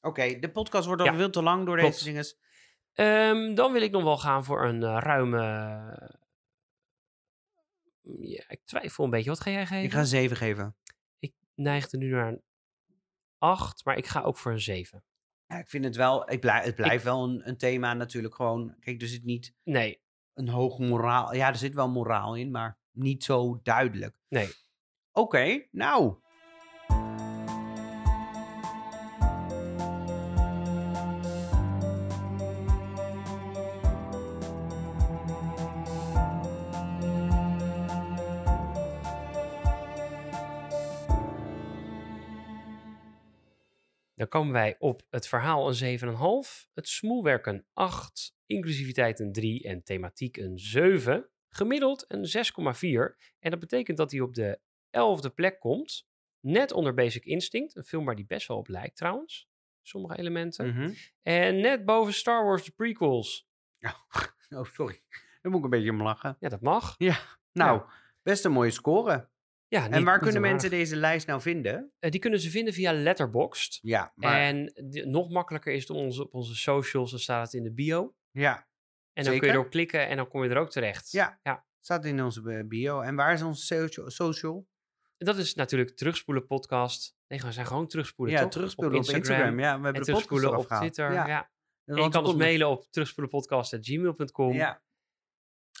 Oké, 0.00 0.38
de 0.38 0.50
podcast 0.50 0.86
wordt 0.86 1.00
al 1.02 1.06
Ja, 1.06 1.14
veel 1.16 1.30
te 1.30 1.42
lang 1.42 1.66
door 1.66 1.76
klopt. 1.78 1.92
deze 1.92 2.04
dingen. 2.04 2.24
Ehm, 2.92 3.54
dan 3.54 3.72
wil 3.72 3.82
ik 3.82 3.90
nog 3.90 4.02
wel 4.02 4.18
gaan 4.18 4.44
voor 4.44 4.64
een 4.64 4.82
eh, 4.82 4.96
ruime. 5.00 5.38
Ja, 8.02 8.44
ik 8.48 8.60
twijfel 8.64 9.04
een 9.04 9.10
beetje. 9.10 9.30
Wat 9.30 9.40
ga 9.40 9.50
jij 9.50 9.66
geven? 9.66 9.84
Ik 9.84 9.92
ga 9.92 9.98
een 9.98 10.06
7 10.06 10.36
geven. 10.36 10.76
Ik 11.18 11.34
neigde 11.54 11.96
nu 11.96 12.10
naar 12.10 12.28
een 12.28 12.42
8, 13.38 13.84
maar 13.84 13.96
ik 13.96 14.06
ga 14.06 14.20
ook 14.20 14.36
voor 14.36 14.52
een 14.52 14.60
7. 14.60 15.04
Ja, 15.46 15.58
ik 15.58 15.68
vind 15.68 15.84
het 15.84 15.96
wel, 15.96 16.30
ik 16.30 16.40
blijf, 16.40 16.64
het 16.64 16.74
blijft 16.74 17.04
wel 17.04 17.24
een, 17.24 17.48
een 17.48 17.56
thema 17.56 17.94
natuurlijk 17.94 18.34
gewoon. 18.34 18.76
Kijk, 18.80 19.02
er 19.02 19.08
zit 19.08 19.24
niet 19.24 19.54
Nee, 19.62 20.00
een 20.34 20.48
hoog 20.48 20.78
moraal. 20.78 21.34
Ja, 21.34 21.48
er 21.48 21.56
zit 21.56 21.74
wel 21.74 21.88
moraal 21.88 22.34
in, 22.36 22.50
maar 22.50 22.78
niet 22.90 23.24
zo 23.24 23.60
duidelijk. 23.62 24.16
nee. 24.28 24.48
Oké, 25.14 25.66
nou. 25.70 26.21
Dan 44.22 44.30
komen 44.30 44.52
wij 44.52 44.76
op 44.78 45.02
het 45.10 45.28
verhaal 45.28 45.68
een 45.68 45.98
7,5, 45.98 46.70
het 46.74 46.88
smoelwerk 46.88 47.46
een 47.46 47.66
8, 47.72 48.36
inclusiviteit 48.46 49.20
een 49.20 49.32
3 49.32 49.62
en 49.62 49.82
thematiek 49.82 50.36
een 50.36 50.58
7. 50.58 51.28
Gemiddeld 51.48 52.04
een 52.08 52.26
6,4. 52.26 53.16
En 53.38 53.50
dat 53.50 53.58
betekent 53.58 53.96
dat 53.96 54.10
hij 54.10 54.20
op 54.20 54.34
de 54.34 54.60
11e 54.90 55.34
plek 55.34 55.60
komt. 55.60 56.06
Net 56.40 56.72
onder 56.72 56.94
Basic 56.94 57.24
Instinct, 57.24 57.76
een 57.76 57.84
film 57.84 58.04
waar 58.04 58.14
die 58.14 58.26
best 58.26 58.48
wel 58.48 58.56
op 58.56 58.68
lijkt 58.68 58.96
trouwens. 58.96 59.48
sommige 59.82 60.18
elementen. 60.18 60.66
Mhm. 60.68 60.92
En 61.22 61.60
net 61.60 61.84
boven 61.84 62.14
Star 62.14 62.44
Wars 62.44 62.64
de 62.64 62.70
prequels. 62.70 63.48
Oh, 64.48 64.64
sorry. 64.64 65.02
Daar 65.40 65.52
moet 65.52 65.58
ik 65.58 65.64
een 65.64 65.70
beetje 65.70 65.90
om 65.90 66.02
lachen. 66.02 66.36
Ja, 66.40 66.48
dat 66.48 66.60
mag. 66.60 66.94
Nou, 67.52 67.82
best 68.22 68.44
een 68.44 68.52
mooie 68.52 68.70
score. 68.70 69.30
Ja, 69.72 69.88
en 69.90 70.04
waar 70.04 70.18
kunnen 70.18 70.40
mensen 70.40 70.70
deze 70.70 70.96
lijst 70.96 71.26
nou 71.26 71.40
vinden? 71.40 71.92
Eh, 71.98 72.10
die 72.10 72.20
kunnen 72.20 72.40
ze 72.40 72.50
vinden 72.50 72.74
via 72.74 72.92
Letterboxd. 72.92 73.78
Ja, 73.82 74.12
maar... 74.14 74.40
En 74.40 74.72
die- 74.90 75.06
nog 75.06 75.30
makkelijker 75.30 75.72
is 75.72 75.80
het 75.80 75.90
onze, 75.90 76.22
op 76.22 76.34
onze 76.34 76.54
socials, 76.54 77.10
dan 77.10 77.20
staat 77.20 77.44
het 77.44 77.54
in 77.54 77.62
de 77.62 77.72
bio. 77.72 78.14
Ja, 78.30 78.56
En 78.56 78.64
dan 79.12 79.24
Zeker. 79.24 79.38
kun 79.38 79.48
je 79.48 79.54
erop 79.54 79.70
klikken 79.70 80.08
en 80.08 80.16
dan 80.16 80.28
kom 80.28 80.44
je 80.44 80.50
er 80.50 80.56
ook 80.56 80.70
terecht. 80.70 81.10
Ja. 81.10 81.38
ja. 81.42 81.66
staat 81.80 82.04
in 82.04 82.22
onze 82.22 82.52
eh, 82.52 82.64
bio. 82.66 83.00
En 83.00 83.14
waar 83.14 83.32
is 83.32 83.42
onze 83.42 83.64
socia- 83.64 84.08
social? 84.08 84.66
Dat 85.16 85.36
is 85.36 85.54
natuurlijk 85.54 85.96
Terugspoelen 85.96 86.46
podcast. 86.46 87.14
Nee, 87.28 87.40
we 87.40 87.52
zijn 87.52 87.66
gewoon 87.66 87.86
terugspoelen, 87.86 88.34
Ja, 88.34 88.40
toch? 88.42 88.50
terugspoelen 88.50 88.98
op 88.98 89.04
Instagram. 89.04 89.58
Ja, 89.58 89.66
we 89.66 89.72
hebben 89.72 89.92
en 89.94 90.00
de 90.00 90.04
terugspoelen 90.06 90.56
op. 90.58 90.66
Twitter. 90.66 91.12
Ja. 91.12 91.50
En 91.84 91.96
je 91.96 92.08
kan 92.08 92.24
ons 92.24 92.34
mailen 92.34 92.68
op 92.68 92.86
terugspoelenpodcast.gmail.com. 92.90 94.52
Ja. 94.52 94.82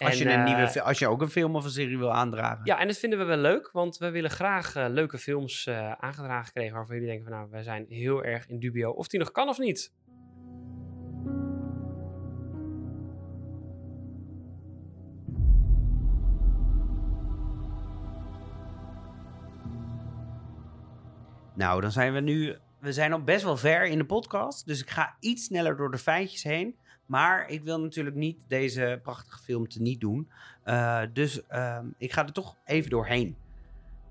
Als, 0.04 0.18
je 0.18 0.28
En, 0.28 0.38
een 0.38 0.44
nieuwe, 0.44 0.60
eh, 0.60 0.68
fi- 0.68 0.80
als 0.80 0.98
je 0.98 1.08
ook 1.08 1.20
een 1.22 1.30
film 1.30 1.56
of 1.56 1.64
een 1.64 1.70
serie 1.70 1.98
wil 1.98 2.12
aandragen. 2.12 2.60
Ja, 2.64 2.78
en 2.78 2.86
dat 2.86 2.98
vinden 2.98 3.18
we 3.18 3.24
wel 3.24 3.36
leuk, 3.36 3.70
want 3.72 3.98
we 3.98 4.10
willen 4.10 4.30
graag 4.30 4.74
eh, 4.76 4.84
leuke 4.88 5.18
films 5.18 5.66
eh, 5.66 5.92
aangedragen 5.92 6.52
krijgen 6.52 6.74
waarvan 6.74 6.94
jullie 6.94 7.10
denken 7.10 7.28
van 7.28 7.38
nou, 7.38 7.50
wij 7.50 7.62
zijn 7.62 7.86
heel 7.88 8.24
erg 8.24 8.48
in 8.48 8.58
dubio 8.58 8.90
of 8.90 9.06
die 9.08 9.18
nog 9.18 9.30
kan 9.30 9.48
of 9.48 9.58
niet. 9.58 9.92
Nou, 21.54 21.80
dan 21.80 21.92
zijn 21.92 22.12
we 22.12 22.20
nu... 22.20 22.56
We 22.80 22.92
zijn 22.92 23.12
al 23.12 23.22
best 23.22 23.44
wel 23.44 23.56
ver 23.56 23.86
in 23.86 23.98
de 23.98 24.04
podcast. 24.04 24.66
Dus 24.66 24.80
ik 24.80 24.90
ga 24.90 25.16
iets 25.20 25.44
sneller 25.44 25.76
door 25.76 25.90
de 25.90 25.98
feitjes 25.98 26.42
heen. 26.42 26.76
Maar 27.12 27.48
ik 27.48 27.62
wil 27.62 27.80
natuurlijk 27.80 28.16
niet 28.16 28.44
deze 28.48 29.00
prachtige 29.02 29.38
film 29.42 29.68
te 29.68 29.80
niet 29.82 30.00
doen. 30.00 30.30
Eh, 30.64 31.00
dus 31.12 31.46
ehm, 31.46 31.86
ik 31.98 32.12
ga 32.12 32.24
er 32.24 32.32
toch 32.32 32.56
even 32.64 32.90
doorheen. 32.90 33.36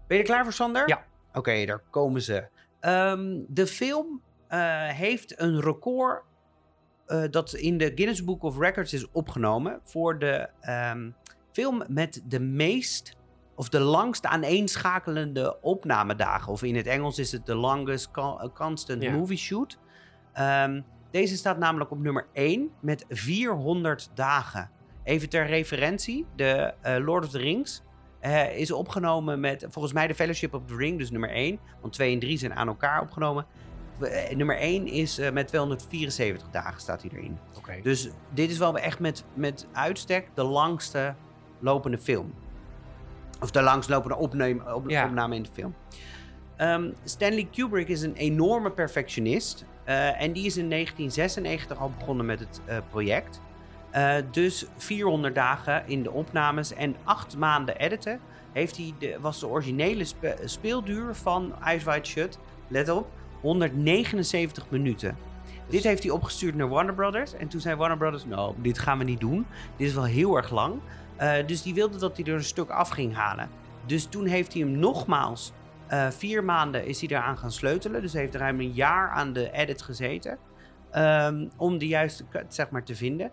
Ben 0.08 0.18
je 0.18 0.24
er 0.24 0.30
klaar 0.30 0.44
voor, 0.44 0.54
Sander? 0.54 0.88
Ja. 0.88 1.06
Oké, 1.34 1.66
daar 1.66 1.82
komen 1.90 2.22
ze. 2.22 2.48
Ehm, 2.80 3.40
de 3.48 3.68
film 3.68 4.22
eh, 4.48 4.88
heeft 4.88 5.40
een 5.40 5.62
record 5.62 6.24
eh, 7.06 7.24
dat 7.30 7.54
in 7.54 7.78
de 7.78 7.92
Guinness 7.96 8.24
Book 8.24 8.44
of 8.44 8.58
Records 8.58 8.94
is 8.94 9.12
opgenomen 9.12 9.80
voor 9.84 10.20
de 10.20 10.50
ehm, 10.60 11.10
film 11.52 11.84
met 11.88 12.24
de 12.26 12.40
meest 12.40 13.18
of 13.56 13.70
de 13.70 13.80
langst 13.80 14.26
aaneenschakelende 14.26 15.62
opnamedagen. 15.62 16.52
Of 16.52 16.64
in 16.64 16.76
het 16.76 16.88
Engels 16.88 17.20
is 17.20 17.32
het 17.32 17.46
de 17.46 17.56
longest 17.56 18.12
co- 18.12 18.52
constant 18.54 19.10
movie 19.12 19.38
shoot. 19.38 19.80
Ehm, 20.34 20.82
deze 21.12 21.38
staat 21.38 21.58
namelijk 21.58 21.92
op 21.92 22.00
nummer 22.00 22.28
1 22.34 22.70
met 22.80 23.06
400 23.10 24.10
dagen. 24.14 24.70
Even 25.04 25.30
ter 25.30 25.46
referentie, 25.46 26.26
de 26.36 26.74
eh, 26.82 26.96
Lord 27.06 27.26
of 27.26 27.32
the 27.32 27.38
Rings 27.38 27.82
eh, 28.20 28.58
is 28.58 28.72
opgenomen 28.72 29.40
met 29.40 29.66
volgens 29.70 29.94
mij 29.94 30.08
de 30.08 30.16
Fellowship 30.16 30.54
of 30.54 30.62
the 30.66 30.76
Ring, 30.76 30.98
dus 30.98 31.12
nummer 31.12 31.30
1. 31.30 31.60
Want 31.82 31.94
2 31.94 32.14
en 32.14 32.20
3 32.20 32.38
zijn 32.38 32.54
aan 32.54 32.68
elkaar 32.68 33.02
opgenomen. 33.02 33.46
Eh, 34.02 34.36
nummer 34.36 34.58
1 34.58 34.88
is 34.88 35.20
met 35.34 35.48
274 35.48 36.48
dagen 36.52 36.82
staat 36.82 37.02
hij 37.02 37.12
erin. 37.14 37.38
Oké. 37.58 37.80
Dus 37.82 38.10
dit 38.30 38.50
is 38.50 38.58
wel 38.58 38.78
echt 38.78 39.00
met, 39.00 39.24
met 39.34 39.68
uitstek 39.72 40.30
de 40.34 40.44
langste 40.44 41.16
lopende 41.60 41.98
film. 41.98 42.34
Of 43.42 43.52
de 43.52 43.62
langstlopende 43.62 44.16
opname, 44.16 44.76
op, 44.76 44.90
Ja. 44.90 45.06
opname 45.06 45.36
in 45.36 45.44
de 45.44 45.50
film. 45.54 45.76
Ehm, 46.58 46.92
Stanley 47.04 47.48
Kubrick 47.52 47.88
is 47.88 48.02
een 48.02 48.14
enorme 48.14 48.72
perfectionist. 48.72 49.66
Eh, 49.92 50.22
en 50.22 50.32
die 50.32 50.46
is 50.46 50.58
in 50.58 50.70
1996 50.70 51.80
al 51.80 51.92
begonnen 51.98 52.26
met 52.26 52.40
het 52.40 52.62
eh, 52.66 52.78
project. 52.90 53.42
Eh, 53.90 54.16
dus 54.32 54.66
400 54.78 55.36
dagen 55.36 55.84
in 55.86 56.04
de 56.04 56.12
opnames 56.12 56.74
en 56.74 56.96
8 57.04 57.38
maanden 57.38 57.78
editen. 57.78 58.20
Heeft 58.52 58.78
hij 58.78 58.94
de, 59.00 59.18
was 59.20 59.40
de 59.40 59.48
originele 59.48 60.06
spe- 60.06 60.38
speelduur 60.46 61.16
van 61.16 61.54
Eyes 61.64 61.84
Wide 61.84 62.06
Shut, 62.06 62.38
let 62.68 62.90
op, 62.90 63.08
179 63.42 64.66
minuten. 64.70 65.18
Dit 65.68 65.84
heeft 65.84 66.04
hij 66.04 66.12
opgestuurd 66.12 66.56
naar 66.56 66.70
Warner 66.70 66.94
Brothers. 66.94 67.34
En 67.34 67.48
toen 67.48 67.62
zei 67.62 67.76
Warner 67.76 67.98
Brothers, 67.98 68.26
nou, 68.26 68.54
dit 68.58 68.80
gaan 68.80 68.98
we 68.98 69.04
niet 69.04 69.20
doen. 69.20 69.46
Dit 69.76 69.88
is 69.88 69.94
wel 69.94 70.04
heel 70.04 70.36
erg 70.38 70.52
lang. 70.52 70.80
Dus 71.46 71.62
die 71.62 71.74
wilde 71.74 71.98
dat 71.98 72.18
hij 72.18 72.26
er 72.26 72.34
een 72.34 72.44
stuk 72.44 72.70
af 72.70 72.90
ging 72.90 73.16
halen. 73.16 73.50
Dus 73.86 74.06
toen 74.06 74.26
heeft 74.26 74.54
hij 74.54 74.62
hem 74.62 74.72
nogmaals 74.72 75.52
eh, 75.92 76.12
vier 76.12 76.44
maanden 76.44 76.86
is 76.86 77.02
hij 77.02 77.10
eraan 77.10 77.38
gaan 77.38 77.52
sleutelen. 77.52 78.02
Dus 78.02 78.14
heeft 78.14 78.36
ruim 78.36 78.60
een 78.60 78.72
jaar 78.72 79.10
aan 79.10 79.34
de 79.34 79.52
edit 79.52 79.82
gezeten. 79.82 80.38
ehm, 80.92 81.48
om 81.58 81.78
de 81.78 81.88
juiste 81.88 82.26
zeg 82.48 82.70
maar, 82.70 82.84
te 82.84 82.96
vinden. 82.96 83.32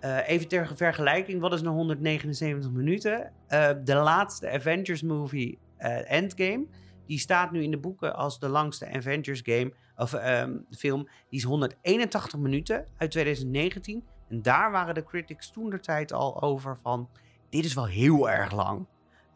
Eh, 0.00 0.28
even 0.28 0.48
ter 0.48 0.76
vergelijking, 0.76 1.40
wat 1.40 1.52
is 1.52 1.62
nou 1.62 1.76
179 1.76 2.70
minuten? 2.70 3.32
Eh, 3.46 3.70
de 3.84 3.94
laatste 3.94 4.50
Avengers 4.50 5.02
movie, 5.02 5.58
Endgame, 5.78 6.66
die 7.06 7.18
staat 7.18 7.50
nu 7.50 7.62
in 7.62 7.70
de 7.70 7.78
boeken 7.78 8.16
als 8.16 8.38
de 8.38 8.48
langste 8.48 8.88
Avengers 8.92 9.40
game, 9.44 9.72
of 9.96 10.12
ehm, 10.12 10.58
film. 10.70 11.08
Die 11.28 11.38
is 11.38 11.44
181 11.44 12.38
minuten 12.38 12.86
uit 12.96 13.10
2019. 13.10 14.04
En 14.28 14.42
daar 14.42 14.70
waren 14.70 14.94
de 14.94 15.04
critics 15.04 15.50
toen 15.50 15.70
de 15.70 15.80
tijd 15.80 16.12
al 16.12 16.42
over 16.42 16.78
van, 16.82 17.08
dit 17.48 17.64
is 17.64 17.74
wel 17.74 17.86
heel 17.86 18.30
erg 18.30 18.52
lang. 18.52 18.86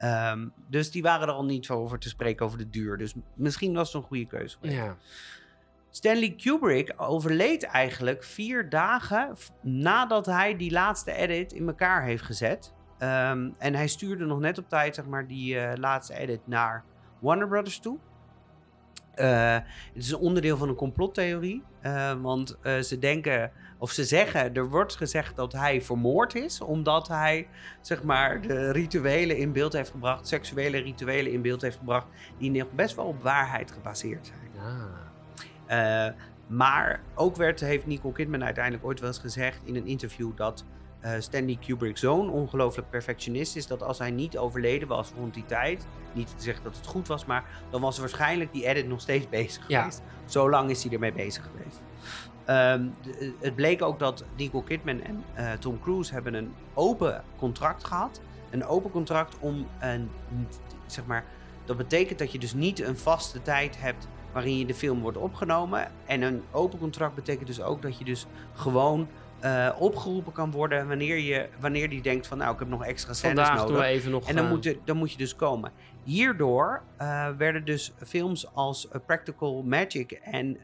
Ehm, 0.05 0.49
dus 0.69 0.91
die 0.91 1.03
waren 1.03 1.29
er 1.29 1.35
al 1.35 1.45
niet 1.45 1.71
over 1.71 1.99
te 1.99 2.09
spreken 2.09 2.47
over 2.47 2.59
de 2.59 2.71
duur. 2.71 2.99
Dus 2.99 3.15
misschien 3.35 3.75
was 3.75 3.93
het 3.93 4.03
een 4.03 4.09
goede 4.09 4.27
keuze. 4.27 4.57
Ja. 4.61 4.97
Stanley 5.91 6.35
Kubrick 6.43 6.95
overleed 6.97 7.63
eigenlijk 7.63 8.25
vier 8.25 8.69
dagen 8.69 9.37
nadat 9.63 10.27
hij 10.27 10.57
die 10.57 10.71
laatste 10.71 11.13
edit 11.13 11.53
in 11.53 11.67
elkaar 11.67 12.03
heeft 12.03 12.23
gezet. 12.23 12.75
Ehm, 12.99 13.51
en 13.59 13.75
hij 13.75 13.87
stuurde 13.87 14.25
nog 14.25 14.41
net 14.41 14.59
op 14.59 14.69
tijd 14.69 14.95
zeg 14.95 15.07
maar, 15.07 15.27
die 15.27 15.59
eh, 15.59 15.77
laatste 15.77 16.15
edit 16.15 16.47
naar 16.47 16.85
Warner 17.19 17.49
Brothers 17.49 17.79
toe. 17.79 17.99
Eh, 19.15 19.53
het 19.95 20.03
is 20.05 20.11
een 20.11 20.19
onderdeel 20.19 20.57
van 20.57 20.69
een 20.69 20.75
complottheorie. 20.75 21.63
eh, 21.81 22.13
want 22.23 22.59
ze 22.63 22.99
denken, 22.99 23.53
of 23.79 23.91
ze 23.91 24.05
zeggen, 24.05 24.55
er 24.55 24.69
wordt 24.69 24.97
gezegd 24.97 25.37
dat 25.37 25.53
hij 25.53 25.83
vermoord 25.83 26.35
is. 26.35 26.61
Omdat 26.61 27.09
hij, 27.09 27.49
zeg 27.81 28.03
maar, 28.03 28.41
de 28.41 28.73
rituelen 28.73 29.37
in 29.37 29.53
beeld 29.53 29.73
heeft 29.73 29.91
gebracht. 29.91 30.29
Seksuele 30.29 30.79
rituelen 30.79 31.33
in 31.33 31.43
beeld 31.43 31.63
heeft 31.63 31.77
gebracht. 31.77 32.07
Die 32.39 32.51
nog 32.51 32.71
best 32.73 32.95
wel 32.97 33.05
op 33.05 33.23
waarheid 33.23 33.73
gebaseerd 33.73 34.27
zijn. 34.27 34.67
Ah. 34.67 36.07
Eh, 36.07 36.13
maar 36.47 37.01
ook 37.15 37.37
werd, 37.37 37.61
heeft 37.61 37.87
Nicole 37.87 38.15
Kidman 38.15 38.45
uiteindelijk 38.45 38.85
ooit 38.85 39.01
wel 39.01 39.09
eens 39.09 39.19
gezegd 39.19 39.61
in 39.65 39.77
een 39.77 39.87
interview 39.87 40.31
dat 40.37 40.65
eh, 41.01 41.13
Stanley 41.19 41.59
Kubrick 41.67 41.97
zo'n 41.99 42.31
ongelooflijk 42.31 42.91
perfectionist 42.91 43.57
is 43.57 43.67
dat 43.67 43.83
als 43.83 43.99
hij 43.99 44.11
niet 44.11 44.39
overleden 44.39 44.89
was 44.89 45.13
rond 45.17 45.35
die 45.35 45.45
tijd, 45.47 45.87
niet 46.13 46.27
te 46.37 46.43
zeggen 46.43 46.65
dat 46.65 46.77
het 46.77 46.87
goed 46.87 47.09
was, 47.09 47.25
maar 47.25 47.45
dan 47.71 47.81
was 47.81 47.99
waarschijnlijk 47.99 48.53
die 48.53 48.67
edit 48.67 48.87
nog 48.89 49.01
steeds 49.01 49.29
bezig 49.29 49.69
Ja. 49.69 49.79
geweest. 49.79 50.03
Zo 50.25 50.51
lang 50.51 50.71
is 50.71 50.83
hij 50.83 50.93
ermee 50.93 51.13
bezig 51.13 51.45
geweest. 51.53 51.81
Ehm, 52.45 52.87
het 53.41 53.55
bleek 53.55 53.83
ook 53.83 53.99
dat 53.99 54.25
Nicole 54.37 54.65
Kidman 54.65 55.01
en 55.01 55.25
eh, 55.35 55.53
Tom 55.53 55.81
Cruise 55.81 56.13
hebben 56.13 56.35
een 56.35 56.55
open 56.75 57.23
contract 57.37 57.85
gehad. 57.85 58.21
Een 58.51 58.65
open 58.65 58.91
contract 58.91 59.37
om 59.39 59.67
een, 59.81 60.11
zeg 60.87 61.07
maar, 61.07 61.25
dat 61.65 61.77
betekent 61.77 62.19
dat 62.19 62.33
je 62.33 62.39
dus 62.39 62.55
niet 62.55 62.81
een 62.81 62.99
vaste 62.99 63.43
tijd 63.43 63.81
hebt 63.81 64.09
waarin 64.33 64.59
je 64.59 64.67
de 64.67 64.75
film 64.75 65.01
wordt 65.01 65.17
opgenomen. 65.17 65.91
En 66.07 66.23
een 66.23 66.43
open 66.51 66.79
contract 66.79 67.15
betekent 67.15 67.47
dus 67.47 67.63
ook 67.63 67.83
dat 67.83 67.99
je 67.99 68.05
dus 68.05 68.27
gewoon 68.55 69.09
eh, 69.45 69.71
opgeroepen 69.79 70.33
kan 70.33 70.51
worden 70.51 70.89
wanneer 70.89 71.19
je 71.19 71.49
wanneer 71.61 71.89
die 71.89 72.03
denkt 72.03 72.27
van 72.27 72.39
nou 72.39 72.53
ik 72.53 72.59
heb 72.59 72.69
nog 72.69 72.85
extra 72.85 73.13
scènes 73.13 73.37
Vandaag 73.37 73.57
nodig. 73.57 73.75
doen 73.75 73.85
we 73.85 73.91
even 73.91 74.11
nog... 74.11 74.29
En 74.29 74.37
dan 74.37 74.45
eh, 74.45 74.51
moet, 74.51 74.65
je, 74.65 74.79
dan 74.85 74.97
moet 74.97 75.11
je 75.11 75.17
dus 75.17 75.37
komen. 75.37 75.73
Hierdoor 76.05 76.83
eh, 76.97 77.29
werden 77.37 77.65
dus 77.65 77.93
films 78.07 78.55
als 78.55 78.89
Practical 79.07 79.63
Magic 79.63 80.13
en 80.13 80.59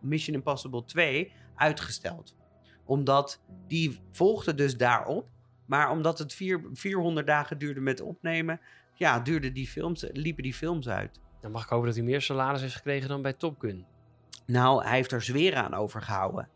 Mission 0.00 0.36
Impossible 0.36 0.84
2 0.84 1.32
uitgesteld. 1.54 2.36
Omdat 2.84 3.40
die 3.66 4.00
volgden 4.12 4.56
dus 4.56 4.76
daarop. 4.76 5.28
Maar 5.66 5.90
omdat 5.90 6.18
het 6.18 6.34
vier, 6.34 6.60
400 6.72 7.26
dagen 7.26 7.58
duurde 7.58 7.80
met 7.80 8.00
opnemen, 8.00 8.60
ja, 8.94 9.20
duurden 9.20 9.54
die 9.54 9.68
films, 9.68 10.06
liepen 10.12 10.42
die 10.42 10.54
films 10.54 10.88
uit. 10.88 11.20
Dan 11.40 11.50
mag 11.50 11.62
ik 11.62 11.68
hopen 11.68 11.86
dat 11.86 11.96
hij 11.96 12.04
meer 12.04 12.22
salaris 12.22 12.60
heeft 12.60 12.74
gekregen 12.74 13.08
dan 13.08 13.22
bij 13.22 13.32
Top 13.32 13.60
Gun. 13.60 13.86
Nou, 14.46 14.84
hij 14.84 14.96
heeft 14.96 15.12
er 15.12 15.22
zweren 15.22 15.64
aan 15.64 15.74
overgehouden. 15.74 16.48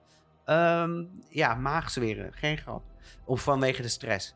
Ehm, 0.44 1.04
ja, 1.28 1.54
maagzweren, 1.54 2.32
geen 2.32 2.58
grap. 2.58 2.82
Of 3.24 3.42
vanwege 3.42 3.82
de 3.82 3.88
stress. 3.88 4.34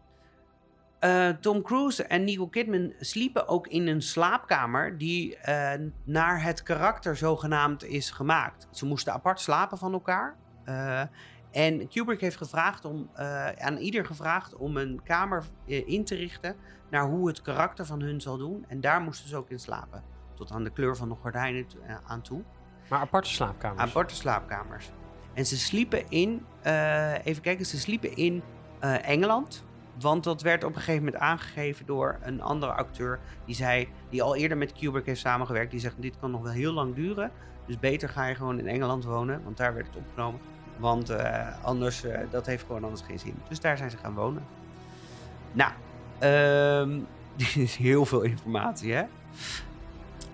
Eh, 0.99 1.29
Tom 1.29 1.63
Cruise 1.63 2.05
en 2.05 2.25
Nicole 2.25 2.51
Kidman 2.51 2.93
sliepen 3.01 3.49
ook 3.49 3.67
in 3.67 3.87
een 3.87 4.03
slaapkamer 4.03 4.99
die 4.99 5.37
eh, 5.37 5.81
naar 6.05 6.43
het 6.43 6.63
karakter 6.63 7.17
zogenaamd 7.17 7.85
is 7.85 8.11
gemaakt. 8.11 8.69
Ze 8.71 8.87
moesten 8.87 9.13
apart 9.13 9.41
slapen 9.41 9.79
van 9.79 9.93
elkaar. 9.93 10.37
Eh, 10.65 11.03
en 11.51 11.89
Kubrick 11.89 12.21
heeft 12.21 12.37
gevraagd 12.37 12.85
om, 12.85 13.11
aan 13.59 13.77
ieder 13.77 14.07
gevraagd 14.07 14.55
om 14.57 14.77
een 14.77 15.01
kamer 15.05 15.45
in 15.67 16.05
te 16.05 16.15
richten 16.15 16.57
naar 16.91 17.05
hoe 17.05 17.27
het 17.29 17.43
karakter 17.43 17.87
van 17.87 18.01
hun 18.01 18.21
zal 18.21 18.37
doen. 18.39 18.65
En 18.69 18.81
daar 18.81 19.01
moesten 19.01 19.29
ze 19.29 19.37
ook 19.37 19.51
in 19.51 19.59
slapen. 19.59 20.03
Tot 20.35 20.51
aan 20.51 20.65
de 20.65 20.73
kleur 20.73 20.97
van 20.97 21.09
de 21.09 21.15
gordijnen 21.15 21.67
aan 22.07 22.23
toe. 22.23 22.43
Maar 22.89 23.01
aparte 23.01 23.31
slaapkamers. 23.31 23.91
aparte 23.91 24.15
slaapkamers. 24.15 24.91
En 25.37 25.47
ze 25.47 25.59
sliepen 25.59 26.09
in, 26.09 26.45
eh, 26.63 27.27
even 27.27 27.43
kijken, 27.43 27.67
ze 27.67 27.79
sliepen 27.79 28.17
in 28.17 28.43
eh, 28.81 29.09
Engeland. 29.09 29.65
Want 30.01 30.25
dat 30.25 30.43
werd 30.43 30.65
op 30.65 30.75
een 30.75 30.81
gegeven 30.81 31.05
moment 31.05 31.23
aangegeven 31.23 31.87
door 31.87 32.19
een 32.23 32.41
andere 32.43 32.73
acteur. 32.73 33.19
Die 33.45 33.55
zei, 33.55 33.89
die 34.11 34.23
al 34.23 34.37
eerder 34.37 34.57
met 34.57 34.73
Kubrick 34.73 35.07
heeft 35.07 35.21
samengewerkt. 35.21 35.71
Die 35.71 35.81
zegt, 35.81 35.95
dit 35.99 36.19
kan 36.21 36.31
nog 36.31 36.43
wel 36.43 36.53
heel 36.53 36.73
lang 36.73 36.95
duren. 36.95 37.31
Dus 37.67 37.79
beter 37.79 38.09
ga 38.09 38.27
je 38.27 38.35
gewoon 38.35 38.59
in 38.59 38.69
Engeland 38.69 39.05
wonen. 39.05 39.41
Want 39.45 39.57
daar 39.57 39.75
werd 39.75 39.87
het 39.87 39.97
opgenomen. 39.97 40.41
Want 40.77 41.11
eh, 41.11 41.65
anders, 41.65 42.05
eh, 42.05 42.19
dat 42.31 42.47
heeft 42.47 42.65
gewoon 42.67 42.85
anders 42.85 43.03
geen 43.03 43.19
zin. 43.19 43.35
Dus 43.49 43.61
daar 43.61 43.77
zijn 43.77 43.91
ze 43.91 43.97
gaan 43.97 44.15
wonen. 44.15 44.45
Nou, 45.53 45.73
ehm, 46.19 47.01
dit 47.37 47.57
is 47.57 47.77
heel 47.77 48.05
veel 48.05 48.23
informatie, 48.23 48.93
hè? 48.93 49.05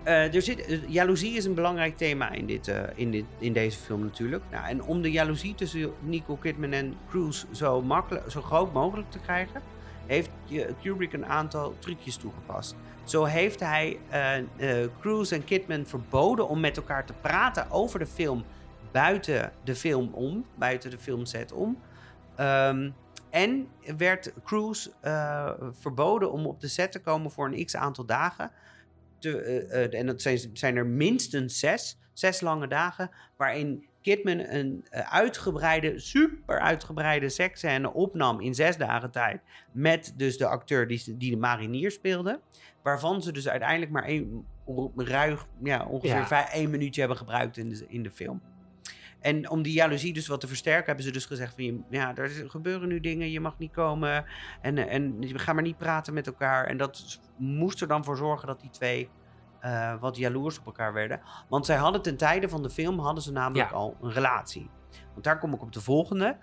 Eh, 0.03 0.35
er 0.35 0.41
zit, 0.41 0.65
eh, 0.65 0.79
jaloezie 0.87 1.35
is 1.35 1.45
een 1.45 1.53
belangrijk 1.53 1.97
thema 1.97 2.31
in, 2.31 2.45
dit, 2.45 2.67
eh, 2.67 2.83
in, 2.95 3.27
in 3.37 3.53
deze 3.53 3.79
film 3.79 4.03
natuurlijk. 4.03 4.43
Nou, 4.51 4.67
en 4.67 4.83
om 4.83 5.01
de 5.01 5.11
jaloezie 5.11 5.55
tussen 5.55 5.93
Nicole 5.99 6.39
Kidman 6.39 6.71
en 6.71 6.97
Cruise 7.09 7.45
zo, 7.51 7.81
makkelijk, 7.81 8.31
zo 8.31 8.41
groot 8.41 8.73
mogelijk 8.73 9.11
te 9.11 9.19
krijgen, 9.19 9.61
heeft 10.05 10.29
Kubrick 10.81 11.13
een 11.13 11.25
aantal 11.25 11.75
trucjes 11.79 12.15
toegepast. 12.15 12.75
Zo 13.03 13.23
heeft 13.23 13.59
hij 13.59 13.99
Cruise 14.99 15.35
en 15.35 15.43
Kidman 15.43 15.85
verboden 15.85 16.47
om 16.47 16.59
met 16.59 16.77
elkaar 16.77 17.05
te 17.05 17.13
praten 17.21 17.71
over 17.71 17.99
de 17.99 18.05
film 18.05 18.43
buiten 18.91 19.51
de 19.63 19.75
film 19.75 20.09
om, 20.13 20.45
buiten 20.55 20.89
de 20.89 20.97
filmset 20.97 21.51
om. 21.51 21.77
Ehm, 22.35 22.89
en 23.29 23.67
werd 23.97 24.33
Cruise 24.43 24.91
verboden 25.79 26.31
om 26.31 26.45
op 26.45 26.61
de 26.61 26.67
set 26.67 26.91
te 26.91 27.01
komen 27.01 27.31
voor 27.31 27.45
een 27.45 27.65
x 27.65 27.75
aantal 27.75 28.05
dagen. 28.05 28.51
Te, 29.23 29.41
eh, 29.41 29.83
eh, 29.83 29.99
en 29.99 30.05
dat 30.05 30.21
zijn, 30.21 30.39
zijn 30.53 30.75
er 30.75 30.85
minstens 30.85 31.59
zes, 31.59 31.97
zes 32.13 32.41
lange 32.41 32.67
dagen, 32.67 33.09
waarin 33.37 33.85
Kidman 34.01 34.39
een 34.39 34.85
eh, 34.89 35.13
uitgebreide, 35.13 35.99
super 35.99 36.59
uitgebreide 36.59 37.29
seksscène 37.29 37.93
opnam 37.93 38.41
in 38.41 38.55
zes 38.55 38.77
dagen 38.77 39.11
tijd. 39.11 39.41
Met 39.71 40.13
dus 40.17 40.37
de 40.37 40.47
acteur 40.47 40.87
die, 40.87 41.17
die 41.17 41.31
de 41.31 41.37
marinier 41.37 41.91
speelde. 41.91 42.39
Waarvan 42.81 43.21
ze 43.21 43.31
dus 43.31 43.47
uiteindelijk 43.47 43.91
maar 43.91 44.03
één, 44.03 44.45
ruig, 44.95 45.45
ja, 45.63 45.85
ongeveer 45.85 46.15
Ja. 46.15 46.27
vijf, 46.27 46.53
één 46.53 46.69
minuutje 46.69 46.99
hebben 46.99 47.17
gebruikt 47.17 47.57
in 47.57 47.69
de, 47.69 47.85
in 47.87 48.03
de 48.03 48.11
film. 48.11 48.41
En 49.23 49.49
om 49.49 49.61
die 49.61 49.73
jaloezie 49.73 50.13
dus 50.13 50.27
wat 50.27 50.41
te 50.41 50.47
versterken, 50.47 50.85
hebben 50.85 51.05
ze 51.05 51.11
dus 51.11 51.25
gezegd: 51.25 51.55
van, 51.55 51.85
ja, 51.89 52.15
er 52.15 52.29
gebeuren 52.47 52.87
nu 52.87 52.99
dingen, 52.99 53.31
je 53.31 53.39
mag 53.39 53.57
niet 53.57 53.71
komen. 53.71 54.25
En, 54.61 54.77
eh, 54.77 54.93
en 54.93 55.19
we 55.19 55.39
gaan 55.39 55.55
maar 55.55 55.63
niet 55.63 55.77
praten 55.77 56.13
met 56.13 56.27
elkaar. 56.27 56.65
En 56.65 56.77
dat 56.77 57.19
moest 57.37 57.81
er 57.81 57.87
dan 57.87 58.03
voor 58.03 58.17
zorgen 58.17 58.47
dat 58.47 58.61
die 58.61 58.69
twee 58.69 59.09
eh, 59.59 59.93
wat 59.99 60.17
jaloers 60.17 60.59
op 60.59 60.65
elkaar 60.65 60.93
werden. 60.93 61.21
Want 61.49 61.65
zij 61.65 61.75
hadden 61.75 62.01
ten 62.01 62.17
tijde 62.17 62.49
van 62.49 62.63
de 62.63 62.69
film 62.69 62.99
hadden 62.99 63.23
ze 63.23 63.31
namelijk 63.31 63.69
Ja. 63.69 63.75
al 63.75 63.97
een 64.01 64.11
relatie. 64.11 64.69
Want 65.11 65.23
daar 65.23 65.39
kom 65.39 65.53
ik 65.53 65.61
op 65.61 65.71
de 65.71 65.81
volgende. 65.81 66.37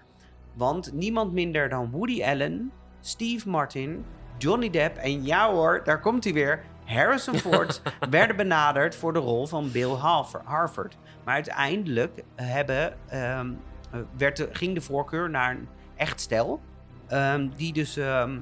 Want 0.55 0.93
niemand 0.93 1.33
minder 1.33 1.69
dan 1.69 1.91
Woody 1.91 2.23
Allen, 2.23 2.73
Steve 3.01 3.49
Martin, 3.49 4.05
Johnny 4.39 4.71
Depp 4.71 4.97
en 4.97 5.25
ja 5.25 5.51
hoor, 5.53 5.81
daar 5.85 6.01
komt 6.01 6.25
hij 6.25 6.33
weer. 6.33 6.65
Harrison 6.95 7.35
Ford 7.35 7.83
werden 8.11 8.37
benaderd 8.37 8.97
voor 8.97 9.13
de 9.13 9.19
rol 9.19 9.47
van 9.47 9.71
Bill 9.71 9.89
Harf- 9.91 10.35
Harford. 10.45 10.97
Maar 11.25 11.35
uiteindelijk 11.35 12.23
hebben, 12.35 12.97
ehm, 13.09 13.51
eh, 13.91 14.01
werd 14.17 14.37
de, 14.37 14.49
ging 14.53 14.75
de 14.75 14.81
voorkeur 14.81 15.31
naar 15.31 15.51
een 15.51 15.69
echt 15.97 16.21
stel. 16.21 16.61
ehm, 17.09 17.49
die 17.57 17.73
dus 17.73 17.97
ehm, 17.97 18.39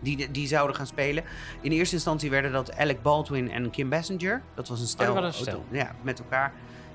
die, 0.00 0.30
die 0.30 0.46
zouden 0.46 0.76
gaan 0.76 0.86
spelen. 0.86 1.24
In 1.60 1.72
eerste 1.72 1.94
instantie 1.94 2.30
werden 2.30 2.52
dat 2.52 2.76
Alec 2.78 3.02
Baldwin 3.02 3.50
en 3.50 3.70
Kim 3.70 3.88
Basinger. 3.88 4.42
Dat 4.54 4.68
was 4.68 4.80
een 4.80 4.86
stel. 4.86 5.08
Oh, 5.08 5.14
dat 5.14 5.22
was 5.24 5.38
een 5.38 5.42
stel. 5.46 5.64
Ja, 5.70 5.90
met 6.02 6.18
elkaar. 6.18 6.52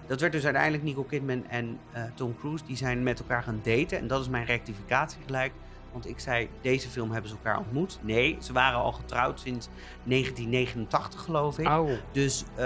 Dat 0.07 0.19
werd 0.19 0.31
dus 0.31 0.43
uiteindelijk 0.43 0.83
Nicole 0.83 1.05
Kidman 1.07 1.47
en 1.47 1.79
eh, 1.91 2.03
Tom 2.13 2.35
Cruise. 2.39 2.65
Die 2.65 2.77
zijn 2.77 3.03
met 3.03 3.19
elkaar 3.19 3.43
gaan 3.43 3.59
daten. 3.63 3.97
En 3.97 4.07
dat 4.07 4.21
is 4.21 4.29
mijn 4.29 4.45
rectificatie 4.45 5.19
gelijk. 5.25 5.51
Want 5.91 6.07
ik 6.07 6.19
zei, 6.19 6.49
deze 6.61 6.89
film 6.89 7.11
hebben 7.11 7.29
ze 7.29 7.35
elkaar 7.35 7.57
ontmoet. 7.57 7.99
Nee, 8.01 8.37
ze 8.41 8.53
waren 8.53 8.79
al 8.79 8.91
getrouwd 8.91 9.39
sinds 9.39 9.67
1989 10.03 11.21
geloof 11.21 11.59
ik. 11.59 11.67
Dus 12.11 12.43
eh, 12.55 12.63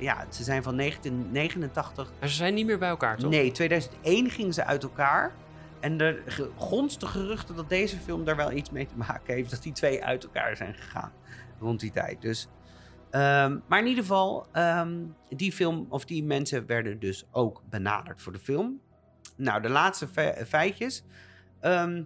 ja, 0.00 0.24
ze 0.30 0.42
zijn 0.44 0.62
van 0.62 0.76
1989 0.76 2.12
maar 2.20 2.28
ze 2.28 2.34
zijn 2.34 2.54
niet 2.54 2.66
meer 2.66 2.78
bij 2.78 2.88
elkaar, 2.88 3.16
toch? 3.18 3.30
Nee, 3.30 3.50
2001 3.50 4.30
gingen 4.30 4.54
ze 4.54 4.64
uit 4.64 4.82
elkaar. 4.82 5.34
En 5.80 6.00
er 6.00 6.22
ge- 6.26 6.50
gonst 6.56 7.00
de 7.00 7.06
geruchten 7.06 7.56
dat 7.56 7.68
deze 7.68 7.96
film 7.96 8.24
daar 8.24 8.36
wel 8.36 8.52
iets 8.52 8.70
mee 8.70 8.86
te 8.86 8.96
maken 8.96 9.34
heeft. 9.34 9.50
Dat 9.50 9.62
die 9.62 9.72
twee 9.72 10.04
uit 10.04 10.24
elkaar 10.24 10.56
zijn 10.56 10.74
gegaan 10.74 11.12
rond 11.60 11.80
die 11.80 11.90
tijd. 11.90 12.20
Dus, 12.22 12.48
ehm, 13.10 13.58
maar 13.68 13.78
in 13.80 13.86
ieder 13.86 14.02
geval, 14.02 14.46
ehm, 14.52 14.96
die 15.28 15.52
film 15.52 15.86
of 15.88 16.04
die 16.04 16.24
mensen 16.24 16.66
werden 16.66 16.98
dus 16.98 17.24
ook 17.30 17.62
benaderd 17.70 18.22
voor 18.22 18.32
de 18.32 18.38
film. 18.38 18.80
Nou, 19.36 19.62
de 19.62 19.68
laatste 19.68 20.08
fe- 20.08 20.44
feitjes. 20.46 21.04
Ehm, 21.60 22.02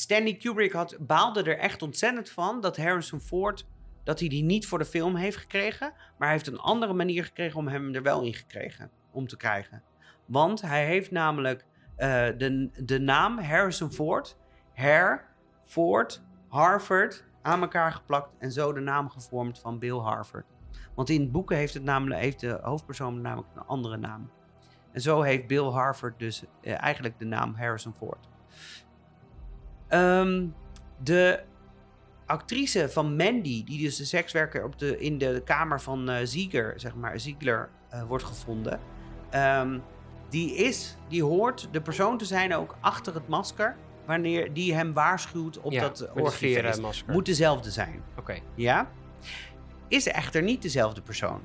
Stanley 0.00 0.34
Kubrick 0.34 0.72
had, 0.72 0.96
baalde 1.00 1.42
er 1.42 1.58
echt 1.58 1.82
ontzettend 1.82 2.30
van 2.30 2.60
dat 2.60 2.76
Harrison 2.76 3.20
Ford 3.20 3.66
dat 4.04 4.20
hij 4.20 4.28
die 4.28 4.42
niet 4.42 4.66
voor 4.66 4.78
de 4.78 4.84
film 4.84 5.16
heeft 5.16 5.36
gekregen, 5.36 5.92
maar 6.18 6.28
hij 6.28 6.30
heeft 6.30 6.46
een 6.46 6.58
andere 6.58 6.92
manier 6.92 7.24
gekregen 7.24 7.58
om 7.58 7.68
hem 7.68 7.94
er 7.94 8.02
wel 8.02 8.22
in 8.22 8.34
gekregen, 8.34 8.90
om 9.10 9.26
te 9.26 9.36
krijgen. 9.36 9.82
Want 10.26 10.60
hij 10.60 10.86
heeft 10.86 11.10
namelijk 11.10 11.64
eh, 11.96 12.08
de, 12.36 12.70
de 12.84 13.00
naam 13.00 13.38
Harrison 13.38 13.92
Ford, 13.92 14.36
Har, 14.74 15.24
Ford, 15.64 16.22
Harvard 16.48 17.24
aan 17.42 17.60
elkaar 17.60 17.92
geplakt 17.92 18.34
en 18.38 18.52
zo 18.52 18.72
de 18.72 18.80
naam 18.80 19.10
gevormd 19.10 19.58
van 19.58 19.78
Bill 19.78 19.98
Harvard. 19.98 20.46
Want 20.94 21.08
in 21.08 21.30
boeken 21.30 21.56
heeft, 21.56 21.74
het 21.74 21.82
namelijk, 21.82 22.20
heeft 22.20 22.40
de 22.40 22.58
hoofdpersoon 22.62 23.20
namelijk 23.20 23.48
een 23.54 23.66
andere 23.66 23.96
naam. 23.96 24.30
En 24.92 25.00
zo 25.00 25.22
heeft 25.22 25.46
Bill 25.46 25.70
Harvard 25.70 26.18
dus 26.18 26.44
eh, 26.60 26.82
eigenlijk 26.82 27.18
de 27.18 27.24
naam 27.24 27.54
Harrison 27.54 27.94
Ford. 27.94 28.28
Ehm, 29.90 30.46
de 31.02 31.40
actrice 32.26 32.88
van 32.88 33.16
Mandy, 33.16 33.64
die 33.64 33.82
dus 33.82 33.96
de 33.96 34.04
sekswerker 34.04 34.64
op 34.64 34.78
de, 34.78 34.98
in 34.98 35.18
de 35.18 35.42
kamer 35.44 35.80
van 35.80 36.08
eh 36.08 36.16
Ziegler, 36.24 36.72
zeg 36.76 36.94
maar, 36.94 37.20
Ziegler 37.20 37.68
eh, 37.88 38.02
wordt 38.02 38.24
gevonden. 38.24 38.80
ehm, 39.30 39.78
die 40.28 40.54
is, 40.54 40.96
die 41.08 41.24
hoort 41.24 41.68
de 41.72 41.80
persoon 41.80 42.18
te 42.18 42.24
zijn 42.24 42.54
ook 42.54 42.76
achter 42.80 43.14
het 43.14 43.28
masker, 43.28 43.76
wanneer 44.06 44.52
die 44.52 44.74
hem 44.74 44.92
waarschuwt 44.92 45.60
op 45.60 45.72
ja, 45.72 45.80
dat 45.80 46.10
orgiefeest. 46.14 46.54
verenmasker. 46.54 47.12
Moet 47.12 47.26
dezelfde 47.26 47.70
zijn. 47.70 48.02
Oké. 48.18 48.38
Ja? 48.54 48.88
Is 49.88 50.06
echter 50.06 50.42
niet 50.42 50.62
dezelfde 50.62 51.00
persoon. 51.02 51.40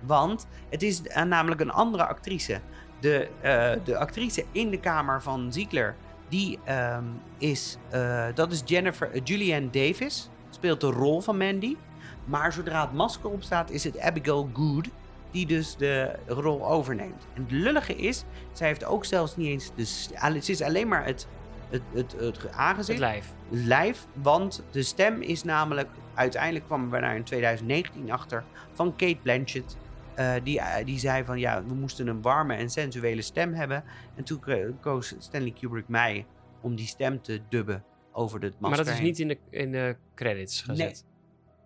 Want 0.00 0.46
het 0.70 0.82
is 0.82 1.02
eh, 1.02 1.22
namelijk 1.22 1.60
een 1.60 1.70
andere 1.72 2.06
actrice. 2.06 2.60
De, 3.00 3.28
eh, 3.40 3.72
de 3.84 3.96
actrice 3.98 4.44
in 4.52 4.70
de 4.70 4.80
kamer 4.80 5.22
van 5.22 5.52
Ziegler, 5.52 5.96
die 6.28 6.58
ehm, 6.64 7.04
is, 7.38 7.76
eh, 7.90 8.26
dat 8.34 8.52
is 8.52 8.62
Jennifer, 8.64 9.10
eh, 9.10 9.20
Julianne 9.24 9.70
Davis, 9.70 10.28
speelt 10.50 10.80
de 10.80 10.90
rol 10.90 11.20
van 11.20 11.36
Mandy. 11.36 11.76
Maar 12.24 12.52
zodra 12.52 12.80
het 12.80 12.92
masker 12.92 13.30
opstaat, 13.30 13.70
is 13.70 13.84
het 13.84 13.98
Abigail 13.98 14.50
Good, 14.52 14.88
die 15.30 15.46
dus 15.46 15.76
de 15.76 16.14
rol 16.26 16.66
overneemt. 16.66 17.26
En 17.34 17.42
het 17.42 17.50
lullige 17.50 17.96
is, 17.96 18.24
zij 18.52 18.66
heeft 18.66 18.84
ook 18.84 19.04
zelfs 19.04 19.36
niet 19.36 19.46
eens, 19.46 19.70
de, 19.74 20.16
het 20.18 20.48
is 20.48 20.62
alleen 20.62 20.88
maar 20.88 21.04
het, 21.04 21.26
het, 21.70 21.82
het, 21.92 22.14
het 22.18 22.52
aangezicht 22.52 23.00
Het 23.00 23.08
lijf. 23.08 23.34
live, 23.48 24.06
want 24.12 24.62
de 24.70 24.82
stem 24.82 25.22
is 25.22 25.42
namelijk... 25.42 25.88
Uiteindelijk 26.14 26.64
kwamen 26.64 26.90
we 26.90 27.00
daar 27.00 27.16
in 27.16 27.24
2019 27.24 28.12
achter 28.12 28.44
van 28.72 28.96
Kate 28.96 29.18
Blanchett. 29.22 29.76
Eh, 30.18 30.34
die, 30.42 30.60
eh, 30.60 30.84
die 30.84 30.98
zei 30.98 31.24
van 31.24 31.38
ja, 31.38 31.64
we 31.64 31.74
moesten 31.74 32.06
een 32.06 32.22
warme 32.22 32.54
en 32.54 32.70
sensuele 32.70 33.22
stem 33.22 33.54
hebben. 33.54 33.84
En 34.16 34.24
toen 34.24 34.42
koos 34.80 35.14
Stanley 35.18 35.52
Kubrick 35.52 35.88
mij 35.88 36.26
om 36.60 36.76
die 36.76 36.86
stem 36.86 37.22
te 37.22 37.40
dubben 37.48 37.84
over 38.12 38.40
het 38.40 38.60
masker 38.60 38.68
Maar 38.68 38.84
dat 38.84 38.94
is 38.94 39.00
niet 39.00 39.18
in 39.18 39.28
de, 39.28 39.38
in 39.50 39.72
de 39.72 39.96
credits 40.14 40.62
gezet. 40.62 41.04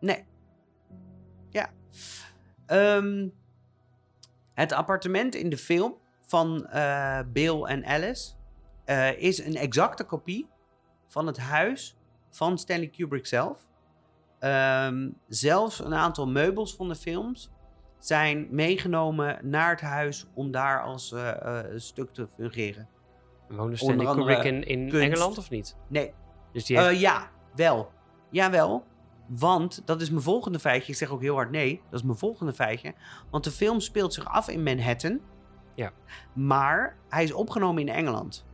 Nee. 0.01 0.25
Ja. 1.51 1.71
Ehm, 2.67 3.29
het 4.55 4.73
appartement 4.73 5.35
in 5.35 5.51
de 5.51 5.59
film 5.59 5.97
van 6.21 6.67
eh, 6.67 7.21
Bill 7.27 7.63
en 7.63 7.85
Alice 7.85 8.33
is 9.19 9.45
een 9.45 9.57
exacte 9.57 10.05
kopie 10.05 10.49
van 11.09 11.27
het 11.27 11.39
huis 11.39 11.97
van 12.31 12.59
Stanley 12.59 12.89
Kubrick 12.89 13.27
zelf. 13.27 13.67
Ehm, 14.39 15.11
zelfs 15.29 15.85
een 15.85 15.95
aantal 15.95 16.29
meubels 16.29 16.77
van 16.77 16.89
de 16.89 16.97
films 16.97 17.51
zijn 18.05 18.47
meegenomen 18.51 19.39
naar 19.43 19.71
het 19.71 19.81
huis 19.81 20.27
om 20.35 20.51
daar 20.51 20.83
als 20.83 21.13
eh, 21.13 21.59
eh, 21.59 21.65
stuk 21.77 22.13
te 22.13 22.27
fungeren. 22.27 22.89
Woonde 23.49 23.77
Stanley 23.77 24.15
Kubrick 24.15 24.43
in, 24.43 24.67
in 24.67 24.89
kunst. 24.89 25.07
Engeland 25.07 25.39
of 25.39 25.51
niet? 25.51 25.77
Nee, 25.89 26.13
Dus 26.53 26.65
die 26.65 26.79
heeft... 26.79 26.89
Eh, 26.89 27.01
ja, 27.01 27.31
wel. 27.55 27.91
Jawel. 28.31 28.85
Want, 29.27 29.83
dat 29.85 30.01
is 30.01 30.11
mijn 30.11 30.23
volgende 30.23 30.59
feitje. 30.59 30.93
Ik 30.93 30.99
zeg 30.99 31.11
ook 31.11 31.21
heel 31.21 31.35
hard 31.35 31.51
nee. 31.51 31.81
Dat 31.91 32.01
is 32.01 32.07
mijn 32.07 32.19
volgende 32.19 32.53
feitje. 32.53 32.95
Want 33.31 33.45
de 33.45 33.51
film 33.51 33.81
speelt 33.81 34.15
zich 34.15 34.25
af 34.25 34.49
in 34.49 34.63
Manhattan. 34.63 35.21
Ja. 35.75 35.93
Maar 36.33 36.97
hij 37.09 37.25
is 37.25 37.33
opgenomen 37.33 37.83
in 37.83 37.95
Engeland. 37.95 38.47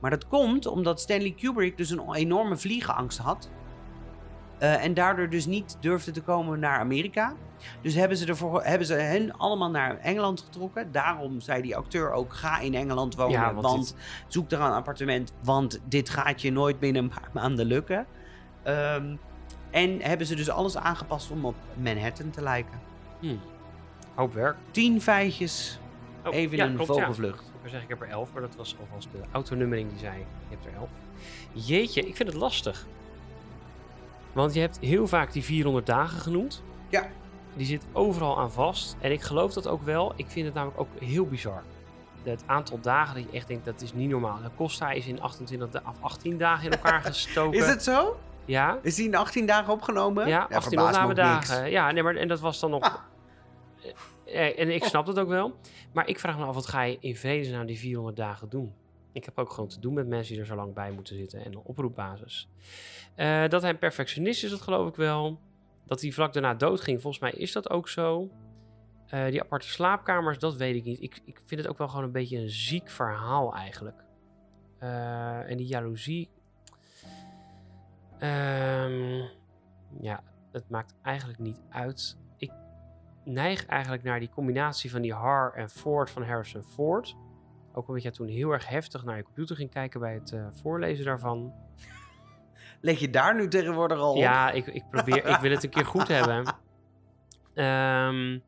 Maar 0.00 0.10
dat 0.10 0.28
komt 0.28 0.66
omdat 0.66 1.00
Stanley 1.00 1.32
Kubrick 1.32 1.76
dus 1.76 1.90
een 1.90 2.14
enorme 2.14 2.56
vliegenangst 2.56 3.18
had. 3.18 3.50
Eh, 4.62 4.84
en 4.84 4.94
daardoor 4.94 5.28
dus 5.28 5.46
niet 5.46 5.76
durfde 5.80 6.10
te 6.10 6.20
komen 6.20 6.58
naar 6.58 6.78
Amerika. 6.78 7.34
Dus 7.80 7.94
hebben 7.94 8.16
ze, 8.16 8.26
ervoor, 8.26 8.62
hebben 8.62 8.86
ze 8.86 8.94
hen 8.94 9.32
allemaal 9.38 9.70
naar 9.70 9.98
Engeland 9.98 10.40
getrokken. 10.40 10.92
Daarom 10.92 11.40
zei 11.40 11.62
die 11.62 11.76
acteur 11.76 12.12
ook: 12.12 12.34
ga 12.34 12.60
in 12.60 12.74
Engeland 12.74 13.14
wonen. 13.14 13.32
Ja, 13.32 13.54
want 13.54 13.66
want 13.66 13.96
zoek 14.26 14.50
daar 14.50 14.60
een 14.60 14.72
appartement. 14.72 15.32
Want 15.44 15.80
dit 15.88 16.08
gaat 16.08 16.42
je 16.42 16.52
nooit 16.52 16.78
binnen 16.78 17.02
een 17.02 17.08
paar 17.08 17.30
maanden 17.42 17.66
lukken. 17.66 18.06
Ehm, 18.62 19.16
en 19.70 20.00
hebben 20.00 20.26
ze 20.26 20.34
dus 20.34 20.50
alles 20.50 20.76
aangepast 20.76 21.30
om 21.30 21.44
op 21.44 21.56
Manhattan 21.74 22.30
te 22.30 22.42
lijken. 22.42 22.80
Hm. 23.20 23.36
Hoop 24.14 24.34
werk. 24.34 24.56
Tien 24.70 25.00
feitjes, 25.00 25.80
Oh, 26.26 26.34
even 26.34 26.56
ja, 26.56 26.66
een 26.66 26.74
klopt, 26.74 26.94
ja. 26.94 27.00
vogelvlucht. 27.00 27.40
Ik 27.40 27.70
zeggen, 27.70 27.82
ik 27.82 27.88
heb 27.88 28.02
er 28.02 28.08
elf, 28.08 28.32
maar 28.32 28.42
dat 28.42 28.56
was 28.56 28.76
alvast 28.80 29.08
de 29.12 29.18
autonummering 29.32 29.90
die 29.90 29.98
zei, 29.98 30.18
je 30.18 30.24
hebt 30.48 30.66
er 30.66 30.72
elf. 30.74 30.90
Jeetje, 31.52 32.06
ik 32.06 32.16
vind 32.16 32.28
het 32.28 32.38
lastig. 32.38 32.86
Want 34.32 34.54
je 34.54 34.60
hebt 34.60 34.78
heel 34.80 35.06
vaak 35.06 35.32
die 35.32 35.44
400 35.44 35.86
dagen 35.86 36.18
genoemd. 36.20 36.62
Ja. 36.88 37.06
Die 37.54 37.66
zit 37.66 37.84
overal 37.92 38.38
aan 38.38 38.52
vast. 38.52 38.96
En 39.00 39.12
ik 39.12 39.20
geloof 39.22 39.52
dat 39.52 39.66
ook 39.68 39.82
wel. 39.82 40.12
Ik 40.16 40.26
vind 40.28 40.46
het 40.46 40.54
namelijk 40.54 40.80
ook 40.80 40.88
heel 40.98 41.26
bizar. 41.26 41.62
Het 42.22 42.42
aantal 42.46 42.80
dagen 42.80 43.14
dat 43.14 43.24
je 43.30 43.36
echt 43.36 43.46
denkt, 43.48 43.64
dat 43.64 43.80
is 43.80 43.92
niet 43.92 44.08
normaal. 44.10 44.38
De 44.42 44.50
Costa 44.56 44.90
is 44.90 45.06
in 45.06 45.20
28 45.20 45.70
da- 45.70 45.82
of 45.88 45.96
18 46.00 46.38
dagen 46.38 46.64
in 46.64 46.70
elkaar 46.72 47.00
gestoken. 47.12 47.58
Is 47.60 47.66
het 47.66 47.82
zo? 47.82 48.16
Ja, 48.44 48.78
Is 48.82 48.94
die 48.94 49.06
in 49.06 49.14
18 49.14 49.46
dagen 49.46 49.72
opgenomen? 49.72 50.26
ja, 50.28 50.40
Dat 50.40 50.52
18 50.56 50.62
verbaast 50.78 51.00
me 51.00 51.06
opname 51.08 51.28
ook 51.30 51.34
niks. 51.36 51.48
dagen. 51.48 51.70
Ja, 51.70 51.90
nee, 51.90 52.02
maar 52.02 52.14
en 52.16 52.28
dat 52.28 52.40
was 52.40 52.60
dan 52.60 52.70
nog. 52.70 52.82
Ah. 52.82 52.94
Eh, 54.26 54.58
En 54.60 54.74
ik 54.74 54.84
snap 54.84 55.06
dat 55.06 55.18
ook 55.18 55.28
wel. 55.28 55.56
Maar 55.92 56.08
ik 56.08 56.18
vraag 56.18 56.38
me 56.38 56.44
af, 56.44 56.54
wat 56.54 56.66
ga 56.66 56.82
je 56.82 56.96
in 57.00 57.16
vredesnaam 57.16 57.66
die 57.66 57.78
400 57.78 58.16
dagen 58.16 58.48
doen? 58.48 58.72
Ik 59.12 59.24
heb 59.24 59.38
ook 59.38 59.50
gewoon 59.50 59.68
te 59.68 59.80
doen 59.80 59.94
met 59.94 60.06
mensen 60.06 60.32
die 60.32 60.42
er 60.42 60.48
zo 60.48 60.54
lang 60.54 60.74
bij 60.74 60.90
moeten 60.90 61.16
zitten 61.16 61.44
en 61.44 61.56
op 61.56 61.68
oproepbasis. 61.68 62.48
Eh, 63.14 63.48
dat 63.48 63.62
hij 63.62 63.70
een 63.70 63.78
perfectionist 63.78 64.44
is, 64.44 64.50
dat 64.50 64.60
geloof 64.60 64.88
ik 64.88 64.96
wel. 64.96 65.40
Dat 65.86 66.00
hij 66.00 66.10
vlak 66.10 66.32
daarna 66.32 66.54
doodging, 66.54 67.00
volgens 67.00 67.22
mij 67.22 67.32
is 67.32 67.52
dat 67.52 67.70
ook 67.70 67.88
zo. 67.88 68.30
Eh, 69.06 69.26
die 69.26 69.40
aparte 69.40 69.68
slaapkamers, 69.68 70.38
dat 70.38 70.56
weet 70.56 70.74
ik 70.74 70.84
niet. 70.84 71.02
Ik, 71.02 71.20
ik 71.24 71.40
vind 71.44 71.60
het 71.60 71.70
ook 71.70 71.78
wel 71.78 71.88
gewoon 71.88 72.04
een 72.04 72.12
beetje 72.12 72.38
een 72.38 72.50
ziek 72.50 72.90
verhaal 72.90 73.54
eigenlijk. 73.54 74.04
Eh, 74.78 75.50
en 75.50 75.56
die 75.56 75.66
jaloezie. 75.66 76.28
Ehm, 78.18 79.22
ja, 80.00 80.22
het 80.52 80.68
maakt 80.68 80.94
eigenlijk 81.02 81.38
niet 81.38 81.60
uit. 81.70 82.16
Ik 82.36 82.52
neig 83.24 83.66
eigenlijk 83.66 84.02
naar 84.02 84.20
die 84.20 84.28
combinatie 84.28 84.90
van 84.90 85.02
die 85.02 85.14
Har 85.14 85.52
en 85.54 85.70
Ford 85.70 86.10
van 86.10 86.22
Harrison 86.22 86.62
Ford. 86.62 87.16
Ook 87.72 87.88
omdat 87.88 88.02
jij 88.02 88.12
toen 88.12 88.28
heel 88.28 88.50
erg 88.50 88.68
heftig 88.68 89.04
naar 89.04 89.16
je 89.16 89.22
computer 89.22 89.56
ging 89.56 89.70
kijken 89.70 90.00
bij 90.00 90.14
het 90.14 90.32
eh, 90.32 90.46
voorlezen 90.62 91.04
daarvan. 91.04 91.52
Leg 92.80 92.98
je 92.98 93.10
daar 93.10 93.34
nu 93.34 93.48
tegenwoordig 93.48 93.98
al 93.98 94.10
op? 94.10 94.16
Ja, 94.16 94.50
ik, 94.50 94.66
ik 94.66 94.84
probeer, 94.90 95.26
ik 95.26 95.40
wil 95.40 95.50
het 95.50 95.64
een 95.64 95.70
keer 95.70 95.86
goed 95.86 96.08
hebben. 96.08 96.44
Ehm, 97.54 98.38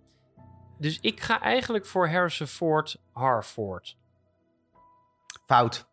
dus 0.78 1.00
ik 1.00 1.20
ga 1.20 1.40
eigenlijk 1.40 1.86
voor 1.86 2.08
Harrison 2.08 2.46
Ford, 2.46 3.02
Har 3.12 3.42
Ford. 3.42 3.98
Fout. 5.46 5.88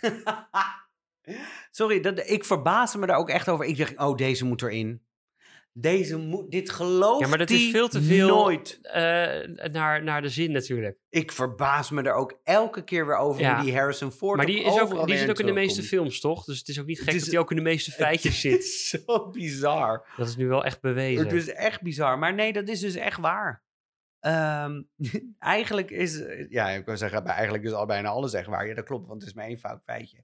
Sorry, 1.70 2.00
dat, 2.00 2.28
ik 2.28 2.44
verbaasde 2.44 2.98
me 2.98 3.06
daar 3.06 3.16
ook 3.16 3.28
echt 3.28 3.48
over. 3.48 3.64
Ik 3.64 3.78
dacht, 3.78 3.98
oh, 3.98 4.16
deze 4.16 4.44
moet 4.44 4.62
erin. 4.62 5.02
Deze 5.76 6.16
moet, 6.16 6.50
dit 6.50 6.70
gelooft 6.70 7.20
Ja, 7.20 7.26
maar 7.28 7.38
dat 7.38 7.50
is 7.50 7.58
die 7.58 7.70
veel 7.70 7.88
te 7.88 8.02
veel 8.02 8.28
nooit. 8.28 8.78
eh, 8.82 8.92
naar, 9.72 10.02
naar 10.02 10.22
de 10.22 10.28
zin 10.28 10.52
natuurlijk. 10.52 10.98
Ik 11.10 11.32
verbaas 11.32 11.90
me 11.90 12.02
er 12.02 12.12
ook 12.14 12.40
elke 12.44 12.84
keer 12.84 13.06
weer 13.06 13.16
over 13.16 13.40
Ja. 13.42 13.54
hoe 13.54 13.64
die 13.64 13.76
Harrison 13.76 14.12
Ford 14.12 14.36
Maar 14.36 14.46
die, 14.46 14.62
is 14.64 14.80
ook, 14.80 15.06
die 15.06 15.16
zit 15.18 15.30
ook 15.30 15.38
in 15.40 15.46
de 15.46 15.52
meeste 15.52 15.82
films, 15.82 16.20
toch? 16.20 16.44
Dus 16.44 16.58
het 16.58 16.68
is 16.68 16.80
ook 16.80 16.86
niet 16.86 17.00
gek 17.02 17.14
is- 17.14 17.20
dat 17.22 17.30
hij 17.30 17.38
ook 17.40 17.50
in 17.50 17.56
de 17.56 17.62
meeste 17.62 17.90
feitjes 17.90 18.42
Het 18.42 18.52
zit. 18.52 18.58
is 18.64 18.88
zo 19.06 19.28
bizar. 19.30 20.06
Dat 20.16 20.28
is 20.28 20.36
nu 20.36 20.48
wel 20.48 20.64
echt 20.64 20.80
bewezen. 20.80 21.24
Het 21.24 21.32
is 21.32 21.48
echt 21.52 21.82
bizar. 21.82 22.18
Maar 22.18 22.34
nee, 22.34 22.52
dat 22.52 22.68
is 22.68 22.80
dus 22.80 22.94
echt 22.94 23.20
waar. 23.20 23.62
Ehm, 24.20 24.82
eigenlijk 25.38 25.90
is... 25.90 26.22
Ja, 26.48 26.68
ik 26.68 26.84
wil 26.86 26.96
zeggen, 26.96 27.24
bij- 27.24 27.32
eigenlijk 27.34 27.64
is 27.64 27.72
al 27.72 27.86
bijna 27.86 28.08
alles 28.08 28.32
echt 28.32 28.48
waar. 28.48 28.66
Ja, 28.68 28.74
dat 28.74 28.84
klopt, 28.84 29.06
want 29.08 29.20
het 29.20 29.30
is 29.30 29.36
maar 29.36 29.46
één 29.46 29.58
fout 29.58 29.82
feitje. 29.84 30.22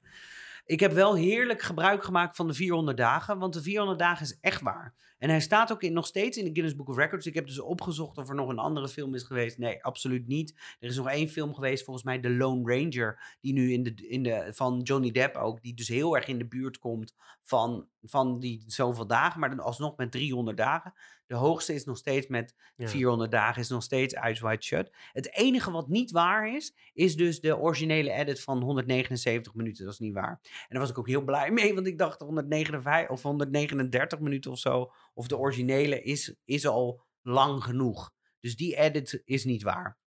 Ik 0.65 0.81
heb 0.81 0.93
wel 0.93 1.15
heerlijk 1.17 1.63
gebruik 1.63 2.05
gemaakt 2.05 2.37
van 2.37 2.47
de 2.47 2.55
400 2.55 2.97
dagen, 2.97 3.39
want 3.39 3.53
de 3.55 3.63
400 3.63 3.99
dagen 3.99 4.25
is 4.27 4.39
echt 4.41 4.61
waar. 4.63 4.95
En 5.21 5.29
hij 5.29 5.41
staat 5.41 5.73
ook 5.73 5.83
in, 5.83 5.93
nog 5.93 6.07
steeds 6.07 6.37
in 6.37 6.45
de 6.45 6.51
Guinness 6.51 6.77
Book 6.77 6.89
of 6.89 6.97
Records. 6.97 7.27
Ik 7.27 7.35
heb 7.35 7.47
dus 7.47 7.61
opgezocht 7.61 8.19
of 8.19 8.29
er 8.29 8.35
nog 8.35 8.49
een 8.49 8.59
andere 8.59 8.89
film 8.89 9.15
is 9.15 9.23
geweest. 9.23 9.59
Nee, 9.59 9.85
absoluut 9.85 10.27
niet. 10.27 10.55
Er 10.79 10.89
is 10.89 10.97
nog 10.97 11.09
één 11.09 11.29
film 11.29 11.55
geweest, 11.55 11.85
volgens 11.85 12.05
mij 12.05 12.19
The 12.21 12.31
Lone 12.31 12.75
Ranger, 12.75 13.37
die 13.41 13.53
nu 13.53 13.73
in 13.73 13.83
de, 13.83 13.95
in 13.95 14.23
de, 14.23 14.51
van 14.53 14.81
Johnny 14.83 15.11
Depp 15.11 15.37
ook, 15.37 15.63
die 15.63 15.75
dus 15.75 15.89
heel 15.89 16.17
erg 16.17 16.27
in 16.27 16.39
de 16.39 16.47
buurt 16.47 16.79
komt 16.79 17.15
van, 17.43 17.89
van 18.03 18.39
die 18.39 18.65
zoveel 18.67 19.07
dagen, 19.07 19.41
maar 19.41 19.49
dan 19.49 19.61
alsnog 19.61 19.97
met 19.97 20.11
300 20.11 20.57
dagen. 20.57 20.93
De 21.27 21.35
hoogste 21.35 21.75
is 21.75 21.85
nog 21.85 21.97
steeds 21.97 22.27
met 22.27 22.55
Ja. 22.77 22.89
400 22.89 23.31
dagen, 23.31 23.63
is 23.63 23.69
nog 23.69 23.83
steeds 23.83 24.15
Eyes 24.15 24.41
Wide 24.41 24.63
Shut. 24.63 24.97
Het 25.13 25.37
enige 25.37 25.71
wat 25.71 25.89
niet 25.89 26.11
waar 26.11 26.55
is, 26.55 26.75
is 26.93 27.17
dus 27.17 27.41
de 27.41 27.59
originele 27.59 28.11
edit 28.13 28.41
van 28.41 28.63
179 28.63 29.55
minuten. 29.55 29.85
Dat 29.85 29.93
is 29.93 29.99
niet 29.99 30.15
waar. 30.15 30.41
En 30.43 30.67
daar 30.69 30.81
was 30.81 30.91
ik 30.91 30.99
ook 30.99 31.09
heel 31.09 31.25
blij 31.25 31.51
mee, 31.51 31.75
want 31.75 31.87
ik 31.87 31.99
dacht 31.99 32.21
159 32.21 33.11
of 33.11 33.23
139 33.23 34.21
minuten 34.21 34.51
of 34.51 34.59
zo, 34.59 34.93
of 35.15 35.29
de 35.29 35.39
originele 35.39 36.03
is, 36.03 36.35
is 36.45 36.67
al 36.67 37.03
lang 37.23 37.65
genoeg. 37.65 38.13
Dus 38.41 38.57
die 38.57 38.77
edit 38.77 39.23
is 39.25 39.45
niet 39.45 39.63
waar. 39.63 39.99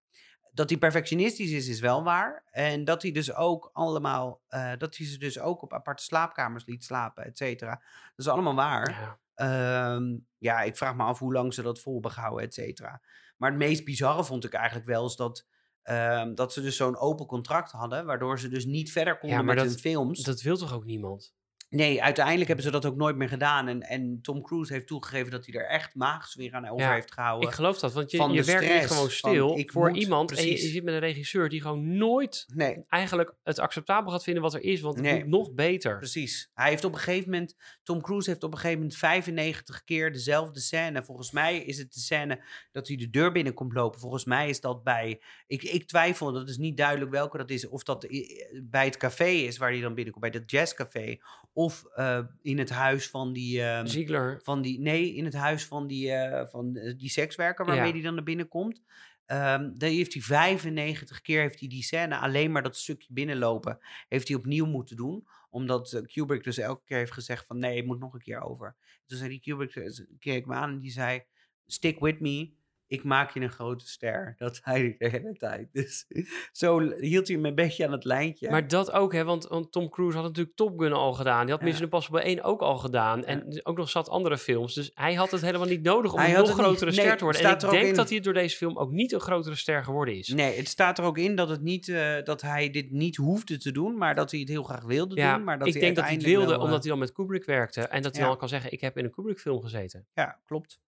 Dat 0.53 0.69
hij 0.69 0.77
perfectionistisch 0.77 1.51
is, 1.51 1.67
is 1.67 1.79
wel 1.79 2.03
waar. 2.03 2.43
En 2.51 2.83
dat 2.85 3.01
hij 3.01 3.11
dus 3.11 3.33
ook 3.33 3.69
allemaal, 3.73 4.41
eh, 4.47 4.71
dat 4.77 4.97
hij 4.97 5.05
ze 5.07 5.17
dus 5.17 5.39
ook 5.39 5.61
op 5.61 5.73
aparte 5.73 6.03
slaapkamers 6.03 6.65
liet 6.65 6.83
slapen, 6.83 7.25
et 7.25 7.37
cetera. 7.37 7.71
Dat 8.15 8.25
is 8.25 8.27
allemaal 8.27 8.55
waar. 8.55 8.89
Ja. 8.89 9.19
Ehm, 9.35 10.17
ja, 10.37 10.61
ik 10.61 10.77
vraag 10.77 10.95
me 10.95 11.03
af 11.03 11.19
hoe 11.19 11.33
lang 11.33 11.53
ze 11.53 11.61
dat 11.61 11.79
vol 11.79 11.93
hebben 11.93 12.11
gehouden, 12.11 12.45
et 12.45 12.53
cetera. 12.53 13.01
Maar 13.37 13.49
het 13.49 13.59
meest 13.59 13.85
bizarre 13.85 14.23
vond 14.23 14.43
ik 14.43 14.53
eigenlijk 14.53 14.85
wel 14.87 15.05
is 15.05 15.15
dat, 15.15 15.47
ehm, 15.81 16.33
dat 16.35 16.53
ze 16.53 16.61
dus 16.61 16.75
zo'n 16.75 16.97
open 16.97 17.25
contract 17.25 17.71
hadden, 17.71 18.05
waardoor 18.05 18.39
ze 18.39 18.47
dus 18.49 18.65
niet 18.65 18.91
verder 18.91 19.17
konden 19.17 19.37
maar 19.37 19.45
met 19.45 19.63
dat- 19.63 19.65
hun 19.73 19.79
films. 19.79 20.19
Dat 20.23 20.41
wil 20.41 20.57
toch 20.57 20.73
ook 20.73 20.85
niemand? 20.85 21.33
Nee, 21.75 22.03
uiteindelijk 22.03 22.47
hebben 22.47 22.65
ze 22.65 22.71
dat 22.71 22.85
ook 22.85 22.95
nooit 22.95 23.15
meer 23.15 23.27
gedaan. 23.29 23.67
En, 23.67 23.81
en 23.81 24.19
Tom 24.21 24.41
Cruise 24.41 24.73
heeft 24.73 24.87
toegegeven 24.87 25.31
dat 25.31 25.45
hij 25.45 25.55
er 25.61 25.67
echt 25.67 25.95
magisch 25.95 26.35
weer 26.35 26.53
aan 26.53 26.67
over 26.67 26.85
Ja, 26.85 26.93
heeft 26.93 27.13
gehouden. 27.13 27.49
Ik 27.49 27.55
geloof 27.55 27.79
dat, 27.79 27.93
want 27.93 28.11
je, 28.11 28.43
werkt 28.43 28.73
niet 28.73 28.87
gewoon 28.91 29.09
stil 29.09 29.57
ik 29.57 29.71
voor 29.71 29.89
moet, 29.89 29.97
iemand 29.97 30.31
en 30.31 30.37
je, 30.37 30.43
je 30.43 30.49
precies. 30.53 30.71
zit 30.71 30.83
met 30.83 30.93
een 30.93 30.99
regisseur 30.99 31.49
die 31.49 31.61
gewoon 31.61 31.97
nooit 31.97 32.45
Nee, 32.53 32.83
eigenlijk 32.87 33.33
het 33.43 33.59
acceptabel 33.59 34.11
gaat 34.11 34.23
vinden 34.23 34.43
wat 34.43 34.53
er 34.53 34.61
is, 34.63 34.81
want 34.81 34.95
het 34.95 35.03
Nee. 35.05 35.19
moet 35.19 35.27
nog 35.27 35.53
beter. 35.53 35.97
precies. 35.97 36.49
Hij 36.53 36.69
heeft 36.69 36.83
op 36.83 36.93
een 36.93 36.99
gegeven 36.99 37.29
moment, 37.31 37.55
Tom 37.83 38.01
Cruise 38.01 38.29
heeft 38.29 38.43
op 38.43 38.51
een 38.51 38.57
gegeven 38.57 38.79
moment 38.79 38.97
95 38.97 39.83
keer 39.83 40.11
dezelfde 40.11 40.59
scène. 40.59 41.03
Volgens 41.03 41.31
mij 41.31 41.57
is 41.57 41.77
het 41.77 41.93
de 41.93 41.99
scène 41.99 42.43
dat 42.71 42.87
hij 42.87 42.97
de 42.97 43.09
deur 43.09 43.31
binnen 43.31 43.53
komt 43.53 43.73
lopen. 43.73 43.99
Volgens 43.99 44.25
mij 44.25 44.49
is 44.49 44.61
dat 44.61 44.83
bij, 44.83 45.21
ik, 45.47 45.63
ik 45.63 45.87
twijfel, 45.87 46.31
dat 46.31 46.49
is 46.49 46.57
niet 46.57 46.77
duidelijk 46.77 47.11
welke 47.11 47.37
dat 47.37 47.49
is. 47.49 47.67
Of 47.67 47.83
dat 47.83 48.03
i- 48.03 48.45
bij 48.63 48.85
het 48.85 48.97
café 48.97 49.25
is 49.29 49.57
waar 49.57 49.71
hij 49.71 49.81
dan 49.81 49.93
binnenkomt, 49.93 50.31
bij 50.31 50.39
het 50.41 50.51
jazzcafé. 50.51 51.17
Of 51.63 51.85
eh, 51.95 52.19
in 52.41 52.57
het 52.57 52.69
huis 52.69 53.09
van 53.09 53.33
die... 53.33 53.61
ehm, 53.61 53.85
Ziegler. 53.85 54.39
van 54.43 54.61
die, 54.61 54.79
nee, 54.79 55.13
in 55.13 55.25
het 55.25 55.33
huis 55.33 55.65
van 55.65 55.87
die, 55.87 56.11
eh, 56.11 56.47
van 56.47 56.75
eh, 56.75 56.97
die 56.97 57.09
sekswerker 57.09 57.65
waarmee 57.65 57.87
Ja. 57.87 57.93
hij 57.93 58.01
dan 58.01 58.15
naar 58.15 58.23
binnen 58.23 58.47
komt. 58.47 58.81
Ehm 59.25 59.71
daar 59.77 59.89
heeft 59.89 60.13
hij 60.13 60.21
95 60.21 61.21
keer 61.21 61.41
heeft 61.41 61.59
hij 61.59 61.69
die 61.69 61.83
scène 61.83 62.17
alleen 62.17 62.51
maar 62.51 62.63
dat 62.63 62.75
stukje 62.77 63.13
binnenlopen 63.13 63.79
heeft 64.07 64.27
hij 64.27 64.37
opnieuw 64.37 64.65
moeten 64.65 64.95
doen. 64.95 65.27
Omdat 65.49 66.01
Kubrick 66.13 66.43
dus 66.43 66.57
elke 66.57 66.83
keer 66.85 66.97
heeft 66.97 67.11
gezegd 67.11 67.45
van 67.45 67.59
nee, 67.59 67.75
je 67.75 67.83
moet 67.85 67.99
nog 67.99 68.13
een 68.13 68.21
keer 68.21 68.41
over. 68.41 68.75
Toen 69.05 69.17
zei 69.17 69.29
die 69.29 69.39
Kubrick, 69.39 69.91
keek 70.19 70.45
me 70.45 70.53
aan 70.53 70.69
en 70.69 70.79
die 70.79 70.91
zei, 70.91 71.23
stick 71.65 71.99
with 71.99 72.19
me, 72.19 72.51
ik 72.93 73.03
maak 73.03 73.31
je 73.31 73.39
een 73.39 73.51
grote 73.51 73.87
ster. 73.87 74.33
Dat 74.37 74.61
zei 74.63 74.77
hij 74.77 74.95
de 74.97 75.07
hele 75.17 75.33
tijd. 75.37 75.67
Dus 75.71 76.05
zo 76.51 76.79
hield 76.95 77.27
hij 77.27 77.35
hem 77.35 77.45
een 77.45 77.55
beetje 77.55 77.85
aan 77.85 77.91
het 77.91 78.03
lijntje. 78.03 78.49
Maar 78.49 78.67
dat 78.67 78.91
ook, 78.91 79.13
hè, 79.13 79.23
want, 79.23 79.47
want 79.47 79.71
Tom 79.71 79.89
Cruise 79.89 80.17
had 80.17 80.25
natuurlijk 80.25 80.55
Top 80.55 80.79
Gun 80.79 80.93
al 80.93 81.13
gedaan. 81.13 81.41
Die 81.41 81.49
had 81.51 81.59
Ja. 81.59 81.65
Mission 81.65 81.83
Impossible 81.83 82.21
1 82.21 82.43
ook 82.43 82.61
al 82.61 82.77
gedaan. 82.77 83.25
En 83.25 83.59
ook 83.65 83.77
nog 83.77 83.89
zat 83.89 84.09
andere 84.09 84.37
films. 84.37 84.73
Dus 84.73 84.91
hij 84.93 85.13
had 85.13 85.31
het 85.31 85.41
helemaal 85.41 85.67
niet 85.67 85.83
nodig 85.83 86.13
om 86.13 86.19
Hij 86.19 86.29
een 86.29 86.35
nog 86.37 86.47
niet. 86.47 86.55
grotere 86.57 86.91
Nee, 86.91 86.99
ster 86.99 87.17
te 87.17 87.23
worden. 87.23 87.41
En 87.43 87.51
ik 87.53 87.59
denk 87.69 87.85
in. 87.85 87.93
dat 87.93 88.09
hij 88.09 88.19
door 88.19 88.33
deze 88.33 88.57
film 88.57 88.77
ook 88.77 88.91
niet 88.91 89.11
een 89.11 89.19
grotere 89.19 89.55
ster 89.55 89.83
geworden 89.83 90.15
is. 90.17 90.27
Nee, 90.27 90.57
het 90.57 90.67
staat 90.67 90.97
er 90.97 91.03
ook 91.03 91.17
in 91.17 91.35
dat, 91.35 91.49
het 91.49 91.61
niet, 91.61 91.87
eh, 91.87 92.23
dat 92.23 92.41
hij 92.41 92.69
dit 92.69 92.91
niet 92.91 93.15
hoefde 93.15 93.57
te 93.57 93.71
doen, 93.71 93.97
maar 93.97 94.15
dat 94.15 94.31
hij 94.31 94.39
het 94.39 94.49
heel 94.49 94.63
graag 94.63 94.83
wilde 94.83 95.15
Ja, 95.15 95.35
doen. 95.35 95.43
Maar 95.43 95.57
dat 95.59 95.67
ik 95.67 95.73
hij 95.73 95.81
denk 95.81 95.95
dat 95.95 96.05
hij 96.05 96.13
het 96.13 96.23
wilde 96.23 96.45
wel, 96.47 96.55
eh, 96.57 96.63
omdat 96.63 96.79
hij 96.81 96.89
dan 96.89 96.99
met 96.99 97.11
Kubrick 97.11 97.45
werkte. 97.45 97.81
En 97.81 98.01
dat 98.01 98.15
hij 98.15 98.25
dan 98.25 98.37
kan 98.37 98.49
zeggen, 98.49 98.71
ik 98.71 98.81
heb 98.81 98.97
in 98.97 99.03
een 99.05 99.11
Kubrick 99.11 99.39
film 99.39 99.61
gezeten. 99.61 100.07
Ja, 100.13 100.39
klopt. 100.45 100.81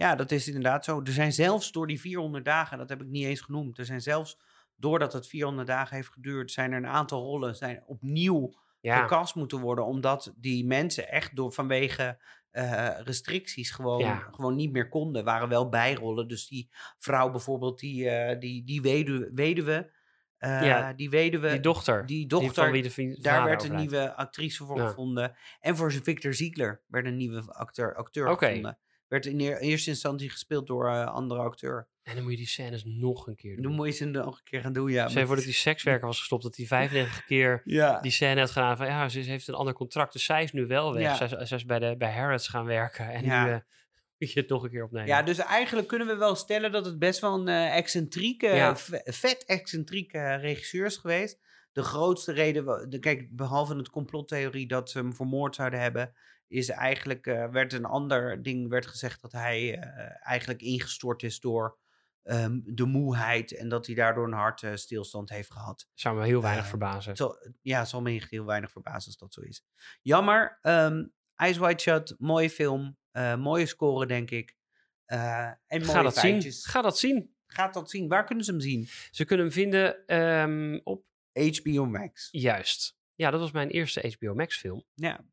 Ja, 0.00 0.14
dat 0.14 0.30
is 0.30 0.46
inderdaad 0.46 0.84
zo. 0.84 1.00
Er 1.04 1.12
zijn 1.12 1.32
zelfs 1.32 1.72
door 1.72 1.86
die 1.86 2.00
400 2.00 2.44
dagen, 2.44 2.78
dat 2.78 2.88
heb 2.88 3.00
ik 3.00 3.08
niet 3.08 3.24
eens 3.24 3.40
genoemd, 3.40 3.78
er 3.78 3.84
zijn 3.84 4.00
zelfs 4.00 4.38
doordat 4.76 5.12
het 5.12 5.26
400 5.26 5.66
dagen 5.68 5.96
heeft 5.96 6.08
geduurd, 6.08 6.50
zijn 6.50 6.72
er 6.72 6.78
een 6.78 6.86
aantal 6.86 7.22
rollen 7.22 7.56
zijn 7.56 7.82
opnieuw 7.86 8.58
Ja, 8.80 9.00
gekast 9.02 9.34
moeten 9.34 9.58
worden, 9.60 9.84
omdat 9.86 10.32
die 10.36 10.66
mensen 10.66 11.08
echt 11.08 11.36
door 11.36 11.52
vanwege 11.52 12.22
eh, 12.50 12.88
restricties 13.04 13.70
gewoon, 13.70 14.00
Ja. 14.00 14.28
gewoon 14.30 14.54
niet 14.54 14.72
meer 14.72 14.88
konden. 14.88 15.24
Waren 15.24 15.48
wel 15.48 15.68
bijrollen. 15.68 16.28
Dus 16.28 16.48
die 16.48 16.68
vrouw 16.98 17.30
bijvoorbeeld, 17.30 17.78
die, 17.78 18.08
eh, 18.08 18.40
die, 18.40 18.64
die 18.64 18.82
weduwe, 18.82 19.30
weduwe 19.34 19.98
Eh, 20.38 20.62
Ja, 20.66 20.92
die 20.92 21.10
weduwe, 21.10 21.48
die 21.50 21.60
dochter. 21.60 22.06
die 22.06 22.26
dochter, 22.26 22.70
wie 22.70 22.82
de 22.82 23.18
daar 23.20 23.44
werd 23.44 23.64
een 23.64 23.74
nieuwe 23.74 24.14
actrice 24.14 24.64
voor 24.64 24.78
Ja. 24.78 24.86
gevonden. 24.88 25.36
En 25.60 25.76
voor 25.76 25.92
Victor 25.92 26.34
Ziegler 26.34 26.82
werd 26.86 27.06
een 27.06 27.16
nieuwe 27.16 27.42
acteur, 27.52 27.96
gevonden. 28.12 28.78
Werd 29.10 29.26
in 29.26 29.40
eer- 29.40 29.58
eerste 29.60 29.90
instantie 29.90 30.30
gespeeld 30.30 30.66
door 30.66 30.88
een 30.90 31.06
andere 31.06 31.40
acteur. 31.40 31.88
En 32.02 32.14
dan 32.14 32.22
moet 32.22 32.32
je 32.32 32.38
die 32.38 32.46
scènes 32.48 32.82
nog 32.84 33.26
een 33.26 33.36
keer 33.36 33.54
doen. 33.54 33.62
Dan 33.62 33.72
moet 33.72 33.86
je 33.86 33.92
ze 33.92 34.04
nog 34.04 34.36
een 34.38 34.44
keer 34.44 34.60
gaan 34.60 34.72
doen, 34.72 34.90
ja. 34.90 34.96
Stel 35.00 35.08
je 35.10 35.14
maar- 35.16 35.26
voor 35.26 35.36
dat 35.36 35.44
die 35.44 35.54
sekswerker 35.54 36.06
was 36.06 36.18
gestopt, 36.18 36.42
dat 36.42 36.56
hij 36.56 36.66
95 36.66 37.24
keer 37.24 37.62
ja. 37.80 38.00
die 38.00 38.10
scène 38.10 38.40
had 38.40 38.50
gedaan 38.50 38.76
van 38.76 38.86
ja, 38.86 39.08
ze 39.08 39.18
heeft 39.20 39.48
een 39.48 39.54
ander 39.54 39.74
contract, 39.74 40.12
dus 40.12 40.24
zij 40.24 40.42
is 40.42 40.52
nu 40.52 40.66
wel 40.66 40.94
weg. 40.94 41.02
Ja. 41.02 41.14
Zij, 41.14 41.38
is- 41.40 41.48
zij 41.48 41.58
is 41.58 41.64
bij, 41.64 41.78
de, 41.78 41.94
bij 41.98 42.12
Harrods 42.12 42.48
gaan 42.48 42.64
werken 42.64 43.08
en 43.10 43.24
Ja. 43.24 43.44
nu 43.44 43.50
eh, 43.50 43.56
moet 44.18 44.32
je 44.32 44.40
het 44.40 44.48
nog 44.48 44.62
een 44.62 44.70
keer 44.70 44.84
opnemen. 44.84 45.08
Ja, 45.08 45.22
dus 45.22 45.38
eigenlijk 45.38 45.88
kunnen 45.88 46.06
we 46.06 46.16
wel 46.16 46.34
stellen 46.34 46.72
dat 46.72 46.84
het 46.84 46.98
best 46.98 47.20
wel 47.20 47.34
een 47.40 47.48
eh, 47.48 47.76
excentrieke, 47.76 48.46
Ja. 48.46 48.76
vet 49.04 49.44
excentrieke 49.44 50.34
regisseur 50.34 50.86
is 50.86 50.96
geweest. 50.96 51.38
De 51.72 51.82
grootste 51.82 52.32
reden, 52.32 52.90
de, 52.90 52.98
kijk, 52.98 53.28
behalve 53.36 53.76
het 53.76 53.90
complottheorie 53.90 54.66
dat 54.66 54.90
ze 54.90 54.98
hem 54.98 55.14
vermoord 55.14 55.54
zouden 55.54 55.80
hebben, 55.80 56.14
is 56.50 56.68
eigenlijk, 56.68 57.26
eh, 57.26 57.48
werd 57.50 57.72
een 57.72 57.84
ander 57.84 58.42
ding 58.42 58.68
werd 58.68 58.86
gezegd 58.86 59.20
dat 59.20 59.32
hij 59.32 59.78
eh, 59.78 60.26
eigenlijk 60.26 60.60
ingestort 60.62 61.22
is 61.22 61.40
door 61.40 61.78
ehm, 62.22 62.60
de 62.64 62.84
moeheid 62.84 63.56
en 63.56 63.68
dat 63.68 63.86
hij 63.86 63.94
daardoor 63.94 64.26
een 64.26 64.32
hartstilstand 64.32 65.30
heeft 65.30 65.52
gehad. 65.52 65.88
Zou 65.94 66.16
me 66.18 66.24
heel 66.24 66.42
weinig 66.42 66.62
Eh, 66.64 66.68
verbazen. 66.70 67.16
Zo, 67.16 67.32
ja, 67.62 67.84
zal 67.84 68.00
me 68.02 68.26
heel 68.28 68.44
weinig 68.44 68.70
verbazen 68.70 69.06
als 69.06 69.16
dat 69.16 69.32
zo 69.34 69.40
is. 69.40 69.64
Jammer. 70.02 70.58
ehm 70.62 71.04
Eyes 71.34 71.58
Wide 71.58 71.80
Shut, 71.80 72.14
mooie 72.18 72.50
film. 72.50 72.98
eh, 73.10 73.36
mooie 73.36 73.66
score, 73.66 74.06
denk 74.06 74.30
ik. 74.30 74.56
Eh, 75.04 75.46
en 75.46 75.56
mooie 75.80 75.84
Ga 75.84 76.02
dat 76.02 76.18
feitjes. 76.18 76.62
zien. 76.62 76.72
Ga 76.72 76.82
dat 76.82 76.98
zien. 76.98 77.34
Gaat 77.46 77.74
dat 77.74 77.90
zien? 77.90 78.08
Waar 78.08 78.24
kunnen 78.24 78.44
ze 78.44 78.50
hem 78.50 78.60
zien? 78.60 78.88
Ze 79.10 79.24
kunnen 79.24 79.46
hem 79.46 79.54
vinden 79.54 80.06
ehm, 80.06 80.80
op 80.84 81.04
HBO 81.32 81.86
Max. 81.86 82.28
Juist. 82.30 82.96
Ja, 83.14 83.30
dat 83.30 83.40
was 83.40 83.50
mijn 83.50 83.68
eerste 83.70 84.14
HBO 84.18 84.34
Max 84.34 84.58
film. 84.58 84.84
Ja, 84.94 85.24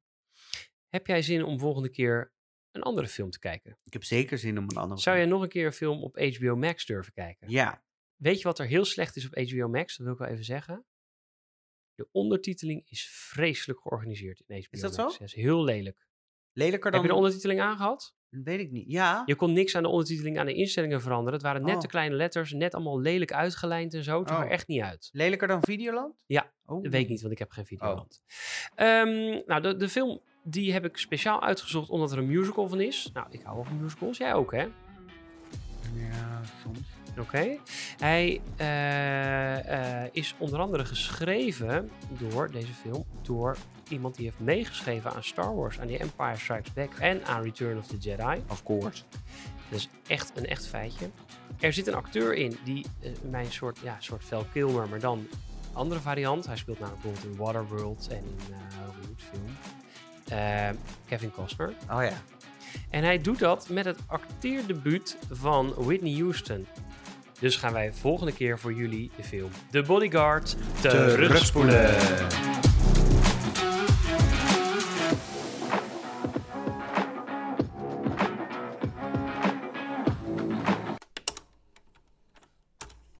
Heb 0.90 1.08
jij 1.08 1.22
zin 1.22 1.44
om 1.44 1.60
volgende 1.60 1.90
keer 1.90 2.32
een 2.72 2.82
andere 2.82 3.08
film 3.08 3.30
te 3.30 3.40
kijken? 3.40 3.78
ik 3.84 3.94
heb 3.94 4.04
zeker 4.04 4.38
zin 4.38 4.58
om 4.58 4.64
een 4.64 4.78
andere 4.78 5.02
Zou 5.02 5.16
film- 5.16 5.28
jij 5.28 5.36
nog 5.38 5.44
een 5.44 5.52
keer 5.54 5.66
een 5.66 5.74
film 5.74 6.04
op 6.04 6.20
HBO 6.20 6.56
Max 6.56 6.86
durven 6.86 7.14
kijken? 7.14 7.50
Ja, 7.50 7.86
Weet 8.16 8.38
je 8.38 8.44
wat 8.44 8.60
er 8.60 8.66
heel 8.66 8.86
slecht 8.86 9.16
is 9.16 9.26
op 9.26 9.36
HBO 9.50 9.68
Max? 9.68 9.96
Dat 9.98 10.06
wil 10.06 10.14
ik 10.16 10.20
wel 10.20 10.28
even 10.30 10.44
zeggen. 10.46 10.86
De 11.96 12.08
ondertiteling 12.12 12.86
is 12.90 13.08
vreselijk 13.10 13.80
georganiseerd 13.82 14.40
in 14.48 14.56
HBO 14.56 14.68
Is 14.72 14.80
dat 14.80 14.98
Max. 14.98 15.14
zo? 15.14 15.20
Dat 15.20 15.28
is 15.28 15.34
heel 15.34 15.64
lelijk. 15.64 16.08
lelijker 16.52 16.92
dan... 16.92 17.00
Heb 17.00 17.02
je 17.02 17.08
de 17.08 17.18
ondertiteling 17.18 17.60
aangehad? 17.62 18.16
Weet 18.30 18.60
ik 18.60 18.72
niet. 18.72 18.92
Ja. 18.92 19.24
Je 19.26 19.36
kon 19.36 19.54
niks 19.54 19.76
aan 19.76 19.84
de 19.84 19.90
ondertiteling, 19.90 20.40
aan 20.40 20.46
de 20.46 20.54
instellingen 20.54 21.02
veranderen. 21.02 21.34
Het 21.34 21.42
waren 21.42 21.62
net 21.64 21.76
Oh. 21.76 21.82
te 21.82 21.88
kleine 21.88 22.16
letters, 22.16 22.52
net 22.52 22.74
allemaal 22.74 23.00
lelijk 23.00 23.34
uitgelijnd 23.34 23.94
en 23.94 24.04
zo. 24.04 24.20
Het 24.20 24.28
zag 24.30 24.40
er 24.40 24.46
Oh. 24.46 24.52
echt 24.52 24.68
niet 24.68 24.82
uit. 24.82 25.10
Lelijker 25.12 25.48
dan 25.48 25.62
Videoland? 25.64 26.24
Ja, 26.28 26.54
Oh. 26.66 26.84
Dat 26.84 26.92
weet 26.92 27.02
ik 27.04 27.10
niet, 27.10 27.22
want 27.22 27.34
ik 27.34 27.40
heb 27.40 27.52
geen 27.52 27.66
Videoland. 27.66 28.22
Ehm, 28.76 29.42
nou, 29.46 29.62
de, 29.62 29.76
de 29.76 29.90
film 29.90 30.22
die 30.50 30.74
heb 30.74 30.86
ik 30.86 30.98
speciaal 30.98 31.42
uitgezocht 31.42 31.90
omdat 31.90 32.12
er 32.12 32.18
een 32.18 32.28
musical 32.28 32.68
van 32.68 32.82
is. 32.82 33.10
Nou, 33.14 33.28
ik 33.30 33.42
hou 33.44 33.66
van 33.66 33.82
musicals. 33.82 34.18
Jij 34.18 34.34
ook, 34.34 34.52
hè? 34.52 34.62
Ja, 35.94 36.42
soms. 36.64 36.80
Oké. 37.20 37.58
Hij 37.98 38.42
eh, 38.56 40.04
eh, 40.04 40.10
is 40.12 40.36
onder 40.38 40.60
andere 40.60 40.86
geschreven 40.86 41.90
door 42.10 42.52
deze 42.52 42.74
film 42.74 43.06
door 43.22 43.58
iemand 43.90 44.16
die 44.16 44.26
heeft 44.26 44.40
meegeschreven 44.40 45.14
aan 45.14 45.24
Star 45.24 45.56
Wars, 45.56 45.80
aan 45.80 45.88
The 45.88 45.98
Empire 45.98 46.38
Strikes 46.38 46.74
Back 46.74 46.94
en 46.94 47.26
aan 47.26 47.44
Return 47.44 47.78
of 47.78 47.88
the 47.88 47.98
Jedi. 47.98 48.42
Of 48.50 48.64
course. 48.64 49.04
Dat 49.70 49.80
is 49.80 49.90
echt 50.08 50.32
een 50.36 50.46
echt 50.46 50.68
feitje. 50.68 51.10
Er 51.60 51.74
zit 51.74 51.88
een 51.88 51.96
acteur 51.96 52.34
in 52.34 52.58
die 52.64 52.86
eh, 53.02 53.12
mijn 53.30 53.52
soort, 53.52 53.80
ja, 53.84 53.96
soort 54.00 54.24
Val 54.24 54.46
Kilmer, 54.54 54.90
maar 54.90 55.00
dan 55.00 55.18
een 55.18 55.30
andere 55.74 56.00
variant. 56.00 56.46
Hij 56.46 56.58
speelt 56.58 56.80
namelijk 56.80 57.04
bijvoorbeeld 57.04 57.34
in 57.34 57.44
Waterworld 57.44 58.08
en 58.08 58.24
in 58.24 58.54
eh 58.54 58.86
Robin 58.86 59.16
Eh, 60.30 60.70
Kevin 61.06 61.32
Costner. 61.32 61.74
Oh 61.92 62.04
ja. 62.04 62.22
En 62.90 63.04
hij 63.04 63.22
doet 63.22 63.40
dat 63.40 63.70
met 63.70 63.86
het 63.86 64.00
acteerdebuut 64.08 65.18
van 65.32 65.74
Whitney 65.78 66.14
Houston. 66.14 66.68
Dus 67.40 67.56
gaan 67.56 67.74
wij 67.74 67.94
volgende 67.94 68.34
keer 68.34 68.60
voor 68.60 68.74
jullie 68.74 69.12
de 69.16 69.24
film 69.24 69.50
The 69.72 69.82
Bodyguard 69.82 70.56
terugspoelen. 70.82 71.96